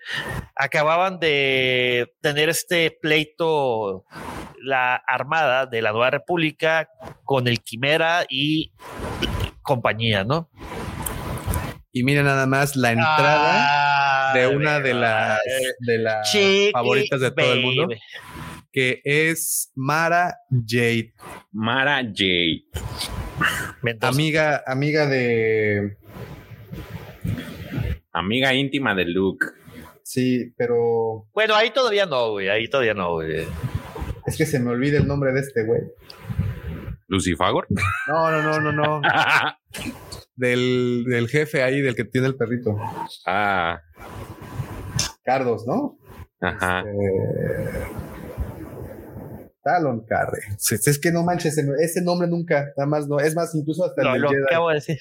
acababan 0.55 1.19
de 1.19 2.13
tener 2.21 2.49
este 2.49 2.91
pleito 3.01 4.03
la 4.61 4.95
Armada 4.95 5.65
de 5.65 5.81
la 5.81 5.91
Nueva 5.91 6.09
República 6.09 6.89
con 7.27 7.47
el 7.49 7.59
Quimera 7.61 8.25
y 8.29 8.71
compañía, 9.61 10.23
¿no? 10.23 10.49
Y 11.91 12.03
mira 12.03 12.23
nada 12.23 12.45
más 12.47 12.75
la 12.77 12.91
entrada 12.93 14.29
Ah, 14.29 14.33
de 14.33 14.47
una 14.47 14.79
de 14.79 14.93
las, 14.93 15.39
eh, 15.39 15.73
de 15.79 15.97
las 15.99 16.31
Chiqui 16.31 16.71
favoritas 16.71 17.19
de 17.21 17.31
todo 17.31 17.53
el 17.53 17.61
mundo, 17.61 17.87
que 18.71 19.01
es 19.03 19.71
Mara 19.75 20.37
Jade, 20.65 21.13
Mara 21.51 21.97
Jade. 21.97 22.63
Mendoza. 23.81 24.07
amiga, 24.09 24.63
amiga 24.65 25.05
de 25.07 25.97
Amiga 28.13 28.53
íntima 28.53 28.95
de 28.95 29.05
Luke. 29.05 29.45
sí, 30.03 30.53
pero 30.57 31.27
Bueno, 31.33 31.55
ahí 31.55 31.71
todavía 31.71 32.05
no, 32.05 32.31
güey. 32.31 32.47
Ahí 32.49 32.67
todavía 32.69 32.93
no, 32.93 33.13
güey. 33.15 33.45
es 34.25 34.37
que 34.37 34.45
se 34.45 34.59
me 34.59 34.71
olvida 34.71 34.97
el 34.97 35.07
nombre 35.07 35.31
de 35.33 35.41
este 35.41 35.63
güey. 35.65 35.81
Lucifagor. 37.07 37.67
No, 38.07 38.31
no, 38.31 38.41
no, 38.41 38.59
no, 38.59 38.71
no. 38.71 39.01
Del, 40.35 41.03
del 41.07 41.27
jefe 41.29 41.63
ahí, 41.63 41.81
del 41.81 41.95
que 41.95 42.03
tiene 42.03 42.27
el 42.27 42.35
perrito. 42.35 42.77
ah, 43.25 43.79
Cardos, 45.23 45.65
¿no? 45.65 45.97
ajá. 46.39 46.81
Eh, 46.81 47.83
Talon 49.63 50.05
Carre. 50.05 50.39
Sí, 50.59 50.75
Es 50.75 50.99
que 50.99 51.11
no 51.11 51.23
manches, 51.23 51.57
ese, 51.57 52.01
nombre 52.03 52.27
nunca, 52.27 52.67
nada 52.77 52.87
más 52.87 53.07
no. 53.07 53.19
Es 53.19 53.35
más, 53.35 53.53
incluso 53.55 53.83
hasta 53.83 54.01
el 54.01 54.07
Lo, 54.07 54.13
del 54.13 54.21
lo 54.21 54.29
Jedi. 54.29 54.43
acabo 54.43 54.69
de 54.69 54.75
decir. 54.75 54.99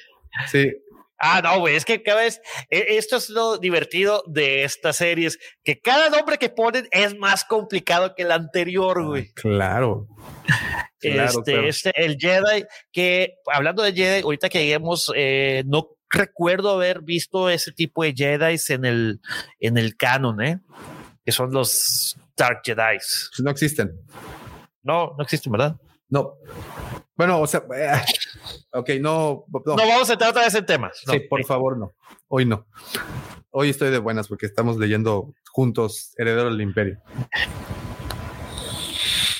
Sí, 0.48 0.72
Ah, 1.18 1.40
no, 1.42 1.60
güey, 1.60 1.76
es 1.76 1.84
que 1.84 2.02
cada 2.02 2.20
vez, 2.20 2.40
e- 2.68 2.96
esto 2.98 3.16
es 3.16 3.30
lo 3.30 3.56
divertido 3.58 4.22
de 4.26 4.64
estas 4.64 4.96
series, 4.96 5.38
que 5.64 5.80
cada 5.80 6.10
nombre 6.10 6.36
que 6.38 6.50
ponen 6.50 6.88
es 6.90 7.16
más 7.16 7.44
complicado 7.44 8.14
que 8.14 8.22
el 8.24 8.32
anterior, 8.32 9.04
güey. 9.04 9.32
claro. 9.34 10.06
Claro, 10.98 11.24
este, 11.28 11.52
claro. 11.52 11.68
este, 11.68 11.92
el 12.04 12.16
Jedi, 12.18 12.64
que 12.90 13.34
hablando 13.52 13.82
de 13.82 13.92
Jedi, 13.92 14.22
ahorita 14.22 14.48
que 14.48 14.60
lleguemos, 14.60 15.12
eh, 15.14 15.62
no 15.66 15.90
recuerdo 16.10 16.70
haber 16.70 17.02
visto 17.02 17.50
ese 17.50 17.70
tipo 17.70 18.02
de 18.02 18.14
Jedi 18.16 18.56
en 18.70 18.84
el, 18.86 19.20
en 19.60 19.76
el 19.76 19.94
canon, 19.96 20.40
¿eh? 20.42 20.58
Que 21.24 21.32
son 21.32 21.52
los 21.52 22.16
Dark 22.34 22.62
Jedi. 22.64 22.98
No 23.40 23.50
existen. 23.50 23.92
No, 24.82 25.14
no 25.16 25.22
existen, 25.22 25.52
¿verdad? 25.52 25.76
No. 26.08 26.38
Bueno, 27.14 27.40
o 27.42 27.46
sea, 27.46 27.62
eh, 27.76 28.00
ok, 28.72 28.90
no. 29.00 29.44
No, 29.48 29.62
No, 29.64 29.76
vamos 29.76 30.08
a 30.10 30.12
entrar 30.14 30.30
otra 30.30 30.44
vez 30.44 30.54
en 30.54 30.66
temas. 30.66 31.02
No. 31.06 31.12
sí, 31.12 31.20
por 31.20 31.44
favor, 31.44 31.78
no. 31.78 31.92
Hoy 32.28 32.44
no. 32.44 32.66
Hoy 33.50 33.70
estoy 33.70 33.90
de 33.90 33.98
buenas 33.98 34.28
porque 34.28 34.46
estamos 34.46 34.76
leyendo 34.76 35.32
juntos 35.50 36.12
Heredero 36.18 36.50
del 36.50 36.60
Imperio. 36.60 37.00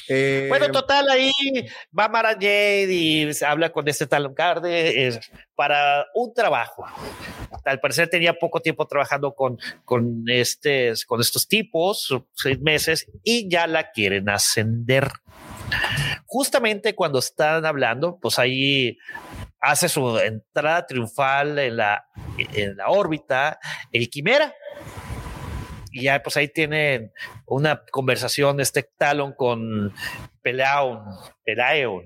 Eh, 0.09 0.47
Bueno, 0.49 0.71
total, 0.71 1.09
ahí 1.11 1.33
va 1.99 2.09
Mara 2.09 2.35
Jade 2.35 2.87
y 2.89 3.35
se 3.35 3.45
habla 3.45 3.71
con 3.73 3.89
este 3.89 4.07
Talon 4.07 4.35
Carde 4.35 5.09
eh, 5.09 5.21
para 5.55 6.07
un 6.15 6.33
trabajo. 6.33 6.85
Al 7.65 7.81
parecer 7.81 8.09
tenía 8.09 8.35
poco 8.35 8.61
tiempo 8.61 8.87
trabajando 8.87 9.35
con, 9.35 9.59
con, 9.85 10.25
con 10.25 11.21
estos 11.21 11.49
tipos, 11.49 12.15
seis 12.35 12.61
meses, 12.61 13.07
y 13.25 13.49
ya 13.51 13.67
la 13.67 13.91
quieren 13.91 14.29
ascender. 14.29 15.11
Justamente 16.27 16.95
cuando 16.95 17.19
están 17.19 17.65
hablando, 17.65 18.19
pues 18.21 18.39
ahí 18.39 18.99
hace 19.61 19.89
su 19.89 20.19
entrada 20.19 20.87
triunfal 20.87 21.59
en 21.59 21.77
la, 21.77 22.05
en 22.55 22.77
la 22.77 22.89
órbita 22.89 23.59
el 23.93 24.09
Quimera. 24.11 24.55
Y 25.93 26.03
ya 26.03 26.23
pues 26.23 26.37
ahí 26.37 26.49
tienen 26.49 27.13
una 27.47 27.83
conversación 27.91 28.61
este 28.61 28.83
Talon 28.99 29.33
con 29.33 29.93
Pelaon, 30.43 31.05
Pelaon, 31.45 32.05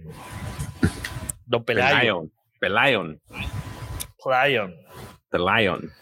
Don 1.45 1.65
Pelayon, 1.65 2.31
Pelion. 2.61 3.21
Pelion. 3.21 3.21
Pelayon. 4.23 4.77
Pelion. 5.31 5.93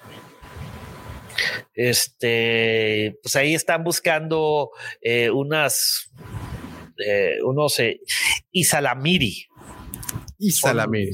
Este, 1.75 3.17
pues 3.23 3.37
ahí 3.37 3.55
están 3.55 3.85
buscando 3.85 4.71
eh, 5.01 5.31
unas, 5.31 6.11
eh, 7.05 7.39
unos 7.45 7.79
eh, 7.81 8.01
Isalamiri, 8.53 9.47
y 10.39 10.53
Salamiri. 10.53 11.11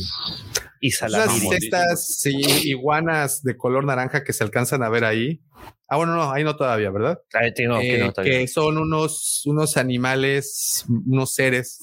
Isalamiri. 0.80 1.47
Esas, 1.47 1.62
estas 1.62 2.18
sí, 2.20 2.35
iguanas 2.64 3.43
de 3.43 3.57
color 3.57 3.85
naranja 3.85 4.22
que 4.22 4.32
se 4.32 4.45
alcanzan 4.45 4.82
a 4.82 4.91
ver 4.91 5.05
ahí. 5.05 5.41
Ah, 5.87 5.97
bueno, 5.97 6.14
no, 6.14 6.32
ahí 6.32 6.45
no 6.45 6.57
todavía, 6.57 6.91
¿verdad? 6.91 7.20
Ahí 7.35 7.53
no, 7.66 7.78
que 7.78 7.95
Eh, 7.95 7.99
no, 7.99 8.12
que 8.14 8.49
son 8.49 8.78
unos, 8.78 9.43
unos 9.45 9.76
animales, 9.76 10.87
unos 10.89 11.35
seres 11.35 11.80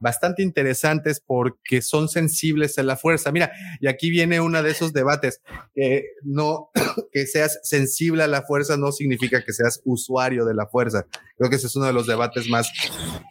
bastante 0.00 0.42
interesantes 0.42 1.22
porque 1.24 1.80
son 1.80 2.08
sensibles 2.08 2.78
a 2.78 2.82
la 2.82 2.96
fuerza. 2.96 3.30
Mira, 3.30 3.52
y 3.80 3.86
aquí 3.86 4.10
viene 4.10 4.40
uno 4.40 4.60
de 4.62 4.70
esos 4.70 4.92
debates. 4.92 5.40
que 5.74 6.04
no, 6.22 6.70
que 7.12 7.26
seas 7.26 7.60
sensible 7.62 8.24
a 8.24 8.28
la 8.28 8.42
fuerza 8.42 8.76
no 8.76 8.90
significa 8.90 9.44
que 9.44 9.52
seas 9.52 9.80
usuario 9.84 10.44
de 10.44 10.54
la 10.54 10.66
fuerza. 10.66 11.06
Creo 11.36 11.48
que 11.48 11.56
ese 11.56 11.68
es 11.68 11.76
uno 11.76 11.86
de 11.86 11.92
los 11.92 12.06
debates 12.06 12.48
más 12.48 12.70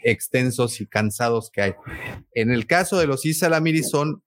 extensos 0.03 0.79
y 0.79 0.87
cansados 0.87 1.49
que 1.51 1.61
hay. 1.61 1.73
En 2.33 2.51
el 2.51 2.65
caso 2.65 2.97
de 2.97 3.07
los 3.07 3.25
Isalamiri 3.25 3.83
son 3.83 4.23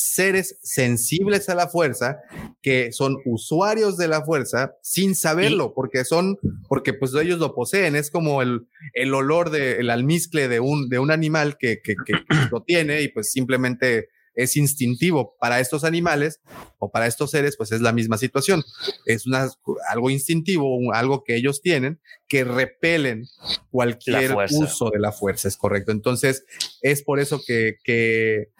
seres 0.00 0.56
sensibles 0.62 1.48
a 1.48 1.54
la 1.54 1.68
fuerza 1.68 2.18
que 2.62 2.92
son 2.92 3.16
usuarios 3.24 3.96
de 3.96 4.08
la 4.08 4.24
fuerza 4.24 4.72
sin 4.82 5.14
saberlo, 5.14 5.72
porque 5.74 6.04
son, 6.04 6.38
porque 6.68 6.92
pues 6.94 7.12
ellos 7.14 7.38
lo 7.38 7.54
poseen, 7.54 7.96
es 7.96 8.10
como 8.10 8.42
el, 8.42 8.66
el 8.94 9.14
olor 9.14 9.50
del 9.50 9.90
almizcle 9.90 10.48
de 10.48 10.60
un, 10.60 10.88
de 10.88 10.98
un 10.98 11.10
animal 11.10 11.56
que, 11.58 11.80
que, 11.82 11.94
que 12.06 12.14
lo 12.50 12.62
tiene 12.62 13.02
y 13.02 13.08
pues 13.08 13.30
simplemente 13.32 14.08
es 14.32 14.56
instintivo 14.56 15.36
para 15.40 15.58
estos 15.60 15.82
animales 15.84 16.40
o 16.78 16.90
para 16.90 17.06
estos 17.08 17.32
seres, 17.32 17.56
pues 17.56 17.72
es 17.72 17.80
la 17.80 17.92
misma 17.92 18.16
situación. 18.16 18.62
Es 19.04 19.26
una, 19.26 19.50
algo 19.90 20.08
instintivo, 20.08 20.76
un- 20.76 20.94
algo 20.94 21.24
que 21.24 21.34
ellos 21.34 21.60
tienen 21.60 22.00
que 22.28 22.44
repelen 22.44 23.26
cualquier 23.70 24.30
uso 24.62 24.88
de 24.90 25.00
la 25.00 25.10
fuerza, 25.12 25.48
es 25.48 25.56
correcto. 25.56 25.90
Entonces, 25.90 26.44
es 26.80 27.02
por 27.02 27.18
eso 27.18 27.40
que, 27.44 27.74
que 27.82 28.50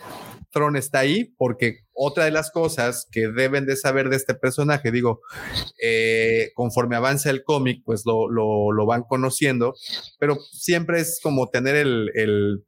Tron 0.51 0.77
está 0.77 1.01
ahí, 1.01 1.33
porque 1.39 1.81
otra 1.93 2.25
de 2.25 2.31
las 2.31 2.51
cosas 2.51 3.07
que 3.11 3.29
deben 3.29 3.67
de 3.67 3.77
saber 3.77 4.09
de 4.09 4.17
este 4.17 4.35
personaje, 4.35 4.91
digo, 4.91 5.21
eh, 5.83 6.51
conforme 6.55 6.97
avanza 6.97 7.31
el 7.31 7.43
cómic, 7.45 7.83
pues 7.85 8.03
lo, 8.05 8.29
lo, 8.31 8.73
lo 8.73 8.87
van 8.87 9.03
conociendo, 9.03 9.75
pero 10.19 10.37
siempre 10.53 11.01
es 11.01 11.21
como 11.23 11.49
tener 11.51 11.77
el, 11.77 12.11
el, 12.15 12.65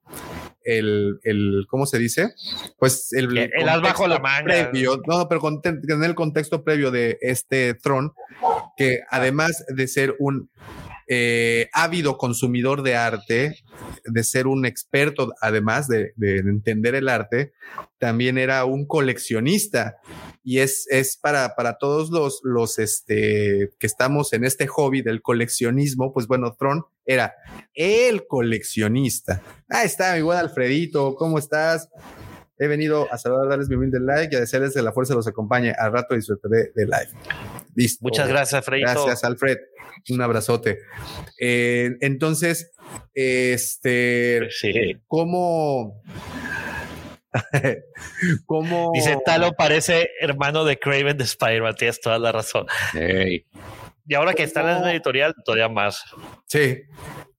el, 0.64 1.18
el 1.24 1.64
¿cómo 1.68 1.87
se 1.87 1.99
dice? 1.99 2.35
Pues 2.78 3.12
el, 3.12 3.37
El- 3.37 3.68
as 3.68 3.80
bajo 3.83 4.07
la 4.07 4.18
manga. 4.18 4.45
Previo, 4.45 5.01
no, 5.07 5.28
pero 5.28 5.41
con, 5.41 5.61
tener 5.61 6.05
el 6.05 6.14
contexto 6.14 6.62
previo 6.62 6.91
de 6.91 7.18
este 7.20 7.74
Tron, 7.74 8.12
que 8.76 9.01
además 9.11 9.64
de 9.68 9.89
ser 9.89 10.14
un 10.18 10.51
eh, 11.09 11.68
ávido 11.72 12.16
consumidor 12.18 12.82
de 12.82 12.96
arte, 12.96 13.57
de 14.05 14.24
ser 14.24 14.46
un 14.46 14.66
experto, 14.66 15.32
además 15.40 15.88
de, 15.88 16.12
de 16.16 16.38
entender 16.38 16.94
el 16.94 17.09
arte, 17.09 17.53
también 17.98 18.38
era 18.38 18.64
un 18.64 18.86
coleccionista. 18.86 19.96
Y 20.44 20.59
es, 20.59 20.86
es 20.90 21.16
para, 21.16 21.55
para 21.55 21.78
todos 21.78 22.11
los, 22.11 22.40
los 22.42 22.78
este, 22.78 23.70
que 23.78 23.86
estamos 23.86 24.32
en 24.32 24.44
este 24.44 24.66
hobby 24.66 25.03
del 25.03 25.22
coleccionismo, 25.22 26.12
pues 26.12 26.26
bueno, 26.26 26.56
Tron 26.59 26.85
era 27.05 27.35
el 27.74 28.27
coleccionista. 28.27 29.40
Ah, 29.68 29.85
está 29.85 30.14
mi 30.14 30.22
buen 30.22 30.39
Alfredito, 30.39 31.14
¿cómo 31.14 31.39
estás? 31.39 31.89
He 32.59 32.66
venido 32.66 33.12
a 33.12 33.18
saludar, 33.18 33.48
darles 33.48 33.68
mi 33.68 33.77
humilde 33.77 34.01
like 34.01 34.35
y 34.35 34.36
a 34.36 34.40
desearles 34.40 34.74
que 34.74 34.82
la 34.82 34.93
fuerza 34.93 35.14
los 35.14 35.27
acompañe. 35.27 35.72
Al 35.77 35.93
rato 35.93 36.14
disfrutaré 36.14 36.72
de 36.74 36.85
live. 36.85 37.10
Listo. 37.74 38.01
Muchas 38.03 38.28
gracias, 38.28 38.65
Freito. 38.65 38.90
Gracias, 38.90 39.24
Alfred. 39.24 39.59
Un 40.11 40.20
abrazote. 40.20 40.78
Eh, 41.40 41.90
entonces, 42.01 42.73
este, 43.15 44.49
Sí. 44.51 44.73
¿cómo? 45.07 46.03
¿Cómo? 48.47 48.90
Dice 48.94 49.16
Talon 49.24 49.55
parece 49.57 50.11
hermano 50.20 50.65
de 50.65 50.78
Craven 50.78 51.16
de 51.16 51.24
Spider-Man, 51.24 51.74
tienes 51.77 52.01
toda 52.01 52.19
la 52.19 52.32
razón. 52.32 52.66
Y 52.94 54.15
ahora 54.15 54.35
que 54.35 54.43
está 54.43 54.61
en 54.61 54.82
la 54.82 54.93
editorial, 54.93 55.35
todavía 55.44 55.69
más. 55.69 56.05
Sí. 56.47 56.82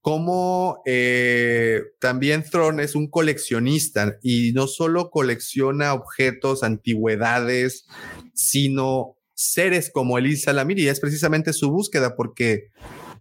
cómo 0.00 0.82
eh, 0.84 1.80
también 1.98 2.42
Thron 2.42 2.80
es 2.80 2.94
un 2.94 3.08
coleccionista 3.08 4.16
y 4.22 4.52
no 4.52 4.66
solo 4.66 5.10
colecciona 5.10 5.94
objetos, 5.94 6.62
antigüedades, 6.62 7.86
sino 8.34 9.16
seres 9.52 9.90
como 9.92 10.18
Elisa 10.18 10.52
Lamir 10.52 10.78
y 10.78 10.88
es 10.88 11.00
precisamente 11.00 11.52
su 11.52 11.70
búsqueda 11.70 12.16
porque 12.16 12.70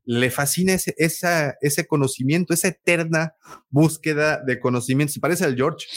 le 0.05 0.29
fascina 0.29 0.73
ese, 0.73 0.93
esa, 0.97 1.55
ese 1.61 1.87
conocimiento, 1.87 2.53
esa 2.53 2.69
eterna 2.69 3.35
búsqueda 3.69 4.41
de 4.45 4.59
conocimiento. 4.59 5.13
Se 5.13 5.19
parece 5.19 5.45
al 5.45 5.55
George, 5.55 5.87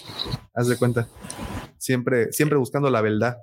haz 0.54 0.68
de 0.68 0.76
cuenta. 0.76 1.08
Siempre, 1.78 2.32
siempre 2.32 2.58
buscando 2.58 2.90
la 2.90 3.02
verdad. 3.02 3.36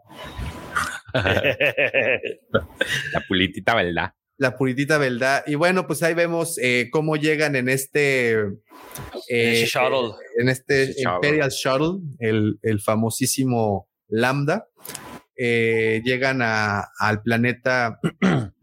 la 1.13 3.21
pulitita 3.27 3.75
verdad 3.75 4.13
la 4.37 4.57
puritita 4.57 4.97
verdad. 4.97 5.43
Y 5.47 5.55
bueno, 5.55 5.87
pues 5.87 6.03
ahí 6.03 6.13
vemos 6.13 6.57
eh, 6.61 6.89
cómo 6.91 7.15
llegan 7.15 7.55
en 7.55 7.69
este, 7.69 8.33
eh, 9.29 9.65
shuttle. 9.65 10.15
en 10.37 10.49
este 10.49 10.93
Imperial 10.97 11.49
Shuttle, 11.49 12.01
el, 12.19 12.59
el 12.61 12.81
famosísimo 12.81 13.89
Lambda. 14.07 14.67
Eh, 15.35 16.01
llegan 16.03 16.41
a, 16.41 16.91
al 16.99 17.21
planeta. 17.21 17.99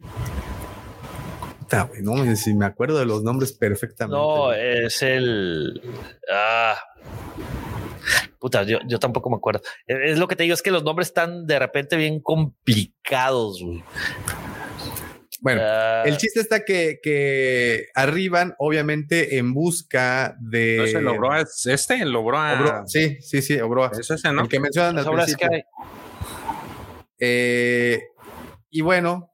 no 2.03 2.25
sé 2.25 2.37
si 2.37 2.55
me 2.55 2.67
acuerdo 2.67 2.99
de 2.99 3.07
los 3.07 3.23
nombres 3.23 3.53
perfectamente. 3.53 4.17
No, 4.17 4.53
es 4.53 5.03
el. 5.03 5.81
Ah. 6.33 6.77
Puta, 8.39 8.63
yo, 8.63 8.79
yo 8.87 8.99
tampoco 8.99 9.29
me 9.31 9.37
acuerdo. 9.37 9.61
Es 9.87 10.19
lo 10.19 10.27
que 10.27 10.37
te 10.37 10.45
digo, 10.45 10.55
es 10.55 10.63
que 10.63 10.71
los 10.71 10.83
nombres 10.83 11.09
están 11.09 11.47
de 11.47 11.59
repente 11.59 11.97
bien 11.97 12.21
complicados. 12.21 13.63
Güey. 13.63 13.83
Bueno, 15.43 15.63
el 15.63 16.15
ah. 16.15 16.17
chiste 16.19 16.41
está 16.41 16.65
que, 16.65 16.99
que, 17.03 17.87
arriban, 17.95 18.55
obviamente, 18.59 19.39
en 19.39 19.55
busca 19.55 20.37
de. 20.41 20.77
¿No 20.79 20.87
se 20.87 21.01
logró 21.01 21.35
este? 21.37 22.05
¿Logró 22.05 22.39
a... 22.39 22.87
sí, 22.87 23.19
sí, 23.21 23.41
sí, 23.43 23.59
Obroa. 23.61 23.91
Es 23.99 24.11
ese, 24.11 24.33
¿no? 24.33 24.43
El 24.43 24.49
que 24.49 24.61
mencionan 24.61 24.99
al 24.99 25.15
principio. 25.15 25.49
Eh, 27.21 28.01
y 28.71 28.81
bueno, 28.81 29.31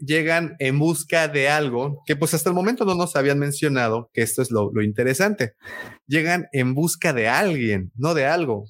llegan 0.00 0.56
en 0.58 0.78
busca 0.78 1.28
de 1.28 1.48
algo 1.48 2.02
que 2.06 2.16
pues 2.16 2.34
hasta 2.34 2.50
el 2.50 2.54
momento 2.54 2.84
no 2.84 2.94
nos 2.94 3.16
habían 3.16 3.38
mencionado, 3.38 4.10
que 4.12 4.22
esto 4.22 4.42
es 4.42 4.50
lo, 4.50 4.70
lo 4.72 4.82
interesante. 4.82 5.54
Llegan 6.06 6.48
en 6.52 6.74
busca 6.74 7.12
de 7.12 7.28
alguien, 7.28 7.92
no 7.96 8.14
de 8.14 8.26
algo. 8.26 8.66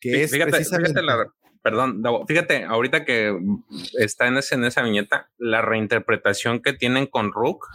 Que 0.00 0.22
es 0.22 0.30
precisamente... 0.30 0.90
fíjate 0.90 1.02
la, 1.02 1.26
perdón, 1.62 2.02
fíjate, 2.28 2.64
ahorita 2.64 3.04
que 3.04 3.36
está 3.98 4.28
en, 4.28 4.34
en 4.36 4.64
esa 4.64 4.82
viñeta, 4.82 5.30
la 5.38 5.62
reinterpretación 5.62 6.60
que 6.60 6.72
tienen 6.72 7.06
con 7.06 7.32
Rook, 7.32 7.66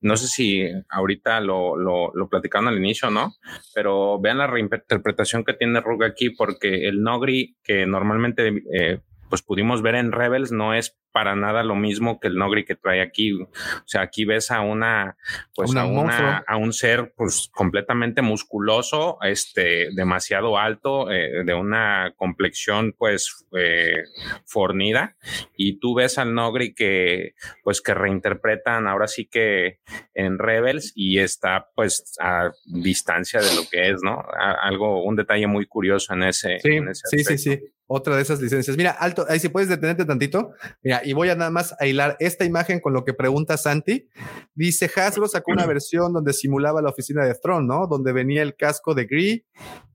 no 0.00 0.16
sé 0.16 0.26
si 0.26 0.62
ahorita 0.90 1.40
lo, 1.40 1.76
lo, 1.76 2.12
lo 2.14 2.28
platicaron 2.28 2.68
al 2.68 2.76
inicio, 2.76 3.10
¿no? 3.10 3.32
Pero 3.74 4.20
vean 4.20 4.38
la 4.38 4.46
reinterpretación 4.46 5.44
que 5.44 5.54
tiene 5.54 5.80
Rook 5.80 6.04
aquí, 6.04 6.30
porque 6.30 6.86
el 6.86 7.02
Nogri, 7.02 7.56
que 7.64 7.86
normalmente 7.86 8.62
eh, 8.74 9.00
pues 9.28 9.42
pudimos 9.42 9.82
ver 9.82 9.94
en 9.94 10.12
Rebels, 10.12 10.52
no 10.52 10.74
es 10.74 10.96
para 11.16 11.34
nada 11.34 11.62
lo 11.62 11.76
mismo 11.76 12.20
que 12.20 12.28
el 12.28 12.36
Nogri 12.36 12.66
que 12.66 12.76
trae 12.76 13.00
aquí. 13.00 13.32
O 13.32 13.48
sea, 13.86 14.02
aquí 14.02 14.26
ves 14.26 14.50
a 14.50 14.60
una, 14.60 15.16
pues 15.54 15.74
a, 15.74 15.86
una, 15.86 16.44
a, 16.46 16.56
un 16.58 16.74
ser 16.74 17.14
pues 17.16 17.48
completamente 17.54 18.20
musculoso, 18.20 19.16
este, 19.22 19.88
demasiado 19.94 20.58
alto, 20.58 21.10
eh, 21.10 21.42
de 21.42 21.54
una 21.54 22.12
complexión 22.16 22.94
pues 22.98 23.46
eh, 23.56 24.04
fornida. 24.44 25.16
Y 25.56 25.78
tú 25.78 25.94
ves 25.94 26.18
al 26.18 26.34
Nogri 26.34 26.74
que 26.74 27.32
pues 27.64 27.80
que 27.80 27.94
reinterpretan 27.94 28.86
ahora 28.86 29.08
sí 29.08 29.24
que 29.24 29.80
en 30.12 30.38
Rebels 30.38 30.92
y 30.94 31.20
está 31.20 31.70
pues 31.74 32.14
a 32.20 32.50
distancia 32.66 33.40
de 33.40 33.54
lo 33.54 33.62
que 33.70 33.88
es, 33.88 34.02
¿no? 34.02 34.22
algo, 34.38 35.02
un 35.02 35.16
detalle 35.16 35.46
muy 35.46 35.64
curioso 35.64 36.12
en 36.12 36.24
ese. 36.24 36.58
Sí, 36.60 36.74
en 36.74 36.88
ese 36.88 37.08
sí, 37.08 37.24
sí, 37.24 37.38
sí 37.38 37.60
otra 37.86 38.16
de 38.16 38.22
esas 38.22 38.40
licencias. 38.40 38.76
Mira, 38.76 38.90
alto, 38.90 39.24
ahí 39.28 39.38
si 39.38 39.48
puedes 39.48 39.68
detenerte 39.68 40.04
tantito. 40.04 40.52
Mira, 40.82 41.02
y 41.04 41.12
voy 41.12 41.28
a 41.28 41.36
nada 41.36 41.50
más 41.50 41.74
a 41.78 41.86
hilar 41.86 42.16
esta 42.18 42.44
imagen 42.44 42.80
con 42.80 42.92
lo 42.92 43.04
que 43.04 43.14
pregunta 43.14 43.56
Santi. 43.56 44.08
Dice 44.54 44.90
Hasbro 44.94 45.28
sacó 45.28 45.52
una 45.52 45.66
versión 45.66 46.12
donde 46.12 46.32
simulaba 46.32 46.82
la 46.82 46.90
oficina 46.90 47.24
de 47.24 47.34
Throne, 47.34 47.66
¿no? 47.66 47.86
Donde 47.86 48.12
venía 48.12 48.42
el 48.42 48.56
casco 48.56 48.94
de 48.94 49.04
Gree 49.04 49.44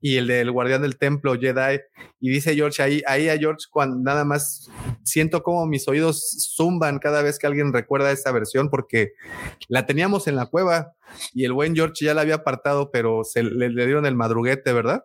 y 0.00 0.16
el 0.16 0.26
del 0.26 0.50
guardián 0.50 0.82
del 0.82 0.96
templo 0.96 1.38
Jedi. 1.38 1.80
Y 2.20 2.30
dice 2.30 2.54
George 2.54 2.82
ahí, 2.82 3.02
ahí 3.06 3.28
a 3.28 3.36
George 3.36 3.66
cuando 3.70 3.98
nada 3.98 4.24
más 4.24 4.70
siento 5.02 5.42
como 5.42 5.66
mis 5.66 5.86
oídos 5.88 6.54
zumban 6.56 6.98
cada 6.98 7.22
vez 7.22 7.38
que 7.38 7.46
alguien 7.46 7.72
recuerda 7.72 8.10
esa 8.10 8.32
versión 8.32 8.70
porque 8.70 9.12
la 9.68 9.86
teníamos 9.86 10.28
en 10.28 10.36
la 10.36 10.46
cueva 10.46 10.94
y 11.34 11.44
el 11.44 11.52
buen 11.52 11.74
George 11.74 12.04
ya 12.04 12.14
la 12.14 12.22
había 12.22 12.36
apartado, 12.36 12.90
pero 12.90 13.24
se 13.24 13.42
le, 13.42 13.68
dieron 13.68 14.06
el 14.06 14.14
madruguete, 14.14 14.72
¿verdad? 14.72 15.04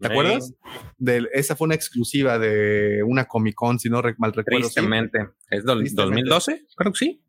¿Te 0.00 0.08
acuerdas? 0.08 0.54
De, 0.98 1.28
esa 1.32 1.56
fue 1.56 1.66
una 1.66 1.74
exclusiva 1.74 2.38
de 2.38 3.02
una 3.06 3.26
Comic 3.26 3.54
Con, 3.54 3.78
si 3.78 3.88
no 3.88 4.02
mal 4.18 4.32
recuerdo. 4.32 4.66
Tristemente. 4.66 5.28
¿Es 5.50 5.64
2012? 5.64 6.66
Creo 6.76 6.92
que 6.92 6.98
sí. 6.98 7.22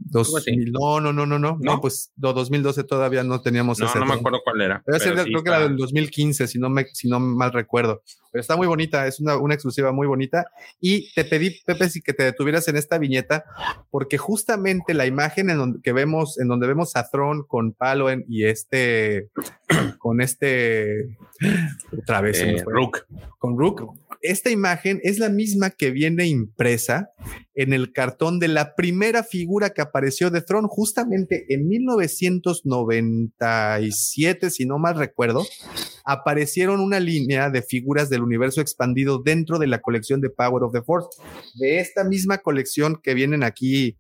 no, 0.72 1.00
no, 1.00 1.14
no, 1.14 1.26
no, 1.26 1.40
no, 1.40 1.58
no. 1.60 1.82
pues 1.82 2.12
2012 2.16 2.84
todavía 2.84 3.24
no 3.24 3.42
teníamos 3.42 3.80
no, 3.80 3.94
No 3.94 4.06
me 4.06 4.14
acuerdo 4.14 4.40
cuál 4.44 4.62
era. 4.62 4.84
creo 4.86 5.44
que 5.44 5.50
era 5.50 5.60
del 5.60 5.78
2015, 5.78 6.48
si 6.48 6.60
no, 6.60 6.70
me, 6.70 6.86
si 6.94 7.10
no 7.10 7.20
mal 7.20 7.52
recuerdo. 7.52 8.02
Pero 8.34 8.42
está 8.42 8.58
muy 8.58 8.66
bonita, 8.66 9.06
es 9.06 9.20
una, 9.20 9.38
una 9.38 9.54
exclusiva 9.54 9.92
muy 9.92 10.08
bonita. 10.08 10.48
Y 10.82 11.14
te 11.14 11.24
pedí, 11.24 11.62
Pepe, 11.64 11.88
si 11.88 12.02
que 12.02 12.14
te 12.14 12.24
detuvieras 12.24 12.68
en 12.68 12.78
esta 12.78 12.98
viñeta, 12.98 13.46
porque 13.92 14.18
justamente 14.18 14.96
la 14.96 15.06
imagen 15.06 15.52
en 15.52 15.58
donde 15.58 15.82
que 15.84 15.94
vemos, 15.94 16.40
en 16.40 16.48
donde 16.48 16.66
vemos 16.66 16.96
a 16.96 17.08
Throne 17.08 17.44
con 17.48 17.74
Paloen 17.74 18.26
y 18.28 18.46
este, 18.46 19.30
con 20.00 20.20
este, 20.20 21.16
otra 21.96 22.22
vez, 22.22 22.42
eh, 22.42 22.64
Rook. 22.66 23.06
Con 23.38 23.56
Rook, 23.56 23.94
esta 24.24 24.50
imagen 24.50 25.00
es 25.04 25.20
la 25.20 25.30
misma 25.30 25.70
que 25.70 25.92
viene 25.92 26.26
impresa 26.26 27.12
en 27.56 27.74
el 27.74 27.92
cartón 27.92 28.40
de 28.40 28.48
la 28.48 28.76
primera 28.76 29.24
figura 29.24 29.72
que 29.72 29.82
apareció 29.82 30.30
de 30.32 30.42
Throne 30.42 30.70
justamente 30.70 31.46
en 31.50 31.68
1997, 31.68 34.50
si 34.50 34.66
no 34.66 34.80
mal 34.80 34.98
recuerdo, 34.98 35.46
aparecieron 36.04 36.80
una 36.80 37.00
línea 37.00 37.50
de 37.50 37.62
figuras 37.62 38.10
del 38.10 38.24
universo 38.24 38.62
expandido 38.62 39.20
dentro 39.20 39.60
de 39.60 39.68
la 39.68 39.82
colección 39.82 40.20
de 40.22 40.32
Power 40.32 40.64
of 40.64 40.74
the 40.74 40.82
Force. 40.82 41.10
De 41.56 41.80
esta 41.80 42.04
misma 42.04 42.40
colección 42.40 43.00
que 43.02 43.14
vienen 43.14 43.44
aquí 43.44 43.98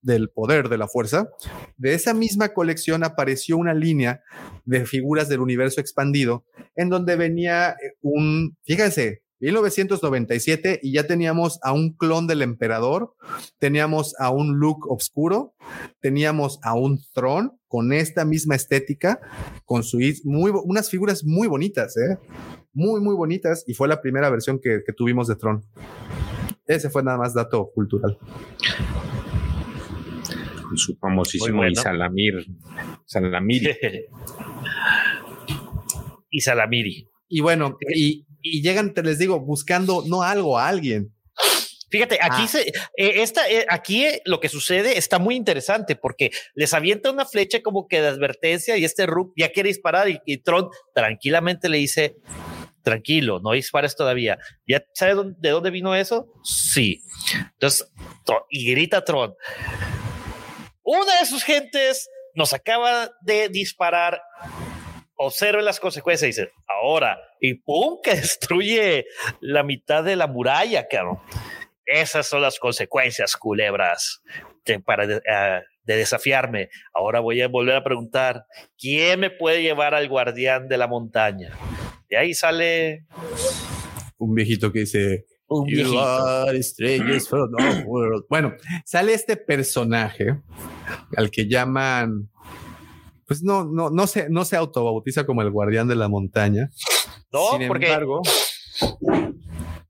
del 0.00 0.30
poder 0.30 0.68
de 0.68 0.78
la 0.78 0.88
fuerza, 0.88 1.28
de 1.76 1.94
esa 1.94 2.14
misma 2.14 2.48
colección 2.50 3.04
apareció 3.04 3.56
una 3.56 3.74
línea 3.74 4.22
de 4.64 4.86
figuras 4.86 5.28
del 5.28 5.40
universo 5.40 5.80
expandido 5.80 6.44
en 6.76 6.88
donde 6.88 7.16
venía 7.16 7.74
un, 8.02 8.56
fíjense, 8.64 9.23
1997 9.44 10.80
y 10.82 10.92
ya 10.92 11.06
teníamos 11.06 11.58
a 11.62 11.72
un 11.72 11.94
clon 11.96 12.26
del 12.26 12.42
emperador, 12.42 13.14
teníamos 13.58 14.14
a 14.18 14.30
un 14.30 14.58
look 14.58 14.90
oscuro, 14.90 15.54
teníamos 16.00 16.58
a 16.62 16.74
un 16.74 17.00
Tron 17.12 17.58
con 17.68 17.92
esta 17.92 18.24
misma 18.24 18.54
estética, 18.54 19.20
con 19.64 19.82
su 19.82 19.98
muy 20.24 20.50
unas 20.64 20.88
figuras 20.88 21.24
muy 21.24 21.46
bonitas, 21.46 21.96
¿eh? 21.96 22.18
muy 22.72 23.00
muy 23.00 23.14
bonitas 23.14 23.64
y 23.66 23.74
fue 23.74 23.88
la 23.88 24.00
primera 24.00 24.30
versión 24.30 24.60
que, 24.60 24.80
tuvimos 24.96 25.28
de 25.28 25.36
Tron. 25.36 25.62
Ese 26.66 26.88
fue 26.88 27.02
nada 27.02 27.18
más 27.18 27.34
dato 27.34 27.70
cultural. 27.74 28.18
su 30.76 30.96
famosísimo 30.96 31.58
bueno. 31.58 31.72
Isalamir. 31.72 32.46
Salamiri. 33.04 33.76
Isalamiri. 36.30 37.08
Y 37.28 37.40
bueno, 37.40 37.76
y, 37.94 38.26
y 38.44 38.62
llegan, 38.62 38.92
te 38.92 39.02
les 39.02 39.18
digo, 39.18 39.40
buscando 39.40 40.04
no 40.06 40.22
algo, 40.22 40.58
a 40.58 40.68
alguien. 40.68 41.12
Fíjate, 41.90 42.18
aquí 42.20 42.42
ah. 42.42 42.48
se, 42.48 42.60
eh, 42.60 42.72
esta, 42.96 43.48
eh, 43.48 43.66
aquí 43.68 44.04
eh, 44.04 44.20
lo 44.24 44.40
que 44.40 44.48
sucede 44.48 44.98
está 44.98 45.18
muy 45.18 45.34
interesante 45.34 45.96
porque 45.96 46.30
les 46.54 46.74
avienta 46.74 47.10
una 47.10 47.24
flecha 47.24 47.62
como 47.62 47.86
que 47.88 48.00
de 48.00 48.08
advertencia 48.08 48.76
y 48.76 48.84
este 48.84 49.06
Rook 49.06 49.32
ya 49.36 49.50
quiere 49.50 49.68
disparar 49.68 50.08
y, 50.08 50.38
Tron 50.38 50.68
tranquilamente 50.94 51.68
le 51.68 51.78
dice, 51.78 52.16
tranquilo, 52.82 53.40
no 53.40 53.52
dispares 53.52 53.96
todavía. 53.96 54.38
¿Ya 54.66 54.84
sabes 54.92 55.16
de 55.38 55.50
dónde 55.50 55.70
vino 55.70 55.94
eso? 55.94 56.26
Sí. 56.42 57.00
Entonces, 57.52 57.88
y 58.50 58.70
grita 58.72 59.04
Tron. 59.04 59.34
Una 60.82 61.18
de 61.20 61.26
sus 61.26 61.44
gentes 61.44 62.10
nos 62.34 62.52
acaba 62.52 63.10
de 63.22 63.48
disparar 63.48 64.20
observe 65.16 65.62
las 65.62 65.80
consecuencias, 65.80 66.28
dice, 66.28 66.50
ahora, 66.68 67.18
y 67.40 67.54
pum, 67.54 67.98
que 68.02 68.14
destruye 68.14 69.06
la 69.40 69.62
mitad 69.62 70.04
de 70.04 70.16
la 70.16 70.26
muralla, 70.26 70.86
cabrón. 70.88 71.18
Esas 71.86 72.26
son 72.26 72.42
las 72.42 72.58
consecuencias, 72.58 73.36
culebras, 73.36 74.22
de, 74.64 74.80
para 74.80 75.20
ah, 75.30 75.60
de 75.84 75.96
desafiarme. 75.96 76.70
Ahora 76.94 77.20
voy 77.20 77.42
a 77.42 77.48
volver 77.48 77.76
a 77.76 77.84
preguntar, 77.84 78.46
¿quién 78.78 79.20
me 79.20 79.30
puede 79.30 79.62
llevar 79.62 79.94
al 79.94 80.08
guardián 80.08 80.66
de 80.68 80.78
la 80.78 80.86
montaña? 80.86 81.50
Y 82.08 82.16
ahí 82.16 82.32
sale 82.32 83.06
un 84.16 84.34
viejito 84.34 84.72
que 84.72 84.80
dice, 84.80 85.26
un 85.46 85.66
Bueno, 88.28 88.54
sale 88.84 89.12
este 89.12 89.36
personaje 89.36 90.38
al 91.16 91.30
que 91.30 91.46
llaman 91.46 92.30
pues 93.26 93.42
no, 93.42 93.64
no, 93.64 93.90
no 93.90 94.06
se, 94.06 94.28
no 94.28 94.44
se 94.44 94.56
autobautiza 94.56 95.24
como 95.26 95.42
el 95.42 95.50
guardián 95.50 95.88
de 95.88 95.96
la 95.96 96.08
montaña. 96.08 96.70
No, 97.32 97.58
Sin 97.58 97.68
porque, 97.68 97.86
embargo, 97.86 98.22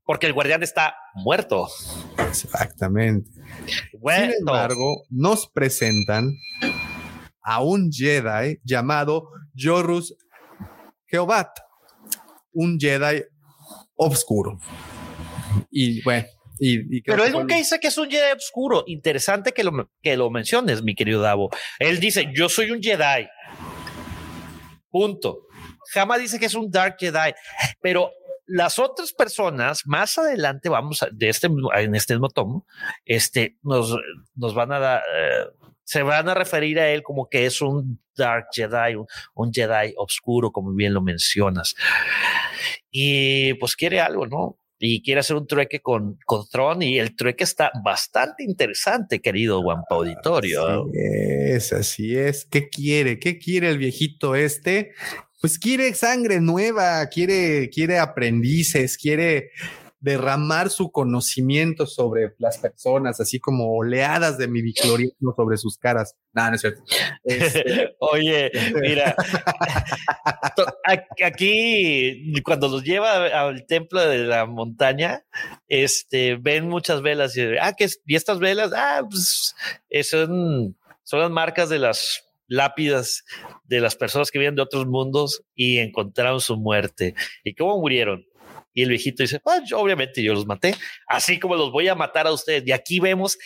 porque 0.03 0.27
el 0.27 0.33
guardián 0.33 0.63
está 0.63 0.95
muerto. 1.15 1.67
exactamente. 2.29 3.29
Muerto. 3.99 4.31
Sin 4.31 4.39
embargo, 4.39 5.03
nos 5.09 5.47
presentan 5.47 6.31
a 7.41 7.61
un 7.61 7.91
Jedi 7.91 8.59
llamado 8.63 9.29
Jorus 9.57 10.15
Geobat, 11.07 11.49
un 12.53 12.79
Jedi 12.79 13.23
obscuro. 13.95 14.59
Y 15.69 16.01
bueno, 16.03 16.27
y, 16.59 17.01
Pero 17.01 17.25
él 17.25 17.33
nunca 17.33 17.55
dice 17.55 17.79
que 17.79 17.87
es 17.87 17.97
un 17.97 18.09
Jedi 18.09 18.31
oscuro. 18.35 18.83
Interesante 18.87 19.51
que 19.51 19.63
lo, 19.63 19.89
que 20.01 20.17
lo 20.17 20.29
menciones, 20.29 20.81
mi 20.83 20.95
querido 20.95 21.21
Davo. 21.21 21.49
Él 21.79 21.99
dice, 21.99 22.31
yo 22.33 22.49
soy 22.49 22.71
un 22.71 22.81
Jedi. 22.81 23.27
Punto. 24.89 25.47
Jamás 25.91 26.19
dice 26.19 26.39
que 26.39 26.45
es 26.45 26.55
un 26.55 26.71
Dark 26.71 26.95
Jedi. 26.99 27.33
Pero 27.81 28.11
las 28.45 28.79
otras 28.79 29.11
personas, 29.11 29.85
más 29.85 30.17
adelante, 30.17 30.69
vamos 30.69 31.03
a, 31.03 31.09
de 31.11 31.29
este, 31.29 31.47
en 31.47 31.95
este 31.95 32.13
mismo 32.13 32.29
tomo, 32.29 32.65
este, 33.03 33.57
nos, 33.63 33.97
nos 34.35 34.53
van 34.53 34.71
a 34.71 34.79
dar, 34.79 35.03
eh, 35.15 35.45
se 35.83 36.03
van 36.03 36.29
a 36.29 36.33
referir 36.33 36.79
a 36.79 36.89
él 36.89 37.03
como 37.03 37.27
que 37.27 37.45
es 37.45 37.61
un 37.61 37.99
Dark 38.15 38.47
Jedi, 38.53 38.95
un, 38.95 39.07
un 39.33 39.51
Jedi 39.51 39.93
oscuro, 39.97 40.51
como 40.51 40.73
bien 40.73 40.93
lo 40.93 41.01
mencionas. 41.01 41.75
Y 42.91 43.55
pues 43.55 43.75
quiere 43.75 43.99
algo, 43.99 44.27
¿no? 44.27 44.57
Y 44.77 45.01
quiere 45.01 45.21
hacer 45.21 45.37
un 45.37 45.47
trueque 45.47 45.79
con, 45.79 46.17
con 46.25 46.47
Tron 46.49 46.81
y 46.81 46.99
el 46.99 47.15
trueque 47.15 47.45
está 47.45 47.71
bastante 47.83 48.43
interesante, 48.43 49.21
querido 49.21 49.61
Wampa 49.61 49.95
Auditorio. 49.95 50.83
Así 50.83 50.91
es, 50.93 51.73
así 51.73 52.17
es. 52.17 52.45
¿Qué 52.45 52.67
quiere? 52.69 53.19
¿Qué 53.19 53.37
quiere 53.37 53.69
el 53.69 53.77
viejito 53.77 54.35
este? 54.35 54.91
Pues 55.39 55.59
quiere 55.59 55.93
sangre 55.93 56.41
nueva, 56.41 57.07
quiere, 57.07 57.69
quiere 57.69 57.99
aprendices, 57.99 58.97
quiere 58.97 59.51
derramar 60.05 60.69
su 60.69 60.91
conocimiento 60.91 61.87
sobre 61.87 62.35
las 62.37 62.59
personas, 62.59 63.19
así 63.19 63.39
como 63.39 63.75
oleadas 63.75 64.37
de 64.37 64.47
midiclorismo 64.47 65.33
sobre 65.35 65.57
sus 65.57 65.79
caras. 65.79 66.15
No, 66.31 66.47
no 66.47 66.55
es 66.55 66.61
cierto. 66.61 66.83
Este, 67.23 67.95
Oye, 67.99 68.51
mira, 68.81 69.15
to- 70.55 70.67
a- 70.85 71.25
aquí 71.25 72.39
cuando 72.43 72.67
los 72.67 72.83
lleva 72.83 73.25
al 73.25 73.65
templo 73.65 73.99
de 74.07 74.19
la 74.19 74.45
montaña, 74.45 75.25
este, 75.67 76.35
ven 76.35 76.69
muchas 76.69 77.01
velas 77.01 77.35
y, 77.35 77.41
ah, 77.59 77.73
que 77.73 77.89
y 78.05 78.15
estas 78.15 78.37
velas, 78.37 78.71
ah, 78.75 79.01
pues 79.09 79.55
eh, 79.89 80.03
son, 80.03 80.77
son 81.03 81.19
las 81.19 81.31
marcas 81.31 81.67
de 81.69 81.79
las 81.79 82.21
lápidas 82.47 83.23
de 83.63 83.81
las 83.81 83.95
personas 83.95 84.29
que 84.29 84.37
vienen 84.37 84.55
de 84.55 84.61
otros 84.61 84.85
mundos 84.85 85.41
y 85.55 85.79
encontraron 85.79 86.39
su 86.41 86.57
muerte. 86.57 87.15
¿Y 87.43 87.55
cómo 87.55 87.79
murieron? 87.79 88.23
Y 88.75 88.83
el 88.83 88.89
viejito 88.89 89.23
dice, 89.23 89.41
"Ah, 89.45 89.59
yo- 89.65 89.79
obviamente 89.79 90.21
yo 90.21 90.33
los 90.35 90.45
maté, 90.45 90.75
así 91.07 91.39
como 91.39 91.55
los 91.55 91.71
voy 91.71 91.87
a 91.87 91.95
matar 91.95 92.27
a 92.27 92.31
ustedes. 92.31 92.61
Y 92.67 92.71
aquí 92.73 92.99
vemos 92.99 93.37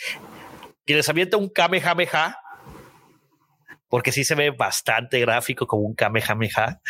que 0.84 0.94
les 0.96 1.08
avienta 1.08 1.38
un 1.38 1.48
Kamehameha, 1.48 2.36
porque 3.88 4.12
sí 4.12 4.24
se 4.24 4.34
ve 4.34 4.50
bastante 4.50 5.18
gráfico 5.20 5.66
como 5.66 5.82
un 5.82 5.94
Kamehameha. 5.94 6.80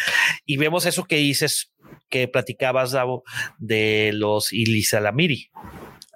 Y 0.44 0.56
vemos 0.56 0.84
eso 0.86 1.04
que 1.04 1.16
dices, 1.16 1.72
que 2.08 2.26
platicabas, 2.28 2.92
Davo, 2.92 3.22
de 3.58 4.10
los 4.14 4.52
Ilisalamiri. 4.52 5.50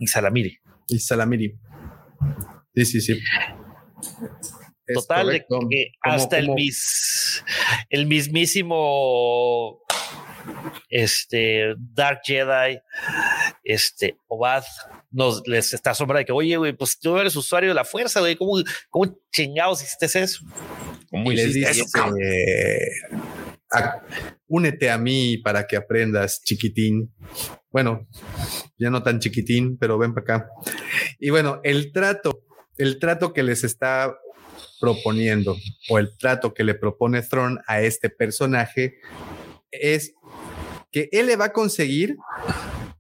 Isalamiri. 0.01 0.59
y 0.89 0.99
Salamiri. 0.99 1.55
Sí, 2.75 2.85
sí, 2.85 3.01
sí. 3.01 3.21
Total, 4.93 5.29
de 5.29 5.41
que 5.41 5.47
Como- 5.49 5.69
hasta 6.03 6.39
el, 6.39 6.51
mis, 6.51 7.43
el 7.89 8.07
mismísimo 8.07 9.81
este 10.89 11.75
Dark 11.79 12.21
Jedi, 12.25 12.79
este 13.63 14.17
Obad, 14.27 14.65
nos 15.11 15.47
les 15.47 15.73
está 15.75 15.91
asombra 15.91 16.19
de 16.19 16.25
que, 16.25 16.33
oye, 16.33 16.57
güey, 16.57 16.73
pues 16.73 16.99
tú 16.99 17.19
eres 17.19 17.37
usuario 17.37 17.71
de 17.71 17.75
la 17.75 17.85
fuerza, 17.85 18.21
güey, 18.21 18.37
¿cómo, 18.37 18.63
cómo 18.91 19.17
chingados 19.33 19.83
hiciste 19.83 20.07
eso? 20.07 20.45
¿Cómo 21.11 21.33
y 21.33 21.37
les 21.37 21.55
dice, 21.55 21.71
eso, 21.71 21.87
eh, 22.21 22.79
"Ah, 23.73 24.03
únete 24.47 24.91
a 24.91 24.99
mí 24.99 25.39
para 25.39 25.67
que 25.67 25.77
aprendas, 25.77 26.43
chiquitín. 26.45 27.13
Bueno, 27.71 28.07
ya 28.79 28.91
no 28.91 29.03
tan 29.03 29.19
chiquitín, 29.19 29.79
pero 29.79 29.99
ven 29.99 30.15
para 30.15 30.37
acá. 30.37 30.49
Y 31.19 31.31
bueno, 31.31 31.61
el 31.65 31.93
trato, 31.93 32.45
el 32.77 32.99
trato 32.99 33.33
que 33.33 33.43
les 33.43 33.65
está 33.65 34.15
proponiendo 34.81 35.57
o 35.89 35.99
el 35.99 36.17
trato 36.19 36.53
que 36.55 36.65
le 36.65 36.75
propone 36.75 37.23
Thrawn 37.23 37.59
a 37.67 37.81
este 37.81 38.11
personaje 38.11 38.97
es 39.71 40.15
que 40.95 41.09
él 41.11 41.27
le 41.27 41.35
va 41.35 41.47
a 41.47 41.53
conseguir 41.53 42.17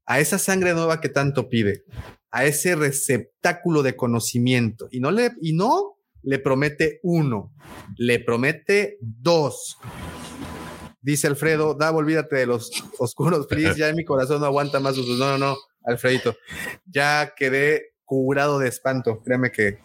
a 0.04 0.18
esa 0.18 0.36
sangre 0.36 0.74
nueva 0.74 1.00
que 1.00 1.08
tanto 1.08 1.48
pide, 1.48 1.84
a 2.32 2.44
ese 2.44 2.74
receptáculo 2.74 3.84
de 3.84 3.94
conocimiento 3.94 4.88
y 4.90 4.98
no 4.98 5.12
le 5.12 5.30
y 5.40 5.52
no 5.52 5.96
le 6.24 6.40
promete 6.40 6.98
uno, 7.04 7.52
le 7.96 8.18
promete 8.18 8.98
dos. 9.00 9.78
Dice 11.02 11.28
Alfredo, 11.28 11.74
Davo, 11.74 11.98
olvídate 11.98 12.34
de 12.34 12.46
los 12.46 12.72
oscuros, 12.98 13.46
please. 13.46 13.78
Ya 13.78 13.92
mi 13.92 14.04
corazón 14.04 14.40
no 14.40 14.46
aguanta 14.46 14.80
más. 14.80 14.96
No, 14.98 15.16
no, 15.16 15.38
no, 15.38 15.56
Alfredito. 15.84 16.34
Ya 16.86 17.34
quedé 17.36 17.92
curado 18.04 18.58
de 18.58 18.70
espanto. 18.70 19.22
Créeme 19.22 19.52
que 19.52 19.78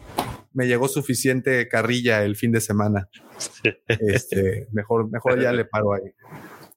me 0.53 0.65
llegó 0.65 0.87
suficiente 0.87 1.67
carrilla 1.67 2.23
el 2.23 2.35
fin 2.35 2.51
de 2.51 2.61
semana. 2.61 3.07
Este, 3.87 4.67
mejor, 4.71 5.11
mejor 5.11 5.39
ya 5.39 5.53
le 5.53 5.65
paro 5.65 5.93
ahí. 5.93 6.11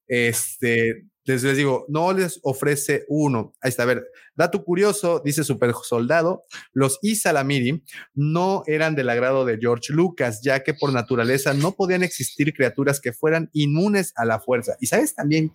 Este, 0.06 1.06
les, 1.24 1.42
les 1.42 1.56
digo, 1.56 1.84
no 1.88 2.12
les 2.12 2.40
ofrece 2.42 3.04
uno. 3.08 3.52
Ahí 3.60 3.68
está, 3.70 3.84
a 3.84 3.86
ver, 3.86 4.04
dato 4.34 4.64
curioso, 4.64 5.22
dice 5.24 5.44
Super 5.44 5.72
Soldado, 5.82 6.44
los 6.72 6.98
Isalamiri 7.02 7.84
no 8.14 8.62
eran 8.66 8.94
del 8.94 9.08
agrado 9.08 9.44
de 9.44 9.58
George 9.58 9.92
Lucas, 9.92 10.40
ya 10.42 10.62
que 10.62 10.74
por 10.74 10.92
naturaleza 10.92 11.54
no 11.54 11.72
podían 11.72 12.02
existir 12.02 12.52
criaturas 12.52 13.00
que 13.00 13.12
fueran 13.12 13.50
inmunes 13.52 14.12
a 14.16 14.24
la 14.24 14.40
fuerza. 14.40 14.76
¿Y 14.80 14.86
sabes 14.86 15.14
también 15.14 15.54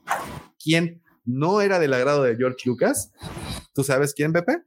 quién 0.63 1.01
no 1.25 1.61
era 1.61 1.79
del 1.79 1.93
agrado 1.93 2.23
de 2.23 2.35
George 2.35 2.61
Lucas? 2.65 3.11
¿Tú 3.73 3.83
sabes 3.83 4.13
quién, 4.13 4.31
Pepe? 4.31 4.63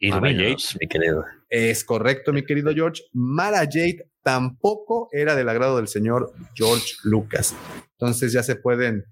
Ilumínanos, 0.00 0.76
mi 0.80 0.88
querido. 0.88 1.24
Es 1.48 1.84
correcto, 1.84 2.32
mi 2.32 2.44
querido 2.44 2.72
George. 2.74 3.02
Mara 3.12 3.60
Jade 3.60 4.06
tampoco 4.22 5.08
era 5.12 5.34
del 5.36 5.48
agrado 5.48 5.76
del 5.76 5.88
señor 5.88 6.32
George 6.54 6.94
Lucas. 7.04 7.54
Entonces 7.92 8.32
ya 8.32 8.42
se 8.42 8.56
pueden. 8.56 9.04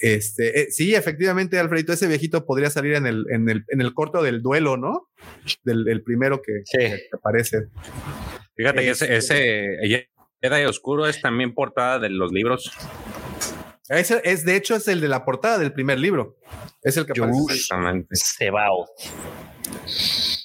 Este, 0.00 0.62
eh, 0.62 0.66
sí, 0.70 0.94
efectivamente, 0.94 1.58
Alfredito, 1.58 1.92
ese 1.92 2.08
viejito 2.08 2.44
podría 2.44 2.70
salir 2.70 2.94
en 2.94 3.06
el, 3.06 3.24
en 3.30 3.48
el, 3.48 3.64
en 3.68 3.80
el 3.80 3.94
corto 3.94 4.22
del 4.22 4.42
duelo, 4.42 4.76
¿no? 4.76 5.08
Del 5.64 5.86
el 5.88 6.02
primero 6.02 6.42
que, 6.42 6.60
Sí. 6.64 6.78
que 6.78 7.08
aparece. 7.12 7.68
Fíjate 8.56 8.80
que 8.82 8.90
ese, 8.90 9.16
Este- 9.16 9.84
ese 9.86 10.08
Jedi 10.42 10.64
Oscuro 10.64 11.06
es 11.06 11.20
también 11.20 11.54
portada 11.54 11.98
de 12.00 12.10
los 12.10 12.32
libros. 12.32 12.70
Ese 13.88 14.20
es, 14.24 14.44
de 14.44 14.56
hecho, 14.56 14.74
es 14.76 14.88
el 14.88 15.00
de 15.00 15.08
la 15.08 15.24
portada 15.24 15.58
del 15.58 15.72
primer 15.72 15.98
libro. 16.00 16.36
Es 16.82 16.96
el 16.96 17.06
que 17.06 17.12
aparece. 17.12 17.38
Exactamente. 17.54 18.08
Sebao. 18.16 18.86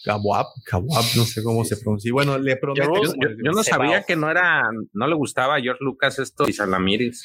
Kawab, 0.03 0.45
Kawab, 0.65 1.03
no 1.15 1.25
sé 1.25 1.43
cómo 1.43 1.65
se 1.65 1.77
pronuncia. 1.77 2.11
Bueno, 2.13 2.37
le 2.37 2.55
promete. 2.57 2.85
Yo- 2.87 2.93
Yo, 3.03 3.13
yo- 3.21 3.29
yo 3.43 3.51
no 3.51 3.63
sabía 3.63 4.03
que 4.03 4.15
no 4.15 4.29
era, 4.31 4.63
no 4.93 5.07
le 5.07 5.15
gustaba 5.15 5.55
a 5.55 5.61
George 5.61 5.83
Lucas 5.83 6.19
esto 6.19 6.45
y 6.47 6.53
Salamiris. 6.53 7.23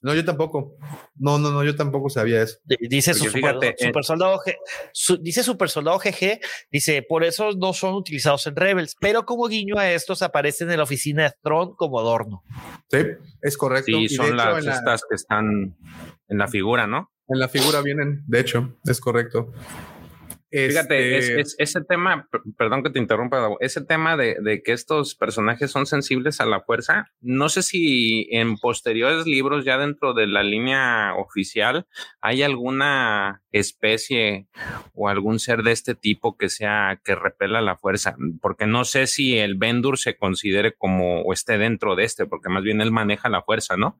No, 0.00 0.14
yo 0.14 0.24
tampoco. 0.24 0.76
No, 1.16 1.38
no, 1.38 1.50
no, 1.50 1.64
yo 1.64 1.74
tampoco 1.74 2.08
sabía 2.08 2.40
eso. 2.42 2.58
Dice 2.88 3.14
su 3.14 3.24
Porque 3.24 3.38
super, 3.40 3.54
fíjate, 3.60 3.88
eh, 3.88 3.92
soldado 4.02 4.40
su- 4.92 5.16
dice 5.16 5.42
super 5.42 5.68
soldado 5.68 5.98
GG, 5.98 6.38
dice 6.70 7.02
por 7.08 7.24
eso 7.24 7.50
no 7.58 7.72
son 7.72 7.94
utilizados 7.94 8.46
en 8.46 8.54
Rebels, 8.54 8.94
pero 9.00 9.24
como 9.26 9.48
guiño 9.48 9.76
a 9.76 9.90
estos 9.90 10.22
aparecen 10.22 10.70
en 10.70 10.76
la 10.76 10.84
oficina 10.84 11.24
de 11.24 11.32
Tron 11.42 11.74
como 11.74 11.98
adorno. 11.98 12.44
Sí, 12.88 12.98
es 13.42 13.56
correcto. 13.56 13.86
Sí, 13.86 14.04
Y 14.04 14.08
son 14.08 14.26
hecho, 14.26 14.34
las 14.36 14.64
la- 14.64 14.74
estas 14.74 15.02
que 15.08 15.16
están 15.16 15.76
en 16.28 16.38
la 16.38 16.46
figura, 16.46 16.86
¿no? 16.86 17.10
En 17.26 17.40
la 17.40 17.48
figura 17.48 17.82
vienen, 17.82 18.22
de 18.28 18.40
hecho, 18.40 18.78
es 18.84 19.00
correcto. 19.00 19.52
Fíjate, 20.50 21.18
Este, 21.18 21.40
es, 21.40 21.46
es- 21.48 21.56
ese 21.58 21.84
tema, 21.84 22.26
per- 22.30 22.40
perdón 22.56 22.82
que 22.82 22.90
te 22.90 22.98
interrumpa, 22.98 23.50
ese 23.60 23.84
tema 23.84 24.16
de, 24.16 24.36
de 24.42 24.62
que 24.62 24.72
estos 24.72 25.14
personajes 25.14 25.70
son 25.70 25.84
sensibles 25.86 26.40
a 26.40 26.46
la 26.46 26.60
fuerza, 26.62 27.10
no 27.20 27.48
sé 27.50 27.62
si 27.62 28.28
en 28.30 28.56
posteriores 28.56 29.26
libros, 29.26 29.64
ya 29.64 29.76
dentro 29.76 30.14
de 30.14 30.26
la 30.26 30.42
línea 30.42 31.14
oficial, 31.16 31.86
hay 32.22 32.42
alguna 32.42 33.42
especie 33.52 34.48
o 34.94 35.08
algún 35.08 35.38
ser 35.38 35.62
de 35.62 35.72
este 35.72 35.94
tipo 35.94 36.36
que 36.36 36.48
sea, 36.48 37.00
que 37.04 37.14
repela 37.14 37.60
la 37.60 37.76
fuerza, 37.76 38.16
porque 38.40 38.66
no 38.66 38.84
sé 38.84 39.06
si 39.06 39.38
el 39.38 39.56
Bendur 39.56 39.98
se 39.98 40.16
considere 40.16 40.74
como 40.74 41.22
o 41.22 41.32
esté 41.32 41.58
dentro 41.58 41.96
de 41.96 42.04
este, 42.04 42.26
porque 42.26 42.48
más 42.48 42.62
bien 42.62 42.80
él 42.80 42.90
maneja 42.90 43.28
la 43.28 43.42
fuerza, 43.42 43.76
¿no? 43.76 43.98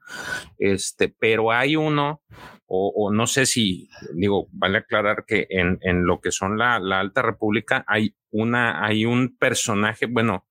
Este, 0.59 1.09
pero 1.09 1.53
hay 1.53 1.77
uno 1.77 2.23
o, 2.66 2.93
o 2.95 3.12
no 3.12 3.27
sé 3.27 3.47
si, 3.47 3.89
digo, 4.15 4.49
vale 4.53 4.79
aclarar 4.79 5.25
que 5.27 5.47
en, 5.51 5.79
en 5.83 6.07
lo 6.07 6.20
que 6.20 6.31
son 6.31 6.59
la, 6.59 6.79
la 6.79 7.01
Alta 7.01 7.23
República 7.23 7.85
hay 7.87 8.15
una, 8.31 8.85
hay 8.85 9.07
un 9.07 9.37
personaje, 9.37 10.07
bueno, 10.07 10.47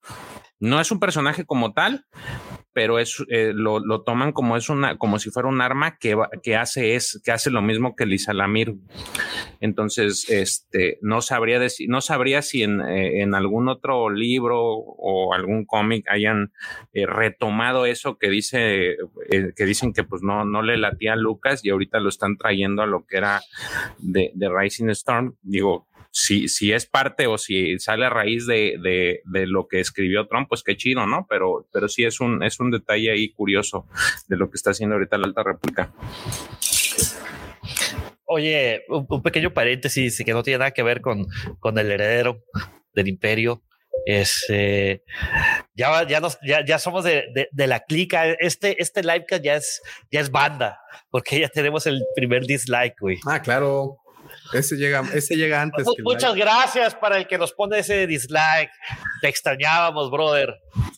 no 0.60 0.80
es 0.80 0.90
un 0.90 0.98
personaje 0.98 1.44
como 1.44 1.72
tal, 1.72 2.04
pero 2.78 3.00
es 3.00 3.24
eh, 3.28 3.50
lo, 3.52 3.80
lo, 3.80 4.02
toman 4.02 4.30
como 4.30 4.56
es 4.56 4.68
una 4.68 4.98
como 4.98 5.18
si 5.18 5.30
fuera 5.30 5.48
un 5.48 5.60
arma 5.60 5.98
que, 5.98 6.16
que 6.44 6.54
hace 6.54 6.94
es 6.94 7.20
que 7.24 7.32
hace 7.32 7.50
lo 7.50 7.60
mismo 7.60 7.96
que 7.96 8.04
el 8.04 8.16
Lamir. 8.34 8.76
Entonces, 9.58 10.30
este 10.30 11.00
no 11.02 11.20
sabría 11.20 11.58
decir, 11.58 11.88
no 11.90 12.00
sabría 12.00 12.40
si 12.40 12.62
en, 12.62 12.80
eh, 12.80 13.22
en 13.22 13.34
algún 13.34 13.68
otro 13.68 14.10
libro 14.10 14.62
o 14.62 15.34
algún 15.34 15.64
cómic 15.64 16.08
hayan 16.08 16.52
eh, 16.92 17.04
retomado 17.04 17.84
eso 17.84 18.16
que 18.16 18.30
dice 18.30 18.94
que 19.28 19.64
dicen 19.66 19.92
que 19.92 20.04
pues 20.04 20.22
no 20.22 20.44
no 20.44 20.62
le 20.62 20.76
latía 20.76 21.14
a 21.14 21.16
Lucas 21.16 21.64
y 21.64 21.70
ahorita 21.70 21.98
lo 21.98 22.10
están 22.10 22.36
trayendo 22.36 22.82
a 22.82 22.86
lo 22.86 23.06
que 23.06 23.16
era 23.16 23.40
de 23.98 24.30
Rising 24.56 24.90
Storm. 24.90 25.34
Digo, 25.42 25.88
si, 26.18 26.48
si 26.48 26.72
es 26.72 26.84
parte 26.84 27.28
o 27.28 27.38
si 27.38 27.78
sale 27.78 28.04
a 28.04 28.10
raíz 28.10 28.44
de, 28.44 28.76
de, 28.82 29.20
de, 29.24 29.46
lo 29.46 29.68
que 29.68 29.78
escribió 29.78 30.26
Trump, 30.26 30.48
pues 30.48 30.64
qué 30.64 30.76
chido, 30.76 31.06
¿no? 31.06 31.26
Pero, 31.28 31.68
pero 31.72 31.88
sí 31.88 32.04
es 32.04 32.20
un, 32.20 32.42
es 32.42 32.58
un 32.58 32.72
detalle 32.72 33.12
ahí 33.12 33.32
curioso 33.32 33.86
de 34.26 34.36
lo 34.36 34.50
que 34.50 34.56
está 34.56 34.70
haciendo 34.70 34.96
ahorita 34.96 35.16
la 35.16 35.26
Alta 35.26 35.44
República. 35.44 35.92
Oye, 38.24 38.82
un, 38.88 39.22
pequeño 39.22 39.54
paréntesis 39.54 40.20
que 40.24 40.32
no 40.32 40.42
tiene 40.42 40.58
nada 40.58 40.72
que 40.72 40.82
ver 40.82 41.00
con, 41.00 41.26
con 41.60 41.78
el 41.78 41.90
heredero 41.90 42.42
del 42.94 43.06
imperio. 43.06 43.62
Es, 44.04 44.44
eh, 44.48 45.02
ya, 45.74 46.06
ya, 46.06 46.18
nos, 46.18 46.38
ya, 46.42 46.64
ya 46.64 46.80
somos 46.80 47.04
de, 47.04 47.26
de, 47.32 47.48
de, 47.52 47.66
la 47.68 47.80
clica. 47.84 48.26
Este, 48.40 48.82
este 48.82 49.02
livecast 49.02 49.44
ya 49.44 49.54
es, 49.54 49.82
ya 50.10 50.20
es 50.20 50.30
banda, 50.32 50.80
porque 51.10 51.38
ya 51.40 51.48
tenemos 51.48 51.86
el 51.86 52.02
primer 52.16 52.44
dislike, 52.44 52.96
güey. 52.98 53.18
Ah, 53.24 53.40
claro. 53.40 53.98
Ese 54.52 54.76
llega, 54.76 55.02
ese 55.14 55.36
llega 55.36 55.62
antes. 55.62 55.86
Que 55.96 56.02
Muchas 56.02 56.30
like. 56.30 56.40
gracias 56.40 56.94
para 56.94 57.18
el 57.18 57.26
que 57.26 57.38
nos 57.38 57.52
pone 57.52 57.78
ese 57.78 58.06
dislike. 58.06 58.70
Te 59.20 59.28
extrañábamos, 59.28 60.10
brother. 60.10 60.54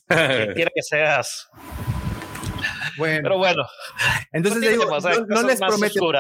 Quien 0.07 0.53
quiera 0.55 0.71
que 0.75 0.83
seas. 0.83 1.49
Bueno, 2.97 3.21
pero 3.23 3.39
bueno. 3.39 3.63
Entonces 4.33 4.61
digo, 4.71 4.85
no, 4.85 5.27
no 5.27 5.43
les 5.43 5.59
prometo. 5.59 6.13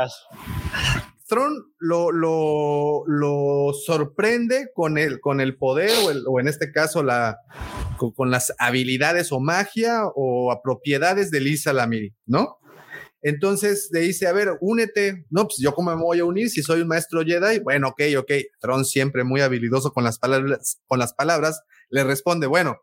Tron 1.26 1.52
lo, 1.78 2.10
lo, 2.10 3.04
lo, 3.06 3.72
sorprende 3.72 4.70
con 4.74 4.98
el, 4.98 5.20
con 5.20 5.40
el 5.40 5.56
poder 5.56 5.92
o, 6.04 6.10
el, 6.10 6.24
o 6.26 6.40
en 6.40 6.48
este 6.48 6.72
caso 6.72 7.04
la, 7.04 7.38
con, 7.98 8.10
con, 8.10 8.32
las 8.32 8.52
habilidades 8.58 9.30
o 9.30 9.38
magia 9.38 10.06
o 10.16 10.50
a 10.50 10.60
propiedades 10.60 11.30
de 11.30 11.40
Lisa 11.40 11.72
Lamiri, 11.72 12.16
¿no? 12.26 12.58
Entonces 13.22 13.90
le 13.92 14.00
dice, 14.00 14.26
a 14.26 14.32
ver, 14.32 14.56
únete. 14.60 15.26
No, 15.30 15.44
pues 15.44 15.58
yo 15.58 15.72
cómo 15.74 15.94
me 15.94 16.02
voy 16.02 16.20
a 16.20 16.24
unir 16.24 16.48
si 16.50 16.62
soy 16.62 16.80
un 16.80 16.88
maestro 16.88 17.22
Jedi. 17.22 17.60
Bueno, 17.60 17.88
ok, 17.88 18.02
ok. 18.18 18.32
Tron 18.60 18.84
siempre 18.84 19.24
muy 19.24 19.40
habilidoso 19.40 19.92
con 19.92 20.04
las 20.04 20.18
palabras, 20.18 20.80
con 20.86 20.98
las 20.98 21.12
palabras, 21.12 21.62
le 21.90 22.04
responde, 22.04 22.46
bueno, 22.46 22.78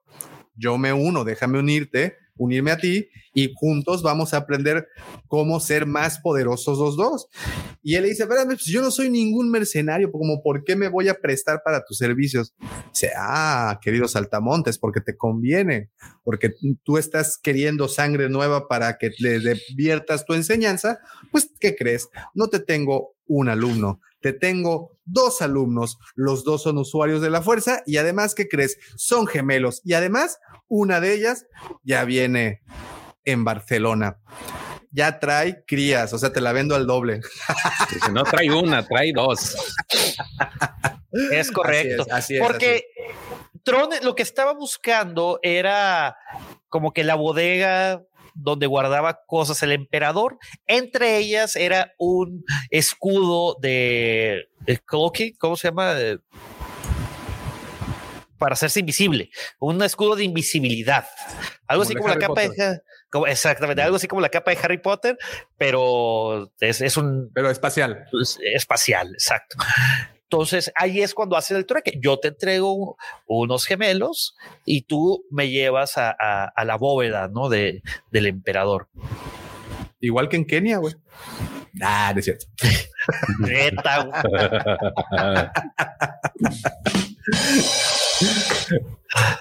yo 0.56 0.78
me 0.78 0.94
uno, 0.94 1.24
déjame 1.24 1.60
unirte, 1.60 2.18
unirme 2.38 2.72
a 2.72 2.78
ti 2.78 3.08
y 3.34 3.54
juntos 3.56 4.02
vamos 4.02 4.34
a 4.34 4.38
aprender 4.38 4.88
cómo 5.28 5.60
ser 5.60 5.86
más 5.86 6.20
poderosos 6.20 6.78
los 6.80 6.98
dos. 6.98 7.28
Y 7.84 7.96
él 7.96 8.04
le 8.04 8.10
dice, 8.10 8.24
espérame, 8.24 8.56
pues 8.56 8.66
yo 8.66 8.82
no 8.82 8.92
soy 8.92 9.10
ningún 9.10 9.50
mercenario, 9.50 10.12
como 10.12 10.42
por 10.42 10.64
qué 10.64 10.76
me 10.76 10.88
voy 10.88 11.08
a 11.08 11.20
prestar 11.20 11.62
para 11.64 11.84
tus 11.86 11.98
servicios. 11.98 12.56
Dice, 12.94 13.12
ah, 13.16 13.80
querido 13.82 14.08
Saltamontes, 14.08 14.80
porque 14.80 15.02
te 15.02 15.16
conviene, 15.16 15.92
porque 16.24 16.54
tú 16.84 16.98
estás 16.98 17.38
queriendo 17.38 17.88
sangre 17.88 18.30
nueva 18.30 18.68
para 18.68 18.98
que 18.98 19.12
le 19.20 19.40
diviertas 19.70 20.26
tu 20.26 20.34
enseñanza, 20.34 21.00
pues, 21.32 21.52
¿qué 21.60 21.76
crees? 21.76 22.10
No 22.34 22.48
te 22.48 22.60
tengo 22.60 23.16
un 23.28 23.50
alumno, 23.50 24.00
te 24.28 24.34
tengo 24.34 24.92
dos 25.06 25.42
alumnos, 25.42 25.98
los 26.16 26.44
dos 26.44 26.64
son 26.64 26.78
usuarios 26.78 27.22
de 27.22 27.30
la 27.30 27.42
fuerza 27.42 27.82
y 27.86 27.96
además, 27.96 28.36
¿qué 28.36 28.50
crees? 28.50 28.78
Son 28.98 29.26
gemelos 29.26 29.82
y 29.86 29.94
además 29.94 30.40
una 30.68 31.00
de 31.00 31.14
ellas 31.14 31.46
ya 31.84 32.04
viene 32.04 32.62
en 33.24 33.46
Barcelona. 33.46 34.20
Ya 34.92 35.20
trae 35.20 35.64
crías, 35.66 36.12
o 36.12 36.18
sea, 36.18 36.34
te 36.34 36.42
la 36.42 36.52
vendo 36.52 36.76
al 36.76 36.88
doble. 36.88 37.22
Si 38.06 38.12
no 38.12 38.24
trae 38.24 38.52
una, 38.52 38.86
trae 38.86 39.14
dos. 39.14 39.56
Es 41.32 41.50
correcto. 41.50 42.04
Así 42.04 42.10
es, 42.10 42.14
así 42.14 42.36
es, 42.36 42.42
Porque 42.42 42.76
así. 42.76 43.62
Tron 43.64 43.90
lo 44.02 44.14
que 44.14 44.24
estaba 44.24 44.54
buscando 44.54 45.40
era 45.42 46.18
como 46.68 46.92
que 46.92 47.06
la 47.06 47.16
bodega 47.16 48.04
donde 48.38 48.68
guardaba 48.68 49.22
cosas 49.26 49.62
el 49.64 49.72
emperador. 49.72 50.38
Entre 50.66 51.18
ellas 51.18 51.56
era 51.56 51.94
un 51.98 52.44
escudo 52.70 53.58
de, 53.60 54.50
de 54.62 54.78
cloaking, 54.80 55.36
¿cómo 55.38 55.56
se 55.56 55.70
llama? 55.70 55.94
De, 55.94 56.20
para 58.38 58.54
hacerse 58.54 58.80
invisible, 58.80 59.30
un 59.60 59.82
escudo 59.82 60.16
de 60.16 60.24
invisibilidad, 60.24 61.08
algo 61.68 61.82
como 61.82 61.84
así 61.84 61.96
como 61.96 62.08
Harry 62.10 62.22
la 62.22 62.28
capa 62.28 62.42
Potter. 62.44 62.50
de 62.52 62.82
como, 63.10 63.28
exactamente, 63.28 63.82
algo 63.82 63.96
así 63.96 64.08
como 64.08 64.22
la 64.22 64.30
capa 64.30 64.52
de 64.52 64.58
Harry 64.62 64.78
Potter, 64.78 65.18
pero 65.58 66.52
es, 66.60 66.82
es 66.82 66.98
un 66.98 67.32
pero 67.34 67.50
espacial, 67.50 68.06
espacial, 68.54 69.14
exacto. 69.14 69.58
Entonces 70.30 70.74
ahí 70.76 71.02
es 71.02 71.14
cuando 71.14 71.38
hacen 71.38 71.56
el 71.56 71.66
trueque. 71.66 71.98
Yo 72.02 72.20
te 72.20 72.28
entrego 72.30 72.98
unos 73.28 73.66
gemelos 73.66 74.36
y 74.66 74.82
tú 74.82 75.26
me 75.32 75.50
llevas 75.50 75.98
a, 75.98 76.10
a, 76.20 76.46
a 76.46 76.66
la 76.66 76.76
bóveda, 76.76 77.30
¿no? 77.30 77.48
De, 77.48 77.82
del 78.12 78.28
emperador. 78.28 78.90
Igual 80.02 80.28
que 80.28 80.36
en 80.36 80.46
Kenia, 80.46 80.80
güey. 80.80 80.96
Ah, 81.82 82.12
no 82.14 82.20
es 82.20 82.26
cierto. 82.26 82.46
Neta. 83.40 84.10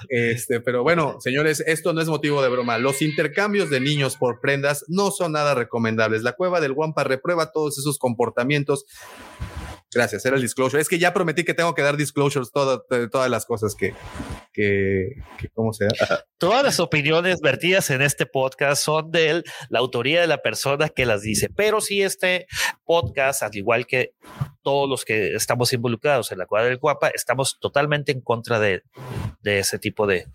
Este, 0.09 0.61
pero 0.61 0.83
bueno, 0.83 1.17
señores, 1.19 1.61
esto 1.67 1.93
no 1.93 2.01
es 2.01 2.07
motivo 2.07 2.41
de 2.41 2.49
broma. 2.49 2.77
Los 2.77 3.01
intercambios 3.01 3.69
de 3.69 3.79
niños 3.79 4.15
por 4.15 4.39
prendas 4.39 4.85
no 4.87 5.11
son 5.11 5.33
nada 5.33 5.53
recomendables. 5.53 6.23
La 6.23 6.33
cueva 6.33 6.61
del 6.61 6.71
Wampa 6.71 7.03
reprueba 7.03 7.51
todos 7.51 7.77
esos 7.77 7.99
comportamientos. 7.99 8.85
Gracias, 9.97 10.23
era 10.27 10.35
el 10.35 10.43
disclosure. 10.43 10.79
Es 10.79 10.89
que 10.89 10.99
ya 10.99 11.11
prometí 11.11 11.43
que 11.43 11.55
tengo 11.55 11.73
que 11.73 11.81
dar 11.81 11.97
disclosures 11.97 12.51
todo, 12.51 12.85
de 12.87 13.09
todas 13.09 13.31
las 13.31 13.47
cosas 13.47 13.73
que, 13.73 13.95
que, 14.53 15.23
que 15.39 15.49
¿cómo 15.49 15.73
se? 15.73 15.87
Todas 16.37 16.63
las 16.63 16.79
opiniones 16.79 17.39
vertidas 17.41 17.89
en 17.89 18.03
este 18.03 18.27
podcast 18.27 18.83
son 18.83 19.09
de 19.09 19.43
la 19.69 19.79
autoría 19.79 20.21
de 20.21 20.27
la 20.27 20.43
persona 20.43 20.89
que 20.89 21.07
las 21.07 21.23
dice, 21.23 21.49
pero 21.49 21.81
si 21.81 22.03
este 22.03 22.45
podcast, 22.85 23.41
al 23.41 23.55
igual 23.55 23.87
que 23.87 24.13
todos 24.61 24.87
los 24.87 25.03
que 25.03 25.33
estamos 25.33 25.73
involucrados 25.73 26.31
en 26.31 26.37
la 26.37 26.45
cuadra 26.45 26.69
del 26.69 26.77
Guapa, 26.77 27.07
estamos 27.07 27.57
totalmente 27.59 28.11
en 28.11 28.21
contra 28.21 28.59
de, 28.59 28.83
de 29.41 29.57
ese 29.57 29.79
tipo 29.79 30.05
de, 30.05 30.27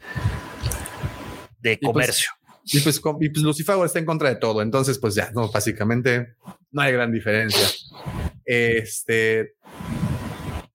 de 1.60 1.78
comercio. 1.78 2.32
Y 2.64 2.80
pues, 2.80 2.97
y 2.97 3.01
pues, 3.01 3.16
y 3.20 3.28
pues 3.28 3.44
Lucifer 3.44 3.76
está 3.84 4.01
en 4.01 4.06
contra 4.06 4.28
de 4.28 4.36
todo. 4.36 4.60
Entonces, 4.60 4.98
pues 4.98 5.14
ya, 5.14 5.30
no, 5.32 5.52
básicamente 5.52 6.34
no 6.72 6.82
hay 6.82 6.93
gran 6.93 7.12
diferencia. 7.12 7.68
Este. 8.52 9.54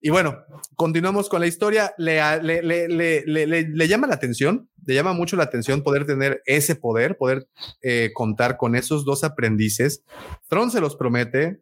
Y 0.02 0.10
bueno, 0.10 0.44
continuamos 0.76 1.30
con 1.30 1.42
la 1.42 1.48
historia. 1.48 1.94
Le, 1.98 2.20
le, 2.42 2.88
le, 2.88 3.46
le, 3.46 3.88
llama 3.88 4.08
la 4.08 4.16
atención, 4.16 4.68
le 4.84 4.96
llama 4.96 5.14
mucho 5.14 5.36
la 5.36 5.44
atención 5.44 5.84
poder 5.84 6.08
tener 6.08 6.42
ese 6.46 6.76
poder, 6.76 7.18
poder 7.18 7.48
eh, 7.84 8.10
contar 8.16 8.58
con 8.58 8.76
esos 8.76 9.06
dos 9.06 9.24
aprendices. 9.24 10.04
Tron 10.48 10.72
se 10.72 10.82
los 10.82 10.96
promete 10.96 11.60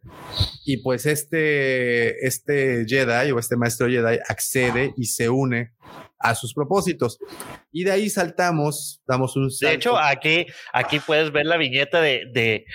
y 0.66 0.78
pues 0.78 1.06
este, 1.06 2.26
este 2.26 2.86
Jedi 2.88 3.32
o 3.32 3.40
este 3.40 3.58
maestro 3.58 3.88
Jedi 3.88 4.20
accede 4.30 4.94
y 4.96 5.06
se 5.08 5.30
une 5.30 5.74
a 6.20 6.34
sus 6.34 6.54
propósitos. 6.54 7.20
Y 7.74 7.84
de 7.84 7.92
ahí 7.92 8.10
saltamos, 8.10 9.02
damos 9.06 9.36
un 9.36 9.52
salto. 9.52 9.70
De 9.70 9.76
hecho, 9.76 9.98
aquí, 9.98 10.46
aquí 10.72 11.00
puedes 11.00 11.34
ver 11.34 11.46
la 11.46 11.58
viñeta 11.58 12.00
de, 12.00 12.24
de, 12.34 12.66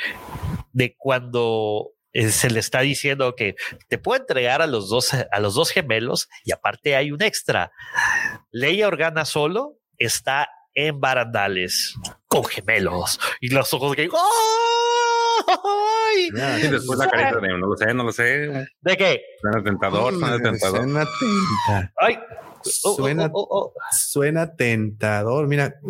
de 0.72 0.94
cuando 0.98 1.94
se 2.12 2.50
le 2.50 2.60
está 2.60 2.80
diciendo 2.80 3.34
que 3.36 3.56
te 3.88 3.98
puedo 3.98 4.20
entregar 4.20 4.62
a 4.62 4.66
los 4.66 4.88
dos, 4.88 5.12
a 5.14 5.40
los 5.40 5.54
dos 5.54 5.70
gemelos 5.70 6.28
y 6.44 6.52
aparte 6.52 6.96
hay 6.96 7.12
un 7.12 7.22
extra. 7.22 7.72
Leia 8.50 8.88
Organa 8.88 9.24
solo 9.24 9.76
está 9.96 10.48
en 10.74 11.00
barandales 11.00 11.94
con 12.28 12.44
gemelos 12.44 13.18
y 13.40 13.48
los 13.50 13.72
ojos 13.74 13.94
que 13.96 14.08
¡Ay! 15.46 16.28
Y 16.62 16.68
después 16.68 16.98
la 16.98 17.08
carita 17.08 17.40
de 17.40 17.48
no 17.48 17.66
lo 17.66 17.76
sé, 17.76 17.94
no 17.94 18.04
lo 18.04 18.12
sé. 18.12 18.66
¿De 18.80 18.96
qué? 18.96 19.22
Suena 19.40 19.62
tentador, 19.62 20.18
suena 20.18 20.38
tentador. 20.38 20.82
Suena. 20.82 21.06
Ay. 21.96 22.18
Suena, 22.62 23.30
oh, 23.32 23.46
oh, 23.50 23.64
oh, 23.66 23.74
suena 23.92 24.54
tentador. 24.54 25.46
Mira, 25.46 25.80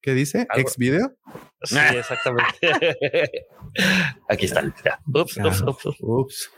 ¿qué 0.00 0.14
dice? 0.14 0.46
¿Ex 0.56 0.76
video? 0.76 1.16
Sí, 1.62 1.76
exactamente. 1.94 2.58
Aquí 4.28 4.46
está. 4.46 4.62
Ups, 5.06 5.36
ups, 5.36 5.62
ups, 5.62 5.86
ups, 5.86 5.98
ups. 6.00 6.50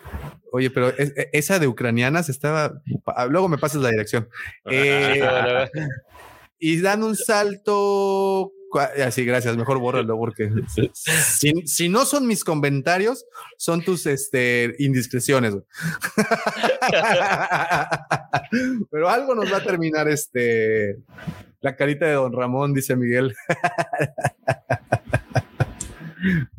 Oye, 0.53 0.70
pero 0.70 0.89
es, 0.90 1.12
esa 1.32 1.59
de 1.59 1.66
ucranianas 1.66 2.28
estaba. 2.28 2.82
Luego 3.28 3.49
me 3.49 3.59
pasas 3.59 3.82
la 3.82 3.90
dirección. 3.90 4.28
Eh, 4.70 5.69
y 6.59 6.81
dan 6.81 7.03
un 7.03 7.16
salto. 7.16 8.53
Así, 8.81 9.24
gracias. 9.24 9.57
Mejor 9.57 9.78
bórralo 9.78 10.16
porque 10.16 10.51
si, 10.66 10.90
si, 11.66 11.89
no 11.89 12.05
son 12.05 12.27
mis 12.27 12.44
comentarios, 12.44 13.24
son 13.57 13.82
tus 13.82 14.07
este, 14.07 14.74
indiscreciones. 14.78 15.55
Pero 18.90 19.09
algo 19.09 19.35
nos 19.35 19.53
va 19.53 19.59
a 19.59 19.65
terminar 19.65 20.09
este 20.09 20.97
La 21.61 21.77
carita 21.77 22.07
de 22.07 22.15
Don 22.15 22.32
Ramón, 22.32 22.74
dice 22.74 22.97
Miguel. 22.97 23.35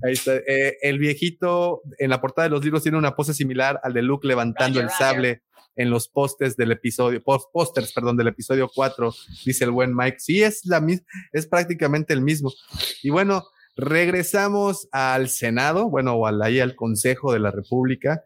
Ahí 0.03 0.13
está. 0.13 0.35
Eh, 0.35 0.77
el 0.81 0.99
viejito 0.99 1.81
en 1.97 2.09
la 2.09 2.19
portada 2.19 2.47
de 2.47 2.51
los 2.51 2.63
libros 2.63 2.83
tiene 2.83 2.97
una 2.97 3.15
pose 3.15 3.33
similar 3.33 3.79
al 3.83 3.93
de 3.93 4.01
Luke 4.01 4.27
levantando 4.27 4.81
el 4.81 4.89
sable 4.89 5.41
en 5.75 5.89
los 5.89 6.07
postes 6.07 6.55
del 6.55 6.71
episodio, 6.71 7.21
pósters, 7.23 7.93
perdón, 7.93 8.17
del 8.17 8.27
episodio 8.27 8.69
4, 8.73 9.13
dice 9.45 9.63
el 9.65 9.71
buen 9.71 9.95
Mike. 9.95 10.17
Sí, 10.19 10.43
es 10.43 10.65
la 10.65 10.81
misma, 10.81 11.05
es 11.31 11.47
prácticamente 11.47 12.13
el 12.13 12.21
mismo. 12.21 12.51
Y 13.01 13.09
bueno, 13.09 13.43
regresamos 13.75 14.87
al 14.91 15.29
Senado, 15.29 15.89
bueno, 15.89 16.13
o 16.13 16.27
al, 16.27 16.41
ahí 16.41 16.59
al 16.59 16.75
Consejo 16.75 17.33
de 17.33 17.39
la 17.39 17.51
República, 17.51 18.23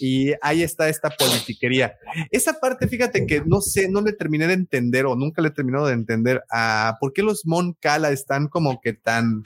y 0.00 0.32
ahí 0.42 0.62
está 0.62 0.88
esta 0.88 1.10
politiquería. 1.10 1.96
Esa 2.30 2.54
parte, 2.54 2.88
fíjate 2.88 3.26
que 3.26 3.42
no 3.44 3.60
sé, 3.60 3.88
no 3.88 4.00
le 4.00 4.12
terminé 4.12 4.46
de 4.46 4.54
entender 4.54 5.06
o 5.06 5.14
nunca 5.14 5.40
le 5.40 5.48
he 5.48 5.52
terminado 5.52 5.86
de 5.86 5.94
entender 5.94 6.42
a 6.50 6.96
por 7.00 7.12
qué 7.12 7.22
los 7.22 7.46
Moncala 7.46 8.10
están 8.10 8.48
como 8.48 8.80
que 8.80 8.92
tan 8.92 9.42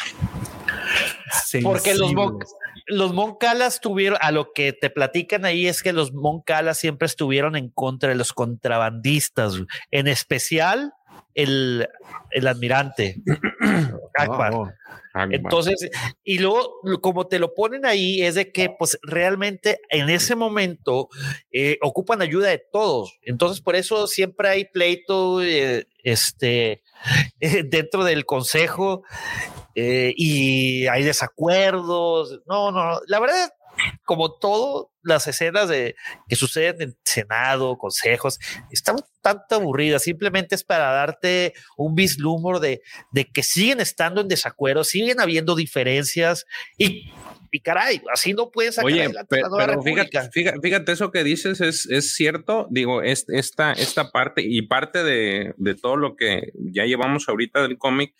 porque 1.62 1.94
los, 1.94 2.12
los 2.86 3.12
Moncalas 3.12 3.80
tuvieron, 3.80 4.18
a 4.20 4.32
lo 4.32 4.52
que 4.52 4.72
te 4.72 4.90
platican 4.90 5.44
ahí 5.44 5.66
es 5.66 5.82
que 5.82 5.92
los 5.92 6.12
Moncalas 6.12 6.78
siempre 6.78 7.06
estuvieron 7.06 7.56
en 7.56 7.68
contra 7.68 8.10
de 8.10 8.14
los 8.14 8.32
contrabandistas, 8.32 9.54
en 9.90 10.08
especial 10.08 10.92
el, 11.34 11.88
el 12.30 12.46
admirante 12.46 13.16
Akbar. 14.18 14.54
Oh, 14.54 14.68
Entonces, 15.30 15.90
y 16.24 16.38
luego, 16.38 16.80
como 17.00 17.26
te 17.26 17.38
lo 17.38 17.54
ponen 17.54 17.86
ahí, 17.86 18.22
es 18.22 18.34
de 18.34 18.50
que, 18.52 18.70
pues, 18.78 18.98
realmente 19.02 19.80
en 19.90 20.10
ese 20.10 20.34
momento 20.34 21.08
eh, 21.50 21.78
ocupan 21.82 22.22
ayuda 22.22 22.48
de 22.48 22.62
todos. 22.72 23.18
Entonces, 23.22 23.60
por 23.60 23.76
eso 23.76 24.06
siempre 24.06 24.48
hay 24.48 24.64
pleito, 24.66 25.42
eh, 25.42 25.86
este, 26.02 26.82
dentro 27.40 28.04
del 28.04 28.24
consejo 28.24 29.04
eh, 29.74 30.12
y 30.16 30.86
hay 30.86 31.02
desacuerdos. 31.02 32.40
No, 32.46 32.70
no, 32.70 33.00
la 33.06 33.20
verdad, 33.20 33.52
como 34.04 34.32
todo, 34.32 34.90
las 35.02 35.26
escenas 35.26 35.68
de 35.68 35.96
que 36.28 36.36
suceden 36.36 36.82
en 36.82 36.98
Senado, 37.04 37.76
consejos, 37.78 38.38
están 38.70 38.96
tanto 39.20 39.56
aburridas. 39.56 40.02
Simplemente 40.02 40.54
es 40.54 40.64
para 40.64 40.92
darte 40.92 41.54
un 41.76 41.94
vislumbre 41.94 42.60
de, 42.60 42.82
de 43.10 43.24
que 43.30 43.42
siguen 43.42 43.80
estando 43.80 44.20
en 44.20 44.28
desacuerdo, 44.28 44.84
siguen 44.84 45.20
habiendo 45.20 45.54
diferencias 45.54 46.46
y 46.78 47.12
y 47.54 47.60
caray, 47.60 48.00
así 48.10 48.32
no 48.32 48.50
puedes 48.50 48.76
sacar 48.76 48.90
Oye, 48.90 49.10
pero, 49.28 49.82
fíjate, 49.82 50.30
fíjate, 50.62 50.90
eso 50.92 51.10
que 51.12 51.22
dices 51.22 51.60
es, 51.60 51.84
es 51.84 52.14
cierto. 52.14 52.66
Digo, 52.70 53.02
es, 53.02 53.26
esta, 53.28 53.72
esta 53.72 54.10
parte 54.10 54.40
y 54.42 54.62
parte 54.62 55.04
de, 55.04 55.52
de 55.58 55.74
todo 55.74 55.98
lo 55.98 56.16
que 56.16 56.52
ya 56.54 56.86
llevamos 56.86 57.28
ahorita 57.28 57.60
del 57.60 57.76
cómic 57.76 58.14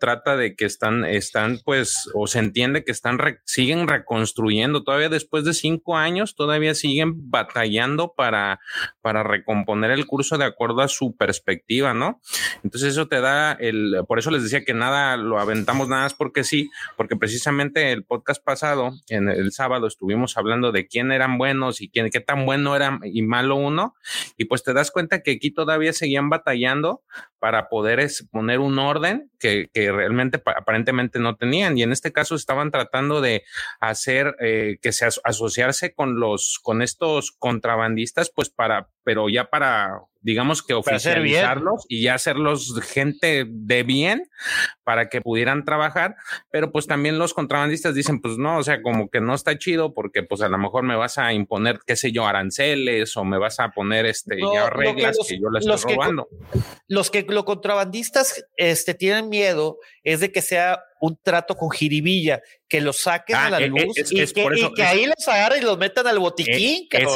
trata 0.00 0.36
de 0.36 0.56
que 0.56 0.64
están, 0.64 1.04
están 1.04 1.60
pues, 1.64 2.10
o 2.14 2.26
se 2.26 2.40
entiende 2.40 2.82
que 2.82 2.90
están, 2.90 3.18
siguen 3.44 3.86
reconstruyendo, 3.86 4.82
todavía 4.82 5.08
después 5.08 5.44
de 5.44 5.54
cinco 5.54 5.96
años, 5.96 6.34
todavía 6.34 6.74
siguen 6.74 7.30
batallando 7.30 8.14
para, 8.16 8.58
para 9.00 9.22
recomponer 9.22 9.92
el 9.92 10.06
curso 10.06 10.38
de 10.38 10.46
acuerdo 10.46 10.80
a 10.80 10.88
su 10.88 11.14
perspectiva, 11.16 11.94
¿no? 11.94 12.20
Entonces 12.64 12.94
eso 12.94 13.06
te 13.06 13.20
da 13.20 13.52
el, 13.52 14.02
por 14.08 14.18
eso 14.18 14.32
les 14.32 14.42
decía 14.42 14.64
que 14.64 14.74
nada, 14.74 15.16
lo 15.16 15.38
aventamos 15.38 15.88
nada 15.88 16.02
más 16.02 16.14
porque 16.14 16.42
sí, 16.42 16.70
porque 16.96 17.14
precisamente 17.14 17.92
el 17.92 18.02
podcast 18.02 18.42
pasado, 18.42 18.92
en 19.08 19.28
el 19.28 19.52
sábado, 19.52 19.86
estuvimos 19.86 20.36
hablando 20.36 20.72
de 20.72 20.88
quién 20.88 21.12
eran 21.12 21.38
buenos 21.38 21.80
y 21.80 21.88
quién, 21.88 22.10
qué 22.10 22.20
tan 22.20 22.44
bueno 22.44 22.74
era 22.74 22.98
y 23.04 23.22
malo 23.22 23.54
uno, 23.54 23.94
y 24.36 24.46
pues 24.46 24.64
te 24.64 24.72
das 24.72 24.90
cuenta 24.90 25.22
que 25.22 25.32
aquí 25.32 25.52
todavía 25.52 25.92
seguían 25.92 26.30
batallando 26.30 27.02
para 27.38 27.68
poder 27.68 28.00
poner 28.30 28.58
un 28.58 28.78
orden 28.78 29.30
que, 29.38 29.68
que 29.72 29.89
realmente 29.92 30.42
aparentemente 30.44 31.18
no 31.18 31.36
tenían. 31.36 31.76
Y 31.78 31.82
en 31.82 31.92
este 31.92 32.12
caso 32.12 32.34
estaban 32.34 32.70
tratando 32.70 33.20
de 33.20 33.44
hacer 33.80 34.36
eh, 34.40 34.78
que 34.82 34.92
se 34.92 35.06
asociarse 35.24 35.94
con 35.94 36.20
los, 36.20 36.58
con 36.62 36.82
estos 36.82 37.32
contrabandistas, 37.32 38.30
pues 38.30 38.50
para, 38.50 38.88
pero 39.04 39.28
ya 39.28 39.50
para 39.50 40.00
digamos 40.22 40.62
que 40.62 40.74
oficializarlos 40.74 41.86
y 41.88 42.02
ya 42.02 42.14
hacerlos 42.14 42.78
gente 42.82 43.46
de 43.48 43.82
bien 43.82 44.28
para 44.84 45.08
que 45.08 45.20
pudieran 45.20 45.64
trabajar, 45.64 46.16
pero 46.50 46.72
pues 46.72 46.86
también 46.86 47.18
los 47.18 47.34
contrabandistas 47.34 47.94
dicen, 47.94 48.20
pues 48.20 48.36
no, 48.36 48.58
o 48.58 48.62
sea, 48.62 48.82
como 48.82 49.08
que 49.08 49.20
no 49.20 49.34
está 49.34 49.56
chido 49.58 49.94
porque 49.94 50.22
pues 50.22 50.42
a 50.42 50.48
lo 50.48 50.58
mejor 50.58 50.82
me 50.82 50.96
vas 50.96 51.18
a 51.18 51.32
imponer, 51.32 51.80
qué 51.86 51.96
sé 51.96 52.12
yo, 52.12 52.26
aranceles 52.26 53.16
o 53.16 53.24
me 53.24 53.38
vas 53.38 53.60
a 53.60 53.70
poner 53.70 54.06
este 54.06 54.38
ya 54.40 54.68
reglas 54.70 55.16
que, 55.26 55.38
yo 55.40 55.50
les 55.50 55.66
estoy 55.66 55.94
robando. 55.94 56.28
los 56.86 57.10
que 57.10 57.22
los 57.22 57.44
contrabandistas 57.44 58.44
este, 58.56 58.94
tienen 58.94 59.28
miedo 59.28 59.78
es 60.02 60.20
de 60.20 60.32
que 60.32 60.42
sea 60.42 60.82
un 61.00 61.18
trato 61.22 61.56
con 61.56 61.70
jiribilla, 61.70 62.42
que 62.68 62.80
los 62.80 63.00
saquen 63.02 63.36
a 63.36 63.46
ah, 63.46 63.50
la 63.50 63.60
e, 63.60 63.64
e, 63.64 63.68
luz 63.68 63.80
y, 64.10 64.26
que, 64.74 64.82
ahí 64.82 65.06
los 65.06 65.26
agarren 65.28 65.62
y 65.62 65.64
los 65.64 65.78
metan 65.78 66.06
al 66.06 66.18
botiquín. 66.18 66.88
Eh, 66.92 67.06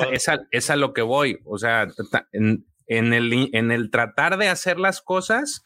es, 0.51 0.71
a, 0.71 0.77
lo 0.77 0.95
que 0.95 1.03
voy, 1.03 1.39
o 1.45 1.59
sea, 1.59 1.87
en, 2.33 2.65
en 2.87 3.13
el, 3.13 3.51
en 3.53 3.71
el 3.71 3.91
tratar 3.91 4.37
de 4.39 4.49
hacer 4.49 4.79
las 4.79 5.01
cosas, 5.01 5.63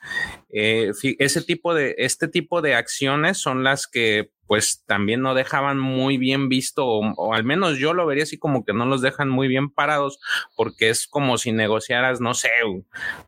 eh, 0.51 0.93
ese 1.19 1.43
tipo 1.43 1.75
de, 1.75 1.95
este 1.99 2.29
tipo 2.29 2.63
de 2.63 2.75
acciones 2.75 3.39
son 3.39 3.65
las 3.65 3.87
que 3.87 4.31
pues 4.49 4.83
también 4.87 5.21
no 5.21 5.35
dejaban 5.35 5.79
muy 5.79 6.17
bien 6.17 6.49
visto, 6.49 6.87
o, 6.87 7.35
al 7.35 7.45
menos 7.45 7.77
yo 7.77 7.93
lo 7.93 8.07
vería 8.07 8.25
así 8.25 8.39
como 8.39 8.65
que 8.65 8.73
no 8.73 8.87
los 8.87 9.03
dejan 9.03 9.29
muy 9.29 9.47
bien 9.47 9.69
parados, 9.69 10.19
porque 10.57 10.89
es 10.89 11.07
como 11.07 11.37
si 11.37 11.53
negociaras, 11.53 12.23
no 12.23 12.33
sé, 12.33 12.49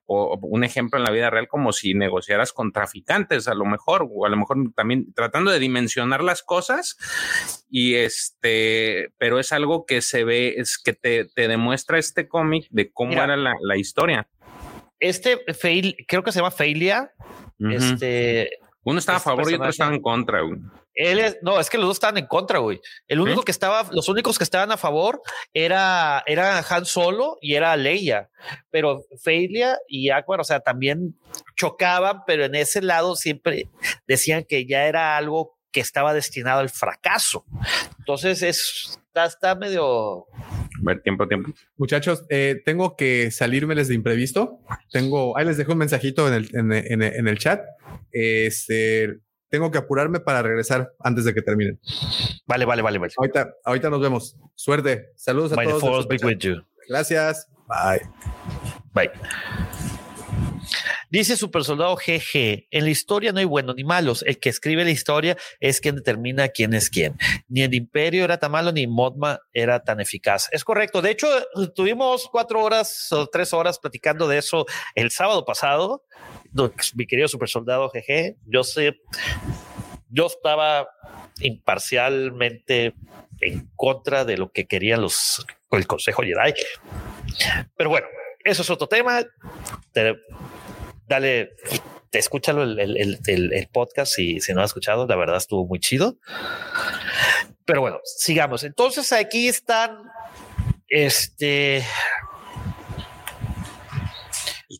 o, 0.07 0.39
un 0.41 0.65
ejemplo 0.65 0.99
en 0.99 1.05
la 1.05 1.11
vida 1.11 1.29
real, 1.29 1.47
como 1.47 1.75
si 1.75 1.93
negociaras 1.93 2.55
con 2.55 2.73
traficantes, 2.73 3.49
a 3.49 3.55
lo 3.55 3.67
mejor, 3.67 4.09
o 4.11 4.25
a 4.25 4.31
lo 4.31 4.37
mejor 4.39 4.57
también 4.75 5.13
tratando 5.13 5.51
de 5.51 5.59
dimensionar 5.59 6.25
las 6.25 6.43
cosas, 6.43 6.97
y 7.69 7.97
este, 7.97 9.13
pero 9.19 9.39
es 9.39 9.53
algo 9.53 9.85
que 9.85 10.01
se 10.01 10.25
ve, 10.25 10.55
es 10.57 10.79
que 10.79 10.95
te, 10.95 11.29
demuestra 11.37 11.99
este 11.99 12.29
cómic 12.29 12.67
de 12.71 12.91
cómo 12.91 13.13
era 13.13 13.37
la, 13.37 13.77
historia. 13.77 14.27
Este 14.99 15.39
fail, 15.53 15.97
creo 16.09 16.23
que 16.23 16.33
se 16.33 16.39
llama 16.39 16.51
Failia, 16.51 17.13
este... 17.59 18.49
Uno 18.83 18.99
estaba 18.99 19.17
a 19.17 19.19
este 19.19 19.31
favor 19.31 19.51
y 19.51 19.55
otro 19.55 19.69
estaba 19.69 19.95
en 19.95 20.01
contra. 20.01 20.41
Él 20.95 21.19
es, 21.19 21.39
no, 21.43 21.61
es 21.61 21.71
que 21.71 21.79
los 21.79 21.87
dos 21.87 21.97
estaban 21.97 22.19
en 22.19 22.27
contra, 22.27 22.59
güey. 22.59 22.81
El 23.07 23.21
único 23.21 23.43
que 23.43 23.53
estaba, 23.53 23.89
los 23.93 24.09
únicos 24.09 24.39
que 24.39 24.45
estaban 24.45 24.73
a 24.73 24.77
favor 24.77 25.23
era, 25.55 26.23
era 26.27 26.65
Han 26.69 26.85
Solo 26.85 27.39
y 27.41 27.55
era 27.55 27.77
Leia. 27.77 28.31
Pero 28.71 29.05
Feilia 29.23 29.79
y 29.89 30.11
Aquar, 30.11 30.41
o 30.41 30.45
sea, 30.45 30.61
también 30.61 31.17
chocaban, 31.57 32.23
pero 32.27 32.45
en 32.45 32.55
ese 32.55 32.83
lado 32.83 33.17
siempre 33.17 33.69
decían 34.07 34.45
que 34.49 34.67
ya 34.67 34.87
era 34.87 35.17
algo 35.17 35.57
que 35.73 35.81
estaba 35.81 36.13
destinado 36.13 36.61
al 36.61 36.71
fracaso. 36.71 37.45
Entonces 37.99 38.43
es, 38.43 38.99
está, 39.07 39.27
está 39.27 39.55
medio 39.55 40.27
ver 40.83 41.03
tiempo 41.03 41.29
tiempo. 41.29 41.53
Muchachos, 41.77 42.25
eh, 42.31 42.61
tengo 42.65 42.97
que 42.97 43.31
salírmeles 43.31 43.89
de 43.89 43.95
imprevisto. 43.95 44.61
Tengo, 44.91 45.37
ahí 45.37 45.45
les 45.45 45.57
dejo 45.57 45.73
un 45.73 45.79
mensajito 45.79 46.27
en 46.29 46.35
el, 46.35 46.49
en, 46.55 46.73
en, 46.73 47.03
en 47.03 47.29
el 47.29 47.39
chat. 47.39 47.63
Este, 48.13 49.19
tengo 49.51 49.71
que 49.71 49.79
apurarme 49.79 50.21
para 50.21 50.43
regresar 50.43 50.93
antes 51.01 51.25
de 51.25 51.35
que 51.35 51.43
terminen. 51.43 51.79
Vale, 52.47 52.65
vale, 52.65 52.83
vale, 52.83 52.99
vale. 52.99 53.13
Ahorita, 53.17 53.55
ahorita 53.65 53.91
nos 53.91 54.01
vemos. 54.01 54.37
Suerte. 54.55 55.11
Saludos 55.17 55.53
a 55.53 55.57
todos. 55.57 56.07
Gracias. 56.89 57.49
Bye. 57.67 58.01
Bye. 58.95 59.11
Dice 61.11 61.37
Super 61.37 61.65
Soldado 61.65 61.97
GG, 61.97 62.69
en 62.71 62.85
la 62.85 62.91
historia 62.91 63.33
no 63.33 63.41
hay 63.41 63.45
buenos 63.45 63.75
ni 63.75 63.83
malos, 63.83 64.23
el 64.29 64.39
que 64.39 64.49
escribe 64.49 64.85
la 64.85 64.93
historia 64.93 65.37
es 65.59 65.81
quien 65.81 65.97
determina 65.97 66.51
quién 66.51 66.73
es 66.73 66.89
quién. 66.89 67.17
Ni 67.49 67.63
el 67.63 67.75
imperio 67.75 68.23
era 68.23 68.39
tan 68.39 68.53
malo, 68.53 68.71
ni 68.71 68.87
Modma 68.87 69.41
era 69.53 69.83
tan 69.83 69.99
eficaz. 69.99 70.49
Es 70.53 70.63
correcto. 70.63 71.03
De 71.03 71.11
hecho, 71.11 71.27
tuvimos 71.75 72.29
cuatro 72.31 72.63
horas 72.63 73.11
o 73.11 73.27
tres 73.27 73.53
horas 73.53 73.81
platicando 73.81 74.29
de 74.29 74.39
eso 74.39 74.67
el 74.95 75.11
sábado 75.11 75.45
pasado. 75.45 76.05
Mi 76.95 77.09
querido 77.09 77.27
Super 77.27 77.49
Soldado 77.49 77.91
GG, 77.93 78.37
yo 78.47 78.63
sé, 78.63 79.01
yo 80.11 80.27
estaba 80.27 80.89
imparcialmente 81.41 82.95
en 83.41 83.69
contra 83.75 84.25
de 84.25 84.37
lo 84.37 84.53
que 84.53 84.69
querían 84.69 85.01
los 85.01 85.45
el 85.73 85.89
Consejo 85.89 86.23
Jedi. 86.23 86.55
Pero 87.77 87.91
bueno, 87.91 88.07
eso 88.45 88.63
es 88.63 88.71
otro 88.71 88.87
tema 88.87 89.25
dale, 91.11 91.57
escúchalo 92.13 92.63
el, 92.63 92.79
el, 92.79 93.19
el, 93.27 93.69
podcast 93.71 94.15
si, 94.15 94.41
si 94.41 94.55
no 94.55 94.63
has 94.63 94.71
escuchado, 94.71 95.07
la 95.09 95.17
verdad 95.17 95.37
estuvo 95.37 95.67
muy 95.67 95.81
chido. 95.81 96.17
Pero 97.65 97.81
bueno, 97.81 97.99
sigamos. 98.05 98.63
Entonces 98.63 99.13
aquí 99.13 99.49
están, 99.49 100.05
este, 100.89 101.85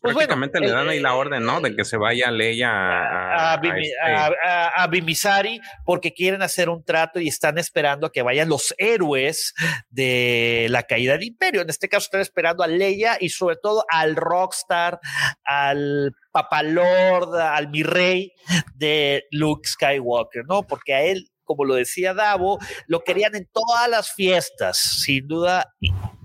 Pues 0.01 0.15
prácticamente 0.15 0.57
bueno, 0.59 0.73
le 0.73 0.77
dan 0.79 0.87
eh, 0.87 0.91
ahí 0.93 0.99
la 0.99 1.13
orden, 1.13 1.45
¿no? 1.45 1.61
De 1.61 1.75
que 1.75 1.85
se 1.85 1.95
vaya 1.95 2.31
Leia 2.31 2.71
a, 2.71 3.51
a, 3.51 3.53
a 3.53 3.61
Bimi- 3.61 3.81
este- 3.81 4.37
a 4.75 4.87
Bimisari 4.87 5.61
porque 5.85 6.11
quieren 6.11 6.41
hacer 6.41 6.69
un 6.69 6.83
trato 6.83 7.19
y 7.19 7.27
están 7.27 7.59
esperando 7.59 8.07
a 8.07 8.11
que 8.11 8.23
vayan 8.23 8.49
los 8.49 8.73
héroes 8.79 9.53
de 9.91 10.65
la 10.71 10.83
caída 10.83 11.13
del 11.13 11.23
imperio. 11.23 11.61
En 11.61 11.69
este 11.69 11.87
caso 11.87 12.05
están 12.05 12.21
esperando 12.21 12.63
a 12.63 12.67
Leia 12.67 13.17
y 13.19 13.29
sobre 13.29 13.57
todo 13.61 13.85
al 13.89 14.15
rockstar, 14.15 14.99
al 15.45 16.15
papalord, 16.31 17.35
al 17.35 17.69
mi 17.69 17.83
rey 17.83 18.31
de 18.73 19.25
Luke 19.29 19.67
Skywalker, 19.69 20.45
¿no? 20.47 20.63
Porque 20.63 20.95
a 20.95 21.01
él, 21.03 21.29
como 21.43 21.63
lo 21.63 21.75
decía 21.75 22.15
Davo, 22.15 22.57
lo 22.87 23.03
querían 23.03 23.35
en 23.35 23.47
todas 23.51 23.87
las 23.87 24.11
fiestas, 24.13 24.77
sin 24.77 25.27
duda, 25.27 25.75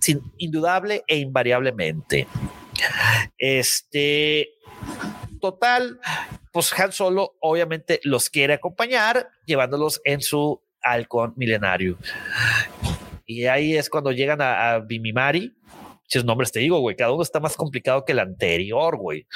sin, 0.01 0.23
indudable 0.39 1.03
e 1.07 1.19
invariablemente. 1.19 2.27
Este, 3.39 4.49
total, 5.41 6.01
pues 6.53 6.73
Han 6.79 6.93
Solo 6.93 7.37
obviamente 7.41 8.01
los 8.05 8.31
quiere 8.31 8.55
acompañar, 8.55 9.31
llevándolos 9.45 10.01
en 10.05 10.21
su 10.21 10.63
halcón 10.83 11.35
milenario. 11.37 11.99
Y 13.27 13.47
ahí 13.47 13.77
es 13.77 13.91
cuando 13.91 14.13
llegan 14.13 14.41
a, 14.41 14.73
a 14.73 14.79
Bimimari. 14.81 15.57
Si 16.09 16.23
nombres 16.23 16.53
te 16.53 16.61
digo, 16.61 16.79
güey, 16.79 16.95
cada 16.95 17.13
uno 17.13 17.23
está 17.23 17.41
más 17.41 17.57
complicado 17.57 18.05
que 18.05 18.13
el 18.13 18.21
anterior, 18.21 18.97
güey. 18.97 19.27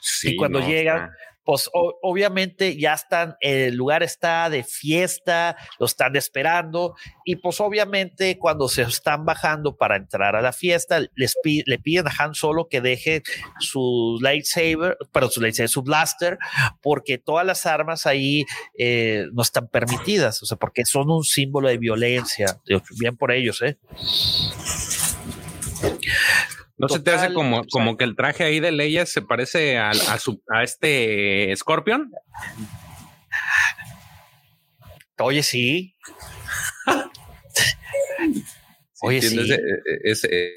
Sí, 0.00 0.32
y 0.32 0.36
cuando 0.36 0.58
no, 0.58 0.66
llegan, 0.68 1.10
Pues 1.44 1.68
obviamente 1.72 2.76
ya 2.76 2.94
están, 2.94 3.36
el 3.40 3.74
lugar 3.74 4.02
está 4.02 4.48
de 4.48 4.64
fiesta, 4.64 5.56
lo 5.78 5.86
están 5.86 6.16
esperando 6.16 6.94
y 7.24 7.36
pues 7.36 7.60
obviamente 7.60 8.38
cuando 8.38 8.68
se 8.68 8.82
están 8.82 9.24
bajando 9.24 9.76
para 9.76 9.96
entrar 9.96 10.36
a 10.36 10.42
la 10.42 10.52
fiesta, 10.52 11.00
les 11.14 11.34
le 11.66 11.78
piden 11.78 12.06
a 12.08 12.12
Han 12.18 12.34
Solo 12.34 12.68
que 12.68 12.80
deje 12.80 13.22
su 13.58 14.18
lightsaber, 14.20 14.96
pero 15.12 15.28
su 15.28 15.40
lightsaber, 15.40 15.68
su 15.68 15.82
blaster, 15.82 16.38
porque 16.80 17.18
todas 17.18 17.44
las 17.46 17.66
armas 17.66 18.06
ahí 18.06 18.44
eh, 18.78 19.26
no 19.32 19.42
están 19.42 19.68
permitidas, 19.68 20.42
o 20.42 20.46
sea, 20.46 20.56
porque 20.56 20.84
son 20.84 21.10
un 21.10 21.24
símbolo 21.24 21.68
de 21.68 21.78
violencia. 21.78 22.60
Bien 22.98 23.16
por 23.16 23.32
ellos, 23.32 23.62
¿eh? 23.62 23.78
¿No 26.82 26.88
se 26.88 26.98
te 27.00 27.12
hace 27.12 27.28
Total, 27.28 27.34
como, 27.34 27.56
o 27.60 27.62
sea- 27.62 27.68
como 27.70 27.96
que 27.96 28.04
el 28.04 28.16
traje 28.16 28.42
ahí 28.44 28.58
de 28.60 28.72
Leia 28.72 29.06
se 29.06 29.22
parece 29.22 29.78
a, 29.78 29.92
su, 30.18 30.42
a 30.52 30.62
este 30.64 31.54
Scorpion? 31.56 32.10
Oye, 35.20 35.42
sí. 35.44 35.94
Oye, 39.02 39.22
sí. 39.22 39.38
Ese, 40.04 40.52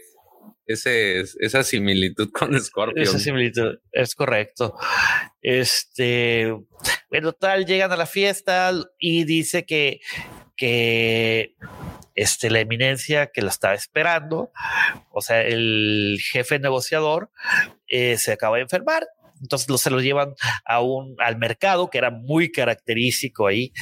ese- 0.66 1.24
esa 1.40 1.64
similitud 1.64 2.30
con 2.32 2.60
Scorpion. 2.60 3.04
Esa 3.04 3.20
similitud 3.20 3.78
es 3.92 4.16
correcto. 4.16 4.76
Este, 5.42 6.52
bueno, 7.10 7.34
tal, 7.34 7.66
llegan 7.66 7.92
a 7.92 7.98
la 7.98 8.06
fiesta 8.08 8.72
y 9.00 9.24
dice 9.26 9.66
que, 9.66 10.00
que 10.56 11.56
este, 12.16 12.50
la 12.50 12.60
eminencia 12.62 13.28
que 13.28 13.42
la 13.42 13.50
estaba 13.50 13.74
esperando, 13.76 14.52
o 15.12 15.22
sea, 15.22 15.42
el 15.42 16.18
jefe 16.32 16.58
negociador, 16.60 17.30
eh, 17.88 18.18
se 18.18 18.32
acaba 18.32 18.56
de 18.58 18.64
enfermar. 18.64 19.06
Entonces 19.42 19.68
lo- 19.70 19.78
se 19.78 19.90
lo 19.90 20.00
llevan 20.00 20.34
a 20.66 20.80
un, 20.82 21.16
al 21.20 21.38
mercado, 21.38 21.90
que 21.90 21.98
era 21.98 22.10
muy 22.10 22.52
característico 22.52 23.48
ahí. 23.48 23.74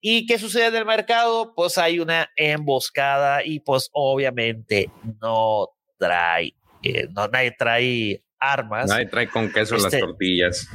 ¿Y 0.00 0.24
qué 0.26 0.38
sucede 0.38 0.66
en 0.68 0.76
el 0.76 0.86
mercado? 0.86 1.52
Pues 1.54 1.76
hay 1.76 2.00
una 2.00 2.30
emboscada 2.36 3.44
y 3.44 3.60
pues 3.60 3.90
obviamente 3.92 4.90
no 5.20 5.68
trae, 5.98 6.54
eh, 6.82 7.06
no, 7.12 7.28
nadie 7.28 7.54
trae 7.56 8.24
armas 8.40 8.88
Nadie 8.88 9.06
trae 9.06 9.28
con 9.28 9.52
queso 9.52 9.76
Este- 9.76 9.90
las 9.98 10.00
tortillas. 10.00 10.66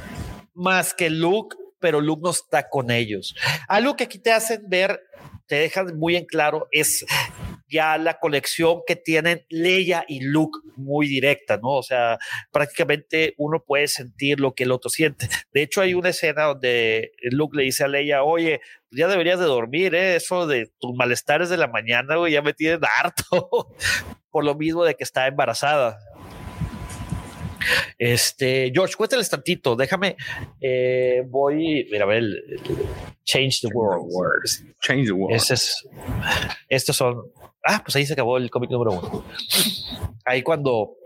más 0.54 0.94
que 0.94 1.10
Luke, 1.10 1.56
pero 1.80 2.00
Luke 2.00 2.22
no 2.24 2.30
está 2.30 2.68
con 2.68 2.90
ellos. 2.92 3.34
Algo 3.66 3.96
que 3.96 4.04
aquí 4.04 4.18
te 4.20 4.32
hacen 4.32 4.62
ver, 4.68 5.00
te 5.48 5.56
dejan 5.56 5.98
muy 5.98 6.14
en 6.16 6.26
claro, 6.26 6.68
es 6.70 7.04
ya 7.68 7.98
la 7.98 8.18
conexión 8.18 8.80
que 8.86 8.96
tienen 8.96 9.44
Leia 9.48 10.04
y 10.08 10.20
Luke 10.20 10.58
muy 10.76 11.06
directa, 11.06 11.58
¿no? 11.58 11.70
O 11.70 11.82
sea, 11.82 12.18
prácticamente 12.50 13.34
uno 13.36 13.62
puede 13.64 13.88
sentir 13.88 14.40
lo 14.40 14.54
que 14.54 14.64
el 14.64 14.72
otro 14.72 14.90
siente. 14.90 15.28
De 15.52 15.62
hecho, 15.62 15.80
hay 15.80 15.94
una 15.94 16.10
escena 16.10 16.44
donde 16.44 17.12
Luke 17.30 17.56
le 17.56 17.64
dice 17.64 17.84
a 17.84 17.88
Leia, 17.88 18.22
oye, 18.22 18.60
ya 18.90 19.08
deberías 19.08 19.38
de 19.38 19.46
dormir, 19.46 19.94
¿eh? 19.94 20.16
Eso 20.16 20.46
de 20.46 20.70
tus 20.78 20.94
malestares 20.94 21.50
de 21.50 21.56
la 21.56 21.68
mañana, 21.68 22.16
güey, 22.16 22.32
ya 22.32 22.42
me 22.42 22.54
tienen 22.54 22.80
harto. 22.98 23.74
Por 24.30 24.44
lo 24.44 24.54
mismo 24.54 24.84
de 24.84 24.94
que 24.94 25.04
está 25.04 25.26
embarazada. 25.26 25.98
Este, 27.98 28.70
George, 28.74 28.94
cuéntales 28.96 29.28
tantito, 29.30 29.76
déjame, 29.76 30.16
eh, 30.60 31.22
voy, 31.28 31.86
mira, 31.90 32.04
a 32.04 32.08
ver, 32.08 32.18
el- 32.18 32.42
el 32.48 32.60
Change 33.24 33.60
the 33.62 33.68
World. 33.72 34.48
Change 34.80 35.06
the 35.06 35.12
world. 35.12 35.36
Ese 35.36 35.54
es, 35.54 35.86
estos 36.68 36.96
son, 36.96 37.22
ah, 37.64 37.82
pues 37.84 37.94
ahí 37.96 38.06
se 38.06 38.14
acabó 38.14 38.38
el 38.38 38.50
cómic 38.50 38.70
número 38.70 38.92
uno. 38.92 39.24
Ahí 40.24 40.42
cuando, 40.42 40.96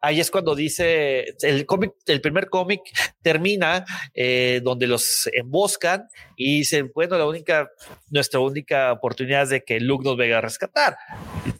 ahí 0.00 0.20
es 0.20 0.30
cuando 0.30 0.54
dice, 0.54 1.34
el 1.42 1.66
cómic, 1.66 1.92
el 2.06 2.20
primer 2.20 2.48
cómic 2.48 2.80
termina 3.22 3.84
eh, 4.14 4.60
donde 4.62 4.86
los 4.86 5.28
emboscan 5.32 6.06
y 6.36 6.58
dicen, 6.58 6.90
bueno, 6.94 7.18
la 7.18 7.26
única, 7.26 7.68
nuestra 8.10 8.38
única 8.40 8.92
oportunidad 8.92 9.42
es 9.44 9.48
de 9.50 9.64
que 9.64 9.80
Luke 9.80 10.04
nos 10.04 10.16
venga 10.16 10.38
a 10.38 10.40
rescatar. 10.40 10.96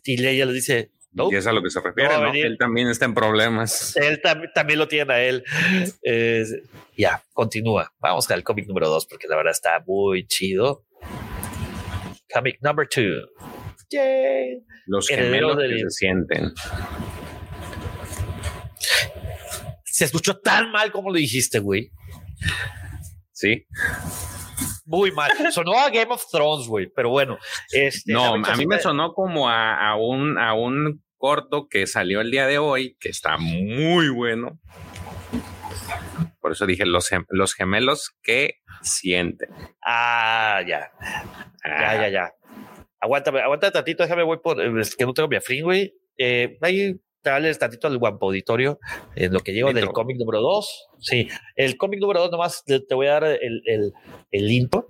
Y 0.05 0.17
Leia 0.17 0.47
le 0.47 0.53
dice, 0.53 0.91
no, 1.13 1.31
Y 1.33 1.37
es 1.37 1.47
a 1.47 1.53
lo 1.53 1.63
que 1.63 1.71
se 1.71 1.81
refiere, 1.81 2.17
No. 2.19 2.33
Él 2.33 2.57
también 2.59 2.89
está 2.89 3.05
en 3.07 3.15
problemas. 3.15 3.97
él 3.97 4.21
tam- 4.23 4.51
también 4.55 4.79
lo 4.79 4.89
tiene 4.89 5.13
a 5.13 5.23
él. 5.23 5.45
Eh, 6.03 6.45
ya, 6.97 7.23
continúa. 7.33 7.93
Vamos 7.99 8.31
al 8.31 8.43
cómic 8.45 8.67
número 8.69 8.89
dos, 8.89 9.07
porque 9.07 9.27
la 9.29 9.37
verdad 9.37 9.53
está 9.53 9.83
muy 9.87 10.27
chido. 10.27 10.85
Comic 12.33 12.59
number 12.61 12.87
two. 12.89 13.27
Yay. 13.91 14.63
Los 14.87 15.11
Heredero 15.11 15.33
gemelos 15.49 15.57
que 15.57 15.63
del- 15.63 15.79
se 15.81 15.91
sienten. 15.91 16.53
Se 19.85 20.05
escuchó 20.05 20.39
tan 20.39 20.71
mal 20.71 20.93
como 20.93 21.11
lo 21.11 21.17
dijiste, 21.17 21.59
güey. 21.59 21.91
Sí. 23.33 23.67
Muy 24.89 25.13
mal. 25.13 25.31
Sonó 25.53 25.79
a 25.79 25.91
Game 25.91 26.11
of 26.13 26.25
Thrones, 26.33 26.67
güey. 26.67 26.87
Pero 26.95 27.11
bueno. 27.11 27.39
Este, 27.71 28.11
No, 28.13 28.35
a 28.35 28.57
mí 28.57 28.67
me 28.67 28.79
sonó 28.79 29.13
como 29.13 29.49
a, 29.49 29.91
a 29.91 29.97
un, 29.97 30.39
a 30.39 30.55
un 30.55 31.05
corto 31.19 31.69
que 31.69 31.87
salió 31.87 32.21
el 32.23 32.31
día 32.31 32.47
de 32.47 32.59
hoy, 32.59 32.97
que 32.99 33.11
está 33.11 33.37
muy 33.37 34.09
bueno. 34.09 34.59
Por 36.41 36.53
eso 36.53 36.65
dije 36.67 36.87
los, 36.87 37.11
gem- 37.11 37.27
los 37.29 37.55
gemelos 37.55 38.17
que 38.23 38.61
sienten. 38.83 39.51
Ah, 39.85 40.63
ya. 40.67 40.91
Ya, 41.65 41.91
Ah, 41.91 41.95
ya, 41.97 42.09
ya. 42.09 42.33
Aguántame, 43.01 43.41
aguanta 43.41 43.71
tantito, 43.71 44.03
déjame, 44.03 44.23
voy 44.23 44.39
por. 44.43 44.61
Es 44.81 44.97
que 44.97 45.05
no 45.05 45.13
tengo 45.13 45.29
mi 45.29 45.37
afrín, 45.37 45.65
güey. 45.65 45.95
Eh, 46.17 46.57
ahí 46.63 46.97
dale 47.23 47.55
tantito 47.55 47.87
al 47.87 47.99
guampo 47.99 48.27
auditorio 48.27 48.79
en 49.15 49.33
lo 49.33 49.41
que 49.41 49.53
llego 49.53 49.69
del 49.75 49.85
cómic 49.93 50.17
número 50.19 50.41
2. 50.41 50.89
Sí, 51.01 51.29
el 51.57 51.77
cómic 51.77 52.01
número 52.01 52.21
2, 52.21 52.31
nomás 52.31 52.65
te, 52.65 52.83
voy 52.95 53.07
a 53.07 53.13
dar 53.13 53.25
el, 53.25 53.63
el, 53.67 53.93
el 54.31 54.51
intro. 54.51 54.89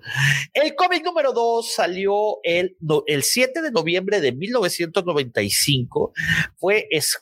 El 0.54 0.74
cómic 0.74 1.04
número 1.04 1.32
2 1.32 1.72
salió 1.74 2.38
el, 2.42 2.76
el 3.06 3.22
7 3.22 3.60
de 3.62 3.70
noviembre 3.72 4.20
de 4.20 4.32
1995. 4.32 6.12
Fue, 6.56 6.86
es, 6.90 7.18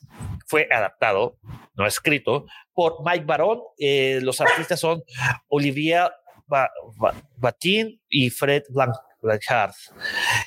fue 0.46 0.68
adaptado, 0.70 1.38
no 1.74 1.86
escrito, 1.86 2.46
por 2.74 2.96
Mike 3.04 3.24
Barón. 3.24 3.60
Eh, 3.78 4.20
los 4.22 4.40
artistas 4.40 4.78
son 4.80 5.02
Olivia 5.48 6.12
Ba- 6.46 6.70
Ba- 6.96 7.14
Batin 7.36 8.00
y 8.08 8.30
Fred 8.30 8.62
Blanc. 8.68 8.94
Blanchard. 9.26 9.74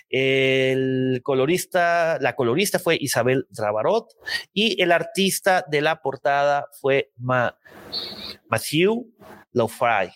El 0.10 1.22
colorista, 1.24 2.18
la 2.20 2.36
colorista 2.36 2.80
fue 2.80 2.98
Isabel 3.00 3.46
Rabarot 3.56 4.08
y 4.54 4.82
el 4.82 4.92
artista 4.92 5.64
de 5.68 5.82
la 5.82 6.02
portada 6.02 6.68
fue 6.82 7.12
Ma- 7.18 7.56
Matthew 8.50 9.06
Lofray. 9.54 10.12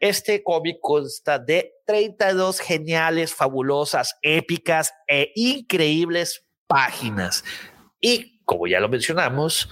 Este 0.00 0.42
cómic 0.42 0.78
consta 0.80 1.38
de 1.38 1.74
32 1.86 2.60
geniales, 2.60 3.34
fabulosas, 3.34 4.16
épicas 4.22 4.92
e 5.08 5.32
increíbles 5.34 6.46
páginas. 6.66 7.44
Y 8.00 8.40
como 8.44 8.66
ya 8.66 8.80
lo 8.80 8.88
mencionamos, 8.88 9.68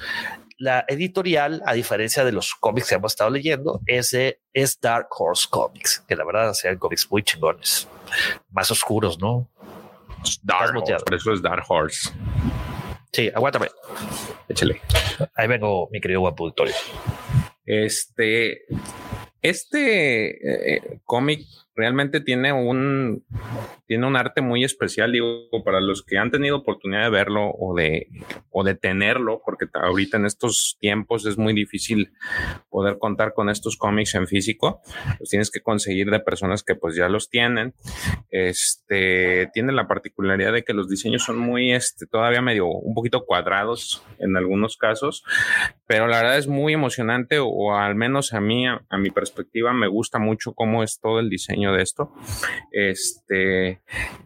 la 0.59 0.85
editorial, 0.89 1.63
a 1.67 1.75
diferencia 1.75 2.25
de 2.25 2.33
los 2.33 2.55
cómics 2.55 2.89
que 2.89 2.95
hemos 2.95 3.13
estado 3.13 3.31
leyendo, 3.31 3.81
es, 3.87 4.11
de, 4.11 4.41
es 4.53 4.81
Dark 4.81 5.09
Horse 5.11 5.47
Comics, 5.51 6.05
que 6.09 6.17
la 6.17 6.25
verdad 6.25 6.53
sean 6.55 6.79
cómics 6.79 7.11
muy 7.11 7.23
chingones, 7.23 7.89
más 8.51 8.71
oscuros, 8.71 9.19
¿no? 9.19 9.49
Dark. 10.43 10.77
Horse, 10.77 10.97
por 11.05 11.15
eso 11.15 11.33
es 11.33 11.43
Dark 11.43 11.65
Horse. 11.69 12.11
Sí, 13.13 13.31
aguántame. 13.35 13.69
Échale. 14.49 14.81
Ahí 15.35 15.49
vengo, 15.49 15.89
mi 15.91 16.01
querido 16.01 16.21
guapo 16.21 16.45
auditorio. 16.45 16.75
Este, 17.65 18.67
este 19.43 20.77
eh, 20.77 21.01
cómic 21.05 21.47
realmente 21.77 22.21
tiene 22.21 22.53
un, 22.53 23.25
tiene 23.87 24.07
un 24.07 24.17
arte 24.17 24.41
muy 24.41 24.65
especial, 24.65 25.13
digo, 25.13 25.49
para 25.65 25.81
los 25.81 26.03
que 26.03 26.19
han 26.19 26.31
tenido 26.31 26.57
oportunidad 26.57 27.05
de 27.05 27.11
verlo 27.11 27.51
o 27.51 27.77
de, 27.77 28.09
o 28.51 28.65
de 28.65 28.75
tenerlo, 28.75 29.43
porque 29.45 29.67
ahorita 29.75 30.17
en 30.17 30.27
estos 30.27 30.77
tiempos 30.81 31.27
es 31.27 31.39
muy 31.39 31.53
difícil 31.53 32.13
poder 32.71 32.99
contar 32.99 33.35
con 33.35 33.51
estos 33.51 33.77
cómics 33.77 34.15
en 34.15 34.27
físico, 34.27 34.81
los 35.21 35.29
tienes 35.29 35.51
que 35.51 35.61
conseguir 35.61 36.11
de 36.11 36.21
personas 36.21 36.63
que 36.63 36.75
pues 36.75 36.97
ya 36.97 37.09
los 37.09 37.29
tienen. 37.29 37.75
Este, 38.31 39.51
tiene 39.53 39.73
la 39.73 39.87
particularidad 39.87 40.53
de 40.53 40.65
que 40.65 40.73
los 40.73 40.89
diseños 40.89 41.25
son 41.25 41.39
muy, 41.39 41.73
este, 41.73 42.07
todavía 42.07 42.41
medio, 42.41 42.67
un 42.67 42.95
poquito 42.95 43.25
cuadrados 43.25 44.03
en 44.19 44.37
algunos 44.37 44.77
casos, 44.77 45.25
pero 45.87 46.07
la 46.07 46.19
verdad 46.19 46.39
es 46.39 46.49
muy 46.49 46.73
emocionante 46.73 47.39
o, 47.39 47.75
al 47.75 47.95
menos 47.95 48.33
a 48.33 48.41
mí, 48.41 48.67
a, 48.67 48.99
mi 48.99 49.11
perspectiva, 49.11 49.73
me 49.73 49.89
gusta 49.89 50.19
mucho 50.19 50.53
cómo 50.55 50.83
es 50.83 50.99
todo 51.01 51.21
el 51.21 51.31
diseño 51.31 51.66
de 51.73 51.83
esto. 51.83 52.13
Este, 52.73 53.81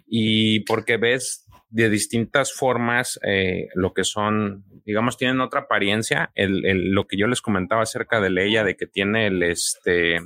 y 0.06 0.60
porque 0.60 0.96
ves 0.96 1.46
de 1.70 1.88
distintas 1.88 2.52
formas 2.52 3.18
eh, 3.22 3.68
lo 3.74 3.94
que 3.94 4.02
son, 4.02 4.64
digamos, 4.84 5.16
tienen 5.16 5.40
otra 5.40 5.60
apariencia. 5.60 6.32
El, 6.34 6.90
lo 6.90 7.06
que 7.06 7.16
yo 7.16 7.28
les 7.28 7.40
comentaba 7.40 7.82
acerca 7.82 8.20
de 8.20 8.30
Leia, 8.30 8.64
de 8.64 8.76
que 8.76 8.86
tiene 8.86 9.28
el, 9.28 9.42
este, 9.42 10.18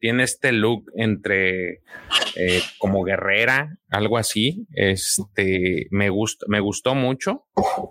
tiene 0.00 0.24
este 0.24 0.52
look 0.52 0.90
entre 0.96 1.82
eh, 2.34 2.62
como 2.78 3.04
guerrera, 3.04 3.78
algo 3.90 4.18
así. 4.18 4.66
Este, 4.72 5.86
me 5.90 6.10
gustó, 6.10 6.46
me 6.48 6.60
gustó 6.60 6.94
mucho. 6.94 7.46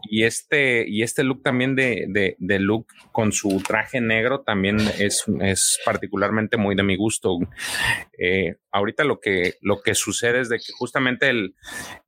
Y 0.09 0.23
este, 0.23 0.85
y 0.88 1.03
este 1.03 1.23
look 1.23 1.41
también 1.43 1.76
de, 1.76 2.05
de, 2.09 2.35
de 2.39 2.59
look 2.59 2.88
con 3.11 3.31
su 3.31 3.61
traje 3.65 4.01
negro 4.01 4.41
también 4.41 4.77
es, 4.99 5.23
es 5.41 5.80
particularmente 5.85 6.57
muy 6.57 6.76
de 6.76 6.84
mi 6.84 6.95
gusto. 6.95 7.38
Eh, 8.17 8.55
ahorita 8.72 9.03
lo 9.03 9.19
que, 9.19 9.55
lo 9.61 9.81
que 9.81 9.95
sucede 9.95 10.41
es 10.41 10.49
de 10.49 10.57
que 10.57 10.73
justamente 10.77 11.30
el, 11.30 11.55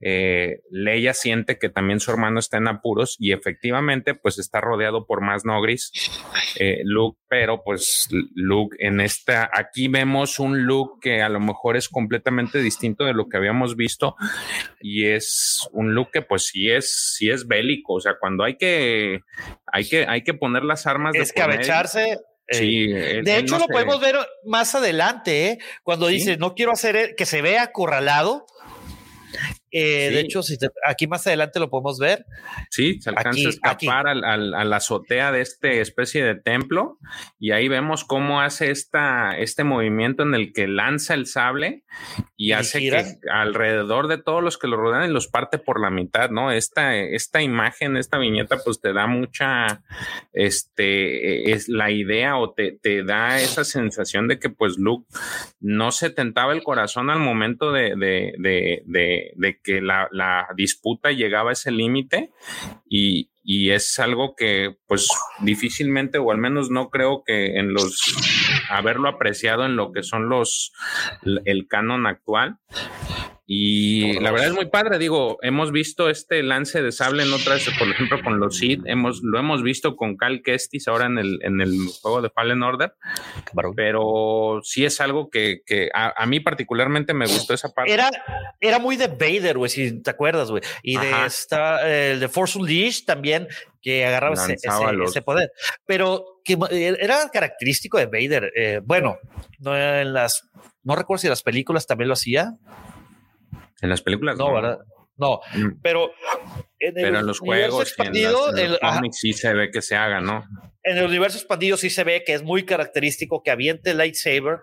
eh, 0.01 0.61
Leia 0.69 1.14
siente 1.14 1.57
que 1.57 1.69
también 1.69 1.99
su 1.99 2.11
hermano 2.11 2.39
está 2.39 2.57
en 2.57 2.68
apuros 2.68 3.15
y 3.19 3.31
efectivamente 3.31 4.14
pues 4.14 4.38
está 4.38 4.59
rodeado 4.59 5.05
por 5.05 5.22
más 5.22 5.45
Nogris, 5.45 5.91
eh, 6.59 6.81
Luke, 6.84 7.18
pero 7.30 7.64
pues 7.64 8.09
Luke 8.35 8.76
en 8.80 8.99
esta, 8.99 9.49
aquí 9.53 9.88
vemos 9.88 10.39
un 10.39 10.65
look 10.65 10.99
que 11.01 11.22
a 11.22 11.30
lo 11.30 11.39
mejor 11.39 11.77
es 11.77 11.88
completamente 11.88 12.59
distinto 12.59 13.05
de 13.05 13.14
lo 13.14 13.30
que 13.30 13.38
habíamos 13.38 13.76
visto 13.76 13.86
y 14.81 15.07
es 15.07 15.68
un 15.72 15.93
look 15.93 16.11
que 16.11 16.22
pues 16.22 16.47
sí 16.47 16.69
es, 16.69 17.15
sí 17.15 17.30
es 17.30 17.47
bélico, 17.47 17.93
o 17.93 18.01
sea, 18.01 18.14
cuando 18.19 18.43
hay 18.43 18.57
que, 18.57 19.22
hay 19.65 19.88
que, 19.88 20.05
hay 20.07 20.23
que 20.23 20.34
poner 20.34 20.64
las 20.64 20.88
armas. 20.88 21.15
Escabecharse. 21.15 22.19
Sí, 22.49 22.88
de 22.88 23.38
hecho, 23.38 23.59
lo 23.59 23.68
podemos 23.68 23.99
ver 23.99 24.15
más 24.45 24.73
adelante, 24.73 25.47
¿eh? 25.47 25.59
cuando 25.84 26.07
dice 26.07 26.38
no 26.38 26.55
quiero 26.55 26.72
hacer 26.72 26.95
e-", 26.95 27.15
que 27.15 27.26
se 27.26 27.41
vea 27.41 27.64
acorralado 27.64 28.45
eh, 29.72 30.10
de 30.11 30.19
hecho, 30.22 30.44
si 30.44 30.57
aquí 30.85 31.07
más 31.07 31.27
adelante 31.27 31.60
lo 31.60 31.69
podemos 31.69 31.99
ver. 31.99 32.26
Sí, 32.69 33.02
se 33.02 33.10
alcanza 33.10 33.48
a 33.48 33.49
escapar 33.49 34.07
al, 34.07 34.23
a 34.23 34.64
la 34.64 34.76
azotea 34.76 35.31
de 35.31 35.41
esta 35.41 35.69
especie 35.69 36.23
de 36.23 36.35
templo 36.35 36.98
y 37.39 37.52
ahí 37.52 37.68
vemos 37.68 38.03
cómo 38.03 38.41
hace 38.41 38.72
esta, 38.72 39.38
este 39.38 39.64
movimiento 39.64 40.23
en 40.23 40.35
el 40.35 40.53
que 40.53 40.68
lanza 40.68 41.14
el 41.14 41.26
sable 41.26 41.84
y, 42.35 42.52
hace 42.52 42.80
que 42.80 43.18
alrededor 43.31 44.07
de 44.07 44.18
todos 44.18 44.44
los 44.44 44.57
que 44.57 44.68
lo 44.68 44.77
rodean 44.77 45.10
y 45.10 45.14
los 45.14 45.27
parte 45.27 45.57
por 45.57 45.81
la 45.81 45.89
mitad, 45.89 46.30
¿no? 46.30 46.52
Esta, 46.52 46.95
esta 46.95 47.41
imagen, 47.41 47.98
esta 47.98 48.18
viñeta, 48.18 48.57
pues 48.64 48.80
te 48.80 48.94
da 48.94 49.07
mucha, 49.07 49.81
este, 50.34 51.52
es 51.52 51.68
la 51.68 51.91
idea 51.91 52.38
o 52.38 52.53
te, 52.53 52.72
te 52.72 53.03
da 53.03 53.41
esa 53.41 53.64
sensación 53.64 54.27
de 54.27 54.39
que 54.39 54.49
pues 54.49 54.77
Luke 54.77 55.07
no 55.60 55.91
se 55.91 56.10
tentaba 56.10 56.53
el 56.53 56.64
corazón 56.64 57.10
al 57.10 57.19
momento 57.19 57.72
de, 57.72 57.95
de, 57.95 58.34
de, 58.38 59.31
de 59.35 59.56
que 59.63 59.81
la, 59.81 60.07
la 60.11 60.47
disputa 60.55 61.11
llegaba 61.11 61.51
a 61.51 61.53
ese 61.53 61.71
límite 61.71 62.31
y, 62.89 63.29
y 63.43 63.71
es 63.71 63.97
algo 63.99 64.35
que 64.35 64.75
pues 64.88 65.07
difícilmente 65.39 66.17
o 66.17 66.31
al 66.31 66.38
menos 66.38 66.69
no 66.69 66.89
creo 66.89 67.23
que 67.25 67.57
en 67.57 67.73
los 67.73 68.01
haberlo 68.69 69.07
apreciado 69.07 69.65
en 69.65 69.75
lo 69.75 69.91
que 69.91 70.03
son 70.03 70.27
los 70.27 70.73
el 71.45 71.67
canon 71.67 72.07
actual 72.07 72.57
y 73.49 74.19
la 74.19 74.32
verdad 74.32 74.49
es 74.49 74.53
muy 74.53 74.65
padre, 74.65 74.99
digo, 74.99 75.38
hemos 75.41 75.72
visto 75.72 76.10
este 76.10 76.44
lance 76.44 76.82
de 76.82 76.91
sable 76.91 77.24
en 77.24 77.32
otras, 77.32 77.65
por 77.80 77.88
ejemplo, 77.88 78.22
con 78.22 78.41
los 78.41 78.57
Sith, 78.57 78.82
hemos, 78.86 79.22
lo 79.24 79.40
hemos 79.40 79.64
visto 79.64 79.95
con 79.95 80.18
Cal 80.18 80.41
Kestis 80.44 80.90
ahora 80.90 81.06
en 81.06 81.18
el, 81.18 81.40
en 81.41 81.61
el 81.61 81.78
juego 82.02 82.22
de 82.22 82.30
Fallen 82.30 82.61
Order, 82.61 82.94
pero 83.74 84.60
sí 84.64 84.84
es 84.84 84.99
algo 84.99 85.30
que, 85.30 85.61
que 85.65 85.90
a, 85.94 86.26
mí 86.26 86.41
particularmente 86.41 87.14
me 87.14 87.26
gustó 87.26 87.53
esa 87.53 87.69
parte. 87.69 87.94
Era, 87.94 88.10
era 88.60 88.80
muy 88.80 88.98
de 88.98 89.07
Vader, 89.07 89.57
güey, 89.57 89.69
si 89.69 90.02
te 90.02 90.10
acuerdas, 90.10 90.52
güey, 90.52 90.61
y 90.84 90.98
de 90.98 91.26
esta, 91.26 91.90
el 91.90 92.19
de 92.19 92.28
Force 92.28 92.60
Unleashed 92.60 93.06
también, 93.06 93.48
que 93.82 94.06
agarraba 94.06 94.34
ese, 94.34 94.57
ese, 95.06 95.22
poder, 95.22 95.53
pero 95.86 96.41
que 96.44 96.57
era 96.99 97.30
característico 97.32 97.98
de 97.98 98.07
Vader. 98.07 98.52
Eh, 98.53 98.82
bueno, 98.84 99.19
no 99.60 99.78
en 99.78 100.11
las, 100.11 100.49
no 100.84 100.98
recuerdo 100.98 101.22
si 101.22 101.30
las 101.30 101.44
películas 101.44 101.88
también 101.88 102.10
lo 102.10 102.14
hacía. 102.14 102.57
En 103.82 103.90
las 103.90 104.02
películas. 104.02 104.38
No, 104.38 104.54
¿verdad? 104.54 104.80
No, 105.18 105.41
mm. 105.56 105.80
pero 105.82 106.12
en, 106.80 106.94
pero 106.94 107.20
en 107.20 107.26
los 107.26 107.40
juegos 107.40 107.82
expandido, 107.82 108.56
en, 108.56 108.72
los 108.72 108.80
cómics 108.80 109.18
sí 109.20 109.34
se 109.34 109.52
ve 109.54 109.72
que 109.72 109.82
se 109.82 109.95
haga, 109.95 110.22
¿no? 110.22 110.45
En 110.84 110.98
el 110.98 111.06
universo 111.06 111.38
expandido 111.38 111.76
sí 111.76 111.90
se 111.90 112.04
ve 112.04 112.24
que 112.24 112.34
es 112.34 112.44
muy 112.44 112.66
característico 112.66 113.41
que 113.44 113.52
aviente 113.52 113.91
el 113.91 113.98
lightsaber 113.98 114.60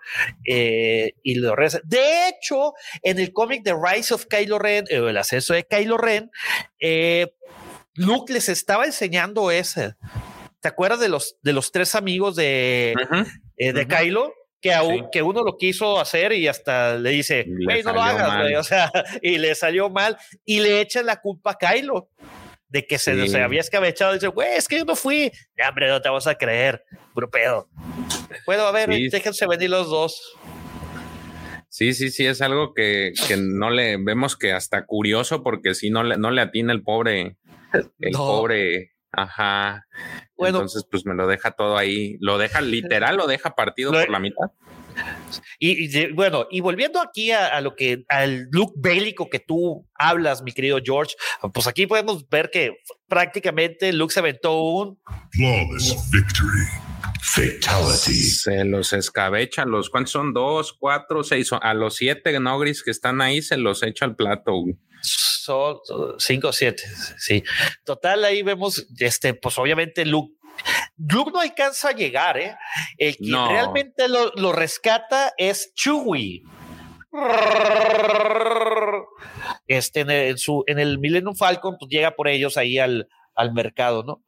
eh, 0.47 1.13
y 1.23 1.35
lo 1.35 1.55
regresa. 1.57 1.81
De 1.85 2.29
hecho, 2.29 2.73
en 3.03 3.19
el 3.19 3.33
cómic 3.33 3.63
de 3.65 3.75
Rise 3.75 4.15
of 4.15 4.27
Kylo 4.27 4.59
Ren, 4.59 4.85
eh, 4.89 4.99
el 4.99 5.17
ascenso 5.17 5.55
de 5.55 5.65
Kylo 5.65 5.99
Ren, 5.99 6.31
eh, 6.81 7.35
Luke 7.95 8.33
les 8.33 8.49
estaba 8.49 8.87
enseñando 8.87 9.51
ese. 9.51 9.97
¿Te 10.61 10.69
acuerdas 10.69 11.01
de 11.01 11.09
los, 11.09 11.37
de 11.43 11.53
los 11.53 11.73
tres 11.73 11.95
amigos 11.95 12.37
de, 12.37 12.95
de 13.59 13.87
Kylo? 13.87 14.33
Que, 14.65 15.05
que 15.13 15.23
uno 15.23 15.45
lo 15.45 15.59
quiso 15.59 16.01
hacer 16.01 16.33
y 16.33 16.49
hasta 16.49 16.97
le 16.97 17.11
dice, 17.11 17.45
güey, 17.47 17.83
no 17.83 17.93
lo 17.93 18.01
hagas, 18.01 18.41
güey, 18.41 18.55
o 18.55 18.63
sea, 18.63 18.91
y 19.23 19.37
le 19.37 19.55
salió 19.55 19.91
mal 19.91 20.17
y 20.43 20.61
le 20.61 20.81
echan 20.81 21.05
la 21.05 21.21
culpa 21.21 21.51
a 21.51 21.59
Kylo 21.59 22.09
de 22.69 22.87
que 22.87 22.99
se, 22.99 23.29
se 23.29 23.43
había 23.43 23.61
escabechado. 23.61 24.15
Dice, 24.15 24.29
güey, 24.29 24.57
es 24.57 24.67
que 24.67 24.79
yo 24.79 24.87
no 24.87 24.97
fui. 24.97 25.31
Ya, 25.59 25.69
hombre, 25.69 25.89
no 25.89 26.01
te 26.01 26.09
vas 26.09 26.27
a 26.27 26.37
creer, 26.37 26.83
puro 27.13 27.31
pedo. 27.31 27.69
Puedo, 28.47 28.67
a 28.67 28.73
ver, 28.73 28.89
déjense 28.89 29.47
venir 29.47 29.69
los 29.69 29.91
dos. 29.91 30.35
Sí, 31.69 31.93
sí, 31.93 32.11
sí, 32.11 32.25
es 32.25 32.41
algo 32.41 32.73
que, 32.73 33.13
que, 33.29 33.37
no 33.37 33.69
le 33.69 33.99
vemos 33.99 34.35
que 34.35 34.53
hasta 34.53 34.87
curioso 34.87 35.43
porque 35.43 35.75
si 35.75 35.91
no 35.91 36.05
le, 36.05 36.17
no 36.17 36.31
le 36.31 36.41
atina 36.41 36.73
el 36.73 36.83
pobre, 36.83 37.37
el 37.99 38.13
pobre 38.13 38.94
Ajá. 39.17 39.87
Bueno, 40.37 40.59
Entonces, 40.59 40.85
pues 40.91 41.07
me 41.07 41.15
lo 41.15 41.27
deja 41.27 41.53
todo 41.53 41.77
ahí, 41.77 42.17
lo 42.21 42.39
deja 42.39 42.61
literal, 42.61 43.17
lo 43.17 43.27
deja 43.27 43.55
partido 43.55 43.93
por 43.93 44.11
la 44.11 44.19
mitad. 44.19 44.51
Y, 45.59 46.13
bueno, 46.13 46.47
y 46.51 46.61
volviendo 46.61 47.01
aquí 47.01 47.31
a, 47.31 47.61
lo 47.61 47.75
que 47.75 48.05
al 48.09 48.49
look 48.51 48.75
bélico 48.77 49.31
que 49.31 49.41
tú 49.41 49.87
hablas, 49.95 50.43
mi 50.43 50.53
querido 50.53 50.79
George, 50.85 51.15
pues 51.53 51.67
aquí 51.67 51.87
podemos 51.87 52.29
ver 52.29 52.51
que 52.51 52.79
prácticamente 53.09 53.93
Luke 53.93 54.13
se 54.13 54.21
aventó 54.21 54.61
un 54.61 55.01
flawless 55.31 56.11
victory. 56.11 56.85
Fatality. 57.23 58.15
Se 58.15 58.65
los 58.65 58.93
escabecha, 58.93 59.65
los 59.65 59.89
cuántos 59.89 60.13
son 60.13 60.35
dos, 60.35 60.75
cuatro, 60.79 61.25
seis, 61.25 61.51
a 61.53 61.75
los 61.75 61.97
siete 61.97 62.39
Nogris 62.39 62.83
que 62.83 62.91
están 62.91 63.21
ahí 63.23 63.41
se 63.41 63.57
los 63.57 63.83
echa 63.83 64.05
al 64.05 64.15
plato. 64.15 64.53
Son 65.45 65.79
cinco 66.19 66.49
o 66.49 66.53
siete, 66.53 66.85
sí. 67.19 67.45
Total, 67.85 68.25
ahí 68.25 68.43
vemos, 68.43 68.87
este, 68.99 69.35
pues 69.35 69.59
obviamente 69.59 70.07
Luke 70.07 70.33
Luke 70.97 71.33
no 71.33 71.41
alcanza 71.41 71.91
a 71.91 71.93
llegar, 71.93 72.39
¿eh? 72.39 72.57
El 72.97 73.17
que 73.17 73.31
realmente 73.31 74.09
lo, 74.09 74.53
rescata 74.53 75.35
es 75.37 75.75
Chewie. 75.75 76.43
Este, 79.67 80.01
en 80.01 80.39
su, 80.39 80.65
en 80.67 80.79
el 80.79 80.99
Millennium 80.99 81.35
Falcon, 81.35 81.77
pues 81.79 81.91
llega 81.91 82.13
por 82.13 82.29
ellos 82.29 82.57
ahí 82.57 82.79
al, 82.79 83.09
al 83.35 83.53
mercado, 83.53 84.03
¿no? 84.03 84.23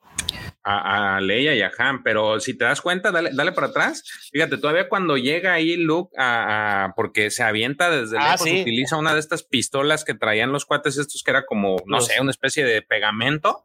A, 0.66 1.20
Leia 1.20 1.54
y 1.54 1.62
a 1.62 1.70
Han, 1.78 2.02
pero 2.02 2.40
si 2.40 2.56
te 2.56 2.64
das 2.64 2.80
cuenta, 2.80 3.12
dale, 3.12 3.30
dale 3.32 3.52
para 3.52 3.68
atrás. 3.68 4.02
Fíjate, 4.32 4.58
todavía 4.58 4.88
cuando 4.88 5.16
llega 5.16 5.52
ahí 5.52 5.76
Luke 5.76 6.12
a, 6.18 6.92
porque 6.96 7.30
se 7.30 7.44
avienta 7.44 7.88
desde 7.88 8.18
ah, 8.18 8.32
lejos, 8.32 8.48
utiliza 8.62 8.96
una 8.96 9.14
de 9.14 9.20
estas 9.20 9.44
pistolas 9.44 10.04
que 10.04 10.14
traían 10.14 10.52
los 10.52 10.64
cuates 10.66 10.98
estos 10.98 11.22
que 11.22 11.30
era 11.30 11.46
como, 11.46 11.76
no 11.86 12.00
sé, 12.00 12.20
una 12.20 12.32
especie 12.32 12.64
de 12.64 12.82
pegamento. 12.82 13.64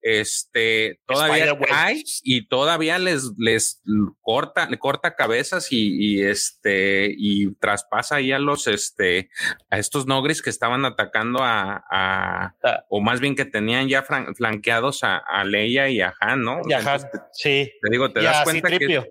Este, 0.00 1.00
todavía 1.06 1.56
hay 1.70 2.04
y 2.22 2.46
todavía 2.46 2.98
les, 2.98 3.32
les 3.36 3.82
corta, 4.20 4.68
le 4.70 4.78
corta 4.78 5.16
cabezas 5.16 5.68
y, 5.70 6.22
este, 6.22 7.12
y 7.16 7.54
traspasa 7.56 8.16
ahí 8.16 8.30
a 8.30 8.38
los, 8.38 8.68
este, 8.68 9.28
a 9.70 9.78
estos 9.78 10.06
Nogris 10.06 10.40
que 10.40 10.50
estaban 10.50 10.84
atacando 10.84 11.42
a, 11.42 11.84
a 11.90 12.54
ah. 12.62 12.84
o 12.88 13.00
más 13.00 13.20
bien 13.20 13.34
que 13.34 13.44
tenían 13.44 13.88
ya 13.88 14.02
flanqueados 14.02 15.02
a, 15.02 15.16
a 15.18 15.44
Leia 15.44 15.88
y 15.88 16.00
a 16.00 16.14
Han 16.20 16.27
Han, 16.32 16.42
¿no? 16.44 16.60
Y 16.68 16.72
a 16.72 16.78
Han, 16.78 17.00
sí. 17.32 17.70
Te 17.82 17.90
digo, 17.90 18.10
te 18.12 18.20
Y 18.20 18.24
das 18.24 18.42
cuenta 18.44 18.68
que 18.68 18.74
Citripio. 18.74 19.06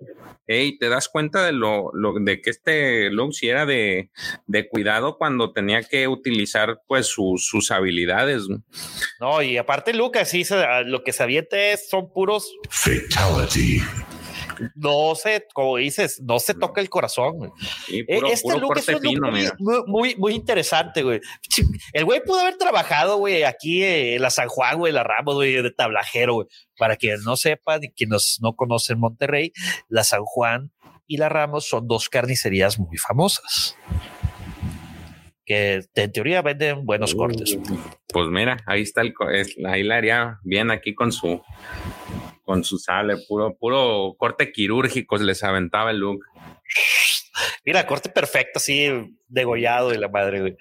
Ey, 0.46 0.78
te 0.78 0.88
das 0.88 1.08
cuenta 1.10 1.44
de 1.44 1.52
lo, 1.52 1.90
lo- 1.92 2.14
de 2.18 2.40
que 2.40 2.48
este 2.48 3.10
Luke 3.10 3.34
sí 3.34 3.48
era 3.48 3.66
de, 3.66 4.10
de 4.46 4.66
cuidado 4.68 5.18
cuando 5.18 5.52
tenía 5.52 5.82
que 5.82 6.08
utilizar 6.08 6.80
pues 6.86 7.06
sus, 7.06 7.46
sus 7.46 7.70
habilidades. 7.70 8.44
No, 9.20 9.42
y 9.42 9.58
aparte 9.58 9.92
Lucas, 9.92 10.30
sí, 10.30 10.46
lo 10.86 11.04
que 11.04 11.12
se 11.12 11.22
avienta 11.22 11.58
es- 11.58 11.90
son 11.90 12.10
puros, 12.12 12.50
Fatality. 12.70 13.82
No 14.74 15.14
se, 15.14 15.46
como 15.54 15.76
dices, 15.76 16.20
no 16.22 16.38
se 16.38 16.54
toca 16.54 16.80
el 16.80 16.88
corazón. 16.88 17.36
güey. 17.36 17.50
Puro, 18.06 18.28
este 18.28 18.42
puro 18.42 18.58
look 18.58 18.78
es 18.78 18.86
corte 18.86 19.08
un 19.08 19.14
look 19.14 19.32
muy, 19.32 19.48
muy, 19.58 19.82
muy, 19.86 20.16
muy 20.16 20.34
interesante, 20.34 21.02
güey. 21.02 21.20
El 21.92 22.04
güey 22.04 22.22
pudo 22.24 22.40
haber 22.40 22.56
trabajado, 22.56 23.18
güey, 23.18 23.44
aquí 23.44 23.82
eh, 23.82 24.16
en 24.16 24.22
la 24.22 24.30
San 24.30 24.48
Juan, 24.48 24.78
güey, 24.78 24.92
la 24.92 25.04
Ramos, 25.04 25.34
güey, 25.34 25.62
de 25.62 25.70
tablajero, 25.70 26.34
güey. 26.34 26.46
Para 26.76 26.96
quienes 26.96 27.22
no 27.24 27.36
sepan 27.36 27.82
y 27.82 27.90
quienes 27.90 28.38
no 28.40 28.54
conocen 28.54 28.98
Monterrey, 28.98 29.52
la 29.88 30.04
San 30.04 30.22
Juan 30.24 30.72
y 31.06 31.16
la 31.16 31.28
Ramos 31.28 31.66
son 31.66 31.88
dos 31.88 32.08
carnicerías 32.08 32.78
muy 32.78 32.98
famosas. 32.98 33.76
Que 35.44 35.82
en 35.94 36.12
teoría 36.12 36.42
venden 36.42 36.84
buenos 36.84 37.14
cortes. 37.14 37.58
Pues 38.08 38.28
mira, 38.28 38.58
ahí 38.66 38.82
está 38.82 39.00
el, 39.00 39.14
ahí 39.66 39.82
la 39.82 39.96
haría 39.96 40.38
bien 40.44 40.70
aquí 40.70 40.94
con 40.94 41.10
su, 41.10 41.42
con 42.48 42.64
su 42.64 42.78
sale, 42.78 43.18
puro, 43.28 43.58
puro 43.58 44.14
corte 44.16 44.50
quirúrgico 44.52 45.18
les 45.18 45.44
aventaba 45.44 45.90
el 45.90 45.98
look. 45.98 46.24
Mira, 47.62 47.86
corte 47.86 48.08
perfecto, 48.08 48.58
así 48.58 48.88
degollado 49.28 49.90
de 49.90 49.98
la 49.98 50.08
madre. 50.08 50.56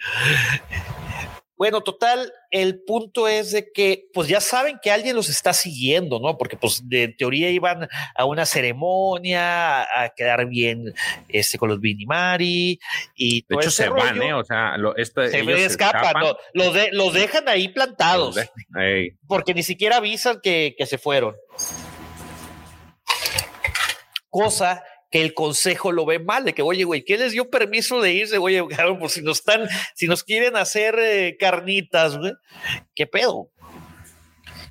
Bueno, 1.58 1.82
total, 1.82 2.32
el 2.52 2.82
punto 2.84 3.28
es 3.28 3.52
de 3.52 3.72
que, 3.72 4.06
pues 4.14 4.28
ya 4.28 4.40
saben 4.40 4.80
que 4.82 4.92
alguien 4.92 5.16
los 5.16 5.28
está 5.28 5.54
siguiendo, 5.54 6.20
¿no? 6.20 6.38
Porque, 6.38 6.56
pues, 6.56 6.88
de 6.88 7.08
teoría 7.08 7.50
iban 7.50 7.90
a 8.16 8.26
una 8.26 8.46
ceremonia, 8.46 9.82
a, 9.82 10.04
a 10.04 10.10
quedar 10.16 10.46
bien 10.48 10.94
este, 11.28 11.58
con 11.58 11.70
los 11.70 11.80
Binimari 11.80 12.80
y 13.16 13.42
De 13.42 13.46
todo 13.50 13.60
hecho, 13.62 13.70
ese 13.70 13.84
se 13.84 13.90
van. 13.90 14.22
¿eh? 14.22 14.34
O 14.36 14.44
sea, 14.44 14.78
lo, 14.78 14.96
esto, 14.96 15.28
Se 15.28 15.40
ellos 15.40 15.60
escapan, 15.60 16.14
¿no? 16.22 16.38
Los, 16.54 16.74
de- 16.76 16.90
los 16.92 17.12
dejan 17.14 17.50
ahí 17.50 17.70
plantados, 17.70 18.38
porque 19.28 19.54
ni 19.56 19.64
siquiera 19.64 19.98
avisan 19.98 20.40
que, 20.44 20.76
que 20.78 20.86
se 20.86 21.00
fueron. 21.00 21.36
Cosa 24.30 24.84
que 25.10 25.22
el 25.22 25.34
consejo 25.34 25.92
lo 25.92 26.06
ve 26.06 26.20
mal, 26.20 26.46
de 26.46 26.54
que, 26.54 26.62
oye, 26.62 26.84
güey, 26.84 27.04
¿quién 27.04 27.20
les 27.20 27.32
dio 27.32 27.50
permiso 27.50 28.02
de 28.02 28.14
irse? 28.14 28.38
Oye, 28.38 28.66
cabrón, 28.76 29.00
pues 29.00 29.14
si 29.14 29.22
nos 29.22 29.40
están, 29.40 29.68
si 29.96 30.08
nos 30.08 30.24
quieren 30.24 30.56
hacer 30.56 30.98
eh, 31.00 31.38
carnitas, 31.40 32.18
güey, 32.18 32.34
¿qué 32.96 33.08
pedo? 33.08 33.50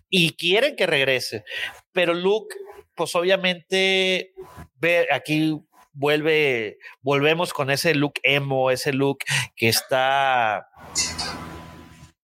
Y 0.09 0.35
quieren 0.35 0.77
que 0.77 0.87
regrese. 0.87 1.45
Pero 1.93 2.15
Luke, 2.15 2.55
pues 2.95 3.15
obviamente, 3.15 4.33
ve 4.77 5.09
aquí 5.11 5.59
vuelve, 5.97 6.79
volvemos 7.01 7.53
con 7.53 7.71
ese 7.71 7.95
look 7.95 8.15
emo, 8.23 8.71
ese 8.71 8.93
look 8.93 9.19
que 9.57 9.69
está 9.69 10.69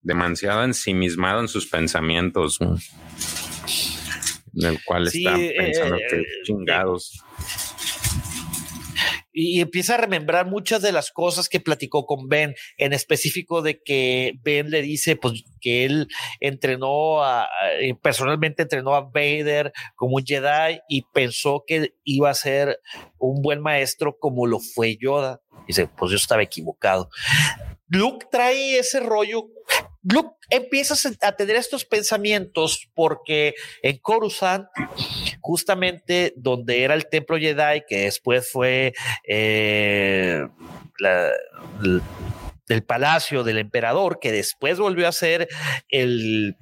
demasiado 0.02 0.64
ensimismado 0.64 1.40
en 1.40 1.48
sus 1.48 1.66
pensamientos. 1.66 2.58
En 4.54 4.66
el 4.66 4.84
cual 4.84 5.08
Sí, 5.08 5.26
está 5.26 5.38
eh, 5.38 5.54
pensando 5.56 5.96
eh, 5.96 6.00
que 6.10 6.16
eh, 6.16 6.24
chingados. 6.44 7.24
Y 9.32 9.60
empieza 9.60 9.94
a 9.94 9.98
remembrar 9.98 10.46
muchas 10.46 10.82
de 10.82 10.92
las 10.92 11.10
cosas 11.10 11.48
que 11.48 11.60
platicó 11.60 12.06
con 12.06 12.28
Ben, 12.28 12.54
en 12.76 12.92
específico 12.92 13.62
de 13.62 13.82
que 13.82 14.34
Ben 14.42 14.70
le 14.70 14.82
dice 14.82 15.16
pues 15.16 15.44
que 15.60 15.84
él 15.84 16.08
entrenó 16.40 17.22
a, 17.24 17.48
eh, 17.80 17.94
personalmente 17.94 18.62
entrenó 18.62 18.94
a 18.94 19.02
Vader 19.02 19.72
como 19.96 20.16
un 20.16 20.24
Jedi 20.24 20.80
y 20.88 21.02
pensó 21.12 21.64
que 21.66 21.94
iba 22.04 22.30
a 22.30 22.34
ser 22.34 22.80
un 23.18 23.42
buen 23.42 23.60
maestro 23.60 24.16
como 24.18 24.46
lo 24.46 24.58
fue 24.58 24.96
Yoda. 24.96 25.40
Dice, 25.66 25.86
pues 25.86 26.10
yo 26.10 26.16
estaba 26.16 26.42
equivocado. 26.42 27.08
Luke 27.86 28.26
trae 28.30 28.78
ese 28.78 29.00
rollo. 29.00 29.48
Luke 30.02 30.34
empieza 30.50 30.94
a 31.20 31.36
tener 31.36 31.56
estos 31.56 31.84
pensamientos 31.84 32.88
porque 32.94 33.54
en 33.82 33.98
Coruscant, 33.98 34.66
justamente 35.42 36.32
donde 36.36 36.84
era 36.84 36.94
el 36.94 37.08
templo 37.08 37.36
Jedi, 37.36 37.82
que 37.86 38.04
después 38.04 38.48
fue 38.50 38.94
eh, 39.28 40.46
el, 42.68 42.82
palacio 42.86 43.44
del 43.44 43.58
emperador, 43.58 44.18
que 44.18 44.32
después 44.32 44.78
volvió 44.78 45.06
a 45.06 45.12
ser 45.12 45.48
el 45.90 46.56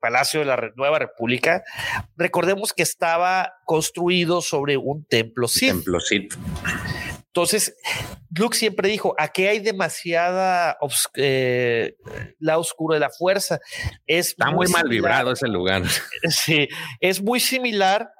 palacio 0.00 0.40
de 0.40 0.46
la 0.46 0.70
Nueva 0.76 0.98
República, 0.98 1.64
recordemos 2.16 2.72
que 2.72 2.82
estaba 2.82 3.54
construido 3.64 4.42
sobre 4.42 4.76
un 4.76 5.04
templo 5.06 5.48
Sith. 5.48 5.70
Templocito. 5.70 6.36
Entonces, 7.28 7.76
Luke 8.36 8.56
siempre 8.56 8.88
dijo, 8.88 9.14
aquí 9.18 9.46
hay 9.46 9.60
demasiada 9.60 10.76
obs- 10.80 11.10
eh, 11.14 11.94
la 12.40 12.58
oscura 12.58 12.94
de 12.96 13.00
la 13.00 13.10
fuerza. 13.10 13.60
Es 14.06 14.28
Está 14.30 14.50
muy 14.50 14.66
mal 14.68 14.82
similar- 14.82 14.88
vibrado 14.88 15.32
ese 15.32 15.46
lugar. 15.48 15.82
Sí, 16.30 16.68
es 17.00 17.22
muy 17.22 17.38
similar 17.40 18.10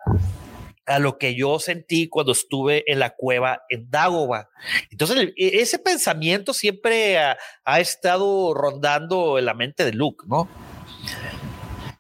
a 0.87 0.99
lo 0.99 1.19
que 1.19 1.35
yo 1.35 1.59
sentí 1.59 2.09
cuando 2.09 2.33
estuve 2.33 2.91
en 2.91 2.99
la 2.99 3.11
cueva 3.11 3.63
en 3.69 3.91
Dagoba. 3.91 4.49
Entonces, 4.91 5.33
e- 5.37 5.61
ese 5.61 5.79
pensamiento 5.79 6.55
siempre 6.55 7.19
ha, 7.19 7.37
ha 7.65 7.81
estado 7.81 8.55
rondando 8.55 9.39
en 9.39 9.45
la 9.47 9.55
mente 9.55 9.85
de 9.85 9.93
Luke, 9.93 10.25
¿no? 10.29 10.49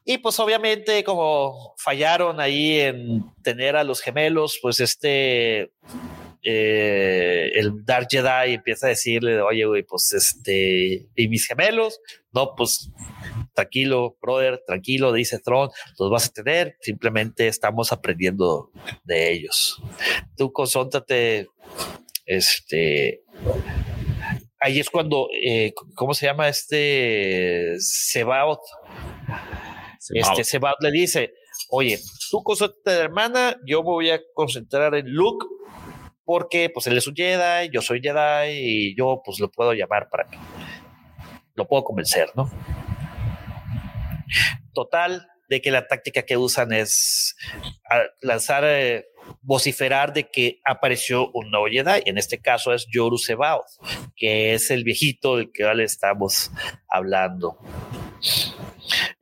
Y 0.04 0.16
pues 0.18 0.38
obviamente 0.40 1.04
como 1.04 1.74
fallaron 1.76 2.40
ahí 2.40 2.80
en 2.80 3.24
tener 3.42 3.76
a 3.76 3.84
los 3.84 4.00
gemelos, 4.00 4.58
pues 4.62 4.80
este, 4.80 5.70
eh, 6.50 7.50
el 7.56 7.84
Dark 7.84 8.06
Jedi 8.10 8.54
empieza 8.54 8.86
a 8.86 8.88
decirle, 8.88 9.38
oye, 9.42 9.66
güey, 9.66 9.82
pues 9.82 10.14
este, 10.14 11.06
y 11.14 11.28
mis 11.28 11.46
gemelos, 11.46 12.00
no, 12.32 12.54
pues 12.56 12.90
tranquilo, 13.52 14.16
brother, 14.22 14.62
tranquilo, 14.66 15.12
dice 15.12 15.40
Tron, 15.40 15.68
los 15.98 16.10
vas 16.10 16.28
a 16.28 16.32
tener, 16.32 16.78
simplemente 16.80 17.48
estamos 17.48 17.92
aprendiendo 17.92 18.70
de 19.04 19.30
ellos. 19.30 19.82
Tú 20.38 20.50
consóntate, 20.50 21.48
este, 22.24 23.24
ahí 24.58 24.80
es 24.80 24.88
cuando, 24.88 25.28
eh, 25.44 25.74
¿cómo 25.94 26.14
se 26.14 26.24
llama 26.24 26.48
este? 26.48 27.74
Sebaot, 27.78 28.60
este 30.14 30.44
Sebaot 30.44 30.80
le 30.80 30.92
dice, 30.92 31.34
oye, 31.68 32.00
tú 32.30 32.42
concéntrate 32.42 32.90
de 32.92 33.00
hermana, 33.00 33.60
yo 33.66 33.82
me 33.82 33.90
voy 33.90 34.10
a 34.10 34.20
concentrar 34.32 34.94
en 34.94 35.12
Luke, 35.12 35.44
porque 36.28 36.68
pues 36.68 36.86
él 36.86 36.98
es 36.98 37.06
un 37.06 37.14
Jedi, 37.16 37.70
yo 37.72 37.80
soy 37.80 38.02
Jedi 38.02 38.50
y 38.50 38.94
yo 38.94 39.22
pues 39.24 39.40
lo 39.40 39.50
puedo 39.50 39.72
llamar 39.72 40.10
para 40.10 40.24
que 40.28 40.36
lo 41.54 41.66
puedo 41.66 41.84
convencer, 41.84 42.28
¿no? 42.36 42.50
Total, 44.74 45.26
de 45.48 45.62
que 45.62 45.70
la 45.70 45.86
táctica 45.86 46.22
que 46.24 46.36
usan 46.36 46.74
es 46.74 47.34
a- 47.90 48.02
lanzar, 48.20 48.62
eh, 48.66 49.06
vociferar 49.40 50.12
de 50.12 50.28
que 50.28 50.60
apareció 50.66 51.30
un 51.32 51.50
nuevo 51.50 51.66
Jedi. 51.66 52.02
En 52.04 52.18
este 52.18 52.38
caso 52.42 52.74
es 52.74 52.86
Yoru 52.92 53.16
Sebaoth, 53.16 53.64
que 54.14 54.52
es 54.52 54.70
el 54.70 54.84
viejito 54.84 55.36
del 55.38 55.50
que 55.50 55.62
ahora 55.62 55.76
le 55.76 55.84
estamos 55.84 56.50
hablando. 56.90 57.56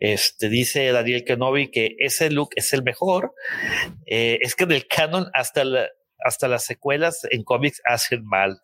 Este 0.00 0.48
dice 0.48 0.90
Daniel 0.90 1.24
Kenobi 1.24 1.70
que 1.70 1.94
ese 2.00 2.30
look 2.30 2.50
es 2.56 2.72
el 2.72 2.82
mejor. 2.82 3.32
Eh, 4.06 4.38
es 4.42 4.56
que 4.56 4.64
en 4.64 4.72
el 4.72 4.88
canon 4.88 5.30
hasta 5.32 5.62
la- 5.64 5.88
hasta 6.24 6.48
las 6.48 6.64
secuelas 6.64 7.26
en 7.30 7.42
cómics 7.44 7.80
hacen 7.86 8.24
mal. 8.24 8.60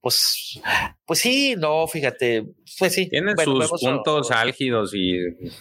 Pues, 0.00 0.60
pues 1.06 1.20
sí, 1.20 1.54
no, 1.56 1.86
fíjate, 1.86 2.44
pues 2.78 2.94
sí. 2.94 3.08
Tiene 3.08 3.34
Bueno, 3.34 3.62
sus 3.62 3.80
puntos 3.80 4.30
álgidos 4.32 4.92
y 4.94 5.18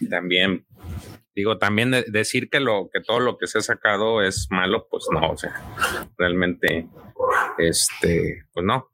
también 0.10 0.66
digo 1.36 1.58
también 1.58 1.92
de- 1.92 2.04
decir 2.08 2.50
que 2.50 2.60
lo 2.60 2.90
que 2.92 3.02
todo 3.02 3.20
lo 3.20 3.38
que 3.38 3.48
se 3.48 3.60
ha 3.60 3.62
sacado 3.62 4.22
es 4.24 4.48
malo, 4.50 4.88
pues 4.90 5.06
no, 5.12 5.30
o 5.32 5.38
sea, 5.38 5.54
realmente 6.18 6.88
este, 7.58 8.44
pues 8.54 8.66
no. 8.66 8.88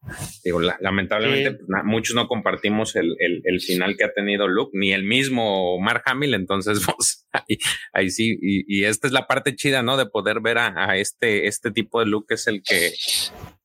Digo, 0.44 0.60
la- 0.60 0.78
lamentablemente 0.82 1.52
pues, 1.52 1.68
muchos 1.84 2.16
no 2.16 2.28
compartimos 2.28 2.95
el, 2.95 3.16
el- 3.20 3.41
el 3.45 3.62
final 3.62 3.95
que 3.98 4.04
ha 4.06 4.14
tenido 4.14 4.48
Luke, 4.48 4.72
ni 4.74 4.94
el 4.94 5.04
mismo 5.04 5.80
Mark 5.80 6.04
Hamill, 6.06 6.34
entonces 6.34 6.80
pues, 6.98 7.28
ahí, 7.32 7.58
ahí 7.94 8.10
sí, 8.10 8.38
y, 8.41 8.64
y 8.68 8.84
esta 8.86 9.08
es 9.08 9.14
la 9.14 9.28
parte 9.28 9.56
chida, 9.56 9.84
¿no? 9.84 9.98
De 9.98 10.06
poder 10.06 10.41
ver 10.41 10.58
a, 10.58 10.74
a 10.91 10.98
este, 10.98 11.48
este 11.48 11.72
tipo 11.72 11.99
de 11.99 12.06
Luke 12.08 12.34
es 12.34 12.48
el 12.48 12.62
que 12.64 12.91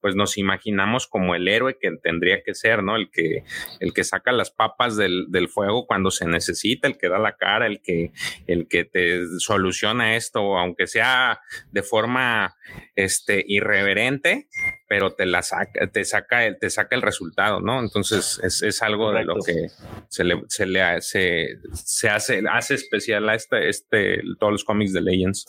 pues 0.02 0.16
nos 0.16 0.36
imaginamos 0.36 1.06
como 1.06 1.34
el 1.34 1.48
héroe 1.48 1.78
que 1.80 1.90
tendría 2.02 2.42
que 2.42 2.54
ser, 2.54 2.82
¿no? 2.82 2.96
El 2.96 3.10
que, 3.10 3.44
el 3.80 3.94
que 3.94 4.04
saca 4.04 4.32
las 4.32 4.50
papas 4.50 4.96
del, 4.96 5.26
del 5.30 5.48
fuego 5.48 5.86
cuando 5.86 6.10
se 6.10 6.26
necesita, 6.26 6.88
el 6.88 6.98
que 6.98 7.08
da 7.08 7.18
la 7.18 7.36
cara, 7.36 7.66
el 7.66 7.80
que, 7.80 8.12
el 8.46 8.68
que 8.68 8.84
te 8.84 9.22
soluciona 9.38 10.16
esto, 10.16 10.58
aunque 10.58 10.86
sea 10.86 11.40
de 11.70 11.82
forma 11.82 12.56
este, 12.96 13.44
irreverente, 13.46 14.48
pero 14.88 15.14
te 15.14 15.24
la 15.24 15.42
saca, 15.42 15.86
te 15.86 16.04
saca 16.04 16.44
el, 16.44 16.58
te 16.58 16.68
saca 16.68 16.96
el 16.96 17.02
resultado, 17.02 17.60
¿no? 17.60 17.80
Entonces 17.80 18.40
es, 18.42 18.62
es 18.62 18.82
algo 18.82 19.12
de 19.12 19.24
lo 19.24 19.36
que 19.36 19.68
se 20.08 20.24
le, 20.24 20.42
se 20.48 20.66
le 20.66 20.82
hace, 20.82 21.58
se 21.72 22.08
hace, 22.08 22.42
hace 22.50 22.74
especial 22.74 23.28
a 23.28 23.34
este, 23.34 23.68
este, 23.68 24.20
todos 24.38 24.52
los 24.52 24.64
cómics 24.64 24.92
de 24.92 25.00
Legends. 25.00 25.46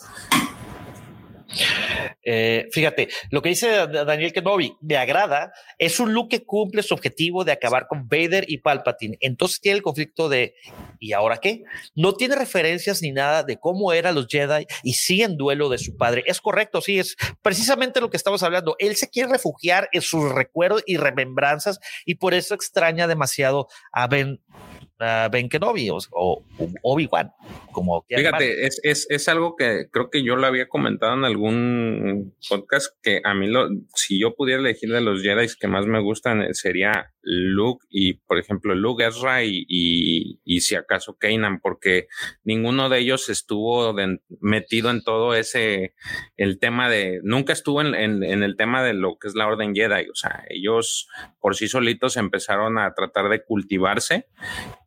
Eh, 2.22 2.68
fíjate, 2.72 3.08
lo 3.30 3.42
que 3.42 3.50
dice 3.50 3.86
Daniel 3.86 4.32
Kenobi 4.32 4.74
me 4.80 4.96
agrada, 4.96 5.52
es 5.78 6.00
un 6.00 6.14
look 6.14 6.28
que 6.30 6.44
cumple 6.44 6.82
su 6.82 6.94
objetivo 6.94 7.44
de 7.44 7.52
acabar 7.52 7.86
con 7.86 8.08
Vader 8.08 8.44
y 8.48 8.58
Palpatine. 8.58 9.18
Entonces 9.20 9.60
tiene 9.60 9.76
el 9.76 9.82
conflicto 9.82 10.28
de 10.28 10.54
¿y 10.98 11.12
ahora 11.12 11.36
qué? 11.38 11.64
No 11.94 12.14
tiene 12.14 12.34
referencias 12.34 13.02
ni 13.02 13.12
nada 13.12 13.42
de 13.42 13.58
cómo 13.58 13.92
eran 13.92 14.14
los 14.14 14.26
Jedi 14.26 14.66
y 14.82 14.94
sigue 14.94 15.24
en 15.24 15.36
duelo 15.36 15.68
de 15.68 15.78
su 15.78 15.96
padre. 15.96 16.24
Es 16.26 16.40
correcto, 16.40 16.80
sí, 16.80 16.98
es 16.98 17.16
precisamente 17.42 18.00
lo 18.00 18.10
que 18.10 18.16
estamos 18.16 18.42
hablando. 18.42 18.76
Él 18.78 18.96
se 18.96 19.10
quiere 19.10 19.30
refugiar 19.30 19.88
en 19.92 20.02
sus 20.02 20.32
recuerdos 20.32 20.82
y 20.86 20.96
remembranzas 20.96 21.78
y 22.04 22.16
por 22.16 22.34
eso 22.34 22.54
extraña 22.54 23.06
demasiado 23.06 23.68
a 23.92 24.06
Ben 24.06 24.40
uh, 25.00 25.30
Ben 25.30 25.48
Kenobi 25.48 25.90
o, 25.90 25.98
o 26.12 26.44
Obi-Wan, 26.82 27.30
como 27.72 28.04
Fíjate, 28.08 28.66
es, 28.66 28.80
es, 28.82 29.06
es, 29.08 29.28
algo 29.28 29.56
que 29.56 29.88
creo 29.90 30.10
que 30.10 30.22
yo 30.22 30.36
lo 30.36 30.46
había 30.46 30.68
comentado 30.68 31.14
en 31.14 31.24
algún 31.24 32.34
podcast 32.48 32.94
que 33.02 33.20
a 33.24 33.34
mí, 33.34 33.48
lo, 33.48 33.68
si 33.94 34.20
yo 34.20 34.34
pudiera 34.34 34.60
elegir 34.60 34.90
de 34.90 35.00
los 35.00 35.22
Jedi 35.22 35.46
que 35.58 35.68
más 35.68 35.86
me 35.86 36.00
gustan, 36.00 36.42
eh, 36.42 36.54
sería 36.54 37.13
Luke 37.24 37.86
y, 37.90 38.14
por 38.14 38.38
ejemplo, 38.38 38.74
Luke 38.74 39.06
Ezra 39.06 39.44
y, 39.44 39.64
y, 39.68 40.40
y 40.44 40.60
si 40.60 40.74
acaso 40.74 41.16
Kanan, 41.18 41.60
porque 41.60 42.08
ninguno 42.44 42.88
de 42.88 42.98
ellos 42.98 43.28
estuvo 43.28 43.92
de, 43.92 44.18
metido 44.40 44.90
en 44.90 45.02
todo 45.02 45.34
ese, 45.34 45.94
el 46.36 46.58
tema 46.58 46.88
de, 46.88 47.20
nunca 47.22 47.52
estuvo 47.52 47.80
en, 47.80 47.94
en, 47.94 48.22
en 48.22 48.42
el 48.42 48.56
tema 48.56 48.82
de 48.82 48.94
lo 48.94 49.18
que 49.18 49.28
es 49.28 49.34
la 49.34 49.46
Orden 49.46 49.74
Jedi, 49.74 50.08
o 50.08 50.14
sea, 50.14 50.44
ellos 50.48 51.08
por 51.40 51.56
sí 51.56 51.68
solitos 51.68 52.16
empezaron 52.16 52.78
a 52.78 52.94
tratar 52.94 53.28
de 53.28 53.42
cultivarse 53.42 54.26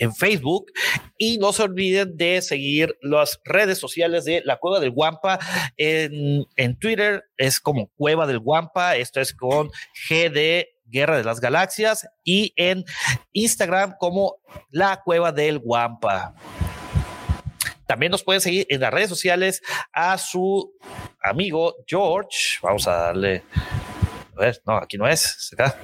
en 0.00 0.14
Facebook 0.14 0.72
y 1.16 1.38
no 1.38 1.52
se 1.52 1.62
olviden 1.62 2.16
de 2.16 2.42
seguir 2.42 2.96
las 3.02 3.40
redes 3.44 3.78
sociales 3.78 4.24
de 4.24 4.42
la 4.44 4.56
Cueva 4.56 4.80
del 4.80 4.90
Guampa 4.90 5.38
en, 5.76 6.44
en 6.56 6.78
Twitter 6.78 7.22
es 7.36 7.60
como 7.60 7.88
Cueva 7.96 8.26
del 8.26 8.40
Guampa, 8.40 8.96
esto 8.96 9.20
es 9.20 9.32
con 9.34 9.68
GD 10.08 10.64
Guerra 10.86 11.16
de 11.18 11.24
las 11.24 11.40
Galaxias 11.40 12.08
y 12.24 12.52
en 12.56 12.84
Instagram 13.32 13.94
como 13.98 14.36
la 14.70 15.00
Cueva 15.04 15.30
del 15.30 15.58
Guampa. 15.60 16.34
También 17.86 18.10
nos 18.10 18.24
pueden 18.24 18.40
seguir 18.40 18.66
en 18.68 18.80
las 18.80 18.92
redes 18.92 19.08
sociales 19.08 19.62
a 19.92 20.16
su 20.16 20.72
amigo 21.22 21.74
George. 21.86 22.58
Vamos 22.62 22.86
a 22.88 22.92
darle. 22.92 23.42
A 24.36 24.40
ver, 24.40 24.62
no, 24.64 24.76
aquí 24.76 24.96
no 24.96 25.08
es. 25.08 25.50
Acá. 25.52 25.76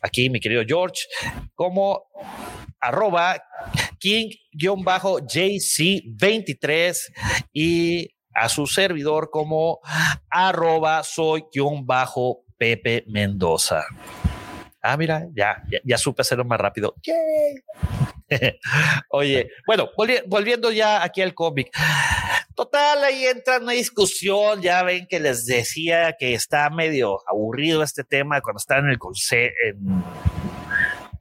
Aquí, 0.00 0.30
mi 0.30 0.40
querido 0.40 0.62
George, 0.66 1.02
como 1.54 2.04
arroba 2.80 3.36
king-jc23 3.98 6.96
y 7.52 8.08
a 8.34 8.48
su 8.48 8.66
servidor 8.66 9.28
como 9.30 9.80
arroba 10.30 11.02
soy-pepe 11.02 13.04
Mendoza. 13.08 13.84
Ah, 14.82 14.96
mira, 14.96 15.26
ya, 15.34 15.62
ya, 15.84 15.98
supe 15.98 16.22
hacerlo 16.22 16.44
más 16.44 16.60
rápido. 16.60 16.94
Yay. 17.02 17.56
Oye, 19.10 19.50
bueno, 19.66 19.88
volvi 19.96 20.18
volviendo 20.26 20.70
ya 20.70 21.02
aquí 21.02 21.22
al 21.22 21.34
cómic. 21.34 21.76
Total, 22.54 23.02
ahí 23.02 23.26
entra 23.26 23.58
una 23.58 23.72
discusión. 23.72 24.62
Ya 24.62 24.84
ven 24.84 25.08
que 25.08 25.18
les 25.18 25.44
decía 25.44 26.14
que 26.18 26.34
está 26.34 26.70
medio 26.70 27.18
aburrido 27.28 27.82
este 27.82 28.04
tema 28.04 28.40
cuando 28.40 28.58
está 28.58 28.78
en 28.78 28.88
el 28.88 28.98
consejo. 28.98 29.52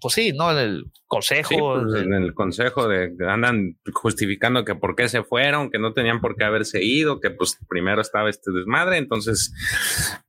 Pues 0.06 0.14
sí, 0.14 0.34
¿no? 0.34 0.52
En 0.52 0.60
el 0.60 0.92
consejo. 1.08 1.50
Sí, 1.50 1.56
pues 1.58 2.04
en 2.04 2.14
el 2.14 2.36
consejo 2.36 2.88
de 2.88 3.12
andan 3.28 3.80
justificando 3.92 4.64
que 4.64 4.76
por 4.76 4.96
qué 4.96 5.10
se 5.10 5.24
fueron, 5.24 5.72
que 5.72 5.80
no 5.80 5.94
tenían 5.94 6.22
por 6.22 6.36
qué 6.36 6.44
haberse 6.44 6.84
ido, 6.84 7.20
que 7.20 7.32
pues 7.32 7.58
primero 7.68 8.02
estaba 8.02 8.30
este 8.30 8.52
desmadre, 8.52 8.98
entonces 8.98 9.52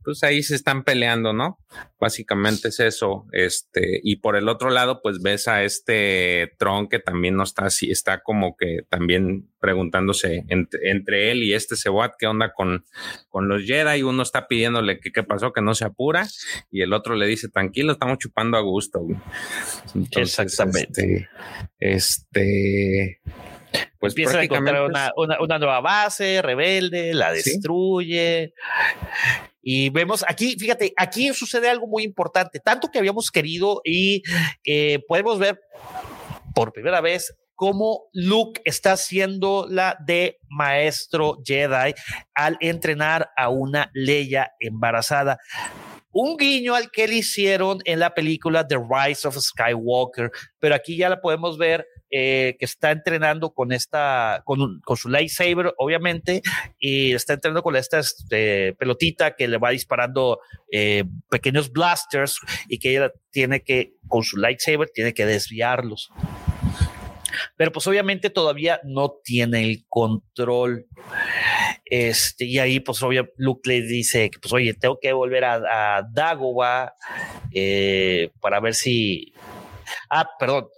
pues 0.02 0.22
ahí 0.22 0.42
se 0.42 0.54
están 0.54 0.82
peleando, 0.82 1.34
¿no? 1.34 1.58
Básicamente 2.00 2.68
es 2.68 2.80
eso, 2.80 3.26
este, 3.32 4.00
y 4.02 4.16
por 4.16 4.36
el 4.36 4.48
otro 4.48 4.70
lado 4.70 5.02
pues 5.02 5.20
ves 5.20 5.46
a 5.46 5.62
este 5.62 6.54
Tron 6.58 6.88
que 6.88 6.98
también 6.98 7.36
no 7.36 7.42
está 7.42 7.66
así, 7.66 7.90
está 7.90 8.22
como 8.22 8.56
que 8.56 8.78
también 8.88 9.50
preguntándose 9.66 10.44
entre, 10.46 10.90
entre 10.90 11.32
él 11.32 11.42
y 11.42 11.52
este 11.52 11.74
Sewat 11.74 12.12
qué 12.16 12.28
onda 12.28 12.52
con, 12.52 12.84
con 13.28 13.48
los 13.48 13.64
Jedi, 13.64 14.04
uno 14.04 14.22
está 14.22 14.46
pidiéndole 14.46 15.00
que 15.00 15.10
qué 15.10 15.24
pasó, 15.24 15.52
que 15.52 15.60
no 15.60 15.74
se 15.74 15.84
apura, 15.84 16.28
y 16.70 16.82
el 16.82 16.92
otro 16.92 17.16
le 17.16 17.26
dice, 17.26 17.48
tranquilo, 17.48 17.90
estamos 17.90 18.18
chupando 18.18 18.56
a 18.56 18.60
gusto. 18.60 19.04
Entonces, 19.92 20.38
Exactamente. 20.38 21.28
Este, 21.80 23.20
este 23.20 23.20
pues 23.98 24.12
empieza 24.12 24.38
a 24.38 24.44
encontrar 24.44 24.82
una, 24.84 25.10
una, 25.16 25.40
una, 25.40 25.58
nueva 25.58 25.80
base 25.80 26.40
rebelde, 26.42 27.12
la 27.12 27.32
destruye. 27.32 28.54
¿Sí? 28.54 29.50
Y 29.62 29.90
vemos 29.90 30.24
aquí, 30.28 30.56
fíjate, 30.56 30.92
aquí 30.96 31.34
sucede 31.34 31.68
algo 31.68 31.88
muy 31.88 32.04
importante, 32.04 32.60
tanto 32.60 32.88
que 32.88 33.00
habíamos 33.00 33.32
querido 33.32 33.80
y 33.84 34.22
eh, 34.64 35.00
podemos 35.08 35.40
ver 35.40 35.58
por 36.54 36.72
primera 36.72 37.00
vez 37.00 37.34
cómo 37.56 38.08
Luke 38.12 38.60
está 38.64 38.92
haciendo 38.92 39.66
la 39.68 39.96
de 40.06 40.38
maestro 40.48 41.38
Jedi 41.44 41.94
al 42.34 42.56
entrenar 42.60 43.30
a 43.36 43.48
una 43.48 43.90
Leia 43.94 44.52
embarazada. 44.60 45.38
Un 46.12 46.36
guiño 46.36 46.74
al 46.74 46.90
que 46.90 47.08
le 47.08 47.16
hicieron 47.16 47.80
en 47.84 47.98
la 47.98 48.14
película 48.14 48.66
The 48.66 48.76
Rise 48.76 49.26
of 49.26 49.36
Skywalker, 49.36 50.30
pero 50.58 50.74
aquí 50.74 50.96
ya 50.96 51.10
la 51.10 51.20
podemos 51.20 51.58
ver 51.58 51.86
eh, 52.10 52.56
que 52.58 52.64
está 52.64 52.90
entrenando 52.92 53.52
con 53.52 53.72
esta, 53.72 54.42
con, 54.46 54.80
su 54.96 55.08
lightsaber, 55.08 55.74
obviamente, 55.76 56.40
y 56.78 57.12
está 57.12 57.34
entrenando 57.34 57.62
con 57.62 57.76
esta 57.76 57.98
este, 57.98 58.74
pelotita 58.78 59.34
que 59.34 59.48
le 59.48 59.58
va 59.58 59.70
disparando 59.70 60.38
eh, 60.72 61.04
pequeños 61.28 61.70
blasters 61.70 62.38
y 62.68 62.78
que 62.78 62.96
ella 62.96 63.12
tiene 63.30 63.62
que, 63.62 63.94
con 64.08 64.22
su 64.22 64.38
lightsaber, 64.38 64.88
tiene 64.94 65.12
que 65.12 65.26
desviarlos 65.26 66.10
pero 67.56 67.72
pues 67.72 67.86
obviamente 67.86 68.30
todavía 68.30 68.80
no 68.84 69.16
tiene 69.22 69.62
el 69.62 69.84
control. 69.88 70.86
Este, 71.84 72.44
y 72.44 72.58
ahí, 72.58 72.80
pues, 72.80 73.02
obvio, 73.02 73.28
Luke 73.36 73.68
le 73.68 73.82
dice 73.82 74.30
que, 74.30 74.38
pues, 74.38 74.52
oye, 74.52 74.74
tengo 74.74 74.98
que 75.00 75.12
volver 75.12 75.44
a, 75.44 75.98
a 75.98 76.02
Dagobah 76.02 76.94
eh, 77.52 78.30
para 78.40 78.60
ver 78.60 78.74
si. 78.74 79.32
Ah, 80.10 80.28
perdón. 80.38 80.68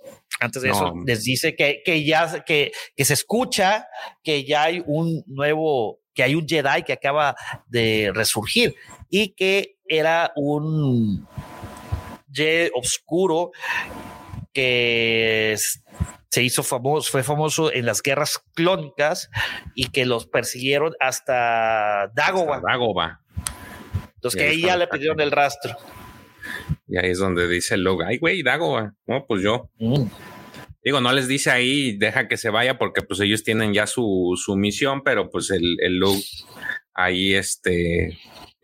Antes 0.40 0.62
de 0.62 0.68
no. 0.68 0.74
eso, 0.74 0.94
les 1.04 1.24
dice 1.24 1.56
que, 1.56 1.82
que 1.84 2.04
ya 2.04 2.44
que, 2.44 2.70
que 2.94 3.04
se 3.04 3.14
escucha 3.14 3.88
que 4.22 4.44
ya 4.44 4.64
hay 4.64 4.82
un 4.86 5.24
nuevo 5.26 6.00
que 6.14 6.22
hay 6.22 6.34
un 6.34 6.48
Jedi 6.48 6.82
que 6.84 6.92
acaba 6.92 7.36
de 7.66 8.10
resurgir 8.14 8.74
y 9.08 9.34
que 9.34 9.78
era 9.86 10.32
un 10.36 11.26
Jedi 12.32 12.70
oscuro 12.74 13.52
que 14.52 15.56
se 16.30 16.42
hizo 16.42 16.62
famoso, 16.62 17.10
fue 17.10 17.22
famoso 17.22 17.72
en 17.72 17.86
las 17.86 18.02
guerras 18.02 18.42
clónicas 18.54 19.30
y 19.74 19.88
que 19.88 20.04
los 20.04 20.26
persiguieron 20.26 20.94
hasta 21.00 22.10
Dagoba. 22.14 22.60
Dagoba. 22.60 23.20
Entonces, 24.16 24.40
que 24.40 24.48
ahí 24.48 24.62
ya 24.62 24.76
le 24.76 24.88
pidieron 24.88 25.20
el 25.20 25.30
rastro. 25.30 25.76
Y 26.86 26.98
ahí 26.98 27.10
es 27.10 27.18
donde 27.18 27.48
dice 27.48 27.74
el 27.74 27.82
logo, 27.82 28.02
ay, 28.04 28.18
güey, 28.18 28.42
Dagoba. 28.42 28.94
No, 29.06 29.24
pues 29.26 29.42
yo. 29.42 29.70
Mm. 29.78 30.06
Digo, 30.82 31.00
no 31.00 31.12
les 31.12 31.28
dice 31.28 31.50
ahí, 31.50 31.96
deja 31.96 32.28
que 32.28 32.36
se 32.36 32.50
vaya 32.50 32.78
porque 32.78 33.02
pues 33.02 33.20
ellos 33.20 33.42
tienen 33.42 33.74
ya 33.74 33.86
su, 33.86 34.34
su 34.42 34.56
misión, 34.56 35.02
pero 35.02 35.30
pues 35.30 35.50
el, 35.50 35.76
el 35.80 35.98
Luke 35.98 36.24
ahí 36.94 37.34
este 37.34 38.18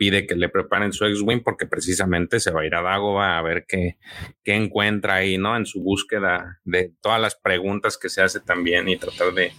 pide 0.04 0.26
que 0.26 0.34
le 0.34 0.50
preparen 0.50 0.92
su 0.92 1.06
X-Wing 1.06 1.42
porque 1.42 1.64
precisamente 1.64 2.38
se 2.38 2.50
va 2.50 2.60
a 2.60 2.66
ir 2.66 2.74
a 2.74 2.82
Dagoba 2.82 3.38
a 3.38 3.42
ver 3.42 3.64
qué, 3.66 3.96
qué 4.42 4.54
encuentra 4.54 5.14
ahí, 5.14 5.38
¿no? 5.38 5.56
En 5.56 5.64
su 5.64 5.82
búsqueda 5.82 6.60
de 6.64 6.92
todas 7.00 7.18
las 7.18 7.36
preguntas 7.36 7.96
que 7.96 8.10
se 8.10 8.20
hace 8.20 8.40
también 8.40 8.86
y 8.86 8.98
tratar 8.98 9.32
de, 9.32 9.52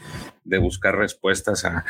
de 0.44 0.58
buscar 0.60 0.96
respuestas 0.96 1.66
a, 1.66 1.84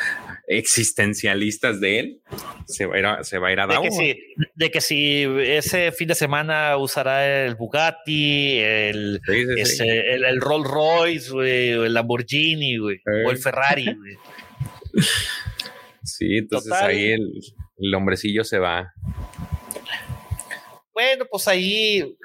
existencialistas 0.48 1.82
de 1.82 1.99
él, 1.99 2.22
se 2.65 2.86
va 2.86 2.95
a 2.95 2.99
ir 2.99 3.06
a, 3.06 3.23
se 3.26 3.40
va 3.40 3.49
a, 3.49 3.52
ir 3.52 3.60
a 3.60 3.68
Dagoba. 3.68 3.90
De 3.90 3.90
que, 3.90 3.95
si, 3.95 4.45
de 4.56 4.72
que 4.72 4.80
si 4.80 5.23
ese 5.41 5.91
fin 5.91 6.07
de 6.07 6.15
semana 6.15 6.77
usará 6.77 7.45
el 7.45 7.56
Bugatti, 7.56 8.60
el, 8.60 9.19
el, 9.27 10.23
el, 10.23 10.40
Rolls 10.40 10.69
Royce, 10.69 11.86
el 11.86 11.94
Lamborghini, 11.94 12.80
o 12.80 12.90
el 12.90 13.38
Ferrari, 13.38 13.98
Sí, 16.06 16.38
entonces 16.38 16.72
ahí 16.72 17.11
el, 17.11 17.41
el 17.77 17.93
hombrecillo 17.93 18.43
se 18.43 18.60
va. 18.60 18.93
Bueno, 20.93 21.26
pues 21.30 21.47
ahí 21.49 22.18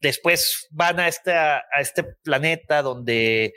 después 0.00 0.68
van 0.70 1.00
a 1.00 1.08
este, 1.08 1.32
a 1.32 1.62
este 1.80 2.04
planeta 2.22 2.80
donde 2.80 3.54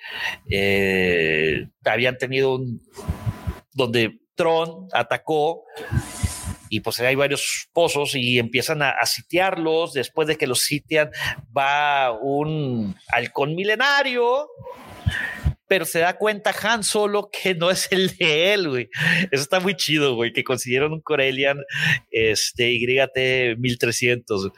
eh, 0.49 1.67
habían 1.85 2.17
tenido 2.17 2.55
un. 2.55 2.81
donde 3.73 4.19
Tron 4.33 4.87
atacó 4.93 5.63
y 6.69 6.79
pues 6.81 6.99
hay 6.99 7.15
varios 7.15 7.69
pozos 7.71 8.15
y 8.15 8.39
empiezan 8.39 8.81
a, 8.81 8.89
a, 8.89 9.05
sitiarlos. 9.05 9.93
Después 9.93 10.27
de 10.27 10.37
que 10.37 10.47
los 10.47 10.61
sitian, 10.61 11.11
va 11.55 12.11
un 12.11 12.95
halcón 13.09 13.55
milenario 13.55 14.47
pero 15.67 15.85
se 15.85 15.99
da 15.99 16.17
cuenta 16.17 16.53
Han 16.61 16.83
Solo 16.83 17.29
que 17.31 17.53
no 17.55 17.69
es 17.69 17.91
el 17.91 18.15
de 18.17 18.53
él, 18.53 18.69
güey. 18.69 18.89
Eso 19.31 19.43
está 19.43 19.59
muy 19.59 19.75
chido, 19.75 20.15
güey, 20.15 20.33
que 20.33 20.43
consiguieron 20.43 20.93
un 20.93 21.01
Corellian 21.01 21.59
este, 22.11 22.71
YT 22.73 23.57
1300 23.57 24.51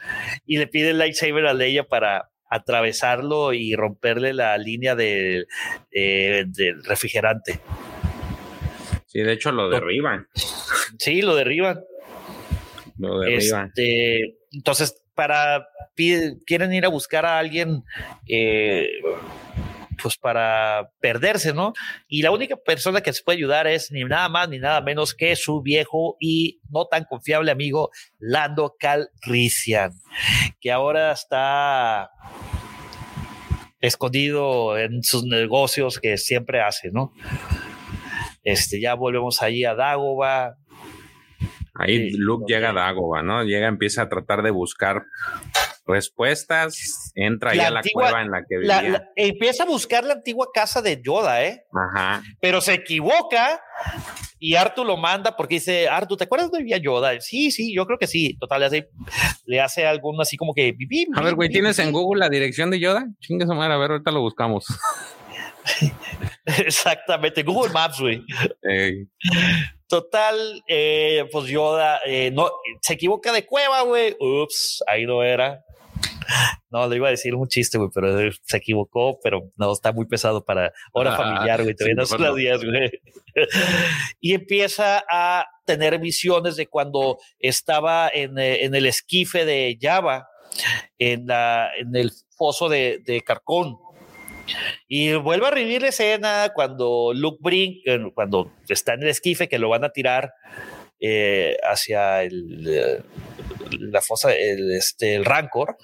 y 0.46 0.58
le 0.58 0.66
pide 0.66 0.90
el 0.90 0.98
lightsaber 0.98 1.46
a 1.46 1.54
Leia 1.54 1.84
para 1.84 2.30
atravesarlo 2.48 3.52
y 3.52 3.74
romperle 3.74 4.32
la 4.32 4.56
línea 4.58 4.94
del 4.96 5.46
refrigerante. 6.84 7.60
Sí, 9.06 9.20
de 9.20 9.32
hecho 9.32 9.50
lo 9.50 9.68
derriban. 9.68 10.28
Sí, 10.98 11.22
lo 11.22 11.34
derriban. 11.34 11.80
Lo 12.98 13.20
derriban. 13.20 13.68
Este, 13.68 14.38
entonces, 14.52 15.02
para 15.14 15.66
quieren 16.46 16.72
ir 16.72 16.86
a 16.86 16.88
buscar 16.88 17.26
a 17.26 17.38
alguien 17.38 17.82
eh, 18.26 18.88
pues 20.02 20.16
para 20.16 20.90
perderse, 21.00 21.52
¿no? 21.52 21.72
Y 22.08 22.22
la 22.22 22.30
única 22.30 22.56
persona 22.56 23.00
que 23.00 23.12
se 23.12 23.22
puede 23.22 23.38
ayudar 23.38 23.66
es 23.66 23.90
ni 23.90 24.04
nada 24.04 24.28
más 24.28 24.48
ni 24.48 24.58
nada 24.58 24.80
menos 24.80 25.14
que 25.14 25.36
su 25.36 25.62
viejo 25.62 26.16
y 26.20 26.60
no 26.70 26.86
tan 26.86 27.04
confiable 27.04 27.50
amigo 27.50 27.90
Lando 28.18 28.76
Calrissian, 28.78 29.92
que 30.60 30.72
ahora 30.72 31.12
está 31.12 32.10
escondido 33.80 34.78
en 34.78 35.02
sus 35.02 35.24
negocios 35.24 35.98
que 35.98 36.18
siempre 36.18 36.60
hace, 36.60 36.90
¿no? 36.90 37.12
Este, 38.42 38.80
ya 38.80 38.94
volvemos 38.94 39.42
ahí 39.42 39.64
a 39.64 39.74
Dagoba. 39.74 40.56
Ahí 41.74 42.10
Luke 42.10 42.44
llega 42.46 42.70
a 42.70 42.72
Dagoba, 42.72 43.22
¿no? 43.22 43.42
Llega, 43.44 43.68
empieza 43.68 44.02
a 44.02 44.08
tratar 44.08 44.42
de 44.42 44.50
buscar 44.50 45.04
respuestas, 45.90 47.12
entra 47.14 47.54
ya 47.54 47.68
a 47.68 47.70
la 47.70 47.82
cueva 47.92 48.22
en 48.22 48.30
la 48.30 48.42
que 48.48 48.58
vivía. 48.58 49.10
empieza 49.16 49.64
a 49.64 49.66
buscar 49.66 50.04
la 50.04 50.14
antigua 50.14 50.48
casa 50.52 50.82
de 50.82 51.00
Yoda, 51.02 51.44
¿eh? 51.44 51.64
Ajá. 51.72 52.22
Pero 52.40 52.60
se 52.60 52.74
equivoca 52.74 53.60
y 54.38 54.54
Artu 54.54 54.84
lo 54.84 54.96
manda 54.96 55.36
porque 55.36 55.56
dice, 55.56 55.88
Artu, 55.88 56.16
¿te 56.16 56.24
acuerdas 56.24 56.50
de 56.50 56.58
vivía 56.58 56.78
Yoda? 56.78 57.20
Sí, 57.20 57.50
sí, 57.50 57.74
yo 57.74 57.86
creo 57.86 57.98
que 57.98 58.06
sí. 58.06 58.36
Total, 58.38 58.60
le 58.60 58.66
hace, 58.66 58.88
le 59.44 59.60
hace 59.60 59.86
algún 59.86 60.20
así 60.20 60.36
como 60.36 60.54
que... 60.54 60.74
a 61.14 61.22
ver, 61.22 61.34
güey, 61.34 61.50
¿tienes 61.50 61.78
en 61.78 61.92
Google 61.92 62.20
la 62.20 62.30
dirección 62.30 62.70
de 62.70 62.80
Yoda? 62.80 63.06
Chingue 63.20 63.46
su 63.46 63.54
madre, 63.54 63.74
a 63.74 63.76
ver, 63.76 63.90
ahorita 63.90 64.10
lo 64.10 64.20
buscamos. 64.20 64.66
Exactamente, 66.46 67.42
Google 67.42 67.72
Maps, 67.72 68.00
güey. 68.00 68.24
Total, 69.88 70.62
eh, 70.68 71.28
pues 71.30 71.46
Yoda 71.46 72.00
eh, 72.06 72.30
no, 72.32 72.48
se 72.80 72.94
equivoca 72.94 73.32
de 73.32 73.44
cueva, 73.44 73.82
güey. 73.82 74.16
Ups, 74.20 74.82
ahí 74.86 75.04
no 75.04 75.22
era. 75.22 75.64
No, 76.70 76.88
le 76.88 76.96
iba 76.96 77.08
a 77.08 77.10
decir 77.10 77.34
un 77.34 77.48
chiste, 77.48 77.78
güey, 77.78 77.90
pero 77.92 78.30
se 78.44 78.56
equivocó, 78.56 79.18
pero 79.22 79.50
no, 79.56 79.72
está 79.72 79.92
muy 79.92 80.06
pesado 80.06 80.44
para 80.44 80.72
hora 80.92 81.14
ah, 81.14 81.16
familiar, 81.16 81.62
güey. 81.62 81.74
Todavía 81.74 81.96
no 81.96 82.18
las 82.18 82.36
días, 82.36 82.64
güey. 82.64 82.90
y 84.20 84.34
empieza 84.34 85.04
a 85.10 85.46
tener 85.64 85.98
visiones 85.98 86.56
de 86.56 86.68
cuando 86.68 87.18
estaba 87.38 88.08
en, 88.12 88.38
eh, 88.38 88.64
en 88.64 88.74
el 88.74 88.86
esquife 88.86 89.44
de 89.44 89.78
Java, 89.80 90.28
en, 90.98 91.26
la, 91.26 91.70
en 91.76 91.94
el 91.96 92.12
foso 92.36 92.68
de, 92.68 93.02
de 93.04 93.20
Carcón. 93.22 93.76
Y 94.88 95.14
vuelve 95.14 95.46
a 95.46 95.50
revivir 95.50 95.82
la 95.82 95.88
escena 95.88 96.50
cuando 96.54 97.12
Luke 97.14 97.38
Brink, 97.40 97.84
cuando 98.14 98.52
está 98.68 98.94
en 98.94 99.02
el 99.02 99.08
esquife, 99.08 99.48
que 99.48 99.58
lo 99.58 99.68
van 99.68 99.84
a 99.84 99.90
tirar 99.90 100.32
eh, 101.00 101.56
hacia 101.62 102.22
el, 102.22 102.66
eh, 102.68 103.02
la 103.78 104.00
fosa, 104.02 104.34
el, 104.34 104.72
este, 104.72 105.14
el 105.14 105.24
Rancor, 105.24 105.76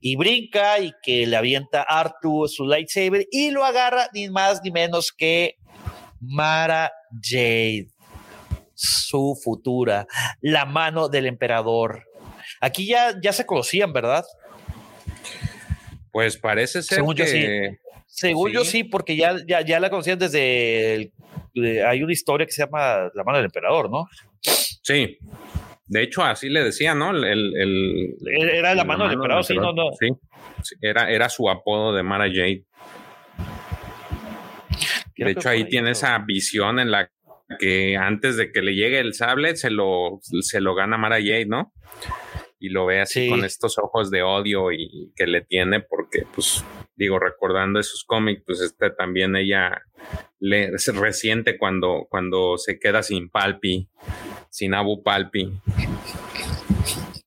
y 0.00 0.16
brinca 0.16 0.78
y 0.78 0.92
que 1.02 1.26
le 1.26 1.36
avienta 1.36 1.82
Artu 1.82 2.46
su 2.48 2.64
lightsaber 2.64 3.26
y 3.30 3.50
lo 3.50 3.64
agarra 3.64 4.08
ni 4.12 4.28
más 4.28 4.60
ni 4.62 4.70
menos 4.70 5.12
que 5.12 5.56
Mara 6.20 6.92
Jade, 7.22 7.88
su 8.74 9.38
futura, 9.42 10.06
la 10.40 10.64
mano 10.64 11.08
del 11.08 11.26
emperador. 11.26 12.04
Aquí 12.60 12.86
ya, 12.86 13.14
ya 13.20 13.32
se 13.32 13.44
conocían, 13.44 13.92
¿verdad? 13.92 14.24
Pues 16.12 16.36
parece 16.36 16.82
ser 16.82 16.96
Según 16.96 17.14
que... 17.14 17.24
Yo 17.24 17.28
sí. 17.28 17.76
Según 18.08 18.50
yo 18.50 18.64
sí, 18.64 18.82
porque 18.82 19.14
ya, 19.14 19.36
ya, 19.46 19.60
ya 19.60 19.78
la 19.78 19.90
conocían 19.90 20.18
desde... 20.18 21.12
hay 21.86 22.02
una 22.02 22.12
historia 22.12 22.46
que 22.46 22.52
se 22.52 22.62
llama 22.62 23.10
La 23.14 23.24
mano 23.24 23.36
del 23.36 23.44
emperador, 23.44 23.90
¿no? 23.90 24.08
Sí. 24.86 25.18
De 25.88 26.02
hecho, 26.02 26.22
así 26.22 26.48
le 26.48 26.62
decía, 26.62 26.94
¿no? 26.94 27.10
El, 27.10 28.16
era 28.30 28.74
la, 28.74 28.84
mano, 28.84 29.04
del 29.04 29.14
emperador, 29.14 29.44
sí, 29.44 29.54
no, 29.56 29.72
no. 29.72 29.90
Sí, 29.98 30.08
era, 30.80 31.10
era 31.10 31.28
su 31.28 31.50
apodo 31.50 31.92
de 31.92 32.04
Mara 32.04 32.26
Jade. 32.26 32.64
de 35.16 35.30
hecho, 35.30 35.48
ahí 35.48 35.68
tiene 35.68 35.90
esa 35.90 36.16
visión 36.18 36.78
en 36.78 36.92
la 36.92 37.10
que 37.58 37.96
antes 37.96 38.36
de 38.36 38.52
que 38.52 38.62
le 38.62 38.74
llegue 38.74 39.00
el 39.00 39.14
sable 39.14 39.56
se 39.56 39.70
lo, 39.70 40.20
se 40.22 40.60
lo 40.60 40.74
gana 40.76 40.98
Mara 40.98 41.16
Jade, 41.16 41.46
¿no? 41.46 41.72
Y 42.60 42.68
lo 42.68 42.86
ve 42.86 43.00
así 43.00 43.28
con 43.28 43.44
estos 43.44 43.78
ojos 43.78 44.10
de 44.10 44.22
odio 44.22 44.70
y 44.72 45.12
que 45.16 45.26
le 45.26 45.42
tiene 45.42 45.80
porque, 45.80 46.26
pues, 46.32 46.64
digo, 46.94 47.18
recordando 47.18 47.80
esos 47.80 48.04
cómics, 48.04 48.42
pues 48.46 48.60
este 48.60 48.90
también 48.90 49.34
ella 49.36 49.82
le 50.38 50.70
resiente 50.94 51.58
cuando, 51.58 52.06
cuando 52.08 52.56
se 52.56 52.78
queda 52.78 53.02
sin 53.02 53.30
Palpi 53.30 53.88
sin 54.56 54.72
Abu 54.72 55.02
Palpi. 55.02 55.52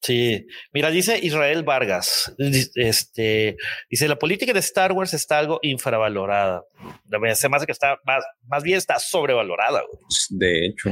Sí, 0.01 0.47
mira, 0.73 0.89
dice 0.89 1.19
Israel 1.21 1.61
Vargas, 1.63 2.33
este, 2.39 3.57
dice, 3.91 4.07
la 4.07 4.17
política 4.17 4.53
de 4.53 4.59
Star 4.59 4.93
Wars 4.93 5.13
está 5.13 5.37
algo 5.37 5.59
infravalorada. 5.61 6.63
Me 7.05 7.29
hace 7.29 7.47
que 7.67 7.71
está, 7.71 7.99
más, 8.05 8.23
más 8.47 8.63
bien 8.63 8.79
está 8.79 8.97
sobrevalorada. 8.97 9.83
De 10.29 10.65
hecho. 10.65 10.89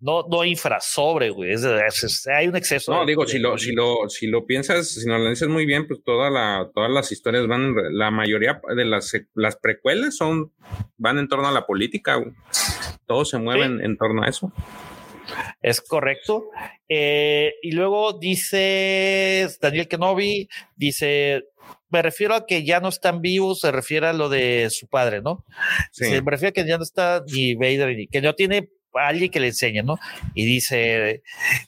no, 0.00 0.24
no 0.30 0.44
infra, 0.44 0.80
sobre, 0.80 1.28
güey. 1.28 1.54
hay 2.34 2.48
un 2.48 2.56
exceso. 2.56 2.94
No, 2.94 3.04
digo, 3.04 3.26
si 3.26 3.38
lo, 3.38 3.58
si 3.58 3.72
lo, 3.72 4.08
si 4.08 4.26
lo 4.26 4.46
piensas, 4.46 4.88
si 4.88 5.06
lo 5.06 5.16
analizas 5.16 5.48
muy 5.48 5.66
bien, 5.66 5.86
pues 5.86 6.02
toda 6.02 6.30
la, 6.30 6.70
todas 6.74 6.90
las 6.90 7.12
historias 7.12 7.46
van, 7.46 7.74
la 7.90 8.10
mayoría 8.10 8.62
de 8.74 8.86
las, 8.86 9.12
las 9.34 9.56
precuelas 9.56 10.16
son, 10.16 10.50
van 10.96 11.18
en 11.18 11.28
torno 11.28 11.46
a 11.46 11.52
la 11.52 11.66
política. 11.66 12.24
Todos 13.06 13.28
se 13.28 13.38
mueven 13.38 13.84
en 13.84 13.98
torno 13.98 14.22
a 14.22 14.28
eso. 14.28 14.50
Es 15.62 15.80
correcto. 15.80 16.50
Eh, 16.88 17.54
y 17.62 17.72
luego 17.72 18.12
dice 18.18 19.48
Daniel 19.60 19.88
Kenobi, 19.88 20.48
dice, 20.76 21.44
me 21.90 22.02
refiero 22.02 22.34
a 22.34 22.46
que 22.46 22.64
ya 22.64 22.80
no 22.80 22.88
están 22.88 23.20
vivos, 23.20 23.60
se 23.60 23.70
refiere 23.70 24.08
a 24.08 24.12
lo 24.12 24.28
de 24.28 24.68
su 24.70 24.88
padre, 24.88 25.22
¿no? 25.22 25.44
Sí. 25.90 26.20
me 26.22 26.30
refiero 26.30 26.50
a 26.50 26.52
que 26.52 26.66
ya 26.66 26.78
no 26.78 26.84
está 26.84 27.22
ni 27.32 27.54
Vader, 27.54 27.96
ni 27.96 28.06
que 28.08 28.20
no 28.20 28.34
tiene 28.34 28.70
alguien 28.94 29.30
que 29.30 29.40
le 29.40 29.48
enseñe, 29.48 29.82
¿no? 29.82 29.98
Y 30.34 30.44
dice, 30.44 31.22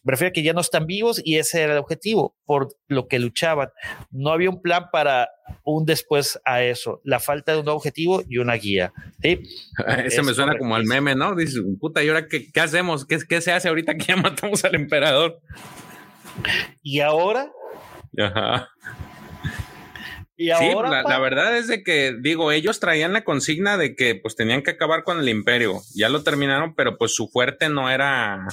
prefiero 0.04 0.32
que 0.32 0.42
ya 0.42 0.52
no 0.52 0.60
están 0.60 0.86
vivos 0.86 1.20
y 1.24 1.38
ese 1.38 1.62
era 1.62 1.72
el 1.72 1.78
objetivo 1.78 2.34
por 2.44 2.68
lo 2.88 3.08
que 3.08 3.18
luchaban. 3.18 3.68
No 4.10 4.30
había 4.30 4.50
un 4.50 4.60
plan 4.60 4.86
para 4.92 5.28
un 5.62 5.84
después 5.84 6.40
a 6.44 6.62
eso, 6.62 7.00
la 7.04 7.20
falta 7.20 7.52
de 7.52 7.58
un 7.58 7.68
objetivo 7.68 8.22
y 8.28 8.38
una 8.38 8.54
guía. 8.54 8.92
¿sí? 9.22 9.40
Ese 10.04 10.22
me 10.22 10.34
suena 10.34 10.56
como 10.58 10.74
al 10.74 10.84
meme, 10.84 11.14
¿no? 11.14 11.34
Dice, 11.34 11.60
puta, 11.80 12.02
¿y 12.02 12.08
ahora 12.08 12.26
qué, 12.26 12.50
qué 12.50 12.60
hacemos? 12.60 13.06
¿Qué, 13.06 13.18
¿Qué 13.28 13.40
se 13.40 13.52
hace 13.52 13.68
ahorita 13.68 13.94
que 13.94 14.04
ya 14.04 14.16
matamos 14.16 14.64
al 14.64 14.74
emperador? 14.74 15.40
Y 16.82 17.00
ahora... 17.00 17.50
Ajá. 18.18 18.68
Y 20.36 20.50
ahora, 20.50 20.88
sí, 20.88 20.94
la, 20.94 21.02
la, 21.02 21.18
verdad 21.20 21.56
es 21.56 21.68
de 21.68 21.84
que, 21.84 22.16
digo, 22.20 22.50
ellos 22.50 22.80
traían 22.80 23.12
la 23.12 23.22
consigna 23.22 23.76
de 23.76 23.94
que 23.94 24.16
pues 24.16 24.34
tenían 24.34 24.62
que 24.62 24.72
acabar 24.72 25.04
con 25.04 25.20
el 25.20 25.28
imperio. 25.28 25.80
Ya 25.94 26.08
lo 26.08 26.24
terminaron, 26.24 26.74
pero 26.74 26.98
pues 26.98 27.14
su 27.14 27.28
fuerte 27.28 27.68
no 27.68 27.88
era 27.88 28.46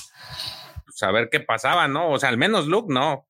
saber 1.01 1.29
qué 1.31 1.39
pasaba, 1.39 1.87
¿no? 1.87 2.11
O 2.11 2.19
sea, 2.19 2.29
al 2.29 2.37
menos 2.37 2.67
Luke 2.67 2.93
no. 2.93 3.27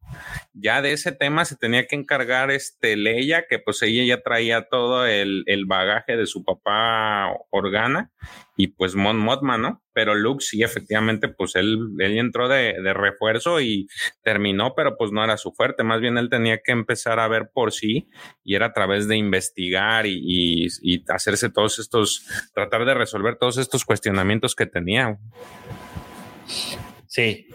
Ya 0.54 0.82
de 0.82 0.92
ese 0.92 1.14
tema 1.14 1.46
se 1.46 1.56
tenía 1.56 1.88
que 1.88 1.96
encargar 1.96 2.52
este 2.52 2.98
Leia, 2.98 3.46
que 3.48 3.60
pues 3.60 3.82
ella 3.82 4.04
ya 4.04 4.22
traía 4.22 4.68
todo 4.68 5.06
el, 5.08 5.44
el 5.46 5.66
bagaje 5.66 6.18
de 6.18 6.26
su 6.26 6.44
papá 6.44 7.30
Organa 7.50 8.12
y 8.58 8.68
pues 8.68 8.94
Mon 8.96 9.18
Mothma, 9.18 9.58
¿no? 9.58 9.82
Pero 9.94 10.14
Luke 10.14 10.44
sí, 10.44 10.64
efectivamente, 10.64 11.30
pues 11.30 11.56
él, 11.56 11.80
él 12.00 12.18
entró 12.18 12.50
de, 12.50 12.76
de, 12.82 12.94
refuerzo 12.94 13.62
y 13.62 13.88
terminó, 14.22 14.76
pero 14.76 14.98
pues 14.98 15.14
no 15.14 15.24
era 15.24 15.38
su 15.38 15.54
fuerte. 15.54 15.84
Más 15.84 16.02
bien 16.02 16.18
él 16.18 16.30
tenía 16.30 16.60
que 16.62 16.74
empezar 16.74 17.22
a 17.22 17.30
ver 17.30 17.50
por 17.54 17.72
sí 17.72 18.10
y 18.44 18.56
era 18.56 18.68
a 18.68 18.74
través 18.74 19.08
de 19.08 19.16
investigar 19.16 20.06
y, 20.06 20.20
y, 20.22 20.68
y 20.82 21.06
hacerse 21.08 21.50
todos 21.50 21.80
estos, 21.80 22.26
tratar 22.54 22.84
de 22.84 22.94
resolver 22.94 23.38
todos 23.38 23.58
estos 23.58 23.86
cuestionamientos 23.86 24.56
que 24.56 24.66
tenía. 24.66 25.18
Sí. 27.12 27.46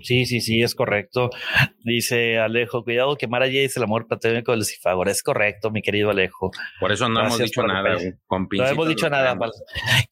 Sí, 0.00 0.26
sí, 0.26 0.40
sí, 0.40 0.62
es 0.62 0.76
correcto. 0.76 1.30
Dice 1.82 2.38
Alejo, 2.38 2.84
cuidado 2.84 3.16
que 3.16 3.26
Mara 3.26 3.46
Jade 3.46 3.64
es 3.64 3.76
el 3.76 3.82
amor 3.82 4.06
platónico 4.06 4.52
de 4.52 4.58
Lucifer. 4.58 4.94
Es 5.08 5.24
correcto, 5.24 5.72
mi 5.72 5.82
querido 5.82 6.10
Alejo. 6.10 6.52
Por 6.78 6.92
eso 6.92 7.08
no 7.08 7.20
hemos 7.20 7.38
dicho 7.38 7.64
nada. 7.64 7.96
no 7.98 8.66
hemos 8.68 8.88
dicho 8.88 9.10
nada. 9.10 9.36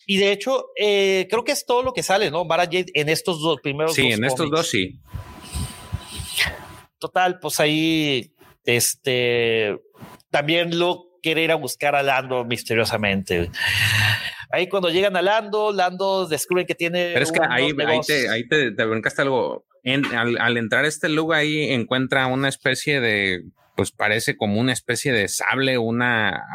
Y 0.06 0.16
de 0.16 0.32
hecho, 0.32 0.66
eh, 0.76 1.28
creo 1.30 1.44
que 1.44 1.52
es 1.52 1.64
todo 1.64 1.84
lo 1.84 1.92
que 1.92 2.02
sale, 2.02 2.32
¿no? 2.32 2.44
Mara 2.44 2.64
Jade 2.64 2.86
en 2.94 3.08
estos 3.08 3.40
dos 3.40 3.60
primeros. 3.60 3.94
Sí, 3.94 4.10
en 4.10 4.24
estos 4.24 4.50
dos 4.50 4.68
sí. 4.68 4.98
Total, 6.98 7.38
pues 7.38 7.60
ahí, 7.60 8.34
este, 8.64 9.78
también 10.30 10.80
lo 10.80 11.20
quiere 11.22 11.44
ir 11.44 11.52
a 11.52 11.54
buscar 11.54 11.94
a 11.94 12.02
Lando 12.02 12.44
misteriosamente. 12.44 13.52
Ahí 14.54 14.68
cuando 14.68 14.88
llegan 14.88 15.16
a 15.16 15.22
Lando, 15.22 15.72
Lando 15.72 16.26
descubre 16.28 16.64
que 16.64 16.76
tiene. 16.76 17.10
Pero 17.12 17.24
es 17.24 17.32
que 17.32 17.40
ahí, 17.48 17.72
ahí, 17.86 18.00
te, 18.06 18.28
ahí 18.28 18.46
te, 18.46 18.70
te 18.70 18.84
brincaste 18.84 19.22
algo. 19.22 19.66
En, 19.82 20.06
al, 20.14 20.38
al, 20.38 20.56
entrar 20.56 20.84
a 20.84 20.88
este 20.88 21.08
lugar 21.08 21.40
ahí 21.40 21.70
encuentra 21.72 22.26
una 22.26 22.48
especie 22.48 23.00
de, 23.00 23.42
pues 23.76 23.90
parece 23.90 24.36
como 24.36 24.60
una 24.60 24.72
especie 24.72 25.12
de 25.12 25.28
sable, 25.28 25.76
una, 25.78 26.46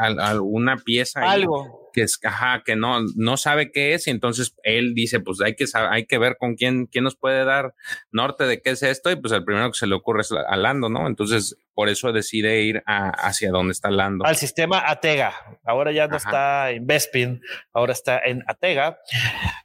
una 0.41 0.77
pieza. 0.77 1.30
Algo. 1.30 1.78
Que 1.99 2.03
es, 2.05 2.17
ajá, 2.23 2.63
que 2.65 2.77
no, 2.77 3.01
no 3.17 3.35
sabe 3.35 3.73
qué 3.73 3.93
es. 3.93 4.07
Y 4.07 4.11
entonces 4.11 4.55
él 4.63 4.93
dice, 4.95 5.19
pues 5.19 5.41
hay 5.41 5.55
que 5.55 5.65
hay 5.73 6.05
que 6.05 6.17
ver 6.17 6.38
con 6.38 6.55
quién, 6.55 6.85
quién 6.85 7.03
nos 7.03 7.17
puede 7.17 7.43
dar 7.43 7.73
norte 8.09 8.45
de 8.45 8.61
qué 8.61 8.69
es 8.69 8.84
esto. 8.84 9.11
Y 9.11 9.17
pues 9.17 9.34
el 9.34 9.43
primero 9.43 9.69
que 9.69 9.77
se 9.77 9.85
le 9.85 9.95
ocurre 9.95 10.21
es 10.21 10.31
a 10.31 10.55
Lando, 10.55 10.88
¿no? 10.88 11.07
Entonces 11.07 11.57
por 11.73 11.89
eso 11.89 12.13
decide 12.13 12.61
ir 12.61 12.81
a, 12.85 13.09
hacia 13.09 13.51
donde 13.51 13.73
está 13.73 13.91
Lando. 13.91 14.26
Al 14.26 14.38
sistema 14.38 14.89
Atega. 14.89 15.34
Ahora 15.65 15.91
ya 15.91 16.07
no 16.07 16.15
Ajá. 16.15 16.30
está 16.30 16.71
en 16.71 16.88
Bespin, 16.88 17.41
ahora 17.73 17.91
está 17.91 18.19
en 18.23 18.43
Atega. 18.47 18.99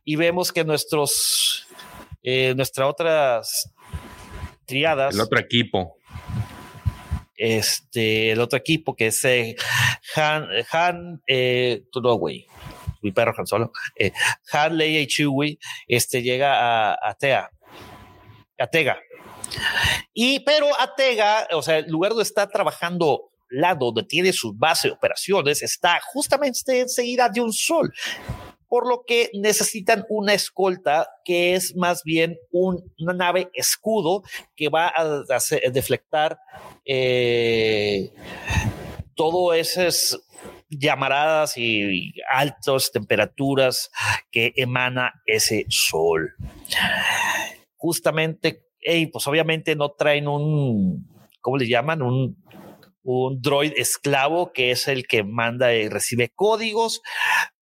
Y 0.04 0.16
vemos 0.16 0.50
que 0.50 0.64
nuestros, 0.64 1.68
eh, 2.24 2.54
nuestras 2.56 2.88
otras 2.88 3.72
triadas. 4.66 5.14
El 5.14 5.20
otro 5.20 5.38
equipo. 5.38 5.96
Este, 7.36 8.30
el 8.30 8.40
otro 8.40 8.58
equipo 8.58 8.94
que 8.94 9.08
es 9.08 9.24
eh, 9.24 9.56
Han, 10.16 10.48
Han 10.70 11.22
eh, 11.26 11.82
mi 13.02 13.12
perro 13.12 13.34
Han 13.36 13.46
Solo, 13.46 13.72
eh, 13.96 14.12
Han, 14.52 14.76
Leia 14.76 15.00
y 15.00 15.58
este 15.88 16.22
llega 16.22 16.92
a, 16.92 16.98
a 17.02 17.14
Tea, 17.14 17.50
a 18.58 18.66
Tega. 18.66 18.98
Y 20.12 20.40
pero 20.40 20.68
Atega, 20.80 21.48
o 21.52 21.62
sea, 21.62 21.78
el 21.78 21.90
lugar 21.90 22.10
donde 22.10 22.24
está 22.24 22.48
trabajando 22.48 23.30
lado 23.50 23.86
donde 23.86 24.04
tiene 24.04 24.32
su 24.32 24.52
base 24.54 24.88
de 24.88 24.94
operaciones, 24.94 25.62
está 25.62 26.00
justamente 26.12 26.80
enseguida 26.80 27.28
de 27.28 27.40
un 27.40 27.52
sol, 27.52 27.92
por 28.68 28.88
lo 28.88 29.04
que 29.06 29.30
necesitan 29.34 30.04
una 30.08 30.34
escolta 30.34 31.08
que 31.24 31.54
es 31.54 31.76
más 31.76 32.02
bien 32.04 32.36
un, 32.50 32.92
una 32.98 33.12
nave 33.12 33.50
escudo 33.54 34.22
que 34.56 34.68
va 34.68 34.88
a, 34.88 35.02
a, 35.02 35.36
a 35.36 35.70
deflectar 35.70 36.38
eh, 36.84 38.12
todo 39.14 39.54
esas 39.54 40.20
llamaradas 40.68 41.56
y, 41.56 42.12
altas 42.30 42.90
temperaturas 42.92 43.90
que 44.30 44.52
emana 44.56 45.12
ese 45.26 45.66
sol. 45.68 46.34
Justamente 47.76 48.64
pues 49.12 49.26
obviamente 49.26 49.76
no 49.76 49.90
traen 49.92 50.28
un, 50.28 51.08
¿cómo 51.40 51.56
le 51.56 51.68
llaman? 51.68 52.02
Un, 52.02 52.36
un 53.02 53.40
droid 53.40 53.72
esclavo 53.76 54.52
que 54.52 54.70
es 54.70 54.88
el 54.88 55.06
que 55.06 55.22
manda 55.24 55.74
y 55.74 55.88
recibe 55.88 56.30
códigos, 56.34 57.02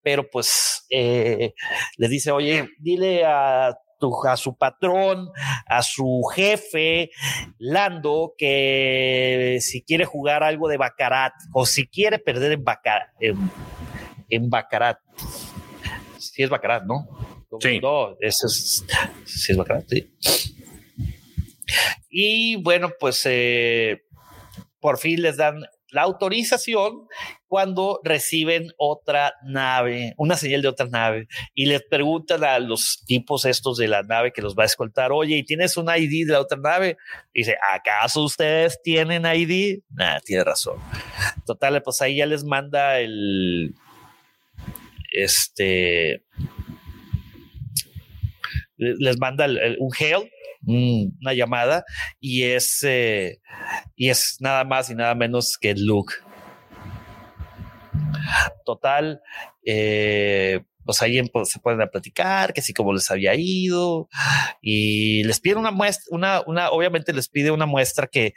pero 0.01 0.29
pues 0.29 0.85
eh, 0.89 1.53
le 1.97 2.07
dice, 2.07 2.31
oye, 2.31 2.69
dile 2.79 3.25
a 3.25 3.77
tu, 3.99 4.25
a 4.25 4.37
su 4.37 4.55
patrón, 4.57 5.29
a 5.67 5.81
su 5.81 6.23
jefe, 6.33 7.11
Lando, 7.57 8.33
que 8.37 9.57
si 9.61 9.81
quiere 9.83 10.05
jugar 10.05 10.43
algo 10.43 10.67
de 10.67 10.77
Bacarat 10.77 11.33
o 11.53 11.65
si 11.65 11.87
quiere 11.87 12.19
perder 12.19 12.53
en 12.53 12.63
Bacarat, 12.63 13.09
en, 13.19 13.51
en 14.29 14.49
Bacarat, 14.49 14.99
si 16.17 16.43
es 16.43 16.49
Bacarat, 16.49 16.83
¿no? 16.83 17.07
Sí. 17.59 17.79
No, 17.79 18.15
eso 18.19 18.47
es, 18.47 18.85
si 19.25 19.51
es 19.51 19.57
Bacarat, 19.57 19.85
sí. 19.87 20.11
Y 22.09 22.55
bueno, 22.57 22.91
pues 22.99 23.21
eh, 23.25 24.03
por 24.79 24.97
fin 24.97 25.21
les 25.21 25.37
dan 25.37 25.63
la 25.89 26.01
autorización 26.01 27.07
cuando 27.53 27.99
reciben 28.03 28.71
otra 28.77 29.35
nave, 29.43 30.15
una 30.17 30.35
señal 30.37 30.63
de 30.63 30.69
otra 30.69 30.87
nave, 30.87 31.27
y 31.53 31.67
les 31.67 31.83
preguntan 31.83 32.43
a 32.43 32.57
los 32.57 33.03
tipos 33.05 33.45
estos 33.45 33.77
de 33.77 33.87
la 33.87 34.01
nave 34.01 34.33
que 34.33 34.41
los 34.41 34.55
va 34.55 34.63
a 34.63 34.65
escoltar, 34.65 35.11
oye, 35.11 35.37
¿y 35.37 35.43
tienes 35.43 35.77
un 35.77 35.85
ID 35.87 36.25
de 36.25 36.33
la 36.33 36.39
otra 36.39 36.57
nave? 36.57 36.97
Dice, 37.31 37.55
¿acaso 37.71 38.23
ustedes 38.23 38.81
tienen 38.81 39.27
ID? 39.27 39.81
Nah, 39.91 40.19
tiene 40.21 40.43
razón. 40.43 40.79
Total, 41.45 41.79
pues 41.83 42.01
ahí 42.01 42.15
ya 42.15 42.25
les 42.25 42.43
manda 42.43 42.99
el, 42.99 43.75
este, 45.11 46.23
les 48.77 49.19
manda 49.19 49.45
un 49.77 49.91
hail 49.99 50.27
una 50.65 51.33
llamada 51.35 51.85
y 52.19 52.45
es, 52.45 52.83
eh, 52.83 53.41
y 53.95 54.09
es 54.09 54.37
nada 54.39 54.63
más 54.63 54.89
y 54.89 54.95
nada 54.95 55.13
menos 55.13 55.55
que 55.59 55.75
Luke. 55.75 56.15
Total, 58.65 59.21
eh, 59.65 60.61
pues 60.85 61.01
ahí 61.01 61.21
se 61.45 61.59
pueden 61.59 61.89
platicar, 61.89 62.53
que 62.53 62.61
sí 62.61 62.73
como 62.73 62.93
les 62.93 63.09
había 63.09 63.35
ido 63.35 64.09
y 64.61 65.23
les 65.23 65.39
pide 65.39 65.55
una 65.55 65.71
muestra, 65.71 66.05
una, 66.11 66.41
una, 66.45 66.69
obviamente 66.71 67.13
les 67.13 67.29
pide 67.29 67.51
una 67.51 67.65
muestra 67.65 68.07
que, 68.07 68.33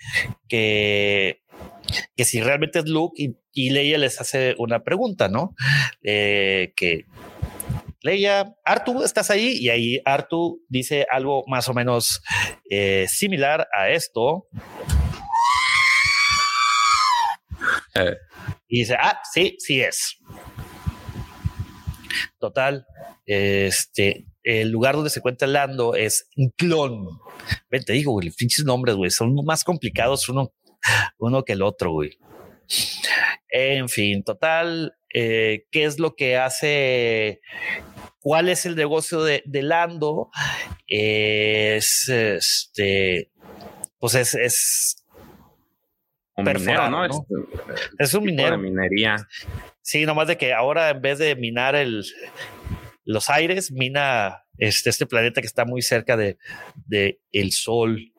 que, 0.48 1.42
que 2.16 2.24
si 2.24 2.40
realmente 2.40 2.78
es 2.78 2.88
Luke 2.88 3.20
y, 3.20 3.36
y 3.52 3.70
Leia 3.70 3.98
les 3.98 4.20
hace 4.20 4.54
una 4.58 4.84
pregunta, 4.84 5.28
¿no? 5.28 5.54
Eh, 6.02 6.72
que 6.76 7.06
Leia, 8.02 8.54
Artu, 8.64 9.02
¿estás 9.02 9.30
ahí? 9.30 9.58
Y 9.58 9.68
ahí 9.68 10.00
Artu 10.04 10.62
dice 10.68 11.06
algo 11.10 11.42
más 11.48 11.68
o 11.68 11.74
menos 11.74 12.22
eh, 12.70 13.06
similar 13.08 13.66
a 13.76 13.90
esto. 13.90 14.46
Y 18.68 18.80
dice, 18.80 18.96
ah, 18.98 19.20
sí, 19.32 19.56
sí 19.58 19.80
es. 19.80 20.18
Total, 22.38 22.86
este, 23.24 24.26
el 24.42 24.70
lugar 24.70 24.94
donde 24.94 25.10
se 25.10 25.20
encuentra 25.20 25.48
Lando 25.48 25.94
es 25.94 26.28
un 26.36 26.50
clon. 26.50 27.06
Ven, 27.70 27.84
te 27.84 27.92
digo, 27.92 28.12
güey, 28.12 28.30
pinches 28.30 28.64
nombres, 28.64 28.96
güey, 28.96 29.10
son 29.10 29.34
más 29.44 29.64
complicados 29.64 30.28
uno, 30.28 30.52
uno 31.18 31.44
que 31.44 31.54
el 31.54 31.62
otro, 31.62 31.92
güey. 31.92 32.18
En 33.48 33.88
fin, 33.88 34.24
total, 34.24 34.96
eh, 35.14 35.66
¿qué 35.70 35.84
es 35.84 35.98
lo 35.98 36.14
que 36.14 36.36
hace 36.36 37.40
cuál 38.26 38.48
es 38.48 38.66
el 38.66 38.74
negocio 38.74 39.22
de, 39.22 39.44
de 39.46 39.62
Lando, 39.62 40.30
es 40.88 42.08
este, 42.08 43.30
pues 44.00 44.16
es, 44.16 44.34
es 44.34 44.96
un 46.36 46.44
minero, 46.44 46.90
¿no? 46.90 47.08
¿no? 47.08 47.26
Es 47.98 48.14
un 48.14 48.24
minero. 48.24 48.52
De 48.52 48.58
minería. 48.58 49.16
Sí, 49.80 50.04
nomás 50.04 50.28
de 50.28 50.36
que 50.36 50.52
ahora 50.52 50.90
en 50.90 51.00
vez 51.00 51.18
de 51.18 51.34
minar 51.36 51.74
el, 51.74 52.04
los 53.04 53.30
aires, 53.30 53.72
mina 53.72 54.44
este, 54.58 54.90
este 54.90 55.06
planeta 55.06 55.40
que 55.40 55.46
está 55.46 55.64
muy 55.64 55.82
cerca 55.82 56.16
de, 56.16 56.38
de 56.86 57.20
el 57.32 57.52
Sol. 57.52 58.12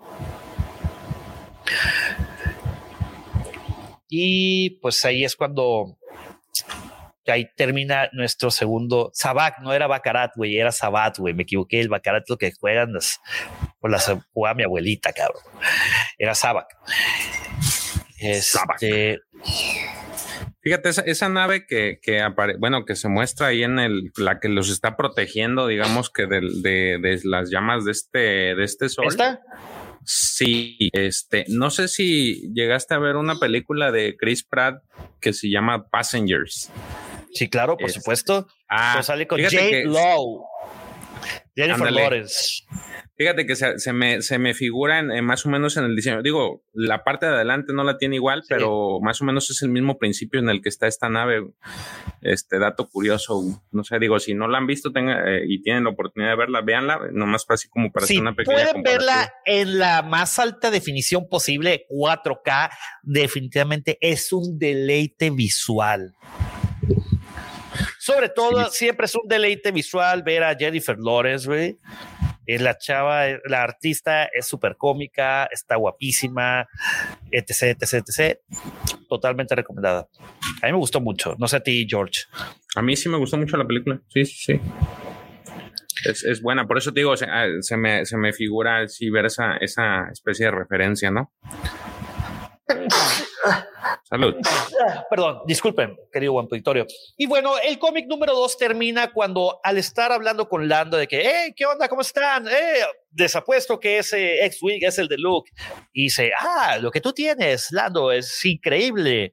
Y 4.10 4.80
pues 4.82 5.04
ahí 5.04 5.26
es 5.26 5.36
cuando 5.36 5.98
ahí 7.32 7.50
termina 7.56 8.10
nuestro 8.14 8.52
segundo 8.52 9.12
Sabac, 9.14 9.60
no 9.60 9.74
era 9.74 9.88
Bacarat, 9.88 10.32
güey, 10.36 10.58
era 10.58 10.72
Sabat, 10.72 11.18
güey, 11.18 11.34
me 11.34 11.44
equivoqué, 11.44 11.80
el 11.80 11.90
Bacarat 11.90 12.24
es 12.24 12.30
lo 12.30 12.38
que 12.38 12.54
juegan 12.54 12.94
las, 12.94 13.20
por 13.80 13.92
las 13.92 14.12
jugaba 14.34 14.56
mi 14.56 14.64
abuelita, 14.64 15.12
cabrón. 15.14 15.44
Era 16.18 16.34
Sabac. 16.34 16.68
Este, 18.20 19.20
Fíjate, 20.62 20.90
esa, 20.90 21.30
nave 21.30 21.66
que, 21.66 22.00
que 22.02 22.22
bueno, 22.60 22.84
que 22.84 22.96
se 22.96 23.08
muestra 23.08 23.48
ahí 23.48 23.64
en 23.64 23.80
el, 23.80 24.12
la 24.18 24.40
que 24.40 24.50
los 24.50 24.70
está 24.70 24.98
protegiendo, 24.98 25.68
digamos 25.68 26.10
que 26.10 26.26
de, 26.26 26.42
de, 26.42 27.20
las 27.24 27.50
llamas 27.50 27.86
de 27.86 27.92
este, 27.92 28.20
de 28.20 28.64
este 28.64 28.90
sol. 28.90 29.06
¿Esta? 29.08 29.40
Sí, 30.04 30.78
este, 30.94 31.46
no 31.48 31.70
sé 31.70 31.88
si 31.88 32.52
llegaste 32.54 32.96
a 32.96 33.00
ver 33.00 33.16
una 33.16 33.40
película 33.40 33.92
de 33.92 34.18
Chris 34.18 34.44
Pratt 34.44 34.84
que 35.22 35.32
se 35.32 35.50
llama 35.50 35.88
Passengers. 35.90 36.70
Sí, 37.34 37.50
claro, 37.50 37.78
por 37.78 37.92
supuesto. 37.92 38.48
Ah, 38.68 39.02
sale 39.04 39.28
con 39.28 39.40
Lowe. 39.40 40.46
Jennifer 41.56 41.92
Lawrence. 41.92 42.64
Fíjate 43.18 43.48
que 43.48 43.56
se, 43.56 43.94
me, 43.94 44.22
se 44.22 44.38
me 44.38 44.54
figura 44.54 45.00
en, 45.00 45.26
más 45.26 45.44
o 45.48 45.50
menos 45.50 45.76
en 45.76 45.86
el 45.86 45.96
diseño. 45.96 46.22
Digo, 46.22 46.64
la 46.74 47.04
parte 47.04 47.26
de 47.26 47.34
adelante 47.34 47.74
no 47.74 47.84
la 47.84 47.98
tiene 47.98 48.16
igual, 48.16 48.44
pero 48.48 49.00
más 49.02 49.20
o 49.22 49.26
menos 49.26 49.50
es 49.50 49.64
el 49.64 49.70
mismo 49.70 49.98
principio 49.98 50.40
en 50.40 50.50
el 50.50 50.62
que 50.62 50.70
está 50.70 50.86
esta 50.86 51.10
nave. 51.10 51.48
Este 52.22 52.60
dato 52.60 52.88
curioso. 52.88 53.42
No 53.72 53.84
sé, 53.84 53.98
digo, 53.98 54.20
si 54.20 54.36
no 54.36 54.48
la 54.48 54.60
han 54.60 54.68
visto 54.68 54.92
tenga, 54.92 55.24
eh, 55.28 55.46
y 55.48 55.64
tienen 55.64 55.86
la 55.86 55.90
oportunidad 55.90 56.30
de 56.30 56.38
verla, 56.38 56.62
véanla. 56.62 57.00
Nomás 57.12 57.44
para 57.46 57.56
así 57.56 57.68
como 57.70 57.92
para 57.92 58.04
hacer 58.04 58.20
una 58.20 58.36
pequeña. 58.36 58.66
Pueden 58.66 58.84
verla 58.84 59.34
en 59.46 59.80
la 59.80 60.04
más 60.04 60.38
alta 60.38 60.70
definición 60.70 61.28
posible, 61.28 61.88
4K. 61.90 62.70
Definitivamente 63.02 63.98
es 64.00 64.32
un 64.32 64.60
deleite 64.60 65.32
visual. 65.32 66.14
Sobre 67.98 68.30
todo, 68.30 68.70
siempre 68.70 69.06
es 69.06 69.16
un 69.16 69.28
deleite 69.28 69.72
visual 69.72 70.22
ver 70.24 70.44
a 70.44 70.56
Jennifer 70.56 70.98
Lawrence, 71.00 71.48
güey. 71.48 71.78
La 72.48 72.78
chava, 72.78 73.26
la 73.46 73.64
artista 73.64 74.26
es 74.26 74.48
súper 74.48 74.78
cómica, 74.78 75.46
está 75.52 75.76
guapísima, 75.76 76.68
etc, 77.30 77.78
etc, 77.80 78.06
etc. 78.08 78.40
Totalmente 79.10 79.54
recomendada. 79.56 80.08
A 80.62 80.66
mí 80.66 80.72
me 80.72 80.78
gustó 80.78 81.02
mucho. 81.02 81.36
No 81.38 81.48
sé 81.48 81.58
a 81.58 81.60
ti, 81.60 81.86
George. 81.90 82.22
A 82.76 82.82
mí 82.82 82.96
sí 82.96 83.10
me 83.10 83.18
gustó 83.18 83.38
mucho 83.38 83.58
la 83.58 83.68
película. 83.68 84.02
Sí, 84.08 84.26
sí, 84.26 84.54
sí. 84.54 84.62
Es, 86.06 86.42
buena, 86.42 86.68
por 86.68 86.78
eso 86.78 86.94
te 86.94 87.02
digo, 87.02 87.18
se, 87.18 87.26
ah, 87.26 87.48
me, 87.78 88.06
se 88.06 88.18
me 88.18 88.32
figura 88.32 88.88
si 88.88 89.10
ver 89.10 89.26
esa, 89.26 89.58
esa 89.58 90.08
especie 90.12 90.46
de 90.46 90.52
referencia, 90.52 91.12
¿no? 91.12 91.34
Salud. 94.04 94.36
Perdón, 95.10 95.42
disculpen, 95.46 95.98
querido 96.12 96.34
buen 96.34 96.48
auditorio. 96.50 96.86
Y 97.18 97.26
bueno, 97.28 97.54
el 97.64 97.78
cómic 97.80 98.08
número 98.08 98.34
dos 98.34 98.58
termina 98.58 99.12
cuando 99.12 99.60
al 99.64 99.78
estar 99.78 100.12
hablando 100.12 100.48
con 100.48 100.68
Lando 100.68 100.98
de 100.98 101.08
que, 101.08 101.22
hey, 101.24 101.54
¿qué 101.56 101.66
onda? 101.66 101.88
¿Cómo 101.88 102.02
están? 102.02 102.48
Eh, 102.48 102.84
desapuesto 103.10 103.80
que 103.80 104.00
ese 104.00 104.46
X-Wing 104.46 104.84
es 104.84 104.98
el 105.00 105.08
de 105.08 105.18
Luke. 105.18 105.52
Y 105.94 106.04
dice, 106.04 106.32
ah, 106.40 106.78
lo 106.80 106.92
que 106.92 107.02
tú 107.02 107.14
tienes, 107.14 107.72
Lando, 107.72 108.12
es 108.12 108.44
increíble. 108.46 109.32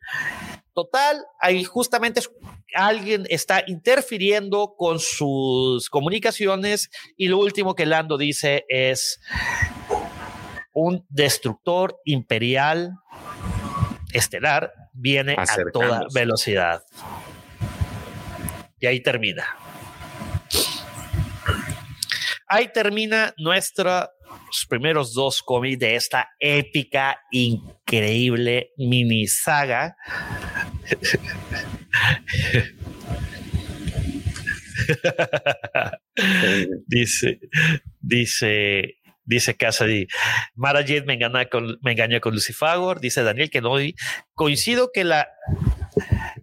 Total, 0.74 1.24
ahí 1.40 1.62
justamente 1.62 2.20
alguien 2.74 3.24
está 3.28 3.62
interfiriendo 3.66 4.74
con 4.76 4.98
sus 4.98 5.88
comunicaciones 5.88 6.90
y 7.16 7.28
lo 7.28 7.38
último 7.38 7.76
que 7.76 7.86
Lando 7.86 8.18
dice 8.18 8.64
es 8.68 9.20
un 10.72 11.06
destructor 11.08 12.00
imperial 12.04 12.94
estelar 14.14 14.72
viene 14.92 15.34
a 15.36 15.44
toda 15.72 16.06
velocidad. 16.14 16.82
Y 18.80 18.86
ahí 18.86 19.00
termina. 19.00 19.44
Ahí 22.46 22.70
termina 22.72 23.34
nuestros 23.38 24.08
primeros 24.68 25.12
dos 25.12 25.42
cómics 25.42 25.78
de 25.78 25.96
esta 25.96 26.30
épica, 26.38 27.18
increíble 27.30 28.70
mini 28.76 29.26
saga. 29.26 29.96
dice, 36.86 37.40
dice 38.00 38.96
Dice 39.24 39.56
Cassidy, 39.56 40.06
Mara 40.54 40.80
Jade 40.80 41.04
me, 41.06 41.14
engaña 41.14 41.46
con, 41.46 41.78
me 41.82 41.92
engaña 41.92 42.20
con 42.20 42.34
Lucifagor. 42.34 43.00
Dice 43.00 43.22
Daniel 43.22 43.50
que 43.50 43.60
no. 43.60 43.76
Coincido 44.34 44.90
que 44.92 45.04
la, 45.04 45.28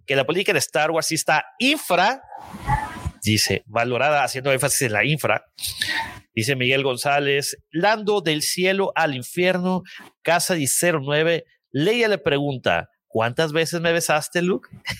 que 0.06 0.16
la 0.16 0.26
política 0.26 0.53
de 0.53 0.60
Star 0.60 0.91
Wars 0.91 1.08
sí 1.08 1.16
está 1.16 1.45
infra, 1.60 2.24
dice, 3.22 3.64
valorada 3.68 4.24
haciendo 4.24 4.52
énfasis 4.52 4.84
en 4.84 4.94
la 4.94 5.06
infra. 5.06 5.45
Dice 6.34 6.56
Miguel 6.56 6.84
González, 6.84 7.58
Lando 7.72 8.22
del 8.22 8.41
cielo 8.41 8.91
al 8.95 9.16
infierno, 9.16 9.84
Cassidy 10.24 10.66
09. 10.68 11.45
Leia 11.72 12.08
le 12.08 12.18
pregunta, 12.18 12.90
¿cuántas 13.08 13.53
veces 13.53 13.80
me 13.82 13.94
besaste, 13.94 14.41
Luke? 14.41 14.70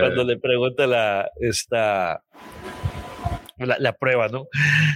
Cuando 0.00 0.24
le 0.24 0.38
pregunta 0.38 0.86
la, 0.86 1.30
esta, 1.40 2.24
la, 3.58 3.92
prueba, 3.92 4.28
¿no? 4.28 4.48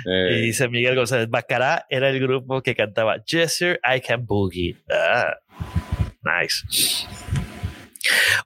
Y 0.04 0.10
eh. 0.10 0.40
dice 0.42 0.68
Miguel 0.68 0.96
González, 0.96 1.28
Bacará 1.28 1.86
era 1.88 2.08
el 2.08 2.20
grupo 2.20 2.62
que 2.62 2.74
cantaba 2.74 3.22
Yes, 3.24 3.62
I 3.62 4.00
Can 4.00 4.26
Boogie. 4.26 4.76
Ah, 4.90 5.34
nice. 6.22 7.06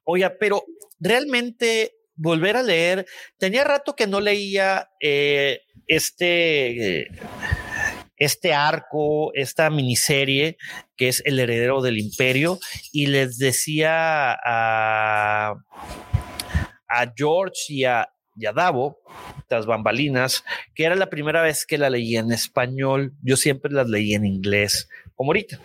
Oye, 0.04 0.28
pero 0.30 0.64
realmente 1.00 1.92
volver 2.14 2.56
a 2.56 2.62
leer, 2.62 3.06
tenía 3.38 3.64
rato 3.64 3.94
que 3.94 4.06
no 4.06 4.20
leía 4.20 4.88
eh, 5.00 5.60
este... 5.86 7.08
este 8.18 8.54
arco, 8.54 9.30
esta 9.34 9.68
miniserie 9.68 10.56
que 10.96 11.08
es 11.08 11.22
El 11.26 11.38
heredero 11.38 11.82
del 11.82 11.98
imperio, 11.98 12.58
y 12.90 13.08
les 13.08 13.36
decía 13.36 14.32
a, 14.32 15.54
a 16.88 17.12
George 17.14 17.52
y 17.68 17.84
a, 17.84 18.08
y 18.36 18.46
a 18.46 18.52
Davo, 18.52 19.00
las 19.48 19.66
bambalinas, 19.66 20.44
que 20.74 20.84
era 20.84 20.94
la 20.94 21.10
primera 21.10 21.42
vez 21.42 21.66
que 21.66 21.78
la 21.78 21.90
leí 21.90 22.16
en 22.16 22.32
español. 22.32 23.12
Yo 23.22 23.36
siempre 23.36 23.72
las 23.72 23.88
leí 23.88 24.14
en 24.14 24.24
inglés, 24.24 24.88
como 25.14 25.30
ahorita. 25.30 25.58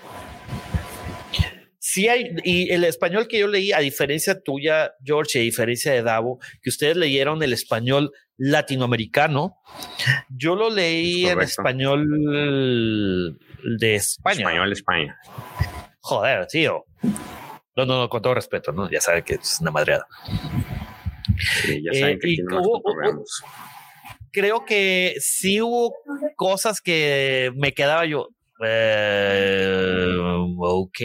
Sí 1.80 2.08
hay, 2.08 2.36
y 2.44 2.72
el 2.72 2.84
español 2.86 3.28
que 3.28 3.40
yo 3.40 3.48
leí, 3.48 3.74
a 3.74 3.80
diferencia 3.80 4.40
tuya, 4.42 4.94
George, 5.04 5.40
a 5.40 5.42
diferencia 5.42 5.92
de 5.92 6.04
Davo, 6.04 6.40
que 6.62 6.70
ustedes 6.70 6.96
leyeron 6.96 7.44
el 7.44 7.54
español 7.54 8.12
latinoamericano, 8.38 9.58
yo 10.30 10.56
lo 10.56 10.70
leí 10.70 11.26
en 11.28 11.42
español 11.42 13.38
de 13.78 13.96
España. 13.96 14.40
Español 14.40 14.72
España. 14.72 15.20
Joder, 16.00 16.48
tío. 16.48 16.86
No, 17.76 17.86
no, 17.86 18.00
no, 18.00 18.10
con 18.10 18.22
todo 18.22 18.36
respeto, 18.36 18.72
¿no? 18.72 18.90
Ya 18.90 19.02
sabe 19.02 19.24
que 19.24 19.36
es 19.36 19.60
una 19.62 19.72
madreada. 19.72 20.08
Ya 21.84 22.00
saben 22.00 22.20
que 22.20 22.38
creo 24.32 24.66
que 24.66 25.16
sí 25.20 25.62
hubo 25.62 25.94
cosas 26.36 26.82
que 26.82 27.52
me 27.56 27.74
quedaba 27.74 28.06
yo. 28.06 28.30
Eh, 28.64 30.16
ok. 30.58 31.00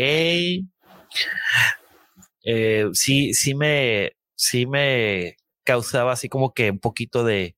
Eh, 2.44 2.86
sí, 2.92 3.34
sí 3.34 3.54
me, 3.54 4.12
sí 4.34 4.66
me 4.66 5.36
causaba 5.64 6.12
así 6.12 6.28
como 6.28 6.54
que 6.54 6.70
un 6.70 6.78
poquito 6.78 7.24
de, 7.24 7.56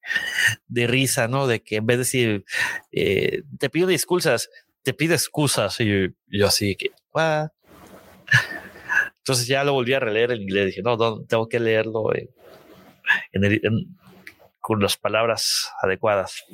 de 0.67 0.87
risa, 0.87 1.29
¿no? 1.29 1.47
De 1.47 1.63
que 1.63 1.77
en 1.77 1.87
vez 1.87 1.97
de 1.97 1.99
decir, 1.99 2.45
eh, 2.93 3.43
te 3.59 3.69
pido 3.69 3.87
disculpas, 3.87 4.49
te 4.83 4.95
pido 4.95 5.15
excusas. 5.15 5.79
Y 5.81 6.09
yo, 6.29 6.47
así 6.47 6.77
que, 6.77 6.93
entonces 9.19 9.47
ya 9.47 9.65
lo 9.65 9.75
volví 9.75 9.93
a 9.93 10.01
releer 10.01 10.33
en 10.33 10.43
inglés. 10.43 10.67
Dije, 10.67 10.83
no, 10.83 10.97
no 10.97 11.23
tengo 11.25 11.49
que 11.49 11.61
leerlo 11.61 12.15
en, 12.15 12.31
el, 13.33 13.87
con 14.61 14.81
las 14.81 14.97
palabras 14.97 15.73
adecuadas. 15.83 16.45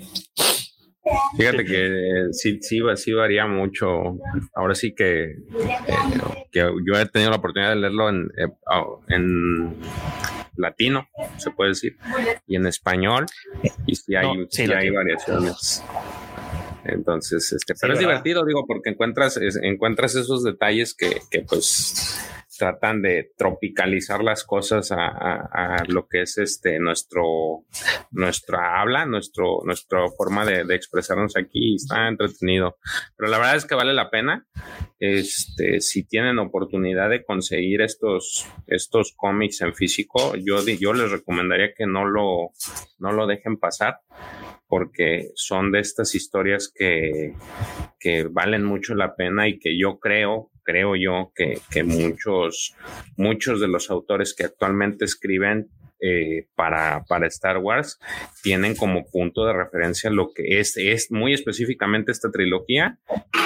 Fíjate 1.36 1.64
que 1.64 2.28
sí, 2.32 2.58
sí, 2.62 2.80
sí 2.96 3.12
varía 3.12 3.46
mucho. 3.46 4.18
Ahora 4.54 4.74
sí 4.74 4.94
que, 4.94 5.24
eh, 5.24 5.36
que 6.50 6.60
yo 6.60 6.98
he 6.98 7.06
tenido 7.06 7.30
la 7.30 7.36
oportunidad 7.36 7.70
de 7.70 7.76
leerlo 7.76 8.08
en, 8.08 8.30
eh, 8.38 8.48
en 9.08 9.76
latino, 10.56 11.08
se 11.36 11.50
puede 11.50 11.70
decir, 11.70 11.96
y 12.46 12.56
en 12.56 12.66
español, 12.66 13.26
y 13.86 13.96
sí 13.96 14.14
hay, 14.14 14.28
hay 14.72 14.90
variaciones. 14.90 15.84
Entonces, 16.84 17.52
este, 17.52 17.74
pero 17.80 17.94
es 17.94 17.98
divertido, 17.98 18.44
digo, 18.44 18.66
porque 18.66 18.90
encuentras, 18.90 19.38
encuentras 19.62 20.14
esos 20.14 20.44
detalles 20.44 20.94
que, 20.94 21.20
que 21.30 21.40
pues 21.42 22.18
tratan 22.56 23.02
de 23.02 23.32
tropicalizar 23.36 24.22
las 24.22 24.44
cosas 24.44 24.90
a, 24.92 25.84
lo 25.88 26.06
que 26.06 26.22
es 26.22 26.38
este 26.38 26.78
nuestro 26.78 27.64
nuestra 28.10 28.80
habla, 28.80 29.06
nuestro 29.06 29.60
nuestra 29.64 30.08
forma 30.16 30.44
de, 30.44 30.74
expresarnos 30.74 31.36
aquí. 31.36 31.76
Está 31.76 32.08
entretenido, 32.08 32.76
pero 33.16 33.30
la 33.30 33.38
verdad 33.38 33.56
es 33.56 33.64
que 33.64 33.74
vale 33.74 33.92
la 33.92 34.10
pena. 34.10 34.46
Este, 34.98 35.80
si 35.80 36.04
tienen 36.04 36.38
oportunidad 36.38 37.10
de 37.10 37.24
conseguir 37.24 37.82
estos 37.82 38.46
estos 38.66 39.12
cómics 39.16 39.60
en 39.60 39.74
físico, 39.74 40.34
yo 40.36 40.64
yo 40.64 40.92
les 40.92 41.10
recomendaría 41.10 41.74
que 41.74 41.86
no 41.86 42.04
lo 42.04 42.50
no 42.98 43.12
lo 43.12 43.26
dejen 43.26 43.58
pasar 43.58 44.00
porque 44.66 45.30
son 45.34 45.70
de 45.70 45.80
estas 45.80 46.14
historias 46.14 46.72
que, 46.74 47.34
que 48.00 48.24
valen 48.24 48.64
mucho 48.64 48.94
la 48.94 49.14
pena 49.14 49.46
y 49.46 49.58
que 49.58 49.78
yo 49.78 50.00
creo 50.00 50.50
creo 50.64 50.96
yo 50.96 51.30
que, 51.34 51.60
que 51.70 51.84
muchos, 51.84 52.74
muchos 53.16 53.60
de 53.60 53.68
los 53.68 53.90
autores 53.90 54.34
que 54.34 54.44
actualmente 54.44 55.04
escriben 55.04 55.68
eh, 56.06 56.48
para, 56.54 57.04
para, 57.08 57.26
Star 57.28 57.58
Wars 57.58 57.98
tienen 58.42 58.76
como 58.76 59.06
punto 59.06 59.46
de 59.46 59.54
referencia 59.54 60.10
lo 60.10 60.32
que 60.34 60.60
es, 60.60 60.76
es 60.76 61.10
muy 61.10 61.32
específicamente 61.32 62.12
esta 62.12 62.30
trilogía 62.30 62.98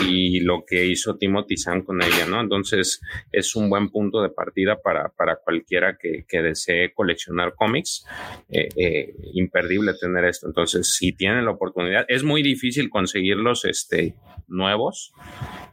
y 0.05 0.41
lo 0.41 0.65
que 0.67 0.87
hizo 0.87 1.17
Timothy 1.17 1.57
Zahn 1.57 1.83
con 1.83 2.03
ella, 2.03 2.27
¿no? 2.29 2.41
Entonces 2.41 3.01
es 3.31 3.55
un 3.55 3.71
buen 3.71 3.91
punto 3.91 4.23
de 4.23 4.31
partida 4.31 4.81
para, 4.83 5.11
para 5.11 5.37
cualquiera 5.37 5.97
que, 5.97 6.25
que, 6.29 6.43
desee 6.43 6.93
coleccionar 6.93 7.55
cómics. 7.55 8.05
Eh, 8.49 8.69
eh, 8.77 9.15
imperdible 9.35 9.93
tener 10.01 10.25
esto. 10.25 10.47
Entonces, 10.47 10.95
si 10.95 11.13
tienen 11.13 11.45
la 11.45 11.53
oportunidad, 11.53 12.05
es 12.09 12.23
muy 12.23 12.43
difícil 12.43 12.91
conseguirlos 12.91 13.65
este, 13.65 14.15
nuevos, 14.49 15.13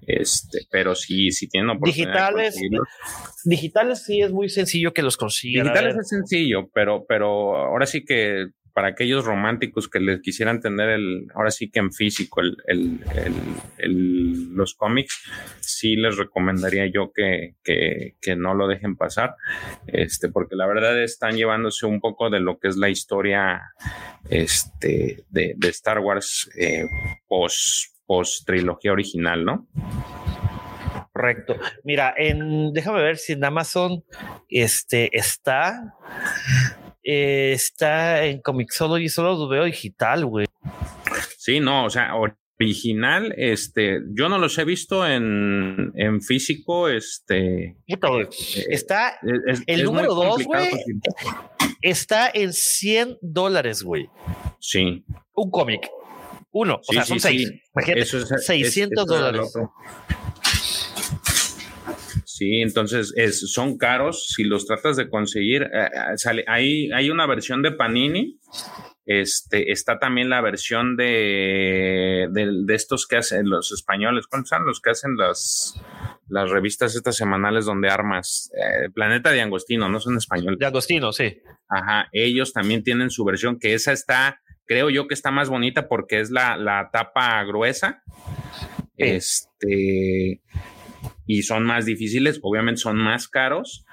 este, 0.06 0.68
pero 0.70 0.96
si, 0.96 1.32
si 1.32 1.48
tienen 1.48 1.70
oportunidad. 1.70 2.32
Digitales, 2.32 2.60
digitales 3.46 4.04
sí 4.04 4.22
es 4.22 4.32
muy 4.32 4.50
sencillo 4.50 4.94
que 4.94 5.02
los 5.02 5.18
consigan. 5.18 5.66
Digitales 5.66 5.96
es 5.98 6.10
sencillo, 6.10 6.70
pero, 6.76 7.06
pero 7.08 7.56
ahora 7.56 7.86
sí 7.86 8.04
que 8.04 8.50
para 8.74 8.90
aquellos 8.90 9.24
románticos 9.24 9.88
que 9.88 10.02
les 10.02 10.20
quisieran 10.20 10.60
tener 10.60 10.90
el, 10.90 11.28
ahora 11.34 11.50
sí 11.50 11.72
que 11.72 11.80
en 11.80 11.94
físico, 11.94 12.42
el, 12.42 12.58
el, 12.68 13.00
el, 13.78 14.54
los 14.54 14.76
cómics, 14.76 15.24
sí 15.62 15.96
les 15.96 16.18
recomendaría 16.18 16.86
yo 16.88 17.14
que, 17.14 17.56
que, 17.64 18.18
que, 18.20 18.36
no 18.36 18.54
lo 18.54 18.68
dejen 18.68 18.98
pasar, 18.98 19.36
este, 19.88 20.28
porque 20.28 20.58
la 20.58 20.68
verdad 20.68 21.02
están 21.02 21.38
llevándose 21.38 21.86
un 21.86 22.02
poco 22.02 22.30
de 22.30 22.42
lo 22.42 22.60
que 22.60 22.68
es 22.68 22.76
la 22.76 22.90
historia 22.90 23.62
este, 24.30 25.24
de, 25.30 25.54
de 25.56 25.70
Star 25.70 26.00
Wars 26.00 26.50
eh, 26.60 26.84
post, 27.30 27.96
post 28.06 28.46
trilogía 28.46 28.92
original, 28.92 29.46
¿no? 29.46 29.68
Correcto. 31.16 31.56
Mira, 31.86 32.14
en, 32.18 32.74
déjame 32.74 33.02
ver 33.02 33.18
si 33.18 33.34
en 33.34 33.46
Amazon 33.46 34.04
este, 34.50 35.18
está. 35.18 35.96
Eh, 37.02 37.54
está 37.54 38.26
en 38.26 38.42
Comixology, 38.42 39.08
solo 39.08 39.34
lo 39.36 39.48
veo 39.48 39.64
digital, 39.64 40.26
güey. 40.26 40.46
Sí, 41.38 41.62
no, 41.62 41.86
o 41.86 41.90
sea, 41.90 42.16
original, 42.60 43.34
este, 43.38 44.02
yo 44.14 44.28
no 44.28 44.40
los 44.40 44.58
he 44.58 44.66
visto 44.66 45.08
en, 45.08 45.94
en 45.96 46.22
físico, 46.22 46.90
este. 46.90 47.78
Eh, 47.88 48.28
está 48.68 49.18
el 49.68 49.86
número 49.86 50.14
dos, 50.16 50.44
güey. 50.44 50.68
Está 51.82 52.30
en 52.34 52.52
100 52.52 53.20
dólares, 53.22 53.84
güey. 53.84 54.10
Sí. 54.60 55.06
Un 55.34 55.50
cómic. 55.50 55.90
Uno, 56.52 56.82
o 56.86 56.92
sea, 56.92 57.06
son 57.06 57.22
seis. 57.22 57.54
Imagínate, 57.74 58.06
600 58.06 59.06
dólares. 59.06 59.54
Sí, 62.36 62.62
entonces 62.62 63.14
es, 63.16 63.50
son 63.54 63.78
caros. 63.78 64.28
Si 64.36 64.44
los 64.44 64.66
tratas 64.66 64.98
de 64.98 65.10
conseguir, 65.10 65.64
eh, 65.64 65.86
eh, 65.86 66.18
sale, 66.18 66.44
hay, 66.48 66.92
hay 66.92 67.10
una 67.10 67.26
versión 67.28 67.62
de 67.62 67.72
Panini. 67.72 68.42
Este, 69.06 69.72
está 69.72 70.00
también 70.00 70.30
la 70.30 70.42
versión 70.42 70.98
de, 70.98 72.28
de, 72.30 72.76
estos 72.76 73.08
que 73.08 73.16
hacen 73.16 73.50
los 73.50 73.72
españoles. 73.72 74.28
¿Cuántos 74.28 74.50
son 74.50 74.66
los 74.66 74.82
que 74.82 74.90
hacen 74.90 75.16
las, 75.16 75.82
las 76.28 76.50
revistas 76.50 76.98
estas 76.98 77.16
semanales 77.16 77.64
donde 77.64 77.88
armas? 77.88 78.52
Eh, 78.54 78.90
Planeta 78.94 79.32
de 79.32 79.40
Angostino, 79.40 79.88
no 79.88 80.02
son 80.02 80.18
españoles. 80.18 80.60
De 80.60 80.66
Angostino, 80.66 81.14
sí. 81.14 81.40
Ajá, 81.70 82.10
ellos 82.12 82.52
también 82.52 82.84
tienen 82.84 83.12
su 83.12 83.24
versión, 83.24 83.60
que 83.60 83.76
esa 83.76 83.94
está, 83.94 84.42
creo 84.66 84.90
yo 84.90 85.08
que 85.08 85.14
está 85.14 85.32
más 85.32 85.48
bonita 85.48 85.88
porque 85.88 86.20
es 86.20 86.32
la, 86.32 86.58
la 86.58 86.90
tapa 86.92 87.42
gruesa. 87.46 88.04
Este, 88.98 90.42
y 91.26 91.44
son 91.44 91.64
más 91.64 91.86
difíciles, 91.86 92.40
obviamente 92.42 92.82
son 92.82 92.98
más 92.98 93.28
caros. 93.28 93.86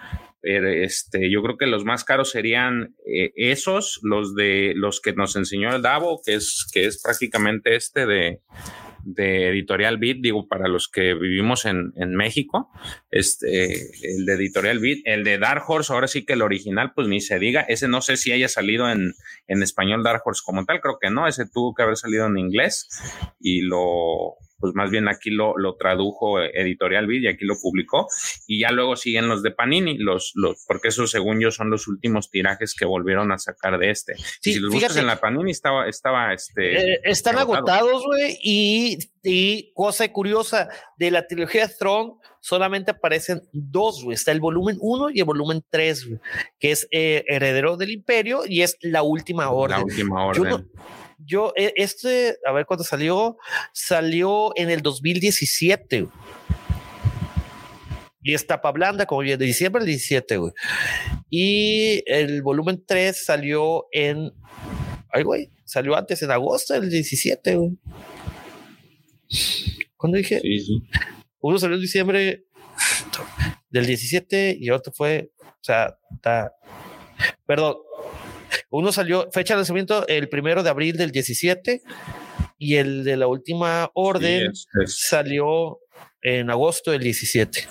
Pero 0.43 0.69
este, 0.69 1.31
yo 1.31 1.41
creo 1.41 1.57
que 1.57 1.67
los 1.67 1.85
más 1.85 2.03
caros 2.03 2.31
serían 2.31 2.97
eh, 3.07 3.33
esos, 3.37 4.01
los 4.03 4.35
de 4.35 4.73
los 4.75 5.01
que 5.01 5.13
nos 5.13 5.37
enseñó 5.37 5.73
el 5.73 5.83
Davo, 5.83 6.21
que 6.27 6.35
es, 6.35 6.69
que 6.73 6.85
es 6.85 7.01
prácticamente 7.01 7.77
este 7.77 8.07
de, 8.07 8.41
de 9.05 9.51
Editorial 9.51 9.99
Beat, 9.99 10.19
digo, 10.21 10.49
para 10.49 10.69
los 10.69 10.89
que 10.89 11.15
vivimos 11.15 11.65
en, 11.65 11.93
en, 11.97 12.15
México, 12.15 12.71
este, 13.11 13.75
el 14.03 14.27
de 14.27 14.33
Editorial 14.35 14.81
Beat, 14.81 14.99
el 15.05 15.23
de 15.23 15.39
Dark 15.39 15.63
Horse, 15.69 15.93
ahora 15.93 16.09
sí 16.09 16.25
que 16.25 16.33
el 16.33 16.43
original, 16.43 16.93
pues 16.93 17.09
ni 17.09 17.21
se 17.21 17.39
diga, 17.39 17.63
ese 17.63 17.89
no 17.89 18.01
sé 18.01 18.17
si 18.17 18.33
haya 18.33 18.49
salido 18.49 18.91
en, 18.91 19.13
en 19.47 19.63
español 19.63 20.03
Dark 20.03 20.23
Horse 20.25 20.43
como 20.45 20.65
tal, 20.65 20.81
creo 20.81 20.99
que 21.01 21.11
no, 21.11 21.27
ese 21.27 21.47
tuvo 21.47 21.75
que 21.75 21.83
haber 21.83 21.97
salido 21.97 22.27
en 22.27 22.39
inglés 22.39 22.89
y 23.41 23.63
lo, 23.63 24.37
pues 24.63 24.77
más 24.77 24.93
bien 24.93 25.09
aquí 25.09 25.31
lo, 25.31 25.59
lo 25.59 25.75
tradujo 25.75 26.41
Editorial 26.41 27.09
Vid 27.09 27.23
y 27.23 27.27
aquí 27.27 27.45
lo 27.45 27.57
publicó. 27.61 28.07
Y 28.47 28.61
ya 28.61 28.71
luego 28.71 28.95
siguen 28.95 29.27
los 29.27 29.43
de 29.43 29.51
Panini, 29.51 29.99
los, 29.99 30.31
los, 30.37 30.65
porque 30.69 30.89
esos 30.89 31.11
según 31.11 31.41
yo 31.41 31.51
son 31.51 31.69
los 31.69 31.89
últimos 31.89 32.31
tirajes 32.31 32.77
que 32.79 32.85
volvieron 32.85 33.33
a 33.33 33.39
sacar 33.39 33.77
de 33.81 33.91
este. 33.91 34.15
si 34.41 34.61
los 34.61 34.73
buscas 34.73 34.97
en 34.97 35.09
la 35.09 35.21
Panini 35.21 35.51
estaba, 35.51 35.89
estaba 35.89 36.33
este. 36.33 36.93
Eh, 36.93 37.01
están 37.03 37.39
agotados, 37.39 38.05
güey, 38.07 38.39
y, 38.41 38.99
y 39.25 39.73
cosa 39.75 40.07
curiosa, 40.13 40.69
de 40.97 41.11
la 41.11 41.27
trilogía 41.27 41.67
de 41.67 41.75
Throne 41.75 42.13
solamente 42.39 42.93
aparecen 42.93 43.43
dos, 43.53 44.05
güey. 44.05 44.15
Está 44.15 44.31
el 44.31 44.39
volumen 44.39 44.77
1 44.81 45.11
y 45.11 45.19
el 45.19 45.25
volumen 45.25 45.65
3, 45.71 46.09
que 46.61 46.71
es 46.71 46.87
eh, 46.93 47.25
Heredero 47.27 47.77
del 47.77 47.91
Imperio 47.91 48.43
y 48.47 48.63
es 48.63 48.77
La 48.81 49.03
Última 49.03 49.51
Orden. 49.51 49.79
La 49.79 49.85
Última 49.85 50.25
Orden. 50.25 50.69
Yo, 51.25 51.53
e, 51.57 51.73
este, 51.77 52.37
a 52.47 52.53
ver 52.53 52.67
cuándo 52.67 52.85
salió, 52.85 53.37
salió 53.73 54.53
en 54.57 54.71
el 54.71 54.83
2017. 54.83 56.09
Y 58.25 58.35
es 58.35 58.47
tapa 58.47 58.71
blanda, 58.71 59.07
como 59.07 59.23
de 59.23 59.37
diciembre 59.37 59.81
del 59.81 59.89
17, 59.89 60.37
güey. 60.37 60.53
Y 61.29 62.03
el 62.07 62.43
volumen 62.43 62.83
3 62.87 63.25
salió 63.25 63.87
en. 63.91 64.33
Ay, 65.11 65.25
güey, 65.25 65.51
salió 65.65 65.97
antes, 65.97 66.23
en 66.23 66.31
agosto 66.31 66.75
del 66.75 66.89
17, 66.89 67.57
güey. 67.57 67.79
¿Cuándo 69.97 70.19
dije? 70.19 70.41
Sí, 70.41 70.61
sí. 70.61 70.83
Uno 71.41 71.59
salió 71.59 71.75
en 71.75 71.83
diciembre 71.83 72.45
del 73.71 73.87
17 73.87 74.57
y 74.61 74.71
otro 74.71 74.93
fue. 74.93 75.33
O 75.41 75.65
sea, 75.65 75.97
está. 76.15 76.53
Perdón, 77.45 77.77
uno 78.73 78.91
salió, 78.91 79.31
fecha 79.31 79.55
de 79.55 79.59
lanzamiento 79.59 80.07
el 80.09 80.29
primero 80.29 80.63
de 80.63 80.71
abril 80.71 80.97
del 80.97 81.11
17 81.11 81.83
y 82.59 82.77
el 82.77 83.05
de 83.05 83.17
la 83.17 83.27
última 83.27 83.91
orden 83.95 84.53
salió 84.87 85.79
en 86.23 86.51
agosto 86.51 86.91
del 86.91 87.03
17. 87.03 87.69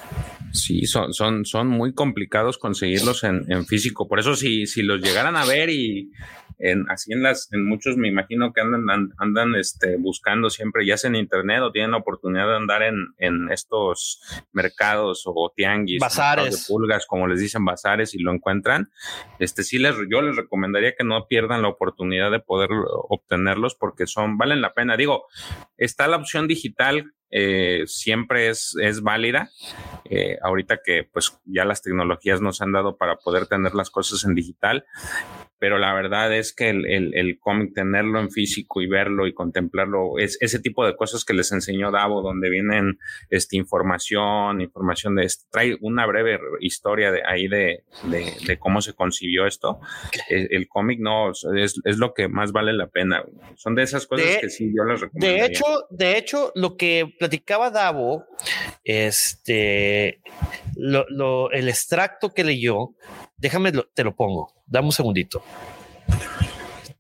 Sí, 0.53 0.85
son, 0.85 1.13
son, 1.13 1.45
son 1.45 1.67
muy 1.67 1.93
complicados 1.93 2.57
conseguirlos 2.57 3.23
en, 3.23 3.45
en, 3.51 3.65
físico. 3.65 4.07
Por 4.07 4.19
eso, 4.19 4.35
si, 4.35 4.67
si 4.67 4.81
los 4.81 5.01
llegaran 5.01 5.35
a 5.35 5.45
ver 5.45 5.69
y 5.69 6.11
en, 6.59 6.89
así 6.89 7.11
en 7.13 7.23
las, 7.23 7.51
en 7.51 7.65
muchos 7.65 7.97
me 7.97 8.07
imagino 8.07 8.53
que 8.53 8.61
andan, 8.61 9.11
andan 9.17 9.55
este, 9.55 9.97
buscando 9.97 10.49
siempre, 10.49 10.85
ya 10.85 10.97
sea 10.97 11.09
en 11.09 11.15
internet 11.15 11.61
o 11.61 11.71
tienen 11.71 11.91
la 11.91 11.97
oportunidad 11.97 12.47
de 12.47 12.55
andar 12.55 12.83
en, 12.83 12.95
en 13.17 13.51
estos 13.51 14.21
mercados 14.51 15.23
o 15.25 15.51
tianguis, 15.55 15.99
bazares 15.99 16.67
de 16.67 16.73
pulgas, 16.73 17.05
como 17.07 17.27
les 17.27 17.39
dicen, 17.39 17.65
bazares 17.65 18.13
y 18.13 18.19
lo 18.19 18.31
encuentran. 18.31 18.91
Este 19.39 19.63
sí 19.63 19.79
les, 19.79 19.95
yo 20.09 20.21
les 20.21 20.35
recomendaría 20.35 20.95
que 20.95 21.03
no 21.03 21.27
pierdan 21.27 21.61
la 21.61 21.69
oportunidad 21.69 22.29
de 22.29 22.39
poder 22.39 22.69
obtenerlos 23.09 23.75
porque 23.75 24.05
son, 24.05 24.37
valen 24.37 24.61
la 24.61 24.73
pena. 24.73 24.97
Digo, 24.97 25.25
está 25.77 26.07
la 26.07 26.17
opción 26.17 26.47
digital 26.47 27.13
eh, 27.31 27.83
siempre 27.87 28.49
es, 28.49 28.75
es 28.81 29.01
válida. 29.01 29.49
Eh, 30.05 30.37
ahorita 30.41 30.79
que 30.83 31.07
pues 31.11 31.39
ya 31.45 31.65
las 31.65 31.81
tecnologías 31.81 32.41
nos 32.41 32.61
han 32.61 32.73
dado 32.73 32.97
para 32.97 33.15
poder 33.15 33.47
tener 33.47 33.73
las 33.73 33.89
cosas 33.89 34.25
en 34.25 34.35
digital, 34.35 34.85
pero 35.61 35.77
la 35.77 35.93
verdad 35.93 36.35
es 36.35 36.53
que 36.53 36.69
el, 36.69 36.87
el, 36.87 37.13
el 37.13 37.37
cómic, 37.39 37.75
tenerlo 37.75 38.19
en 38.19 38.31
físico 38.31 38.81
y 38.81 38.87
verlo 38.87 39.27
y 39.27 39.33
contemplarlo, 39.35 40.17
es 40.17 40.35
ese 40.41 40.59
tipo 40.59 40.83
de 40.83 40.95
cosas 40.95 41.23
que 41.23 41.35
les 41.35 41.51
enseñó 41.51 41.91
Davo, 41.91 42.23
donde 42.23 42.49
vienen 42.49 42.97
este, 43.29 43.57
información, 43.57 44.59
información 44.59 45.13
de 45.13 45.25
esto, 45.25 45.45
trae 45.51 45.77
una 45.79 46.07
breve 46.07 46.39
historia 46.61 47.11
de 47.11 47.21
ahí 47.27 47.47
de, 47.47 47.83
de, 48.05 48.33
de 48.43 48.57
cómo 48.57 48.81
se 48.81 48.93
concibió 48.93 49.45
esto. 49.45 49.79
El, 50.29 50.47
el 50.49 50.67
cómic 50.67 50.99
no 50.99 51.29
es, 51.29 51.79
es, 51.85 51.97
lo 51.99 52.15
que 52.15 52.27
más 52.27 52.51
vale 52.53 52.73
la 52.73 52.87
pena. 52.87 53.23
Son 53.55 53.75
de 53.75 53.83
esas 53.83 54.07
cosas 54.07 54.37
que 54.41 54.49
sí 54.49 54.73
yo 54.75 54.83
les 54.83 54.99
recomiendo. 54.99 55.27
De 55.27 55.45
hecho, 55.45 55.65
de 55.91 56.17
hecho, 56.17 56.51
lo 56.55 56.75
que 56.75 57.13
platicaba 57.19 57.69
Davo, 57.69 58.25
este, 58.83 60.21
lo- 60.83 61.05
lo- 61.09 61.51
el 61.51 61.69
extracto 61.69 62.33
que 62.33 62.43
leyó, 62.43 62.95
déjame, 63.37 63.71
lo- 63.71 63.85
te 63.93 64.03
lo 64.03 64.15
pongo, 64.15 64.51
dame 64.65 64.87
un 64.87 64.91
segundito. 64.91 65.43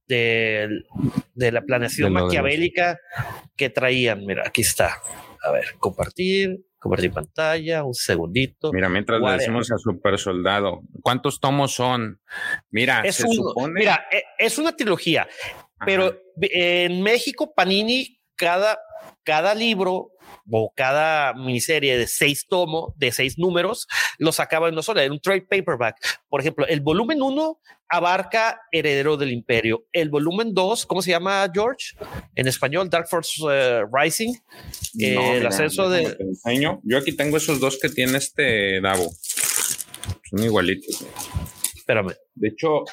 Del- 0.07 0.85
De, 1.33 1.51
la 1.51 1.61
planeación 1.61 2.13
De 2.13 2.19
de 2.19 2.23
maquiavélica 2.25 2.99
que 3.55 3.69
traían. 3.69 4.25
Mira, 4.25 4.43
aquí 4.45 4.61
está. 4.61 4.97
A 5.43 5.51
ver, 5.51 5.65
compartir, 5.79 6.65
compartir 6.77 7.11
pantalla, 7.11 7.83
un 7.83 7.93
segundito. 7.93 8.71
Mira, 8.73 8.89
mientras 8.89 9.19
le 9.21 9.31
decimos 9.31 9.71
a 9.71 9.77
Super 9.77 10.19
Soldado, 10.19 10.81
¿cuántos 11.01 11.39
tomos 11.39 11.73
son? 11.73 12.19
Mira, 12.69 13.01
es 13.01 13.15
se 13.15 13.25
un- 13.25 13.33
supone. 13.33 13.73
mira, 13.73 14.05
e- 14.11 14.23
es 14.37 14.57
una 14.59 14.75
trilogía, 14.75 15.23
Ajá. 15.23 15.85
pero 15.85 16.15
en 16.41 17.01
México, 17.01 17.53
Panini, 17.55 18.19
cada, 18.35 18.77
cada 19.23 19.55
libro 19.55 20.11
o 20.49 20.73
cada 20.75 21.33
miniserie 21.33 21.97
de 21.97 22.07
seis 22.07 22.45
tomos, 22.47 22.93
de 22.97 23.11
seis 23.11 23.37
números, 23.37 23.87
lo 24.17 24.31
sacaba 24.31 24.69
en 24.69 24.75
no 24.75 24.83
solo, 24.83 25.01
en 25.01 25.11
un 25.11 25.19
trade 25.19 25.41
paperback. 25.49 25.95
Por 26.29 26.41
ejemplo, 26.41 26.65
el 26.67 26.81
volumen 26.81 27.21
uno 27.21 27.59
abarca 27.89 28.61
Heredero 28.71 29.17
del 29.17 29.31
Imperio. 29.31 29.85
El 29.91 30.09
volumen 30.09 30.53
dos, 30.53 30.85
¿cómo 30.85 31.01
se 31.01 31.11
llama, 31.11 31.49
George? 31.53 31.95
En 32.35 32.47
español, 32.47 32.89
Dark 32.89 33.07
Force 33.09 33.41
eh, 33.49 33.83
Rising. 33.91 34.33
eh, 34.99 35.37
el 35.37 35.45
ascenso 35.47 35.89
de- 35.89 36.15
enseño. 36.19 36.79
Yo 36.83 36.97
aquí 36.97 37.15
tengo 37.15 37.37
esos 37.37 37.59
dos 37.59 37.77
que 37.81 37.89
tiene 37.89 38.17
este 38.17 38.79
Davo. 38.81 39.11
Son 40.29 40.43
igualitos. 40.43 41.05
Espérame. 41.75 42.13
De 42.35 42.47
hecho, 42.47 42.83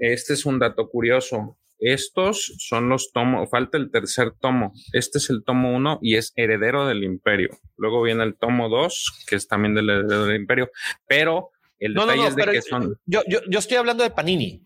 este 0.00 0.34
es 0.34 0.44
un 0.44 0.58
dato 0.58 0.88
curioso. 0.90 1.56
Estos 1.84 2.54
son 2.58 2.88
los 2.88 3.12
tomos, 3.12 3.50
falta 3.50 3.76
el 3.76 3.90
tercer 3.90 4.32
tomo. 4.40 4.72
Este 4.92 5.18
es 5.18 5.28
el 5.28 5.44
tomo 5.44 5.74
uno 5.74 5.98
y 6.00 6.16
es 6.16 6.32
heredero 6.36 6.86
del 6.86 7.04
imperio. 7.04 7.50
Luego 7.76 8.02
viene 8.02 8.24
el 8.24 8.36
tomo 8.36 8.68
dos, 8.70 9.12
que 9.28 9.36
es 9.36 9.46
también 9.48 9.74
del 9.74 9.90
heredero 9.90 10.24
del 10.26 10.36
imperio. 10.40 10.70
Pero 11.06 11.50
el 11.78 11.92
No, 11.92 12.02
detalle 12.06 12.22
no, 12.22 12.28
es 12.28 12.36
de 12.36 12.46
que 12.46 12.62
son. 12.62 12.96
yo, 13.04 13.20
yo, 13.28 13.40
yo 13.48 13.58
estoy 13.58 13.76
hablando 13.76 14.02
de 14.02 14.10
Panini. 14.10 14.62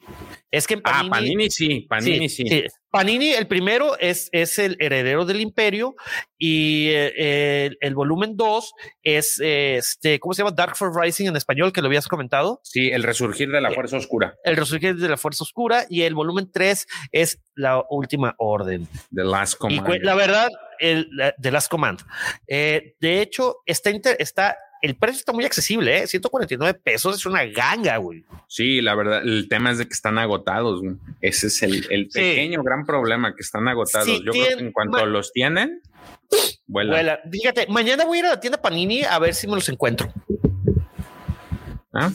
Es 0.50 0.66
que 0.66 0.76
Ah, 0.84 1.04
Panini, 1.08 1.10
Panini 1.10 1.50
sí, 1.50 1.86
Panini 1.88 2.28
sí. 2.28 2.64
Panini, 2.90 3.32
el 3.32 3.46
primero 3.46 3.98
es, 3.98 4.30
es 4.32 4.58
el 4.58 4.76
heredero 4.80 5.26
del 5.26 5.42
imperio 5.42 5.94
y 6.38 6.88
eh, 6.88 7.66
el, 7.66 7.76
el 7.82 7.94
volumen 7.94 8.34
2 8.34 8.72
es 9.02 9.38
este, 9.42 10.18
¿cómo 10.18 10.32
se 10.32 10.42
llama? 10.42 10.54
Dark 10.56 10.74
Force 10.74 10.98
Rising 10.98 11.26
en 11.26 11.36
español, 11.36 11.70
que 11.70 11.82
lo 11.82 11.88
habías 11.88 12.08
comentado. 12.08 12.60
Sí, 12.64 12.88
el 12.88 13.02
resurgir 13.02 13.50
de 13.50 13.60
la 13.60 13.70
fuerza 13.72 13.98
oscura, 13.98 14.36
El 14.42 14.56
resurgir 14.56 14.96
de 14.96 15.08
la 15.10 15.18
fuerza 15.18 15.44
oscura 15.44 15.84
y 15.90 16.02
el 16.02 16.14
volumen 16.14 16.50
3 16.50 16.86
es 17.12 17.38
la 17.54 17.84
última 17.90 18.34
orden. 18.38 18.88
The 19.14 19.24
Last 19.24 19.56
Command. 19.58 20.02
la 20.02 20.14
verdad, 20.14 20.48
el 20.78 21.08
la- 21.12 21.34
The 21.40 21.50
Last 21.50 21.70
Command. 21.70 22.00
Eh, 22.46 22.94
de 23.00 23.20
hecho, 23.20 23.56
está, 23.66 23.90
inter- 23.90 24.16
está, 24.18 24.56
el 24.82 24.96
precio 24.96 25.18
está 25.18 25.32
muy 25.32 25.44
accesible, 25.44 25.98
¿eh? 26.02 26.06
149 26.06 26.78
pesos 26.82 27.16
es 27.16 27.26
una 27.26 27.44
ganga, 27.46 27.96
güey. 27.96 28.24
Sí, 28.48 28.80
la 28.80 28.94
verdad, 28.94 29.22
el 29.22 29.48
tema 29.48 29.70
es 29.70 29.78
de 29.78 29.86
que 29.86 29.94
están 29.94 30.18
agotados. 30.18 30.80
güey. 30.80 30.96
Ese 31.20 31.48
es 31.48 31.62
el, 31.62 31.86
el 31.90 32.08
Sí. 32.10 32.20
pequeño 32.20 32.62
gran 32.62 32.84
problema, 32.84 33.34
que 33.34 33.42
están 33.42 33.66
agotados. 33.68 34.06
Sí, 34.06 34.22
Yo 34.24 34.32
creo 34.32 34.56
que 34.58 34.64
en 34.64 34.72
cuanto 34.72 35.04
los 35.06 35.32
tienen, 35.32 35.80
vuelan. 36.66 36.92
Vuela. 36.94 37.20
Fíjate, 37.30 37.66
mañana 37.68 38.04
voy 38.04 38.18
a 38.18 38.20
ir 38.20 38.26
a 38.26 38.30
la 38.30 38.40
tienda 38.40 38.60
Panini 38.62 39.02
a 39.02 39.18
ver 39.18 39.34
si 39.34 39.46
me 39.46 39.54
los 39.54 39.68
encuentro. 39.68 40.12
¿Ah? 41.92 42.10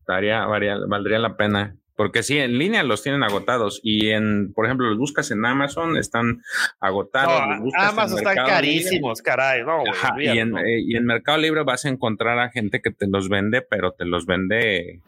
Estaría- 0.00 0.44
varía- 0.46 0.78
valdría 0.88 1.18
la 1.18 1.36
pena. 1.36 1.76
Porque 1.94 2.22
sí, 2.22 2.38
en 2.38 2.58
línea 2.58 2.82
los 2.82 3.02
tienen 3.02 3.22
agotados 3.22 3.80
y 3.82 4.10
en, 4.10 4.52
por 4.54 4.64
ejemplo, 4.66 4.88
los 4.88 4.98
buscas 4.98 5.30
en 5.30 5.44
Amazon, 5.44 5.96
están 5.96 6.42
agotados. 6.80 7.60
los 7.60 7.74
en 7.74 7.80
ambas 7.80 8.12
están 8.12 8.36
carísimos, 8.36 9.20
caray. 9.20 9.62
No, 9.62 9.80
güey, 9.80 9.90
Ajá, 9.92 10.14
y, 10.18 10.38
en, 10.38 10.50
no. 10.50 10.58
eh, 10.58 10.80
y 10.80 10.96
en 10.96 11.04
Mercado 11.04 11.38
Libre 11.38 11.64
vas 11.64 11.84
a 11.84 11.90
encontrar 11.90 12.38
a 12.38 12.50
gente 12.50 12.80
que 12.80 12.90
te 12.90 13.06
los 13.06 13.28
vende, 13.28 13.62
pero 13.62 13.92
te 13.92 14.04
los 14.04 14.26
vende 14.26 15.00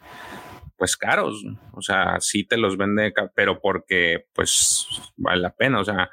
pues 0.76 0.96
caros. 0.96 1.44
O 1.72 1.80
sea, 1.82 2.16
sí 2.20 2.44
te 2.44 2.56
los 2.56 2.76
vende, 2.76 3.12
pero 3.34 3.60
porque 3.60 4.24
pues 4.32 4.86
vale 5.16 5.40
la 5.42 5.55
pena. 5.55 5.80
O 5.80 5.84
sea, 5.84 6.09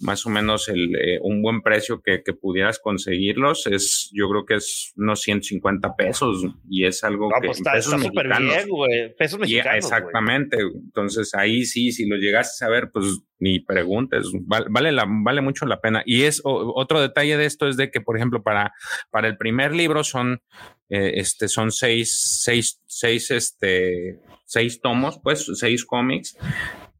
más 0.00 0.24
o 0.26 0.30
menos 0.30 0.68
el, 0.68 0.94
eh, 0.96 1.18
un 1.22 1.42
buen 1.42 1.60
precio 1.62 2.00
que, 2.02 2.22
que 2.24 2.32
pudieras 2.32 2.78
conseguirlos 2.78 3.66
es, 3.66 4.10
yo 4.12 4.28
creo 4.30 4.44
que 4.46 4.54
es 4.54 4.92
unos 4.96 5.20
150 5.20 5.94
pesos 5.96 6.42
y 6.68 6.84
es 6.86 7.04
algo 7.04 7.28
No, 7.30 7.40
que 7.40 7.48
pues 7.48 7.58
está 7.58 7.72
pesos 7.72 7.92
está 7.94 8.06
súper 8.06 8.28
bien, 8.28 8.68
güey. 8.68 9.14
Pesos 9.16 9.38
mexicanos. 9.38 9.84
exactamente. 9.84 10.58
Entonces 10.60 11.34
ahí 11.34 11.64
sí, 11.64 11.92
si 11.92 12.06
lo 12.08 12.16
llegaste 12.16 12.64
a 12.64 12.68
ver, 12.68 12.90
pues 12.92 13.20
ni 13.40 13.60
preguntes. 13.60 14.26
Vale, 14.46 14.66
vale, 14.70 14.90
la, 14.92 15.04
vale 15.06 15.40
mucho 15.42 15.64
la 15.66 15.80
pena. 15.80 16.02
Y 16.04 16.22
es 16.24 16.40
o- 16.44 16.72
otro 16.74 17.00
detalle 17.00 17.36
de 17.36 17.44
esto 17.46 17.68
es 17.68 17.76
de 17.76 17.90
que, 17.90 18.00
por 18.00 18.16
ejemplo, 18.16 18.42
para, 18.42 18.72
para 19.10 19.28
el 19.28 19.36
primer 19.36 19.74
libro 19.74 20.02
son, 20.02 20.42
eh, 20.88 21.12
este, 21.16 21.48
son 21.48 21.70
seis, 21.70 22.40
seis, 22.42 22.80
seis, 22.86 23.30
este, 23.30 24.20
seis 24.44 24.80
tomos, 24.80 25.20
pues 25.22 25.46
seis 25.54 25.84
cómics 25.84 26.36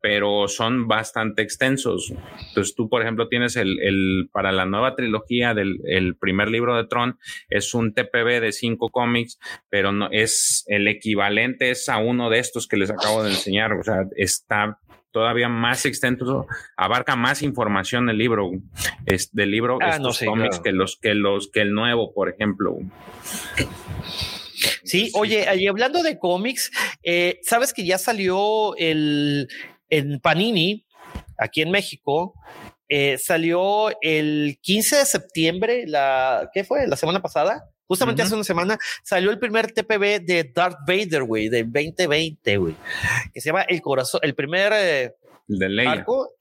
pero 0.01 0.49
son 0.49 0.89
bastante 0.89 1.43
extensos. 1.43 2.13
Entonces 2.49 2.75
tú, 2.75 2.89
por 2.89 3.03
ejemplo, 3.03 3.29
tienes 3.29 3.57
el, 3.57 3.81
el 3.81 4.29
para 4.33 4.53
la 4.53 4.67
nueva 4.67 4.95
trilogía 4.95 5.55
del 5.55 5.81
el 5.85 6.17
primer 6.17 6.51
libro 6.51 6.77
de 6.77 6.87
Tron, 6.87 7.19
es 7.49 7.75
un 7.75 7.95
TPB 7.95 8.41
de 8.41 8.53
cinco 8.53 8.91
cómics, 8.91 9.39
pero 9.69 9.93
no 9.93 10.09
es 10.11 10.65
el 10.69 10.89
equivalente 10.89 11.71
es 11.71 11.89
a 11.89 11.99
uno 11.99 12.31
de 12.31 12.39
estos 12.39 12.67
que 12.67 12.77
les 12.77 12.91
acabo 12.91 13.23
de 13.23 13.31
enseñar. 13.31 13.73
O 13.73 13.83
sea, 13.83 14.07
está 14.17 14.79
todavía 15.11 15.49
más 15.49 15.85
extenso, 15.87 16.47
abarca 16.77 17.17
más 17.17 17.43
información 17.43 18.09
el 18.09 18.19
libro, 18.19 18.51
es 19.07 19.33
del 19.35 19.51
libro, 19.51 19.79
Ah, 19.81 19.91
estos 19.91 20.03
no, 20.03 20.13
sí, 20.13 20.27
cómics 20.27 20.49
claro. 20.61 20.63
que 20.63 20.73
los 20.73 20.97
que 20.99 21.15
los 21.15 21.49
que 21.51 21.61
el 21.61 21.73
nuevo, 21.73 22.13
por 22.13 22.29
ejemplo. 22.29 22.77
Sí, 24.85 25.11
oye, 25.15 25.47
y 25.57 25.67
hablando 25.67 26.03
de 26.03 26.19
cómics, 26.19 26.71
eh, 27.03 27.39
sabes 27.43 27.73
que 27.73 27.85
ya 27.85 27.99
salió 27.99 28.75
el 28.77 29.49
en 29.91 30.21
Panini 30.21 30.87
aquí 31.39 31.63
en 31.63 31.71
México. 31.71 32.35
eh, 32.91 33.19
salió 33.19 33.91
el 34.01 34.59
15 34.63 34.97
de 34.97 35.05
septiembre, 35.05 35.85
la 35.87 36.49
¿qué 36.55 36.65
fue? 36.65 36.87
La 36.87 36.97
semana 36.97 37.21
pasada. 37.21 37.69
Justamente 37.89 38.23
hace 38.23 38.35
una 38.35 38.45
semana 38.45 38.79
salió 39.03 39.31
el 39.31 39.39
primer 39.41 39.73
TPB 39.73 40.21
de 40.25 40.53
Darth 40.55 40.79
Vader, 40.87 41.25
güey, 41.25 41.49
del 41.49 41.65
2020, 41.73 42.57
güey, 42.59 42.77
que 43.35 43.41
se 43.41 43.49
llama 43.49 43.63
El 43.63 43.81
Corazón, 43.81 44.21
el 44.23 44.35
primer 44.35 44.73
eh, 44.75 45.15
El 45.49 45.59
de 45.59 45.69
Leia. 45.71 45.91
arco, 45.93 46.35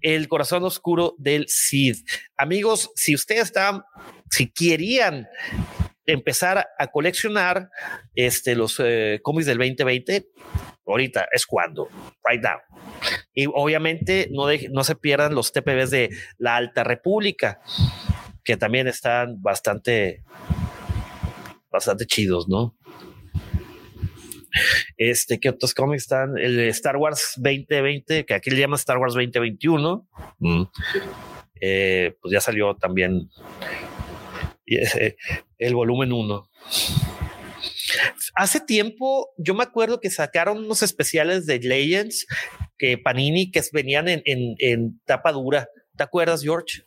El 0.00 0.28
Corazón 0.28 0.62
Oscuro 0.64 1.14
del 1.18 1.46
Cid. 1.48 1.96
Amigos, 2.36 2.90
si 2.94 3.14
ustedes 3.14 3.42
están, 3.46 3.82
si 4.30 4.48
querían 4.50 5.26
empezar 6.06 6.68
a 6.78 6.86
coleccionar 6.86 7.68
este, 8.14 8.54
los 8.54 8.76
eh, 8.78 9.18
cómics 9.22 9.46
del 9.46 9.58
2020, 9.58 10.28
ahorita 10.86 11.26
es 11.32 11.44
cuando, 11.46 11.88
right 12.24 12.40
now. 12.40 12.58
Y 13.34 13.46
obviamente 13.52 14.28
no, 14.30 14.44
deje- 14.46 14.68
no 14.70 14.84
se 14.84 14.94
pierdan 14.94 15.34
los 15.34 15.52
TPBs 15.52 15.90
de 15.90 16.10
la 16.38 16.54
Alta 16.54 16.84
República, 16.84 17.60
que 18.44 18.56
también 18.56 18.86
están 18.86 19.42
bastante, 19.42 20.22
bastante 21.76 22.06
chidos, 22.06 22.48
¿no? 22.48 22.76
Este, 24.96 25.38
¿qué 25.38 25.50
otros 25.50 25.74
cómics 25.74 26.04
están? 26.04 26.38
El 26.38 26.58
Star 26.70 26.96
Wars 26.96 27.34
2020, 27.36 28.24
que 28.24 28.34
aquí 28.34 28.50
le 28.50 28.58
llaman 28.58 28.78
Star 28.78 28.98
Wars 28.98 29.14
2021. 29.14 30.08
Mm. 30.38 30.62
Eh, 31.60 32.16
pues 32.20 32.32
ya 32.32 32.40
salió 32.40 32.74
también 32.76 33.30
y, 34.66 34.76
eh, 34.76 35.16
el 35.58 35.74
volumen 35.74 36.12
1. 36.12 36.48
Hace 38.34 38.60
tiempo, 38.60 39.30
yo 39.38 39.54
me 39.54 39.62
acuerdo 39.62 40.00
que 40.00 40.10
sacaron 40.10 40.58
unos 40.58 40.82
especiales 40.82 41.46
de 41.46 41.58
Legends 41.60 42.26
que 42.76 42.98
Panini 42.98 43.50
que 43.50 43.62
venían 43.72 44.08
en, 44.08 44.22
en, 44.26 44.54
en 44.58 45.00
tapa 45.06 45.32
dura. 45.32 45.68
¿Te 45.96 46.02
acuerdas, 46.02 46.42
George? 46.42 46.82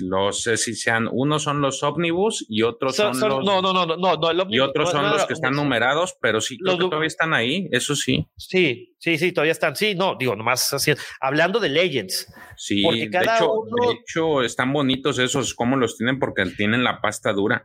Los 0.00 0.42
sé 0.42 0.56
si 0.56 0.74
sean, 0.74 1.08
unos 1.10 1.42
son 1.42 1.60
los 1.60 1.82
ómnibus 1.82 2.44
y 2.48 2.62
otros 2.62 2.96
son, 2.96 3.08
los 3.08 3.20
no, 3.20 3.40
no, 3.40 3.60
no, 3.62 3.72
no, 3.86 3.96
no, 3.96 4.16
no, 4.16 4.30
el 4.30 4.36
y 4.38 4.40
ómnibus- 4.40 4.68
otros 4.68 4.86
no, 4.86 4.90
son 4.92 5.02
no, 5.02 5.12
los 5.12 5.20
no, 5.22 5.26
que 5.26 5.32
están 5.34 5.54
no, 5.54 5.62
numerados, 5.62 6.16
pero 6.20 6.40
sí, 6.40 6.58
creo 6.58 6.72
Los 6.74 6.84
que 6.84 6.88
todavía 6.90 7.06
están 7.06 7.34
ahí, 7.34 7.68
eso 7.72 7.94
sí. 7.96 8.26
Sí, 8.36 8.94
sí, 8.98 9.18
sí, 9.18 9.32
todavía 9.32 9.52
están. 9.52 9.76
Sí, 9.76 9.94
no, 9.94 10.16
digo, 10.18 10.34
nomás 10.36 10.72
así. 10.72 10.92
Hablando 11.20 11.58
de 11.60 11.68
Legends. 11.68 12.32
Sí, 12.56 12.82
Porque 12.82 13.00
de 13.00 13.10
cada 13.10 13.36
hecho, 13.36 13.52
uno- 13.52 13.88
de 13.88 13.94
hecho 13.94 14.42
están 14.42 14.72
bonitos 14.72 15.18
esos, 15.18 15.54
cómo 15.54 15.76
los 15.76 15.96
tienen, 15.96 16.18
porque 16.18 16.44
tienen 16.56 16.82
la 16.84 17.00
pasta 17.00 17.32
dura. 17.32 17.62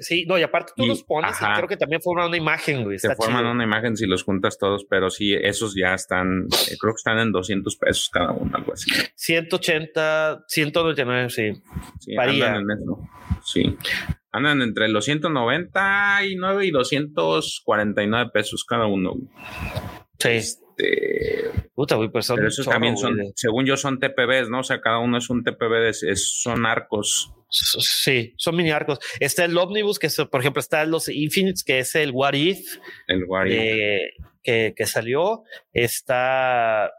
Sí, 0.00 0.24
no, 0.26 0.38
y 0.38 0.42
aparte 0.42 0.72
tú 0.74 0.84
Y- 0.84 0.88
los 0.88 1.02
pones 1.02 1.36
y 1.40 1.44
creo 1.54 1.68
que 1.68 1.76
también 1.76 2.00
forman 2.00 2.28
una 2.28 2.36
imagen, 2.38 2.84
güey. 2.84 2.98
Se 2.98 3.14
forman 3.14 3.40
chido. 3.40 3.50
una 3.52 3.64
imagen 3.64 3.94
si 3.96 4.06
los 4.06 4.22
juntas 4.24 4.56
todos, 4.58 4.86
pero 4.88 5.10
sí, 5.10 5.34
esos 5.34 5.74
ya 5.74 5.92
están, 5.94 6.46
eh, 6.70 6.76
creo 6.80 6.94
que 6.94 6.98
están 6.98 7.18
en 7.18 7.30
200 7.30 7.76
pesos 7.76 8.08
cada 8.10 8.32
uno, 8.32 8.50
algo 8.56 8.72
así. 8.72 8.90
180, 9.16 10.44
199, 10.48 11.30
sí. 11.30 11.61
Sí, 12.00 12.14
Varía. 12.14 12.54
andan 12.54 12.70
en 12.70 12.82
eso. 12.82 12.98
Sí. 13.44 13.76
Andan 14.32 14.62
entre 14.62 14.88
los 14.88 15.04
199 15.04 16.66
y 16.66 16.70
249 16.70 18.30
pesos 18.32 18.64
cada 18.64 18.86
uno. 18.86 19.14
Sí. 20.18 20.28
Este. 20.28 21.50
Puta, 21.74 21.96
güey, 21.96 22.08
pues 22.10 22.26
son 22.26 22.36
Pero 22.36 22.48
esos 22.48 22.64
chorro, 22.64 22.74
también 22.74 22.96
son, 22.96 23.16
según 23.34 23.66
yo, 23.66 23.76
son 23.76 23.98
TPBs, 24.00 24.48
¿no? 24.48 24.60
O 24.60 24.64
sea, 24.64 24.80
cada 24.80 24.98
uno 25.00 25.18
es 25.18 25.28
un 25.30 25.44
TPB, 25.44 25.88
es- 25.88 26.40
son 26.42 26.64
arcos. 26.66 27.32
Sí, 27.50 28.32
son 28.38 28.56
mini 28.56 28.70
arcos. 28.70 28.98
Está 29.20 29.44
el 29.44 29.56
Omnibus, 29.58 29.98
que 29.98 30.06
es, 30.06 30.16
por 30.16 30.40
ejemplo, 30.40 30.60
está 30.60 30.84
los 30.86 31.08
Infinites, 31.08 31.62
que 31.64 31.80
es 31.80 31.94
el 31.94 32.10
What 32.12 32.32
If, 32.32 32.78
El 33.06 33.24
Wario. 33.24 33.54
de- 33.60 34.10
que, 34.42 34.72
que 34.74 34.86
salió. 34.86 35.42
Está 35.74 36.90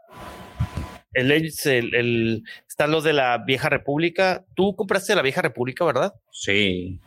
el, 1.12 1.30
el, 1.32 1.52
el- 1.94 2.42
están 2.74 2.90
los 2.90 3.04
de 3.04 3.12
la 3.12 3.38
Vieja 3.38 3.68
República. 3.68 4.44
Tú 4.56 4.74
compraste 4.74 5.14
la 5.14 5.22
Vieja 5.22 5.40
República, 5.40 5.84
¿verdad? 5.84 6.12
Sí. 6.32 7.00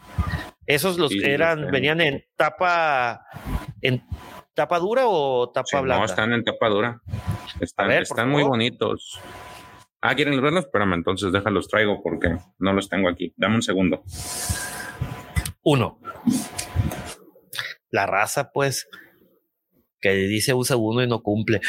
Esos 0.65 0.97
los 0.97 1.11
Sí, 1.11 1.19
que 1.19 1.33
eran, 1.33 1.69
venían 1.71 1.99
en 1.99 2.23
tapa, 2.37 3.25
en 3.81 4.01
tapa 4.53 4.79
dura 4.79 5.03
o 5.07 5.51
tapa 5.51 5.67
Sí, 5.67 5.77
blanca. 5.83 5.99
no, 5.99 6.05
están 6.05 6.31
en 6.31 6.45
tapa 6.45 6.69
dura. 6.69 7.01
Están, 7.59 7.89
ver, 7.89 8.03
están 8.03 8.29
muy 8.29 8.43
bonitos. 8.43 9.19
Ah, 9.99 10.15
¿quieren 10.15 10.41
verlos? 10.41 10.63
Espérame, 10.63 10.93
entonces 10.93 11.33
déjalos 11.33 11.67
traigo 11.67 12.01
porque 12.01 12.37
no 12.59 12.71
los 12.71 12.87
tengo 12.87 13.09
aquí. 13.09 13.33
Dame 13.35 13.55
un 13.55 13.61
segundo. 13.61 14.03
Uno. 15.63 15.99
La 17.89 18.05
raza, 18.05 18.51
pues, 18.53 18.87
que 19.99 20.11
dice 20.13 20.53
usa 20.53 20.77
uno 20.77 21.03
y 21.03 21.07
no 21.07 21.21
cumple. 21.21 21.59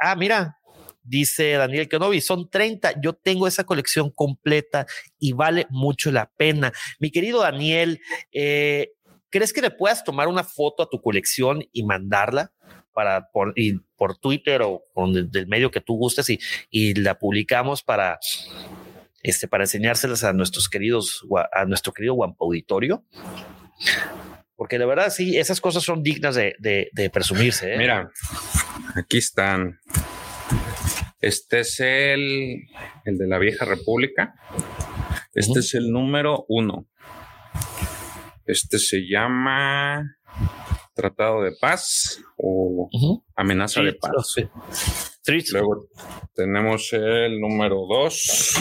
Ah, 0.00 0.16
mira, 0.16 0.58
dice 1.04 1.52
Daniel 1.52 1.88
Kenobi, 1.88 2.20
son 2.20 2.50
30. 2.50 3.00
Yo 3.00 3.12
tengo 3.14 3.46
esa 3.46 3.62
colección 3.64 4.10
completa 4.10 4.86
y 5.18 5.32
vale 5.32 5.66
mucho 5.70 6.10
la 6.10 6.28
pena. 6.36 6.72
Mi 6.98 7.12
querido 7.12 7.40
Daniel, 7.40 8.00
eh, 8.32 8.90
¿crees 9.30 9.52
que 9.52 9.62
le 9.62 9.70
puedas 9.70 10.02
tomar 10.04 10.28
una 10.28 10.44
foto 10.44 10.82
a 10.82 10.90
tu 10.90 11.00
colección 11.00 11.64
y 11.72 11.84
mandarla 11.84 12.52
para 12.96 13.28
por, 13.30 13.52
y 13.56 13.74
por 13.96 14.16
Twitter 14.18 14.62
o 14.62 14.82
con 14.94 15.14
el, 15.14 15.30
del 15.30 15.46
medio 15.46 15.70
que 15.70 15.82
tú 15.82 15.96
gustes 15.96 16.30
y, 16.30 16.38
y 16.70 16.94
la 16.94 17.18
publicamos 17.18 17.82
para 17.82 18.18
este 19.22 19.46
para 19.48 19.64
enseñárselas 19.64 20.24
a 20.24 20.32
nuestros 20.32 20.68
queridos 20.70 21.24
a 21.52 21.66
nuestro 21.66 21.92
querido 21.92 22.14
Guampa 22.14 22.38
Auditorio? 22.40 23.04
Porque 24.56 24.78
de 24.78 24.86
verdad 24.86 25.10
sí, 25.10 25.36
esas 25.36 25.60
cosas 25.60 25.82
son 25.82 26.02
dignas 26.02 26.34
de, 26.34 26.54
de- 26.58 26.88
de 26.92 27.10
presumirse. 27.10 27.74
¿eh? 27.74 27.78
Mira, 27.78 28.10
aquí 28.96 29.18
están. 29.18 29.78
Este 31.20 31.60
es 31.60 31.78
el, 31.80 32.62
el 33.04 33.18
de 33.18 33.26
la 33.26 33.38
vieja 33.38 33.66
república. 33.66 34.34
Este 35.34 35.58
es 35.60 35.74
el 35.74 35.90
número 35.90 36.46
uno. 36.48 36.86
Este 38.46 38.78
se 38.78 39.00
llama 39.06 40.16
Tratado 40.96 41.42
de 41.42 41.52
Paz 41.60 42.20
o. 42.38 42.88
Amenaza 43.36 43.82
de 43.82 43.92
Paz. 43.92 44.34
sí. 44.34 44.48
Luego 45.52 45.88
tenemos 46.34 46.92
el 46.94 47.38
número 47.40 47.76
dos. 47.88 48.54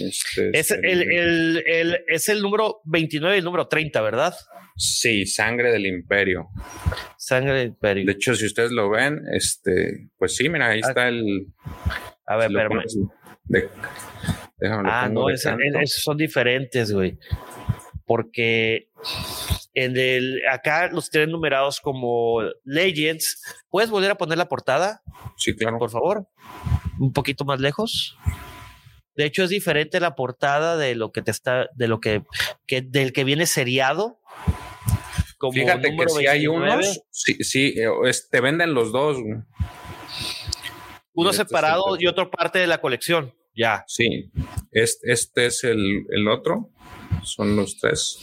Este 0.00 0.50
Es 0.58 0.70
el, 0.72 0.84
el- 0.84 1.62
el- 1.66 1.98
es 2.08 2.28
el 2.28 2.42
número 2.42 2.80
29 2.84 3.36
y 3.36 3.38
el 3.38 3.44
número 3.44 3.68
30, 3.68 4.00
¿verdad? 4.00 4.34
Sí, 4.76 5.26
Sangre 5.26 5.70
del 5.70 5.86
Imperio. 5.86 6.48
Sangre 7.18 7.52
del 7.54 7.68
Imperio. 7.68 8.06
De 8.06 8.12
hecho, 8.12 8.34
si 8.34 8.46
ustedes 8.46 8.72
lo 8.72 8.90
ven, 8.90 9.20
este, 9.34 10.08
pues 10.18 10.34
sí, 10.34 10.48
mira, 10.48 10.68
ahí 10.70 10.80
Ah, 10.82 10.88
está 10.88 11.08
el. 11.08 11.46
A 12.26 12.36
ver, 12.36 12.48
si 12.50 12.54
pones 12.68 12.98
de- 13.44 13.68
déjame 14.58 14.88
Ah, 14.90 15.08
no, 15.12 15.28
esos 15.28 16.02
son 16.02 16.16
diferentes, 16.16 16.90
güey. 16.92 17.18
Porque 18.06 18.88
en 19.74 19.96
el 19.96 20.40
acá 20.50 20.88
los 20.92 21.10
tienen 21.10 21.30
numerados 21.30 21.80
como 21.80 22.40
Legends. 22.64 23.42
¿Puedes 23.70 23.90
volver 23.90 24.10
a 24.10 24.16
poner 24.16 24.38
la 24.38 24.48
portada, 24.48 25.02
Sí, 25.36 25.54
claro. 25.56 25.78
por 25.78 25.90
favor? 25.90 26.26
Un 26.98 27.12
poquito 27.12 27.44
más 27.44 27.60
lejos. 27.60 28.16
De 29.14 29.24
hecho, 29.26 29.44
es 29.44 29.50
diferente 29.50 30.00
la 30.00 30.14
portada 30.14 30.76
de 30.76 30.94
lo 30.94 31.12
que 31.12 31.20
te 31.22 31.30
está, 31.30 31.68
de 31.74 31.86
lo 31.88 32.00
que, 32.00 32.22
que 32.66 32.80
del 32.82 33.12
que 33.12 33.24
viene 33.24 33.46
seriado. 33.46 34.18
Como 35.38 35.52
Fíjate 35.52 35.94
que 35.96 36.08
si 36.08 36.26
hay 36.26 36.46
29, 36.46 36.74
unos, 36.74 37.00
sí, 37.10 37.34
sí, 37.44 37.74
eh, 37.76 37.88
es- 38.06 38.30
te 38.30 38.40
venden 38.40 38.74
los 38.74 38.92
dos. 38.92 39.18
uno 41.14 41.30
este 41.30 41.44
separado 41.44 41.96
y 41.98 42.06
otro 42.06 42.30
parte 42.30 42.58
de 42.58 42.66
la 42.66 42.80
colección. 42.80 43.34
Ya. 43.54 43.84
Sí, 43.86 44.30
este, 44.70 45.12
este 45.12 45.46
es 45.46 45.64
el, 45.64 46.04
el 46.10 46.28
otro, 46.28 46.70
son 47.22 47.56
los 47.56 47.78
tres. 47.78 48.18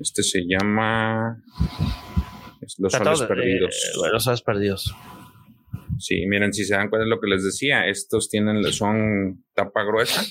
Este 0.00 0.22
se 0.22 0.40
llama 0.46 1.42
Los 2.78 2.92
Tratado 2.92 3.16
Soles 3.16 3.28
Perdidos. 3.28 3.74
eh, 3.74 3.98
bueno, 3.98 4.12
los 4.14 4.24
soles 4.24 4.42
perdidos. 4.42 4.94
Sí, 5.98 6.26
miren, 6.26 6.52
si 6.52 6.64
se 6.64 6.74
dan 6.74 6.88
cuenta 6.88 7.04
de 7.04 7.10
lo 7.10 7.20
que 7.20 7.28
les 7.28 7.44
decía, 7.44 7.86
estos 7.86 8.28
tienen, 8.28 8.64
son 8.72 9.44
tapa 9.54 9.84
gruesa. 9.84 10.22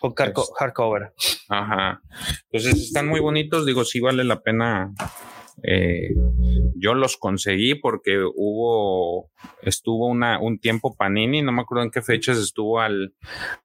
Con 0.00 0.14
hardcover. 0.14 1.12
Ajá. 1.48 2.02
Entonces 2.50 2.82
están 2.82 3.06
muy 3.06 3.20
bonitos, 3.20 3.64
digo, 3.64 3.84
sí 3.84 4.00
vale 4.00 4.24
la 4.24 4.42
pena. 4.42 4.92
Eh, 5.62 6.14
yo 6.74 6.94
los 6.94 7.16
conseguí 7.16 7.74
porque 7.74 8.18
hubo, 8.22 9.30
estuvo 9.62 10.06
una, 10.06 10.38
un 10.40 10.58
tiempo 10.58 10.94
Panini, 10.96 11.42
no 11.42 11.52
me 11.52 11.62
acuerdo 11.62 11.84
en 11.84 11.90
qué 11.90 12.02
fechas 12.02 12.38
estuvo 12.38 12.80
al, 12.80 13.14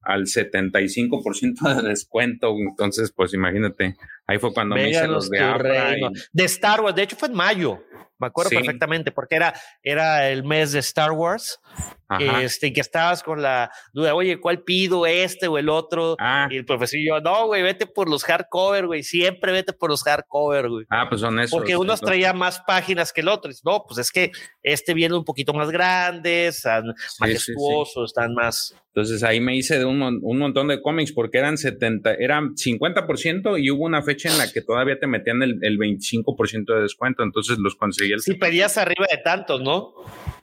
al 0.02 0.24
75% 0.24 1.76
de 1.76 1.90
descuento. 1.90 2.56
Entonces, 2.58 3.12
pues 3.12 3.34
imagínate, 3.34 3.96
ahí 4.32 4.40
fue 4.40 4.54
cuando 4.54 4.76
me 4.76 4.90
hice 4.90 5.02
Véganos 5.02 5.16
los 5.16 5.30
de 5.30 5.38
y- 5.40 5.54
reino. 5.58 6.10
De 6.32 6.44
Star 6.46 6.82
Wars, 6.82 6.96
de 6.96 7.04
hecho 7.04 7.16
fue 7.16 7.28
en 7.28 7.36
mayo. 7.36 7.80
Me 8.20 8.28
acuerdo 8.28 8.52
Sí. 8.52 8.56
perfectamente 8.58 9.12
porque 9.12 9.36
era, 9.36 9.52
era 9.82 10.30
el 10.30 10.44
mes 10.44 10.74
de 10.74 10.80
Star 10.80 11.12
Wars. 11.12 11.60
Ajá. 12.08 12.44
Este, 12.44 12.68
y 12.68 12.74
que 12.74 12.82
estabas 12.82 13.24
con 13.24 13.42
la 13.42 13.72
duda, 13.94 14.14
oye, 14.14 14.40
¿cuál 14.40 14.62
pido? 14.62 15.08
¿Este 15.08 15.48
o 15.48 15.58
el 15.58 15.70
otro? 15.70 16.18
Ah, 16.20 16.48
Y 16.52 16.58
el 16.58 16.66
profesor 16.66 17.00
y 17.00 17.08
yo, 17.08 17.20
no, 17.20 17.48
güey, 17.48 17.64
vete 17.64 17.88
por 17.88 18.08
los 18.08 18.24
hardcover, 18.24 18.86
güey. 18.86 19.02
Siempre 19.02 19.52
vete 19.52 19.74
por 19.74 19.90
los 19.90 20.04
hardcover, 20.04 20.70
güey. 20.70 20.86
ah, 20.92 21.08
pues 21.10 21.22
son 21.22 21.40
esos. 21.40 21.58
Porque 21.58 21.76
unos 21.78 22.00
traía 22.00 22.32
más 22.34 22.60
páginas 22.60 23.12
que 23.12 23.22
el 23.22 23.28
otro. 23.30 23.50
No, 23.64 23.86
pues 23.88 23.98
es 23.98 24.12
que 24.12 24.32
este 24.62 24.94
viene 24.94 25.16
un 25.16 25.26
poquito 25.26 25.54
más 25.54 25.72
grandes, 25.72 26.58
están 26.58 26.84
sí, 26.84 26.92
sí, 26.98 27.08
sí. 27.10 27.16
majestuosos, 27.22 28.12
están 28.12 28.36
más. 28.36 28.76
Entonces 28.94 29.24
ahí 29.24 29.40
me 29.40 29.56
hice 29.56 29.80
de 29.80 29.86
un, 29.86 30.02
un 30.22 30.38
montón 30.38 30.68
de 30.68 30.82
cómics 30.82 31.14
porque 31.14 31.38
eran 31.38 31.58
70, 31.58 32.14
eran 32.16 32.56
50% 32.56 33.62
y 33.62 33.72
hubo 33.72 33.86
una 33.86 34.02
fecha 34.04 34.30
en 34.30 34.38
la 34.38 34.52
que 34.52 34.62
todavía 34.62 35.00
te 35.00 35.08
metían 35.08 35.42
el, 35.44 35.60
el 35.62 35.78
25% 35.78 36.76
de 36.76 36.82
descuento. 36.82 37.24
Entonces 37.24 37.58
los 37.58 37.76
conseguí 37.76 38.12
el 38.12 38.20
Si 38.20 38.34
pedías 38.36 38.78
arriba 38.78 39.08
de 39.10 39.18
tantos, 39.24 39.62
¿no? 39.62 39.94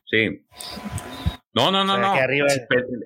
Sí. 0.06 0.40
No, 1.54 1.72
no, 1.72 1.82
no, 1.84 1.94
O 1.94 1.96
sea, 1.96 2.04
no. 2.04 2.14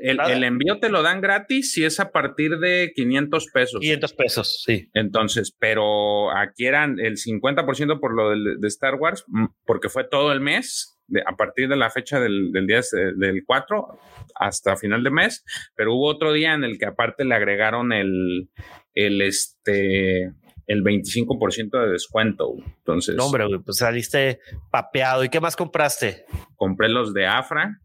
El, 0.02 0.20
el 0.30 0.44
envío 0.44 0.78
te 0.78 0.90
lo 0.90 1.02
dan 1.02 1.20
gratis 1.20 1.72
si 1.72 1.84
es 1.84 2.00
a 2.00 2.10
partir 2.10 2.58
de 2.58 2.92
500 2.94 3.46
pesos. 3.52 3.80
500 3.80 4.12
pesos, 4.12 4.62
sí. 4.66 4.90
Entonces, 4.94 5.56
pero 5.58 6.36
aquí 6.36 6.66
eran 6.66 6.98
el 7.00 7.16
50% 7.16 7.98
por 7.98 8.14
lo 8.14 8.30
del- 8.30 8.60
de 8.60 8.68
Star 8.68 8.96
Wars, 8.96 9.24
porque 9.64 9.88
fue 9.88 10.04
todo 10.04 10.32
el 10.32 10.40
mes, 10.40 10.91
de- 11.06 11.22
a 11.26 11.36
partir 11.36 11.68
de 11.68 11.76
la 11.76 11.90
fecha 11.90 12.20
del, 12.20 12.52
del 12.52 12.66
día 12.66 12.80
de- 12.92 13.12
del 13.14 13.42
4 13.46 13.98
hasta 14.34 14.76
final 14.76 15.02
de 15.02 15.10
mes, 15.10 15.44
pero 15.74 15.94
hubo 15.94 16.06
otro 16.06 16.32
día 16.32 16.54
en 16.54 16.64
el 16.64 16.78
que 16.78 16.86
aparte 16.86 17.24
le 17.24 17.34
agregaron 17.34 17.92
el, 17.92 18.48
el 18.94 19.20
este, 19.22 20.32
el 20.66 20.82
25% 20.84 21.80
de 21.84 21.90
descuento. 21.90 22.54
Entonces, 22.78 23.16
No, 23.16 23.26
hombre, 23.26 23.44
pues 23.64 23.78
saliste 23.78 24.40
papeado. 24.70 25.24
¿Y 25.24 25.28
qué 25.28 25.40
más 25.40 25.56
compraste? 25.56 26.24
compré 26.56 26.88
los 26.88 27.12
de 27.12 27.26
Afra, 27.26 27.80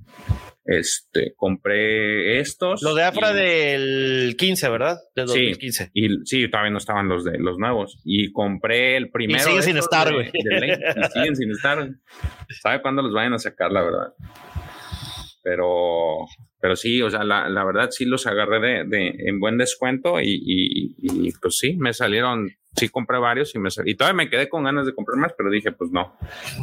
este, 0.67 1.33
compré 1.35 2.39
estos. 2.39 2.81
Lo 2.83 2.93
de 2.93 3.03
Afra 3.03 3.31
y- 3.31 3.35
del 3.35 4.35
15, 4.37 4.69
¿verdad? 4.69 4.97
De 5.15 5.23
Sí. 5.23 5.27
2015. 5.27 5.91
Y 5.93 6.07
sí, 6.25 6.49
todavía 6.49 6.71
no 6.71 6.77
estaban 6.77 7.07
los 7.07 7.23
de 7.23 7.37
los 7.39 7.57
nuevos. 7.57 7.99
Y 8.03 8.31
compré 8.31 8.97
el 8.97 9.09
primero. 9.09 9.39
siguen 9.43 9.57
de 9.57 9.63
sin 9.63 9.77
estar, 9.77 10.13
güey. 10.13 10.29
y 10.33 11.11
siguen 11.13 11.35
sin 11.35 11.51
estar. 11.51 11.89
¿Sabe 12.61 12.81
cuándo 12.81 13.01
los 13.01 13.13
vayan 13.13 13.33
a 13.33 13.39
sacar, 13.39 13.71
la 13.71 13.81
verdad? 13.83 14.13
Pero, 15.43 16.25
pero 16.59 16.75
sí, 16.75 17.01
o 17.01 17.09
sea, 17.09 17.23
la, 17.23 17.47
la 17.49 17.63
verdad 17.63 17.89
sí 17.91 18.05
los 18.05 18.27
agarré 18.27 18.59
de, 18.59 18.83
de- 18.85 19.15
en 19.29 19.39
buen 19.39 19.57
descuento 19.57 20.19
y, 20.19 20.25
y- 20.45 20.95
y, 21.01 21.31
pues 21.41 21.57
sí, 21.57 21.77
me 21.77 21.93
salieron, 21.93 22.49
sí 22.77 22.89
compré 22.89 23.17
varios 23.17 23.53
y 23.55 23.59
me 23.59 23.69
y 23.85 23.95
todavía 23.95 24.15
me 24.15 24.29
quedé 24.29 24.47
con 24.49 24.63
ganas 24.63 24.85
de 24.85 24.93
comprar 24.93 25.17
más, 25.19 25.33
pero 25.37 25.49
dije, 25.49 25.71
pues 25.71 25.91
no. 25.91 26.17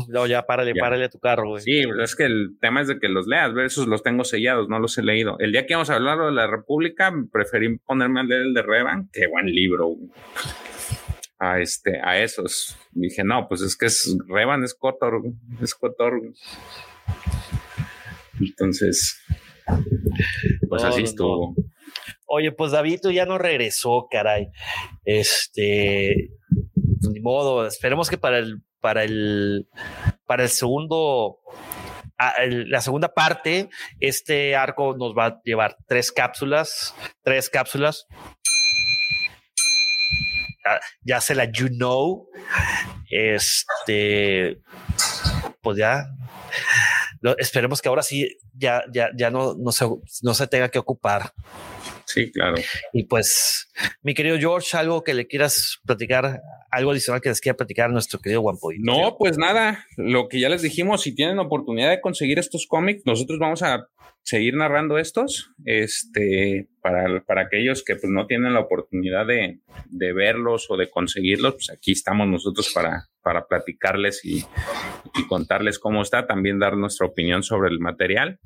No, 0.09 0.27
ya 0.27 0.43
párale, 0.47 0.73
Ya. 0.75 0.81
párale 0.81 1.05
a 1.05 1.09
tu 1.11 1.19
carro, 1.19 1.49
güey. 1.49 1.63
Sí, 1.63 1.83
es 2.03 2.15
que 2.17 2.25
el 2.25 2.57
tema 2.61 2.81
es 2.81 2.89
de 2.89 2.99
que 2.99 3.09
los 3.09 3.27
leas, 3.27 3.53
ver, 3.53 3.67
esos 3.67 3.87
los 3.87 4.03
tengo 4.03 4.25
sellados, 4.25 4.69
no 4.69 4.79
los 4.79 4.97
he 4.99 5.03
leído. 5.03 5.37
El 5.41 5.53
día 5.53 5.67
que 5.67 5.73
íbamos 5.75 5.91
a 5.91 5.97
hablar 5.97 6.19
de 6.19 6.33
la 6.33 6.47
República, 6.47 7.13
preferí 7.33 7.77
ponerme 7.79 8.21
a 8.21 8.25
leer 8.25 8.43
el 8.43 8.55
de 8.55 8.63
Revan, 8.63 9.11
qué 9.13 9.27
buen 9.27 9.47
libro. 9.47 9.87
güey. 9.89 10.11
A 11.41 11.61
este, 11.61 12.01
a 12.03 12.23
esos. 12.23 12.77
Dije, 12.93 13.25
no, 13.25 13.49
pues 13.49 13.61
es 13.61 13.77
que 13.77 13.87
es 13.87 14.17
Revan 14.29 14.63
es 14.65 14.73
Cotor, 14.73 15.21
es 15.61 15.75
Cotor. 15.75 16.21
Entonces, 18.41 19.21
pues 20.69 20.83
No, 20.83 20.89
así 20.89 21.01
no, 21.01 21.05
estuvo. 21.05 21.55
Oye, 22.27 22.53
pues 22.53 22.73
David 22.73 23.01
ya 23.13 23.27
no 23.27 23.39
regresó, 23.39 24.09
caray. 24.11 24.49
Este, 25.05 26.31
ni 27.13 27.21
modo. 27.21 27.67
Esperemos 27.67 28.09
que 28.09 28.19
para 28.19 28.39
el, 28.39 28.63
para 28.81 29.05
el, 29.05 29.69
para 30.27 30.43
el 30.45 30.49
segundo, 30.49 31.39
ah, 32.19 32.35
la 32.49 32.81
segunda 32.81 33.09
parte, 33.15 33.69
este 34.01 34.57
arco 34.57 34.97
nos 34.97 35.17
va 35.17 35.27
a 35.27 35.41
llevar 35.45 35.77
tres 35.87 36.13
cápsulas, 36.13 36.95
tres 37.23 37.51
cápsulas. 37.51 38.07
Ah, 40.65 40.81
Ya 41.03 41.21
se 41.21 41.35
la 41.35 41.45
you 41.45 41.69
know. 41.69 42.29
Este, 43.11 44.61
pues 45.61 45.77
ya. 45.77 46.07
esperemos 47.39 47.81
que 47.81 47.89
ahora 47.89 48.03
sí 48.03 48.37
ya, 48.55 48.83
ya, 48.93 49.11
ya 49.17 49.31
no, 49.31 49.55
no 49.55 49.73
se, 49.73 49.87
no 50.23 50.35
se 50.35 50.47
tenga 50.47 50.69
que 50.69 50.79
ocupar. 50.79 51.33
Sí, 52.15 52.31
claro. 52.31 52.55
Y 52.93 53.07
pues, 53.07 53.69
mi 54.03 54.15
querido 54.15 54.39
George, 54.39 54.77
algo 54.77 55.03
que 55.03 55.15
le 55.15 55.27
quieras 55.27 55.81
platicar, 55.85 56.43
algo 56.71 56.93
adicional 56.93 57.21
que 57.21 57.29
les 57.29 57.41
quiera 57.41 57.57
platicar 57.57 57.87
a 57.91 57.93
nuestro 57.93 58.21
querido 58.21 58.41
Wampoy. 58.41 58.77
No, 58.79 59.17
pues 59.19 59.37
nada, 59.37 59.85
lo 59.97 60.29
que 60.29 60.39
ya 60.39 60.49
les 60.49 60.63
dijimos, 60.63 61.03
si 61.03 61.13
tienen 61.13 61.41
oportunidad 61.41 61.91
de 61.91 62.01
conseguir 62.01 62.39
estos 62.39 62.69
cómics, 62.69 63.03
nosotros 63.05 63.41
vamos 63.41 63.65
a 63.65 63.89
seguir 64.23 64.55
narrando 64.55 64.97
estos, 64.97 65.51
este, 65.65 66.69
para, 66.81 67.25
para 67.25 67.43
aquellos 67.43 67.83
que 67.83 67.97
pues 67.97 68.13
no 68.13 68.29
tienen 68.29 68.55
la 68.55 68.61
oportunidad 68.61 69.27
de, 69.27 69.59
de 69.87 70.13
verlos 70.13 70.71
o 70.71 70.77
de 70.77 70.89
conseguirlos, 70.89 71.55
pues 71.55 71.71
aquí 71.71 71.91
estamos 71.91 72.29
nosotros 72.29 72.71
para, 72.73 73.09
para 73.25 73.47
platicarles 73.49 74.25
y, 74.25 74.45
y 75.19 75.27
contarles 75.27 75.81
cómo 75.81 76.03
está, 76.03 76.27
también 76.29 76.61
dar 76.61 76.77
nuestra 76.77 77.07
opinión 77.07 77.43
sobre 77.43 77.71
el 77.71 77.81
material, 77.81 78.39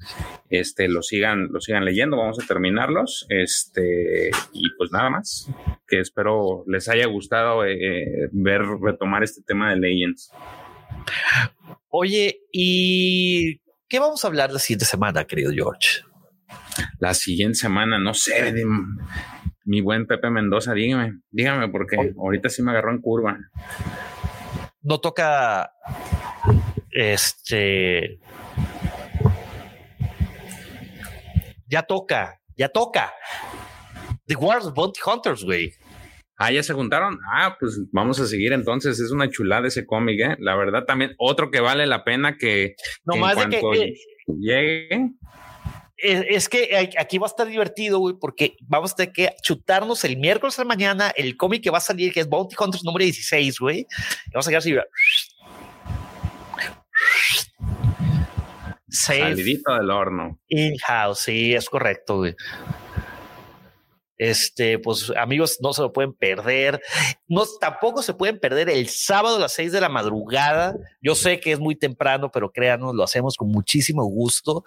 este, 0.48 0.88
lo 0.88 1.02
sigan, 1.02 1.48
lo 1.50 1.60
sigan 1.60 1.84
leyendo, 1.84 2.16
vamos 2.16 2.38
a 2.42 2.46
terminarlos, 2.46 3.26
este, 3.28 4.30
y 4.54 4.70
pues 4.78 4.90
nada 4.92 5.10
más, 5.10 5.50
que 5.86 6.00
espero 6.00 6.64
les 6.66 6.88
haya 6.88 7.06
gustado 7.06 7.64
eh, 7.66 7.74
eh, 7.74 8.28
ver, 8.32 8.62
retomar 8.80 9.22
este 9.24 9.42
tema 9.42 9.70
de 9.70 9.76
Legends. 9.80 10.30
Oye, 11.88 12.40
¿y 12.52 13.60
qué 13.88 13.98
vamos 13.98 14.24
a 14.24 14.28
hablar 14.28 14.52
la 14.52 14.58
siguiente 14.58 14.84
semana, 14.84 15.24
querido 15.24 15.50
George? 15.52 16.02
La 17.00 17.14
siguiente 17.14 17.56
semana, 17.56 17.98
no 17.98 18.14
sé, 18.14 18.52
de- 18.52 18.64
mi 19.64 19.82
buen 19.82 20.06
Pepe 20.06 20.30
Mendoza, 20.30 20.72
dígame, 20.72 21.20
dígame, 21.30 21.68
porque 21.68 21.96
ahorita 22.16 22.48
sí 22.48 22.62
me 22.62 22.70
agarró 22.70 22.90
en 22.90 23.02
curva. 23.02 23.38
No 24.88 24.98
toca 25.00 25.70
este. 26.90 28.18
Ya 31.66 31.82
toca, 31.82 32.40
ya 32.56 32.70
toca. 32.70 33.12
The 34.24 34.36
Wars 34.36 34.64
of 34.64 34.72
Bounty 34.72 35.00
Hunters, 35.04 35.44
güey. 35.44 35.74
Ah, 36.38 36.50
ya 36.50 36.62
se 36.62 36.72
juntaron. 36.72 37.18
Ah, 37.30 37.58
pues 37.60 37.78
vamos 37.92 38.18
a 38.18 38.26
seguir 38.26 38.54
entonces. 38.54 38.98
Es 38.98 39.10
una 39.10 39.28
chulada 39.28 39.68
ese 39.68 39.84
cómic, 39.84 40.20
¿eh? 40.20 40.36
La 40.38 40.56
verdad 40.56 40.84
también, 40.86 41.14
otro 41.18 41.50
que 41.50 41.60
vale 41.60 41.86
la 41.86 42.02
pena 42.02 42.38
que, 42.38 42.74
No 43.04 43.12
que 43.12 43.18
en 43.18 43.20
más 43.20 43.36
de 43.36 43.48
que. 43.50 43.60
cuanto 43.60 43.82
eh, 43.82 43.94
llegue. 44.40 45.10
Es, 45.98 46.24
es 46.28 46.48
que 46.48 46.90
aquí 46.98 47.18
va 47.18 47.26
a 47.26 47.30
estar 47.30 47.46
divertido, 47.46 47.98
güey, 47.98 48.14
porque 48.18 48.56
vamos 48.60 48.92
a 48.92 48.96
tener 48.96 49.12
que 49.12 49.34
chutarnos 49.42 50.04
el 50.04 50.16
miércoles 50.16 50.56
de 50.56 50.64
mañana 50.64 51.12
el 51.16 51.36
cómic 51.36 51.62
que 51.62 51.70
va 51.70 51.78
a 51.78 51.82
salir, 51.82 52.12
que 52.12 52.20
es 52.20 52.28
Bounty 52.28 52.54
Hunters 52.58 52.84
número 52.84 53.04
16, 53.04 53.58
güey. 53.58 53.80
Y 53.80 54.30
vamos 54.32 54.46
a 54.46 54.50
quedar 54.50 54.58
así. 54.58 54.74
Safe 58.90 59.20
Salidito 59.20 59.74
del 59.74 59.90
horno. 59.90 60.38
in-house, 60.48 61.20
sí, 61.20 61.54
es 61.54 61.68
correcto, 61.68 62.18
güey. 62.18 62.34
Este, 64.18 64.80
pues 64.80 65.12
amigos, 65.16 65.58
no 65.62 65.72
se 65.72 65.80
lo 65.80 65.92
pueden 65.92 66.12
perder. 66.12 66.82
No, 67.28 67.44
tampoco 67.60 68.02
se 68.02 68.14
pueden 68.14 68.40
perder 68.40 68.68
el 68.68 68.88
sábado 68.88 69.36
a 69.36 69.40
las 69.40 69.54
6 69.54 69.70
de 69.70 69.80
la 69.80 69.88
madrugada. 69.88 70.74
Yo 71.00 71.14
sé 71.14 71.38
que 71.38 71.52
es 71.52 71.60
muy 71.60 71.76
temprano, 71.76 72.30
pero 72.32 72.50
créanos, 72.50 72.94
lo 72.94 73.04
hacemos 73.04 73.36
con 73.36 73.48
muchísimo 73.48 74.04
gusto. 74.04 74.64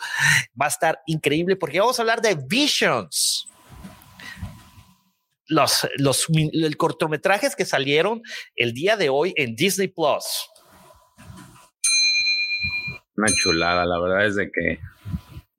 Va 0.60 0.66
a 0.66 0.70
estar 0.70 1.02
increíble 1.06 1.58
porque 1.58 1.82
vamos 1.82 2.00
a 2.00 2.02
hablar 2.02 2.22
de 2.22 2.36
Visions. 2.48 3.48
Los, 5.48 5.86
los 5.98 6.28
cortometrajes 6.78 7.58
que 7.58 7.66
salieron 7.66 8.22
el 8.56 8.72
día 8.72 8.96
de 8.96 9.10
hoy 9.10 9.34
en 9.36 9.54
Disney 9.58 9.90
Plus. 9.90 10.50
Una 13.18 13.28
chulada, 13.44 13.86
la 13.86 14.00
verdad 14.00 14.26
es 14.26 14.36
de 14.36 14.50
que 14.50 14.80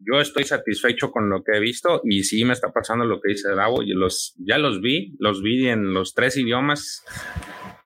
yo 0.05 0.21
estoy 0.21 0.45
satisfecho 0.45 1.11
con 1.11 1.29
lo 1.31 1.43
que 1.43 1.57
he 1.57 1.61
visto 1.61 2.01
y 2.05 2.25
sí 2.25 2.45
me 2.45 2.53
está 2.53 2.73
pasando 2.73 3.05
lo 3.05 3.21
que 3.21 3.31
dice 3.31 3.55
Davo. 3.55 3.83
Los, 3.85 4.35
ya 4.39 4.59
los 4.59 4.81
vi, 4.81 5.15
los 5.19 5.43
vi 5.43 5.69
en 5.69 5.93
los 5.93 6.15
tres 6.15 6.37
idiomas. 6.37 7.05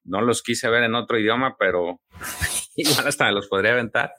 No 0.04 0.22
los 0.22 0.42
quise 0.42 0.68
ver 0.68 0.84
en 0.84 0.94
otro 0.94 1.18
idioma, 1.18 1.56
pero 1.58 2.00
igual 2.76 3.06
hasta 3.06 3.30
los 3.32 3.48
podría 3.48 3.72
aventar. 3.72 4.12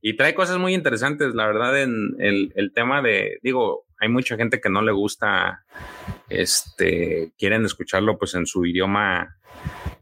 Y 0.00 0.16
trae 0.16 0.34
cosas 0.34 0.58
muy 0.58 0.74
interesantes, 0.74 1.34
la 1.34 1.46
verdad, 1.46 1.82
en 1.82 2.14
el, 2.18 2.52
el 2.54 2.72
tema 2.72 3.02
de, 3.02 3.38
digo, 3.42 3.86
hay 4.00 4.08
mucha 4.08 4.36
gente 4.36 4.60
que 4.60 4.70
no 4.70 4.82
le 4.82 4.92
gusta, 4.92 5.64
este, 6.28 7.32
quieren 7.38 7.64
escucharlo 7.64 8.18
pues 8.18 8.34
en 8.34 8.46
su 8.46 8.64
idioma 8.66 9.36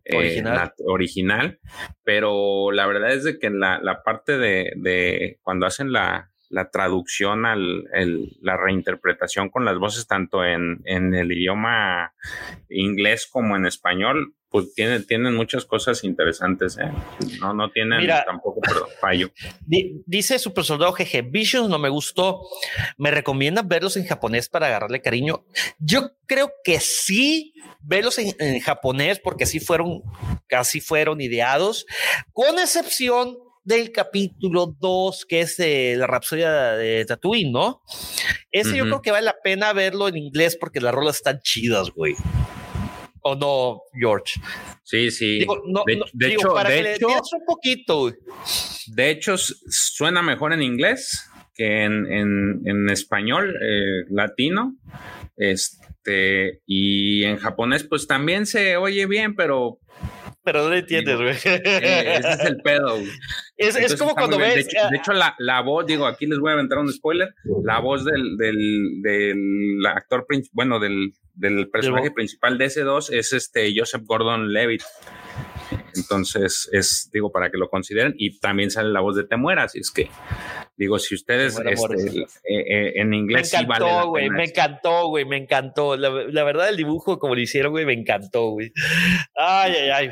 eh, 0.05 0.17
Original. 0.17 0.73
original, 0.87 1.61
pero 2.03 2.73
la 2.73 2.87
verdad 2.87 3.13
es 3.13 3.25
de 3.25 3.39
que 3.39 3.47
en 3.47 3.61
la, 3.61 3.79
la 3.81 4.03
parte 4.03 4.39
de, 4.39 4.73
de 4.77 5.39
cuando 5.43 5.67
hacen 5.67 5.93
la, 5.93 6.31
la 6.51 6.71
traducción 6.71 7.47
al 7.47 7.85
el- 7.95 8.37
la 8.43 8.57
reinterpretación 8.59 9.49
con 9.49 9.65
las 9.65 9.79
voces 9.79 10.07
tanto 10.07 10.45
en, 10.45 10.83
en 10.85 11.15
el 11.15 11.33
idioma 11.33 12.13
inglés 12.69 13.27
como 13.31 13.57
en 13.57 13.67
español, 13.67 14.35
pues 14.49 14.75
tienen, 14.75 15.07
tienen 15.07 15.37
muchas 15.37 15.65
cosas 15.65 16.03
interesantes, 16.03 16.77
¿eh? 16.77 16.91
No, 17.41 17.55
no 17.55 17.71
tienen 17.71 18.01
Mira. 18.01 18.25
tampoco 18.25 18.61
perdón, 18.61 18.89
fallo. 19.01 19.31
Di- 19.65 20.03
Dice 20.07 20.41
Super 20.41 20.65
Soldado 20.65 20.93
GG, 20.93 21.31
Visions 21.31 21.69
no 21.69 21.79
me 21.79 21.89
gustó. 21.89 22.41
¿Me 22.99 23.13
recomiendan 23.13 23.69
verlos 23.69 23.97
en 23.97 24.07
japonés 24.07 24.49
para 24.49 24.67
agarrarle 24.67 25.01
cariño? 25.01 25.45
Yo 25.79 26.11
creo 26.27 26.51
que 26.65 26.81
sí, 26.81 27.55
verlos 27.81 28.19
en, 28.19 28.35
en 28.41 28.59
japonés 28.61 29.21
porque 29.21 29.47
sí 29.47 29.61
fueron, 29.61 30.03
casi 30.49 30.81
fueron 30.81 31.21
ideados, 31.21 31.87
con 32.33 32.59
excepción 32.59 33.37
del 33.71 33.93
capítulo 33.93 34.77
2, 34.79 35.25
que 35.27 35.41
es 35.41 35.57
de 35.57 35.95
la 35.97 36.07
Rapsodia 36.07 36.73
de 36.73 37.05
Tatooine, 37.05 37.53
¿no? 37.53 37.83
Ese 38.51 38.77
yo 38.77 38.85
creo 38.85 39.01
que 39.01 39.13
vale 39.13 39.25
la 39.25 39.37
pena 39.43 39.73
verlo 39.73 40.09
en 40.09 40.17
inglés 40.17 40.57
porque 40.61 40.81
las 40.81 40.93
rolas 40.93 41.17
están 41.17 41.41
chidas, 41.41 41.91
güey. 41.91 42.15
¿O 43.23 43.35
no, 43.35 43.83
George? 43.93 44.41
Sí, 44.83 45.11
sí. 45.11 45.39
Digo, 45.39 45.63
no, 45.67 45.85
de, 45.87 45.97
no, 45.97 46.05
de 46.13 46.29
digo, 46.29 46.41
hecho, 46.43 46.55
para 46.55 46.71
de 46.71 46.77
que 46.77 46.83
le 46.83 46.95
hecho, 46.95 47.07
entiendas 47.07 47.33
un 47.33 47.45
poquito, 47.47 48.01
güey. 48.01 48.15
de 48.89 49.11
hecho, 49.11 49.37
suena 49.37 50.23
mejor 50.23 50.53
en 50.53 50.63
inglés 50.63 51.31
que 51.55 51.85
en, 51.85 52.11
en, 52.11 52.63
en 52.65 52.91
español 52.91 53.55
eh, 53.63 54.05
latino. 54.11 54.77
Este, 55.37 56.61
y 56.67 57.25
en 57.25 57.37
japonés, 57.37 57.85
pues 57.85 58.07
también 58.07 58.47
se 58.47 58.77
oye 58.77 59.07
bien, 59.07 59.37
pero 59.37 59.79
pero 60.43 60.65
no 60.65 60.71
le 60.71 60.79
entiendes, 60.79 61.17
güey. 61.17 61.37
eh, 61.45 62.17
ese 62.19 62.31
es 62.31 62.41
el 62.41 62.57
pedo. 62.63 62.97
güey. 62.97 63.11
Es, 63.57 63.97
como 63.97 64.15
cuando 64.15 64.39
ves. 64.39 64.55
De 64.55 64.61
hecho, 64.63 64.79
de 64.79 64.85
ah, 64.85 64.91
hecho, 65.01 65.13
la, 65.13 65.35
la 65.39 65.61
voz, 65.61 65.87
digo, 65.87 66.07
aquí 66.07 66.27
les 66.27 66.39
voy 66.39 66.51
a 66.51 66.55
aventar 66.55 66.79
un 66.79 66.93
spoiler. 66.93 67.35
La 67.65 67.79
voz 67.81 68.05
del, 68.05 68.37
del, 68.37 69.03
del 69.03 69.87
actor, 69.87 70.27
bueno, 70.53 70.81
del, 70.81 71.13
del 71.35 71.69
personaje 71.71 72.11
principal 72.11 72.59
de 72.59 72.67
ese 72.67 72.83
2 72.83 73.11
es 73.11 73.33
este 73.33 73.73
Joseph 73.77 74.03
Gordon 74.05 74.53
Levitt. 74.53 74.83
Entonces, 75.95 76.69
es, 76.73 77.11
digo, 77.13 77.33
para 77.33 77.51
que 77.51 77.59
lo 77.59 77.69
consideren. 77.69 78.15
Y 78.17 78.39
también 78.41 78.71
sale 78.71 78.91
la 78.91 79.01
voz 79.01 79.17
de 79.17 79.25
Temuera. 79.25 79.65
Así 79.65 79.79
es 79.81 79.91
que, 79.91 80.09
digo, 80.81 80.99
si 80.99 81.15
ustedes 81.15 81.61
este, 81.63 82.21
eh, 82.21 82.27
eh, 82.45 82.93
en 82.97 83.11
me 83.11 83.19
inglés 83.19 83.51
sí 83.51 83.67
vale 83.67 83.85
encantó, 83.85 83.97
la 83.99 84.05
güey. 84.05 84.31
Me 84.31 84.45
encantó, 84.45 85.09
güey. 85.09 85.25
Me 85.27 85.37
encantó. 85.37 85.95
La, 85.95 86.09
la 86.09 86.43
verdad, 86.43 86.71
el 86.71 86.79
dibujo, 86.79 87.19
como 87.19 87.35
lo 87.35 87.41
hicieron, 87.43 87.71
güey, 87.71 87.85
me 87.85 87.93
encantó, 87.93 88.49
güey. 88.49 88.73
Ay, 89.37 89.75
ay, 89.75 89.91
ay. 89.91 90.11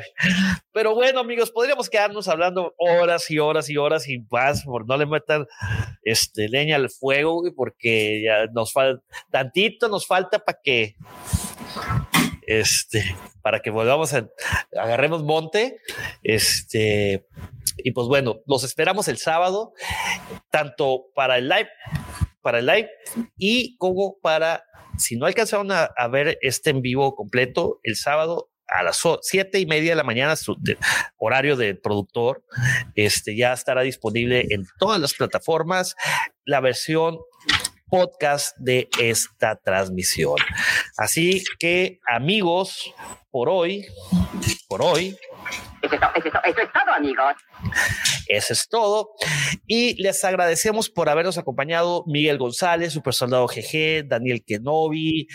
Pero 0.71 0.93
bueno, 0.93 1.21
amigos, 1.21 1.49
podríamos 1.49 1.89
quedarnos 1.89 2.27
hablando 2.27 2.75
horas 2.77 3.31
y 3.31 3.39
horas 3.39 3.67
y 3.71 3.77
horas 3.77 4.07
y 4.07 4.19
más, 4.29 4.63
por 4.63 4.87
no 4.87 4.95
le 4.95 5.07
metan 5.07 5.47
este, 6.03 6.47
leña 6.47 6.75
al 6.75 6.91
fuego, 6.91 7.41
güey, 7.41 7.51
porque 7.51 8.21
ya 8.23 8.45
nos 8.53 8.71
falta 8.71 9.03
tantito, 9.31 9.89
nos 9.89 10.05
falta 10.05 10.37
para 10.37 10.59
que 10.63 10.95
este, 12.45 13.15
para 13.41 13.59
que 13.59 13.71
volvamos 13.71 14.13
a 14.13 14.29
agarremos 14.77 15.23
monte. 15.23 15.79
Este, 16.21 17.25
y 17.83 17.91
pues 17.91 18.07
bueno, 18.07 18.41
los 18.45 18.63
esperamos 18.63 19.07
el 19.07 19.17
sábado, 19.17 19.73
tanto 20.49 21.05
para 21.15 21.37
el 21.37 21.49
live, 21.49 21.69
para 22.41 22.59
el 22.59 22.65
live 22.65 22.89
y 23.37 23.75
como 23.77 24.17
para, 24.21 24.63
si 24.97 25.17
no 25.17 25.25
alcanzaron 25.25 25.71
a, 25.71 25.89
ver 26.11 26.37
este 26.41 26.69
en 26.71 26.81
vivo 26.81 27.15
completo, 27.15 27.79
el 27.83 27.95
sábado 27.95 28.49
a 28.67 28.83
las 28.83 29.01
siete 29.21 29.59
y 29.59 29.65
media 29.65 29.91
de 29.91 29.95
la 29.95 30.03
mañana, 30.03 30.35
horario 31.17 31.55
de 31.55 31.75
productor. 31.75 32.43
Este 32.95 33.35
ya 33.35 33.53
estará 33.53 33.81
disponible 33.81 34.45
en 34.51 34.65
todas 34.77 34.99
las 34.99 35.15
plataformas 35.15 35.95
la 36.45 36.59
versión 36.59 37.17
podcast 37.89 38.55
de 38.57 38.87
esta 38.99 39.55
transmisión. 39.55 40.35
Así 40.97 41.43
que 41.57 41.99
amigos, 42.07 42.93
por 43.31 43.49
hoy, 43.49 43.87
por 44.69 44.83
hoy. 44.83 45.17
Eso 45.81 45.95
es, 45.95 46.71
todo, 46.71 46.93
amigos. 46.95 47.33
Eso 48.27 48.53
es 48.53 48.69
todo. 48.69 49.09
Y 49.65 50.01
les 50.01 50.23
agradecemos 50.23 50.89
por 50.91 51.09
habernos 51.09 51.39
acompañado 51.39 52.03
Miguel 52.05 52.37
González, 52.37 52.93
Super 52.93 53.15
Soldado 53.15 53.47
GG, 53.47 54.07
Daniel 54.07 54.43
Kenobi, 54.45 55.27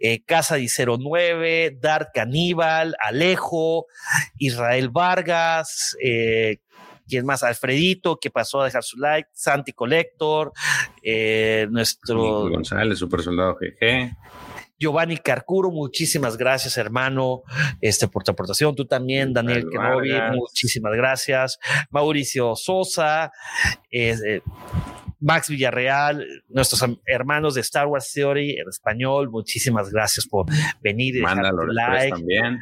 eh, 0.00 0.22
Casa 0.24 0.56
09, 0.58 1.78
Dark 1.80 2.10
Caníbal, 2.12 2.94
Alejo, 3.00 3.86
Israel 4.38 4.90
Vargas, 4.90 5.96
eh, 6.02 6.58
¿Quién 7.06 7.26
más? 7.26 7.42
Alfredito, 7.42 8.16
que 8.16 8.30
pasó 8.30 8.62
a 8.62 8.64
dejar 8.64 8.82
su 8.82 8.98
like, 8.98 9.28
Santi 9.32 9.74
Collector, 9.74 10.52
eh, 11.02 11.66
nuestro... 11.70 12.48
González, 12.48 12.98
Super 12.98 13.20
Soldado 13.20 13.56
GG. 13.56 14.16
Giovanni 14.78 15.16
Carcuro, 15.18 15.70
muchísimas 15.70 16.36
gracias, 16.36 16.76
hermano, 16.76 17.42
este, 17.80 18.08
por 18.08 18.24
tu 18.24 18.32
aportación. 18.32 18.74
Tú 18.74 18.86
también, 18.86 19.32
Daniel 19.32 19.66
Kenobi, 19.70 20.12
muchísimas 20.32 20.94
gracias. 20.94 21.58
Mauricio 21.90 22.56
Sosa, 22.56 23.32
eh, 23.90 24.40
Max 25.20 25.48
Villarreal, 25.48 26.26
nuestros 26.48 26.84
hermanos 27.06 27.54
de 27.54 27.60
Star 27.62 27.86
Wars 27.86 28.12
Theory 28.12 28.58
en 28.58 28.68
español, 28.68 29.30
muchísimas 29.30 29.90
gracias 29.90 30.26
por 30.26 30.46
venir 30.82 31.16
y 31.16 31.20
dejar 31.20 31.50
tu 31.50 31.66
like. 31.66 32.10
También 32.10 32.58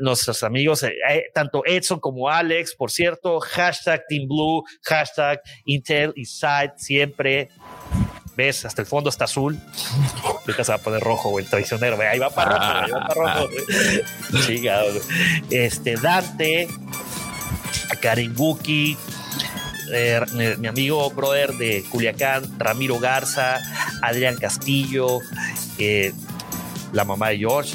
nuestros 0.00 0.42
amigos, 0.42 0.82
eh, 0.82 0.94
eh, 1.08 1.24
tanto 1.34 1.62
Edson 1.64 2.00
como 2.00 2.28
Alex, 2.28 2.74
por 2.74 2.90
cierto, 2.90 3.40
hashtag 3.40 4.04
Team 4.08 4.28
Blue, 4.28 4.62
hashtag 4.82 5.40
Intel 5.64 6.12
y 6.16 6.24
Side, 6.24 6.74
siempre. 6.76 7.48
¿Ves? 8.38 8.64
Hasta 8.64 8.82
el 8.82 8.86
fondo 8.86 9.10
está 9.10 9.24
azul. 9.24 9.58
Ahorita 10.22 10.62
se 10.62 10.70
va 10.70 10.76
a 10.76 10.80
poner 10.80 11.02
rojo, 11.02 11.40
el 11.40 11.46
traicionero. 11.46 11.98
Ahí 12.00 12.20
va 12.20 12.30
para 12.30 12.52
rojo, 12.52 12.64
ahí 12.64 12.90
va 12.92 13.08
para 13.08 13.34
rojo. 13.34 13.48
Este, 15.50 15.96
Dante, 15.96 16.68
Karen 18.00 18.32
Buki, 18.36 18.96
eh, 19.92 20.20
mi, 20.56 20.68
amigo 20.68 21.10
brother 21.10 21.52
de 21.54 21.84
Culiacán, 21.90 22.60
Ramiro 22.60 23.00
Garza, 23.00 23.58
Adrián 24.02 24.36
Castillo, 24.36 25.18
la 26.92 27.04
mamá 27.04 27.30
de 27.30 27.38
George, 27.38 27.74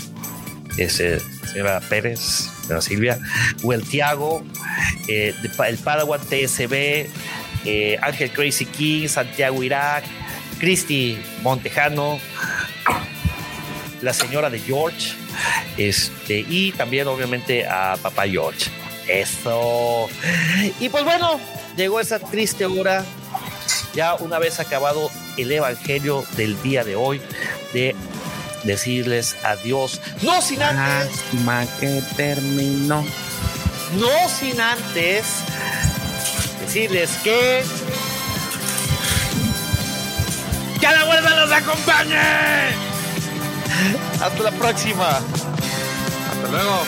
ese 0.78 1.20
señora 1.52 1.82
Pérez, 1.82 2.50
señora 2.62 2.82
Silvia, 2.82 3.20
Will 3.64 3.84
Tiago, 3.84 4.42
eh, 5.10 5.36
el 5.68 5.78
Padawan 5.78 6.22
TSB, 6.22 7.10
eh, 7.66 7.98
Ángel 8.02 8.32
Crazy 8.32 8.66
King, 8.66 9.10
Santiago 9.10 9.62
Irak, 9.62 10.06
Cristi 10.64 11.22
Montejano, 11.42 12.20
la 14.02 14.14
señora 14.14 14.50
de 14.50 14.60
George, 14.60 15.12
este, 15.76 16.46
y 16.48 16.72
también 16.72 17.06
obviamente 17.10 17.68
a 17.68 17.98
papá 18.02 18.26
George. 18.26 18.72
Eso. 19.06 20.08
Y 20.80 20.88
pues 20.88 21.04
bueno, 21.04 21.38
llegó 21.76 22.00
esa 22.00 22.18
triste 22.18 22.66
hora, 22.66 23.04
ya 23.94 24.16
una 24.16 24.40
vez 24.40 24.62
acabado 24.62 25.12
el 25.36 25.52
Evangelio 25.52 26.24
del 26.38 26.62
día 26.62 26.86
de 26.86 26.96
hoy, 26.96 27.20
de 27.74 27.94
decirles 28.64 29.36
adiós. 29.44 30.00
No 30.22 30.42
sin 30.42 30.62
antes. 30.64 31.20
que 31.82 32.02
terminó. 32.16 33.06
No 34.00 34.30
sin 34.30 34.62
antes 34.62 35.26
decirles 36.62 37.10
que. 37.22 37.64
¡Que 40.84 40.92
la 40.92 41.06
vuelta 41.06 41.30
los 41.30 41.50
acompañe! 41.50 42.20
Hasta 44.22 44.44
la 44.44 44.52
próxima. 44.52 45.12
Hasta 45.12 46.48
luego. 46.52 46.84